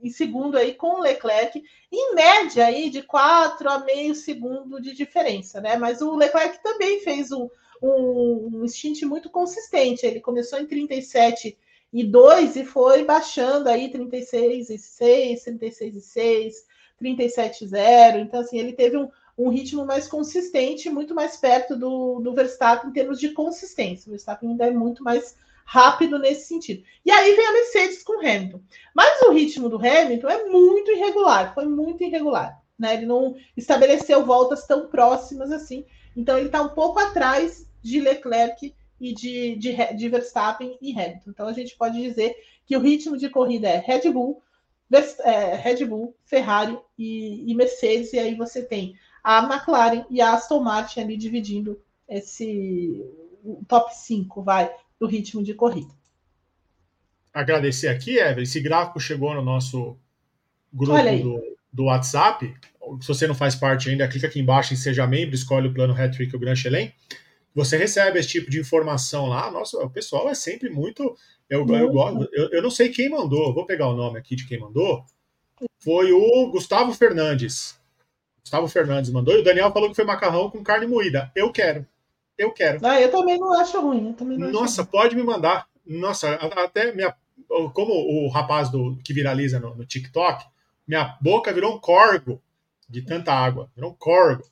em 0.02 0.10
segundo 0.10 0.56
aí 0.56 0.74
com 0.74 0.94
o 0.94 1.00
Leclerc, 1.00 1.62
em 1.90 2.14
média 2.14 2.66
aí 2.66 2.90
de 2.90 3.02
4 3.02 3.68
a 3.68 3.78
meio 3.80 4.14
segundo 4.14 4.80
de 4.80 4.92
diferença, 4.92 5.60
né? 5.60 5.76
Mas 5.76 6.00
o 6.00 6.14
Leclerc 6.14 6.62
também 6.62 7.00
fez 7.00 7.32
um, 7.32 7.48
um, 7.82 8.62
um 8.62 8.68
stint 8.68 9.02
muito 9.02 9.30
consistente. 9.30 10.06
Ele 10.06 10.20
começou 10.20 10.58
em 10.58 10.66
37 10.66 11.58
e 11.92 12.04
2 12.04 12.56
e 12.56 12.64
foi 12.64 13.04
baixando 13.04 13.68
aí 13.68 13.90
36 13.90 14.70
e 14.70 14.78
6, 14.78 15.42
36 15.42 15.96
e 15.96 16.00
6, 16.00 16.66
37 16.98 17.64
e 17.64 17.68
0. 17.68 18.18
Então, 18.18 18.40
assim, 18.40 18.58
ele 18.58 18.72
teve 18.72 18.96
um, 18.96 19.08
um 19.38 19.48
ritmo 19.48 19.86
mais 19.86 20.08
consistente, 20.08 20.90
muito 20.90 21.14
mais 21.14 21.36
perto 21.36 21.76
do, 21.76 22.18
do 22.18 22.34
Verstappen 22.34 22.90
em 22.90 22.92
termos 22.92 23.20
de 23.20 23.30
consistência. 23.30 24.08
O 24.08 24.10
Verstappen 24.10 24.50
ainda 24.50 24.66
é 24.66 24.70
muito 24.72 25.04
mais 25.04 25.36
rápido 25.64 26.18
nesse 26.18 26.48
sentido. 26.48 26.82
E 27.04 27.10
aí 27.10 27.34
vem 27.36 27.46
a 27.46 27.52
Mercedes 27.52 28.02
com 28.02 28.14
o 28.14 28.20
Hamilton. 28.20 28.60
Mas 28.94 29.20
o 29.22 29.32
ritmo 29.32 29.68
do 29.68 29.76
Hamilton 29.76 30.28
é 30.28 30.44
muito 30.46 30.90
irregular, 30.90 31.54
foi 31.54 31.66
muito 31.66 32.02
irregular, 32.02 32.60
né? 32.78 32.94
Ele 32.94 33.06
não 33.06 33.36
estabeleceu 33.56 34.26
voltas 34.26 34.66
tão 34.66 34.88
próximas 34.88 35.52
assim. 35.52 35.84
Então 36.16 36.36
ele 36.36 36.46
está 36.46 36.60
um 36.60 36.70
pouco 36.70 36.98
atrás 36.98 37.68
de 37.80 38.00
Leclerc 38.00 38.74
e 39.00 39.14
de, 39.14 39.56
de, 39.56 39.94
de, 39.94 40.08
Verstappen 40.08 40.76
e 40.82 40.92
Hamilton. 40.92 41.30
Então 41.30 41.46
a 41.46 41.52
gente 41.52 41.76
pode 41.76 42.00
dizer 42.00 42.34
que 42.66 42.76
o 42.76 42.80
ritmo 42.80 43.16
de 43.16 43.28
corrida 43.28 43.68
é 43.68 43.78
Red 43.78 44.10
Bull, 44.10 44.42
é, 45.22 45.54
Red 45.54 45.84
Bull, 45.84 46.16
Ferrari 46.24 46.78
e, 46.98 47.50
e, 47.50 47.54
Mercedes, 47.54 48.12
e 48.14 48.18
aí 48.18 48.34
você 48.34 48.62
tem 48.62 48.96
a 49.28 49.42
McLaren 49.42 50.06
e 50.08 50.22
a 50.22 50.32
Aston 50.32 50.62
Martin 50.62 51.00
ali 51.00 51.14
dividindo 51.14 51.78
esse 52.08 53.04
top 53.68 53.94
5, 53.94 54.42
vai, 54.42 54.70
do 54.98 55.06
ritmo 55.06 55.42
de 55.42 55.52
corrida. 55.52 55.92
Agradecer 57.34 57.88
aqui, 57.88 58.18
Evelyn, 58.18 58.44
esse 58.44 58.58
gráfico 58.58 58.98
chegou 58.98 59.34
no 59.34 59.42
nosso 59.42 59.98
grupo 60.72 61.02
do, 61.22 61.56
do 61.70 61.84
WhatsApp. 61.84 62.54
Se 63.02 63.08
você 63.08 63.26
não 63.26 63.34
faz 63.34 63.54
parte 63.54 63.90
ainda, 63.90 64.08
clica 64.08 64.28
aqui 64.28 64.40
embaixo 64.40 64.72
em 64.72 64.78
Seja 64.78 65.06
Membro, 65.06 65.34
escolhe 65.34 65.68
o 65.68 65.74
plano 65.74 65.92
Hattrick 65.92 66.34
ou 66.34 66.40
Grand 66.40 66.56
Chelem. 66.56 66.94
Você 67.54 67.76
recebe 67.76 68.18
esse 68.18 68.30
tipo 68.30 68.50
de 68.50 68.58
informação 68.58 69.26
lá. 69.26 69.50
Nossa, 69.50 69.76
o 69.76 69.90
pessoal 69.90 70.30
é 70.30 70.34
sempre 70.34 70.70
muito. 70.70 71.14
Eu, 71.50 71.66
eu, 71.68 71.92
gosto, 71.92 72.26
eu, 72.32 72.48
eu 72.50 72.62
não 72.62 72.70
sei 72.70 72.88
quem 72.88 73.10
mandou, 73.10 73.52
vou 73.52 73.66
pegar 73.66 73.88
o 73.88 73.96
nome 73.96 74.18
aqui 74.18 74.34
de 74.34 74.46
quem 74.46 74.58
mandou. 74.58 75.04
Foi 75.80 76.12
o 76.12 76.50
Gustavo 76.50 76.94
Fernandes. 76.94 77.77
Gustavo 78.48 78.66
Fernandes 78.66 79.10
mandou 79.10 79.34
e 79.34 79.40
o 79.40 79.44
Daniel 79.44 79.70
falou 79.70 79.90
que 79.90 79.94
foi 79.94 80.06
macarrão 80.06 80.50
com 80.50 80.64
carne 80.64 80.86
moída. 80.86 81.30
Eu 81.36 81.52
quero. 81.52 81.86
Eu 82.36 82.50
quero. 82.50 82.84
Ah, 82.84 82.98
eu 82.98 83.10
também 83.10 83.38
não 83.38 83.52
acho 83.60 83.78
ruim. 83.78 84.16
Não 84.18 84.50
Nossa, 84.50 84.80
acho 84.80 84.90
pode 84.90 85.14
me 85.14 85.22
mandar. 85.22 85.66
Nossa, 85.86 86.34
até 86.34 86.92
minha. 86.92 87.14
Como 87.74 87.92
o 87.92 88.28
rapaz 88.28 88.70
do, 88.70 88.96
que 89.04 89.12
viraliza 89.12 89.60
no, 89.60 89.74
no 89.74 89.84
TikTok, 89.84 90.46
minha 90.86 91.16
boca 91.20 91.52
virou 91.52 91.74
um 91.74 91.78
corgo 91.78 92.42
de 92.88 93.02
tanta 93.02 93.32
água. 93.32 93.70
Virou 93.74 93.90
um 93.90 93.94
corgo. 93.94 94.44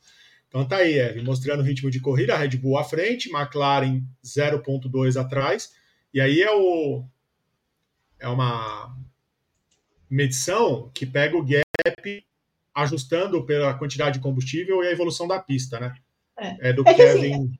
Então 0.48 0.66
tá 0.66 0.76
aí, 0.76 0.98
Evan, 0.98 1.22
mostrando 1.22 1.60
o 1.60 1.64
ritmo 1.64 1.90
de 1.90 2.00
corrida, 2.00 2.36
Red 2.36 2.56
Bull 2.56 2.78
à 2.78 2.84
frente, 2.84 3.30
McLaren 3.30 4.02
0.2 4.22 5.18
atrás. 5.18 5.72
E 6.12 6.20
aí 6.20 6.42
é 6.42 6.50
o 6.50 7.02
é 8.18 8.28
uma 8.28 8.94
medição 10.08 10.90
que 10.94 11.06
pega 11.06 11.36
o 11.36 11.44
gap 11.44 12.26
ajustando 12.76 13.44
pela 13.46 13.72
quantidade 13.72 14.18
de 14.18 14.22
combustível 14.22 14.84
e 14.84 14.88
a 14.88 14.92
evolução 14.92 15.26
da 15.26 15.40
pista, 15.40 15.80
né? 15.80 15.94
É, 16.38 16.68
é 16.68 16.72
do 16.74 16.86
é 16.86 16.92
Kevin. 16.92 17.32
Assim, 17.32 17.52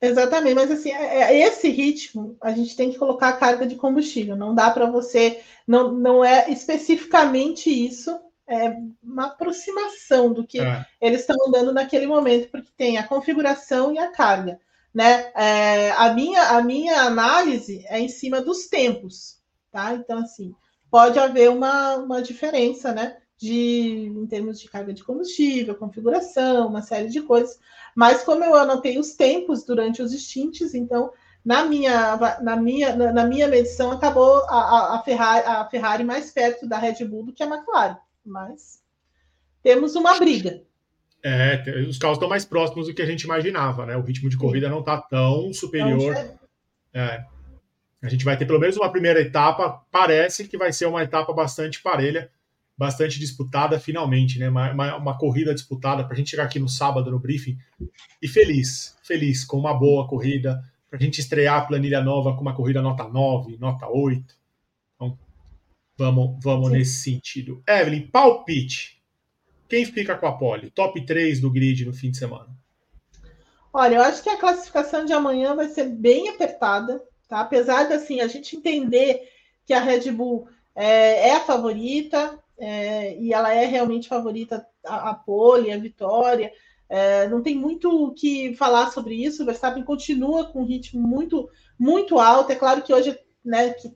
exatamente, 0.00 0.54
mas 0.54 0.70
assim, 0.72 0.90
é, 0.90 1.32
é, 1.32 1.46
esse 1.46 1.70
ritmo 1.70 2.36
a 2.42 2.50
gente 2.50 2.74
tem 2.74 2.90
que 2.90 2.98
colocar 2.98 3.28
a 3.28 3.36
carga 3.36 3.64
de 3.64 3.76
combustível. 3.76 4.34
Não 4.34 4.52
dá 4.52 4.68
para 4.72 4.86
você, 4.86 5.40
não, 5.66 5.92
não 5.92 6.24
é 6.24 6.50
especificamente 6.50 7.70
isso 7.70 8.10
é, 8.48 8.76
uma 9.00 9.26
aproximação 9.26 10.32
do 10.32 10.44
que 10.44 10.60
é. 10.60 10.84
eles 11.00 11.20
estão 11.20 11.36
andando 11.46 11.72
naquele 11.72 12.08
momento, 12.08 12.50
porque 12.50 12.70
tem 12.76 12.98
a 12.98 13.06
configuração 13.06 13.92
e 13.92 13.98
a 13.98 14.10
carga. 14.10 14.58
Né? 14.92 15.30
É, 15.36 15.92
a, 15.92 16.12
minha, 16.12 16.42
a 16.50 16.62
minha 16.62 17.02
análise 17.02 17.84
é 17.86 18.00
em 18.00 18.08
cima 18.08 18.42
dos 18.42 18.66
tempos. 18.66 19.40
Tá? 19.70 19.94
Então, 19.94 20.18
assim, 20.18 20.52
pode 20.90 21.18
haver 21.18 21.48
uma, 21.48 21.96
uma 21.96 22.20
diferença 22.20 22.92
né? 22.92 23.21
De, 23.42 24.12
em 24.16 24.26
termos 24.26 24.60
de 24.60 24.68
carga 24.68 24.94
de 24.94 25.02
combustível, 25.02 25.74
configuração, 25.74 26.68
uma 26.68 26.80
série 26.80 27.08
de 27.08 27.20
coisas. 27.22 27.58
Mas 27.94 28.22
como 28.22 28.44
eu 28.44 28.54
anotei 28.54 28.98
os 28.98 29.14
tempos 29.14 29.64
durante 29.64 30.00
os 30.00 30.12
stints, 30.12 30.74
então 30.74 31.10
na 31.44 31.64
minha, 31.64 32.16
na 32.40 32.56
minha, 32.56 32.94
na 32.94 33.26
minha 33.26 33.48
medição 33.48 33.90
acabou 33.90 34.44
a, 34.48 34.94
a, 34.94 35.02
Ferrari, 35.02 35.44
a 35.44 35.64
Ferrari 35.64 36.04
mais 36.04 36.30
perto 36.30 36.68
da 36.68 36.78
Red 36.78 37.04
Bull 37.04 37.24
do 37.24 37.32
que 37.32 37.42
a 37.42 37.46
McLaren 37.46 37.96
mas 38.24 38.80
temos 39.60 39.96
uma 39.96 40.16
briga. 40.20 40.62
É, 41.24 41.60
os 41.88 41.98
carros 41.98 42.16
estão 42.16 42.28
mais 42.28 42.44
próximos 42.44 42.86
do 42.86 42.94
que 42.94 43.02
a 43.02 43.06
gente 43.06 43.22
imaginava, 43.22 43.84
né? 43.84 43.96
O 43.96 44.02
ritmo 44.02 44.30
de 44.30 44.36
corrida 44.36 44.68
não 44.68 44.78
está 44.78 45.00
tão 45.00 45.52
superior. 45.52 46.14
É. 46.94 47.24
A 48.00 48.08
gente 48.08 48.24
vai 48.24 48.36
ter 48.36 48.46
pelo 48.46 48.60
menos 48.60 48.76
uma 48.76 48.90
primeira 48.90 49.20
etapa, 49.20 49.84
parece 49.90 50.46
que 50.46 50.56
vai 50.56 50.72
ser 50.72 50.86
uma 50.86 51.02
etapa 51.02 51.32
bastante 51.32 51.82
parelha, 51.82 52.30
bastante 52.76 53.18
disputada 53.18 53.78
finalmente, 53.78 54.38
né? 54.38 54.48
Uma, 54.48 54.72
uma, 54.72 54.96
uma 54.96 55.18
corrida 55.18 55.54
disputada 55.54 56.04
para 56.04 56.14
a 56.14 56.16
gente 56.16 56.30
chegar 56.30 56.44
aqui 56.44 56.58
no 56.58 56.68
sábado 56.68 57.10
no 57.10 57.18
briefing 57.18 57.58
e 58.20 58.28
feliz, 58.28 58.96
feliz 59.02 59.44
com 59.44 59.58
uma 59.58 59.74
boa 59.74 60.08
corrida, 60.08 60.62
para 60.88 60.98
a 60.98 61.02
gente 61.02 61.20
estrear 61.20 61.58
a 61.58 61.64
planilha 61.64 62.02
nova 62.02 62.34
com 62.34 62.42
uma 62.42 62.54
corrida 62.54 62.82
nota 62.82 63.08
9, 63.08 63.56
nota 63.58 63.88
8. 63.88 64.42
Vamos, 65.96 66.42
vamos 66.42 66.70
nesse 66.70 67.02
sentido. 67.02 67.62
Evelyn, 67.68 68.08
palpite. 68.08 69.00
Quem 69.68 69.84
fica 69.84 70.16
com 70.16 70.26
a 70.26 70.32
pole? 70.32 70.70
Top 70.70 71.00
3 71.00 71.40
do 71.40 71.50
grid 71.50 71.84
no 71.84 71.92
fim 71.92 72.10
de 72.10 72.18
semana. 72.18 72.48
Olha, 73.72 73.96
eu 73.96 74.02
acho 74.02 74.22
que 74.22 74.28
a 74.28 74.36
classificação 74.36 75.04
de 75.04 75.12
amanhã 75.12 75.54
vai 75.54 75.68
ser 75.68 75.88
bem 75.88 76.28
apertada, 76.28 77.02
tá? 77.28 77.40
Apesar 77.40 77.84
de 77.84 77.94
assim, 77.94 78.20
a 78.20 78.26
gente 78.26 78.56
entender 78.56 79.22
que 79.64 79.72
a 79.72 79.80
Red 79.80 80.10
Bull 80.10 80.48
é, 80.74 81.28
é 81.28 81.36
a 81.36 81.40
favorita, 81.40 82.38
é, 82.62 83.18
e 83.18 83.32
ela 83.32 83.52
é 83.52 83.64
realmente 83.64 84.08
favorita 84.08 84.64
a, 84.86 85.10
a 85.10 85.14
pole, 85.14 85.72
a 85.72 85.76
vitória. 85.76 86.52
É, 86.88 87.26
não 87.26 87.42
tem 87.42 87.56
muito 87.56 87.90
o 87.90 88.14
que 88.14 88.54
falar 88.54 88.92
sobre 88.92 89.16
isso. 89.16 89.42
O 89.42 89.46
Verstappen 89.46 89.82
continua 89.82 90.46
com 90.46 90.60
um 90.60 90.64
ritmo 90.64 91.00
muito, 91.00 91.50
muito 91.76 92.20
alto. 92.20 92.52
É 92.52 92.54
claro 92.54 92.82
que 92.82 92.94
hoje, 92.94 93.18
né, 93.44 93.70
que 93.70 93.92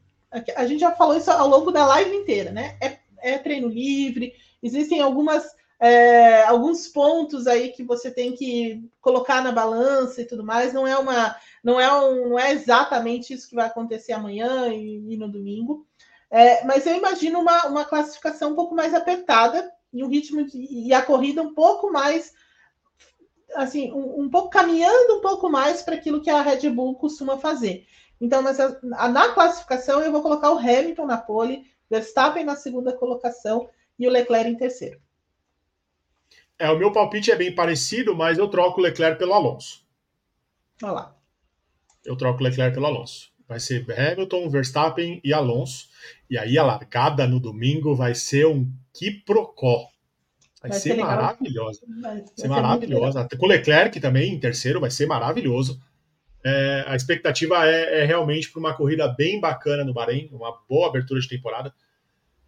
a 0.56 0.66
gente 0.66 0.80
já 0.80 0.90
falou 0.90 1.16
isso 1.16 1.30
ao 1.30 1.46
longo 1.46 1.70
da 1.70 1.86
live 1.86 2.16
inteira, 2.16 2.50
né? 2.50 2.76
É, 2.82 2.98
é 3.34 3.38
treino 3.38 3.68
livre, 3.68 4.32
existem 4.60 5.00
algumas 5.00 5.44
é, 5.78 6.42
alguns 6.44 6.88
pontos 6.88 7.46
aí 7.46 7.68
que 7.68 7.84
você 7.84 8.10
tem 8.10 8.32
que 8.34 8.82
colocar 9.00 9.42
na 9.42 9.52
balança 9.52 10.22
e 10.22 10.24
tudo 10.24 10.42
mais. 10.42 10.72
Não 10.72 10.86
é 10.86 10.96
uma, 10.96 11.36
não 11.62 11.78
é 11.78 11.92
um, 11.94 12.30
não 12.30 12.38
é 12.38 12.52
exatamente 12.52 13.32
isso 13.32 13.48
que 13.48 13.54
vai 13.54 13.66
acontecer 13.66 14.12
amanhã 14.12 14.68
e, 14.72 15.12
e 15.12 15.16
no 15.16 15.28
domingo. 15.30 15.86
É, 16.30 16.64
mas 16.64 16.86
eu 16.86 16.96
imagino 16.96 17.40
uma, 17.40 17.66
uma 17.66 17.84
classificação 17.84 18.52
um 18.52 18.54
pouco 18.54 18.74
mais 18.74 18.92
apertada 18.94 19.70
e 19.92 20.02
um 20.02 20.08
ritmo 20.08 20.44
de, 20.44 20.58
e 20.58 20.92
a 20.92 21.02
corrida 21.02 21.42
um 21.42 21.54
pouco 21.54 21.90
mais 21.90 22.34
assim, 23.54 23.92
um, 23.92 24.22
um 24.22 24.30
pouco 24.30 24.50
caminhando 24.50 25.16
um 25.16 25.20
pouco 25.20 25.48
mais 25.48 25.82
para 25.82 25.94
aquilo 25.94 26.20
que 26.20 26.30
a 26.30 26.42
Red 26.42 26.68
Bull 26.70 26.96
costuma 26.96 27.38
fazer. 27.38 27.86
Então, 28.20 28.42
nessa, 28.42 28.78
na 28.82 29.32
classificação, 29.32 30.00
eu 30.00 30.10
vou 30.10 30.22
colocar 30.22 30.50
o 30.50 30.58
Hamilton 30.58 31.06
na 31.06 31.18
pole, 31.18 31.70
Verstappen 31.90 32.44
na 32.44 32.56
segunda 32.56 32.92
colocação 32.92 33.68
e 33.98 34.06
o 34.06 34.10
Leclerc 34.10 34.50
em 34.50 34.56
terceiro. 34.56 35.00
É, 36.58 36.70
o 36.70 36.78
meu 36.78 36.90
palpite 36.90 37.30
é 37.30 37.36
bem 37.36 37.54
parecido, 37.54 38.16
mas 38.16 38.38
eu 38.38 38.48
troco 38.48 38.80
o 38.80 38.82
Leclerc 38.82 39.18
pelo 39.18 39.34
Alonso. 39.34 39.84
Olha 40.82 40.92
lá. 40.92 41.16
Eu 42.04 42.16
troco 42.16 42.40
o 42.40 42.42
Leclerc 42.42 42.74
pelo 42.74 42.86
Alonso. 42.86 43.30
Vai 43.46 43.60
ser 43.60 43.86
Hamilton, 43.92 44.48
Verstappen 44.48 45.20
e 45.22 45.32
Alonso. 45.32 45.88
E 46.28 46.36
aí 46.36 46.58
a 46.58 46.64
largada 46.64 47.26
no 47.26 47.38
domingo 47.38 47.94
vai 47.94 48.14
ser 48.14 48.46
um 48.46 48.70
quiprocó. 48.92 49.88
Vai, 50.60 50.70
vai 50.70 50.78
ser, 50.78 50.90
ser 50.90 50.96
maravilhosa. 50.96 51.80
Vai, 52.00 52.16
vai 52.16 52.24
ser 52.34 52.48
maravilhosa. 52.48 53.28
Com 53.38 53.46
o 53.46 53.48
Leclerc 53.48 54.00
também 54.00 54.34
em 54.34 54.40
terceiro, 54.40 54.80
vai 54.80 54.90
ser 54.90 55.06
maravilhoso. 55.06 55.80
É, 56.44 56.84
a 56.86 56.94
expectativa 56.94 57.66
é, 57.66 58.02
é 58.02 58.04
realmente 58.04 58.50
para 58.50 58.60
uma 58.60 58.74
corrida 58.74 59.08
bem 59.08 59.40
bacana 59.40 59.84
no 59.84 59.92
Bahrein, 59.92 60.28
uma 60.32 60.56
boa 60.68 60.88
abertura 60.88 61.20
de 61.20 61.28
temporada. 61.28 61.74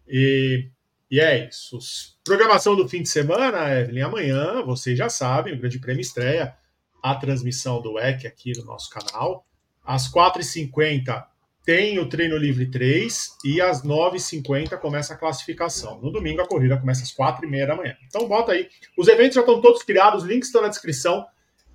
E, 0.07 0.69
e 1.11 1.19
é 1.19 1.47
isso. 1.47 1.77
Programação 2.23 2.75
do 2.75 2.87
fim 2.87 3.01
de 3.01 3.09
semana, 3.09 3.77
Evelyn, 3.77 4.03
amanhã, 4.03 4.63
vocês 4.63 4.97
já 4.97 5.09
sabem, 5.09 5.53
o 5.53 5.59
Grande 5.59 5.79
Prêmio 5.79 6.01
estreia 6.01 6.55
a 7.01 7.15
transmissão 7.15 7.81
do 7.81 7.99
EC 7.99 8.25
aqui 8.25 8.57
no 8.57 8.65
nosso 8.65 8.89
canal. 8.89 9.45
Às 9.83 10.11
4h50 10.11 11.25
tem 11.69 11.99
o 11.99 12.09
treino 12.09 12.35
livre 12.35 12.65
3 12.65 13.37
e 13.45 13.61
às 13.61 13.83
9h50 13.83 14.75
começa 14.79 15.13
a 15.13 15.15
classificação. 15.15 16.01
No 16.01 16.11
domingo 16.11 16.41
a 16.41 16.47
corrida 16.47 16.75
começa 16.75 17.03
às 17.03 17.15
4h30 17.15 17.67
da 17.67 17.75
manhã. 17.75 17.95
Então 18.07 18.27
bota 18.27 18.53
aí. 18.53 18.67
Os 18.97 19.07
eventos 19.07 19.35
já 19.35 19.41
estão 19.41 19.61
todos 19.61 19.83
criados, 19.83 20.23
links 20.23 20.47
estão 20.47 20.63
na 20.63 20.67
descrição 20.67 21.27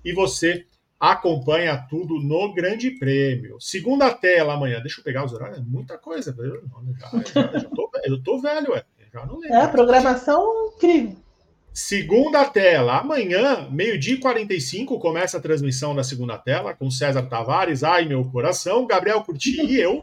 e 0.03 0.11
você 0.11 0.65
acompanha 0.99 1.77
tudo 1.89 2.15
no 2.15 2.53
Grande 2.53 2.91
Prêmio. 2.91 3.55
Segunda 3.61 4.13
tela 4.13 4.55
amanhã. 4.55 4.81
Deixa 4.81 4.99
eu 4.99 5.03
pegar 5.05 5.23
os 5.23 5.31
horários. 5.31 5.59
É 5.59 5.61
muita 5.61 5.97
coisa. 5.97 6.35
Eu, 6.37 6.61
já, 6.99 7.23
já, 7.23 7.59
já 7.59 7.69
tô, 7.69 7.89
eu 8.03 8.21
tô 8.21 8.41
velho, 8.41 8.71
ué. 8.73 8.83
Já 9.13 9.25
não 9.25 9.39
lembro. 9.39 9.55
É, 9.55 9.65
programação 9.65 10.73
incrível. 10.75 11.15
Segunda 11.75 12.45
tela. 12.45 12.99
Amanhã, 12.99 13.67
meio-dia 13.69 14.13
e 14.13 14.17
45, 14.17 14.97
começa 14.97 15.37
a 15.37 15.41
transmissão 15.41 15.93
da 15.93 16.05
segunda 16.05 16.37
tela 16.37 16.73
com 16.73 16.89
César 16.89 17.23
Tavares, 17.23 17.83
Ai 17.83 18.05
Meu 18.05 18.23
Coração, 18.23 18.87
Gabriel 18.87 19.21
Curti 19.21 19.61
e 19.61 19.77
eu. 19.77 20.01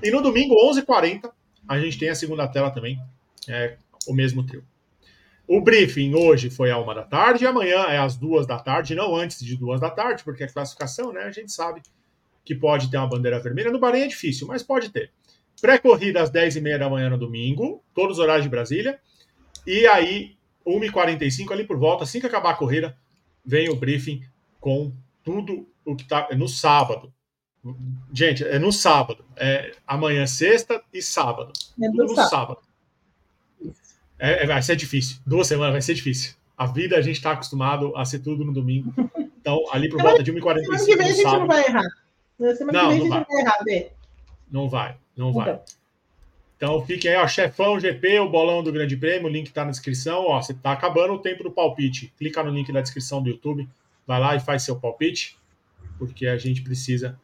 E 0.00 0.12
no 0.12 0.22
domingo, 0.22 0.54
11h40, 0.72 1.28
a 1.66 1.80
gente 1.80 1.98
tem 1.98 2.08
a 2.08 2.14
segunda 2.14 2.46
tela 2.46 2.70
também. 2.70 3.00
É 3.48 3.76
o 4.06 4.14
mesmo 4.14 4.46
trio. 4.46 4.64
O 5.48 5.60
briefing 5.60 6.14
hoje 6.14 6.50
foi 6.50 6.70
à 6.70 6.78
uma 6.78 6.94
da 6.94 7.02
tarde, 7.02 7.44
amanhã 7.44 7.86
é 7.88 7.98
às 7.98 8.16
duas 8.16 8.46
da 8.46 8.60
tarde, 8.60 8.94
não 8.94 9.16
antes 9.16 9.44
de 9.44 9.56
duas 9.56 9.80
da 9.80 9.90
tarde, 9.90 10.22
porque 10.22 10.44
a 10.44 10.48
classificação, 10.48 11.12
né? 11.12 11.22
A 11.22 11.32
gente 11.32 11.50
sabe 11.50 11.82
que 12.44 12.54
pode 12.54 12.92
ter 12.92 12.96
uma 12.96 13.08
bandeira 13.08 13.40
vermelha. 13.40 13.72
No 13.72 13.80
Bahrein 13.80 14.02
é 14.02 14.06
difícil, 14.06 14.46
mas 14.46 14.62
pode 14.62 14.90
ter. 14.90 15.10
Pré-corrida 15.60 16.22
às 16.22 16.30
10 16.30 16.54
e 16.54 16.60
meia 16.60 16.78
da 16.78 16.88
manhã 16.88 17.10
no 17.10 17.18
domingo, 17.18 17.82
todos 17.92 18.18
os 18.18 18.22
horários 18.22 18.44
de 18.44 18.50
Brasília. 18.50 19.00
E 19.66 19.84
aí, 19.88 20.37
1h45, 20.68 21.52
ali 21.52 21.64
por 21.64 21.78
volta, 21.78 22.04
assim 22.04 22.20
que 22.20 22.26
acabar 22.26 22.50
a 22.50 22.54
corrida, 22.54 22.96
vem 23.44 23.68
o 23.68 23.76
briefing 23.76 24.22
com 24.60 24.92
tudo 25.24 25.66
o 25.84 25.96
que 25.96 26.02
está 26.02 26.28
no 26.36 26.48
sábado. 26.48 27.12
Gente, 28.12 28.44
é 28.44 28.58
no 28.58 28.72
sábado. 28.72 29.24
É 29.36 29.72
amanhã, 29.86 30.26
sexta 30.26 30.82
e 30.92 31.02
sábado. 31.02 31.52
É 31.82 31.90
tudo 31.90 32.04
no 32.04 32.14
sábado. 32.14 32.30
sábado. 32.30 32.60
É, 34.18 34.44
é, 34.44 34.46
vai 34.46 34.62
ser 34.62 34.76
difícil. 34.76 35.18
Duas 35.26 35.46
semanas 35.46 35.72
vai 35.72 35.82
ser 35.82 35.94
difícil. 35.94 36.34
A 36.56 36.66
vida 36.66 36.96
a 36.96 37.00
gente 37.00 37.16
está 37.16 37.32
acostumado 37.32 37.96
a 37.96 38.04
ser 38.04 38.18
tudo 38.18 38.44
no 38.44 38.52
domingo. 38.52 38.92
Então, 39.40 39.64
ali 39.70 39.88
por 39.88 40.02
volta 40.02 40.22
de 40.22 40.32
1h45. 40.32 40.76
Semana 40.76 40.84
que 40.84 40.96
vem 40.96 41.06
a 41.06 41.10
gente 41.10 41.22
sábado, 41.22 41.40
não 41.40 41.46
vai 41.46 41.64
errar. 41.64 42.56
semana 42.56 42.82
não, 42.82 42.90
que 42.90 42.94
vem 42.94 42.98
a 42.98 43.00
gente 43.00 43.08
vai. 43.08 43.18
não 43.20 43.26
vai 43.28 43.40
errar, 43.40 43.64
Bê. 43.64 43.90
Não 44.50 44.68
vai, 44.68 44.96
não 45.16 45.32
vai. 45.32 45.60
Então. 46.58 46.84
fiquem 46.84 47.12
aí, 47.12 47.16
ó, 47.16 47.26
chefão 47.26 47.80
GP, 47.80 48.20
o 48.20 48.28
bolão 48.28 48.62
do 48.62 48.70
Grande 48.70 48.96
Prêmio, 48.96 49.28
o 49.28 49.30
link 49.30 49.46
está 49.46 49.64
na 49.64 49.70
descrição. 49.70 50.26
Ó, 50.26 50.42
você 50.42 50.52
está 50.52 50.72
acabando 50.72 51.14
o 51.14 51.18
tempo 51.18 51.42
do 51.42 51.50
palpite. 51.50 52.12
Clica 52.18 52.42
no 52.42 52.50
link 52.50 52.70
na 52.70 52.82
descrição 52.82 53.22
do 53.22 53.30
YouTube, 53.30 53.66
vai 54.06 54.20
lá 54.20 54.36
e 54.36 54.40
faz 54.40 54.64
seu 54.64 54.76
palpite, 54.76 55.38
porque 55.98 56.26
a 56.26 56.36
gente 56.36 56.60
precisa 56.60 57.18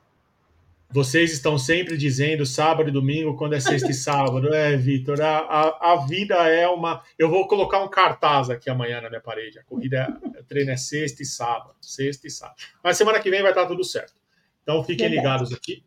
vocês 0.94 1.32
estão 1.32 1.58
sempre 1.58 1.96
dizendo 1.96 2.46
sábado 2.46 2.88
e 2.88 2.92
domingo, 2.92 3.36
quando 3.36 3.54
é 3.54 3.58
sexta 3.58 3.90
e 3.90 3.94
sábado. 3.94 4.54
É, 4.54 4.76
Vitor, 4.76 5.20
a, 5.20 5.38
a, 5.38 5.92
a, 5.92 6.06
vida 6.06 6.36
é 6.48 6.68
uma. 6.68 7.02
Eu 7.18 7.28
vou 7.28 7.48
colocar 7.48 7.82
um 7.82 7.88
cartaz 7.88 8.48
aqui 8.48 8.70
amanhã 8.70 9.00
na 9.00 9.08
minha 9.08 9.20
parede. 9.20 9.58
A 9.58 9.64
corrida, 9.64 10.16
o 10.22 10.44
treino 10.44 10.70
é 10.70 10.76
sexta 10.76 11.20
e 11.20 11.26
sábado. 11.26 11.74
Sexta 11.80 12.28
e 12.28 12.30
sábado. 12.30 12.58
Mas 12.80 12.96
semana 12.96 13.18
que 13.18 13.28
vem 13.28 13.42
vai 13.42 13.50
estar 13.50 13.66
tudo 13.66 13.82
certo. 13.82 14.14
Então 14.62 14.84
fiquem 14.84 15.08
ligados 15.08 15.52
aqui. 15.52 15.82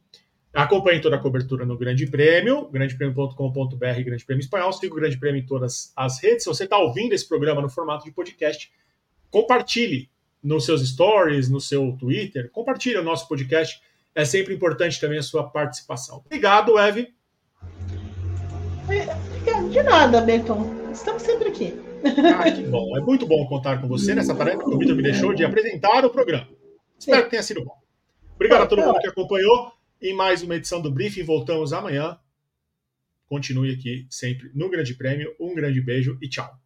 Acompanhem 0.58 1.00
toda 1.00 1.18
a 1.18 1.20
cobertura 1.20 1.68
no 1.68 1.78
Grande 1.78 2.08
Prêmio, 2.08 2.68
grandepremio.com.br, 2.70 3.76
Grande 4.04 4.26
Prêmio 4.26 4.42
Espanhol. 4.42 4.74
Siga 4.74 4.92
o 4.92 4.98
Grande 4.98 5.16
Prêmio 5.16 5.40
em 5.40 5.46
todas 5.46 5.94
as 5.96 6.20
redes. 6.20 6.46
Se 6.46 6.50
você 6.50 6.64
está 6.64 6.80
ouvindo 6.80 7.14
esse 7.14 7.28
programa 7.28 7.62
no 7.62 7.70
formato 7.70 8.06
de 8.06 8.12
podcast, 8.12 8.72
compartilhe 9.30 10.10
nos 10.42 10.66
seus 10.66 10.82
stories, 10.90 11.48
no 11.48 11.62
seu 11.62 11.96
Twitter. 12.00 12.50
Compartilhe 12.50 12.98
o 12.98 13.04
nosso 13.04 13.28
podcast 13.28 13.80
é 14.16 14.26
sempre 14.26 14.56
importante 14.56 15.00
também 15.00 15.20
a 15.20 15.22
sua 15.22 15.48
participação. 15.48 16.24
Obrigado, 16.26 16.80
Eve. 16.80 17.14
De 19.70 19.84
nada, 19.84 20.22
Beton. 20.22 20.74
Estamos 20.92 21.22
sempre 21.22 21.50
aqui. 21.50 21.80
Ah, 22.36 22.50
que 22.50 22.64
bom. 22.64 22.98
É 22.98 23.00
muito 23.00 23.28
bom 23.28 23.46
contar 23.46 23.80
com 23.80 23.88
você 23.88 24.16
nessa 24.16 24.34
tarefa 24.34 24.64
que 24.64 24.70
o 24.72 24.78
Vitor 24.80 24.96
me 24.96 25.04
deixou 25.04 25.36
de 25.36 25.46
apresentar 25.46 26.04
o 26.04 26.10
programa. 26.10 26.48
Espero 26.98 27.26
que 27.26 27.30
tenha 27.30 27.44
sido 27.44 27.64
bom. 27.64 27.78
Obrigado 28.34 28.64
a 28.64 28.66
todo 28.66 28.82
mundo 28.82 29.00
que 29.00 29.08
acompanhou. 29.08 29.77
Em 30.00 30.14
mais 30.14 30.44
uma 30.44 30.56
edição 30.56 30.80
do 30.80 30.92
Briefing. 30.92 31.24
Voltamos 31.24 31.74
amanhã. 31.74 32.20
Continue 33.28 33.74
aqui 33.74 34.06
sempre 34.10 34.52
no 34.54 34.70
Grande 34.70 34.94
Prêmio. 34.94 35.36
Um 35.40 35.56
grande 35.56 35.82
beijo 35.82 36.18
e 36.22 36.30
tchau. 36.30 36.60